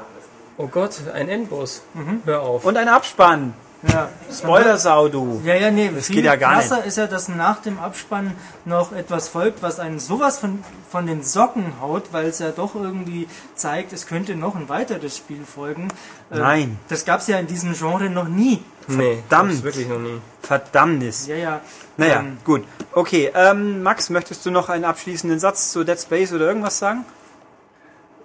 [0.58, 1.82] Oh Gott, ein Endboss.
[2.26, 2.66] Hör auf.
[2.66, 3.56] Und ein Abspann.
[3.84, 5.42] Ja, Spoilersau, du.
[5.44, 8.36] Ja, ja, nee, das viel geht ja gar krasser ist ja, dass nach dem Abspann
[8.64, 12.76] noch etwas folgt, was einen sowas von, von den Socken haut, weil es ja doch
[12.76, 15.88] irgendwie zeigt, es könnte noch ein weiteres Spiel folgen.
[16.30, 16.80] Äh, Nein.
[16.90, 18.64] Das gab es ja in diesem Genre noch nie.
[18.88, 19.52] nee, verdammt.
[19.52, 20.22] gab's wirklich noch nie.
[20.44, 21.26] Verdammnis.
[21.26, 21.62] Ja, ja.
[21.98, 22.64] Naja, Ähm, gut.
[22.94, 27.04] Okay, ähm, Max, möchtest du noch einen abschließenden Satz zu Dead Space oder irgendwas sagen?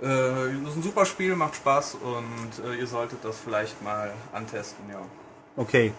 [0.02, 4.12] Äh, das ist ein super Spiel, macht Spaß und äh, ihr solltet das vielleicht mal
[4.34, 4.98] antesten, ja.
[5.56, 5.92] Okay.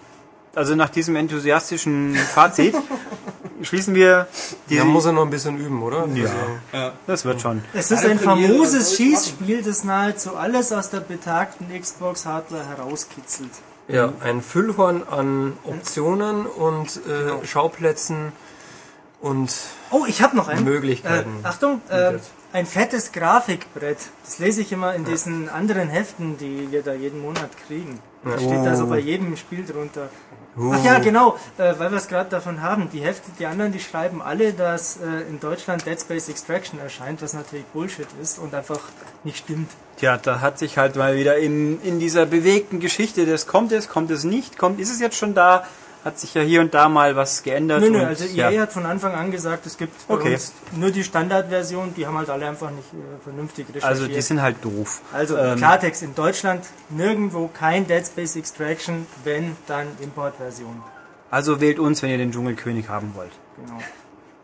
[0.55, 2.75] Also nach diesem enthusiastischen Fazit
[3.61, 4.27] schließen wir
[4.69, 4.81] diese...
[4.81, 6.07] Da muss er noch ein bisschen üben, oder?
[6.15, 6.25] Ja.
[6.71, 7.63] Also, Das wird schon.
[7.73, 13.51] Es ist ein famoses Schießspiel, das nahezu alles aus der betagten Xbox-Hardware herauskitzelt.
[13.87, 18.31] ja, ein Füllhorn an Optionen und äh, Schauplätzen
[19.21, 19.51] und
[19.91, 20.63] Oh, ich habe noch einen.
[20.63, 21.39] Möglichkeiten.
[21.43, 22.13] Äh, Achtung, äh,
[22.53, 23.97] ein fettes Grafikbrett.
[24.23, 27.99] Das lese ich immer in diesen anderen Heften, die wir da jeden Monat kriegen.
[28.23, 30.09] Da steht also bei jedem Spiel drunter.
[30.59, 32.89] Ach ja, genau, äh, weil wir es gerade davon haben.
[32.91, 37.21] Die Hefte, die anderen, die schreiben alle, dass äh, in Deutschland Dead Space Extraction erscheint,
[37.21, 38.79] was natürlich Bullshit ist und einfach
[39.23, 39.69] nicht stimmt.
[39.97, 43.87] Tja, da hat sich halt mal wieder in, in dieser bewegten Geschichte des kommt es,
[43.87, 45.63] kommt es nicht, kommt, ist es jetzt schon da,
[46.07, 47.81] hat sich ja hier und da mal was geändert.
[47.81, 48.49] Nö, nö, also ja.
[48.49, 50.37] EA hat von Anfang an gesagt, es gibt Okay.
[50.75, 53.83] nur die Standardversion, die haben halt alle einfach nicht äh, vernünftig recherchiert.
[53.83, 55.01] Also die sind halt doof.
[55.13, 60.81] Also ähm, Klartext in Deutschland nirgendwo kein Dead Space Extraction, wenn dann Importversion.
[61.29, 63.31] Also wählt uns, wenn ihr den Dschungelkönig haben wollt.
[63.57, 63.79] Genau.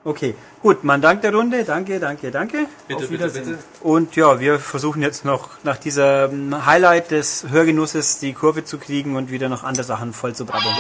[0.06, 1.64] Okay, gut, man dankt der Runde.
[1.64, 2.66] Danke, danke, danke.
[2.90, 3.58] Bitte, Auf Wiedersehen.
[3.82, 8.78] Und ja, wir versuchen jetzt noch nach dieser ähm, Highlight des Hörgenusses die Kurve zu
[8.80, 10.76] kriegen und wieder noch andere Sachen voll zu brabbeln.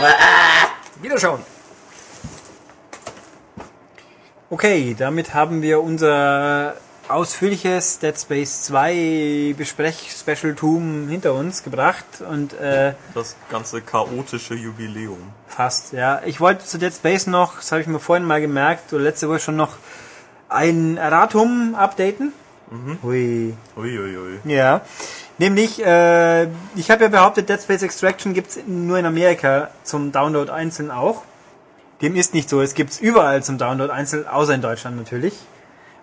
[1.01, 1.39] Wiederschauen.
[4.49, 6.75] Okay, damit haben wir unser
[7.13, 15.19] ausführliches Dead Space 2 Besprech-Specialtum hinter uns gebracht und äh, Das ganze chaotische Jubiläum.
[15.47, 16.21] fast, ja.
[16.25, 19.29] Ich wollte zu Dead Space noch, das habe ich mir vorhin mal gemerkt, oder letzte
[19.29, 19.77] Woche schon noch
[20.49, 22.33] ein Erratum updaten.
[23.03, 23.53] Hui.
[23.77, 24.39] Uiuiui.
[24.45, 24.81] Ja.
[25.37, 26.43] Nämlich, äh,
[26.75, 31.23] ich habe ja behauptet, Dead Space Extraction gibt's nur in Amerika zum Download einzeln auch.
[32.01, 32.61] Dem ist nicht so.
[32.61, 35.33] Es gibt's überall zum Download einzeln, außer in Deutschland natürlich.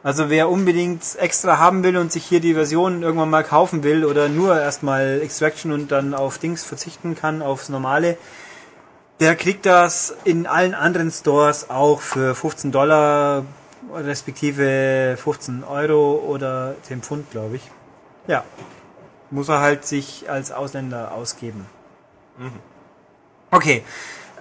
[0.03, 4.07] Also wer unbedingt extra haben will und sich hier die Version irgendwann mal kaufen will
[4.07, 8.17] oder nur erstmal Extraction und dann auf Dings verzichten kann, aufs normale,
[9.21, 13.45] der kriegt das in allen anderen Stores auch für 15 Dollar
[13.95, 17.63] respektive 15 Euro oder 10 Pfund, glaube ich.
[18.27, 18.45] Ja.
[19.31, 21.67] Muss er halt sich als Ausländer ausgeben.
[23.51, 23.85] Okay.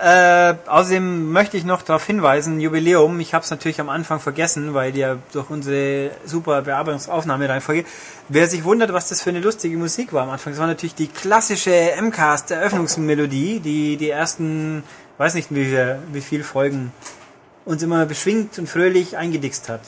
[0.01, 4.73] Äh, außerdem möchte ich noch darauf hinweisen, Jubiläum, ich habe es natürlich am Anfang vergessen,
[4.73, 7.83] weil ja durch unsere super Bearbeitungsaufnahme-Reihenfolge,
[8.29, 10.95] wer sich wundert, was das für eine lustige Musik war am Anfang, das war natürlich
[10.95, 14.83] die klassische MCAST-Eröffnungsmelodie, die die ersten,
[15.17, 16.93] weiß nicht wie, viel- wie viel Folgen
[17.65, 19.81] uns immer beschwingt und fröhlich eingedickst hat.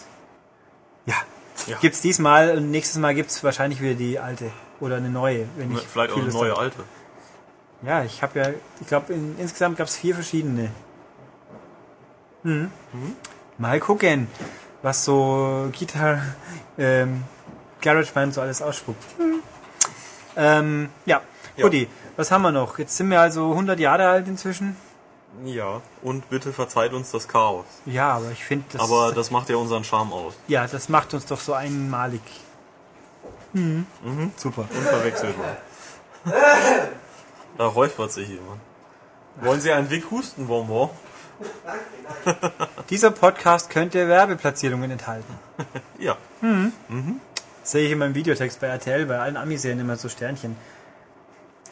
[1.05, 1.15] Ja,
[1.67, 1.77] Ja.
[1.79, 5.79] gibt's diesmal und nächstes Mal gibt's wahrscheinlich wieder die alte oder eine neue, wenn ich
[5.87, 6.79] Vielleicht auch eine neue alte.
[7.83, 10.69] Ja, ich habe ja, ich glaube, in, insgesamt gab es vier verschiedene.
[12.43, 12.71] Mhm.
[13.57, 14.27] Mal gucken,
[14.81, 16.21] was so Gitarre,
[16.77, 17.23] ähm,
[17.81, 19.03] GarageBand so alles ausspuckt.
[20.35, 21.21] Ähm, ja,
[21.57, 21.63] Ja.
[21.63, 22.79] Guti, was haben wir noch?
[22.79, 24.75] Jetzt sind wir also 100 Jahre alt inzwischen.
[25.45, 27.65] Ja, und bitte verzeiht uns das Chaos.
[27.85, 30.33] Ja, aber ich finde, das, Aber das macht ja unseren Charme aus.
[30.47, 32.21] ja, das macht uns doch so einmalig.
[33.53, 33.85] Mhm.
[34.37, 34.65] Super.
[34.73, 35.57] Unverwechselbar.
[37.57, 38.59] Da räuspert sich jemand.
[39.41, 40.89] Wollen Sie einen Weghustenbonbon?
[42.89, 45.33] Dieser Podcast könnte Werbeplatzierungen enthalten.
[45.99, 46.17] Ja.
[46.41, 50.55] Das sehe ich in meinem Videotext bei RTL, bei allen Ami-Serien immer so Sternchen.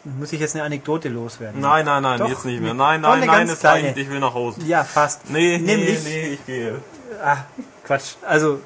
[0.04, 1.60] Muss ich jetzt eine Anekdote loswerden?
[1.60, 2.72] Nein, nein, nein, Doch, jetzt nicht mehr.
[2.72, 3.96] Nein, nein, nein, es reicht.
[3.96, 4.62] Ich will nach Hause.
[4.62, 5.28] Ja, fast.
[5.28, 6.80] Nee, nee, Nämlich, nee, ich gehe.
[7.22, 7.38] Ah,
[7.84, 8.14] Quatsch.
[8.24, 8.60] Also,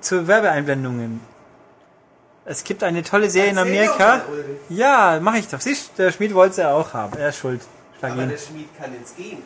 [0.00, 1.20] zu Werbeeinblendungen.
[2.44, 4.18] Es gibt eine tolle Serie in Amerika.
[4.18, 4.56] doch mal, Ulrich.
[4.70, 5.60] Ja, mache ich doch.
[5.60, 7.16] Siehst, der Schmied wollte es ja auch haben.
[7.18, 7.60] Er ist schuld.
[7.98, 8.28] Schlag Aber ihn.
[8.30, 9.42] der Schmied kann ins Gehen.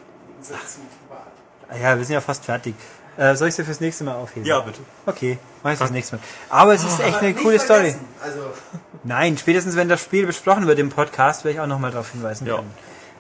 [1.69, 2.75] Ah Ja, wir sind ja fast fertig.
[3.17, 4.45] Äh, soll ich sie fürs nächste Mal aufheben?
[4.47, 4.81] Ja, bitte.
[5.07, 6.23] Okay, mach ich fürs nächste Mal.
[6.51, 7.95] Aber es ist echt eine coole Story.
[8.23, 8.41] Also,
[9.05, 12.47] Nein, spätestens wenn das Spiel besprochen wird im Podcast, werde ich auch nochmal darauf hinweisen
[12.47, 12.57] Ja.
[12.57, 12.75] können.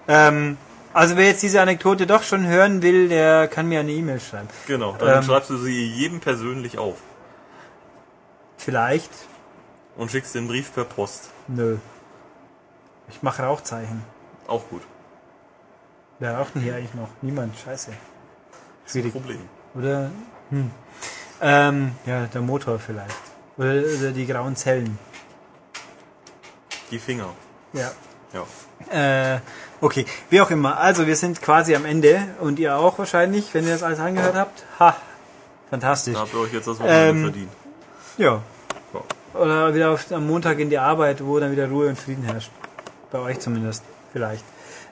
[0.08, 0.56] Ähm,
[0.92, 4.48] also wer jetzt diese Anekdote doch schon hören will, der kann mir eine E-Mail schreiben.
[4.66, 5.22] Genau, dann Ähm.
[5.22, 6.96] schreibst du sie jedem persönlich auf
[8.56, 9.10] Vielleicht.
[9.96, 11.30] Und schickst den Brief per Post.
[11.48, 11.78] Nö.
[13.08, 14.02] Ich mache Rauchzeichen.
[14.46, 14.82] Auch gut.
[16.18, 17.08] Wer raucht denn hier eigentlich noch?
[17.22, 17.56] Niemand.
[17.58, 17.92] Scheiße.
[18.86, 19.12] Schwierig.
[19.12, 19.40] Problem.
[19.74, 20.10] Oder?
[20.50, 20.70] Hm.
[21.40, 23.16] Ähm, ja, der Motor vielleicht.
[23.56, 24.98] Oder, oder die grauen Zellen.
[26.90, 27.30] Die Finger.
[27.72, 27.90] Ja.
[28.32, 29.34] Ja.
[29.34, 29.40] Äh,
[29.80, 30.78] okay, wie auch immer.
[30.78, 34.34] Also wir sind quasi am Ende und ihr auch wahrscheinlich, wenn ihr das alles angehört
[34.34, 34.64] habt.
[34.80, 34.96] Ha,
[35.70, 36.14] fantastisch.
[36.14, 37.52] Da habt ihr euch jetzt das Wochenende Ähm, verdient.
[38.18, 38.42] Ja.
[39.34, 42.50] Oder wieder auf, am Montag in die Arbeit, wo dann wieder Ruhe und Frieden herrscht.
[43.10, 43.82] Bei euch zumindest,
[44.12, 44.44] vielleicht.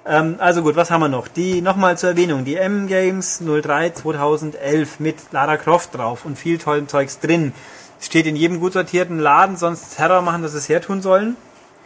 [0.04, 1.28] Ähm, also gut, was haben wir noch?
[1.28, 6.88] Die nochmal zur Erwähnung, die M-Games 03 2011 mit Lara Croft drauf und viel tollem
[6.88, 7.52] Zeugs drin.
[8.00, 11.36] Steht in jedem gut sortierten Laden, sonst Terror machen, dass sie es hertun sollen.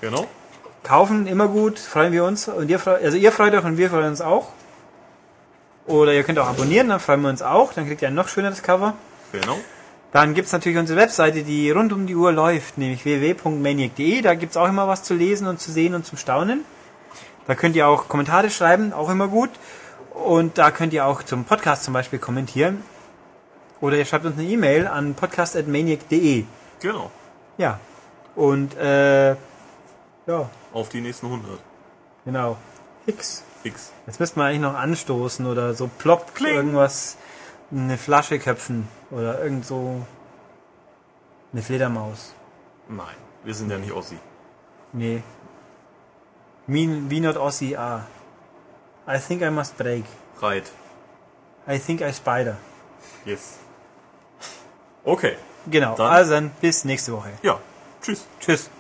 [0.01, 0.27] Genau.
[0.83, 2.49] Kaufen, immer gut, freuen wir uns.
[2.49, 4.49] Und ihr also ihr freut euch und wir freuen uns auch.
[5.87, 7.75] Oder ihr könnt auch abonnieren, dann freuen wir uns auch.
[7.75, 8.95] Dann kriegt ihr ein noch schöneres Cover.
[9.33, 9.59] Genau.
[10.13, 14.23] Dann gibt's natürlich unsere Webseite, die rund um die Uhr läuft, nämlich www.maniac.de.
[14.23, 16.65] Da gibt's auch immer was zu lesen und zu sehen und zum Staunen.
[17.47, 19.51] Da könnt ihr auch Kommentare schreiben, auch immer gut.
[20.15, 22.83] Und da könnt ihr auch zum Podcast zum Beispiel kommentieren.
[23.81, 26.45] Oder ihr schreibt uns eine E-Mail an podcast.maniac.de.
[26.81, 27.11] Genau.
[27.59, 27.79] Ja.
[28.35, 31.59] Und äh, ja, Auf die nächsten 100.
[32.25, 32.57] genau.
[33.07, 33.43] X.
[33.65, 33.93] X.
[34.07, 36.55] Jetzt müssten wir eigentlich noch anstoßen oder so plopp Kling.
[36.55, 37.17] irgendwas,
[37.71, 40.07] eine Flasche köpfen oder irgend so
[41.53, 42.35] eine Fledermaus.
[42.89, 44.19] Nein, wir sind ja nicht Ossi.
[44.93, 45.23] Nee.
[46.67, 48.07] Wie, wie not Ossi A.
[49.09, 50.05] I think I must break.
[50.41, 50.71] Right.
[51.69, 52.57] I think I spider.
[53.25, 53.59] Yes.
[55.05, 55.37] Okay.
[55.69, 55.95] Genau.
[55.97, 57.31] Dann- Also dann bis nächste Woche.
[57.43, 57.59] Ja.
[58.03, 58.27] Tschüss.
[58.41, 58.71] Tschüss.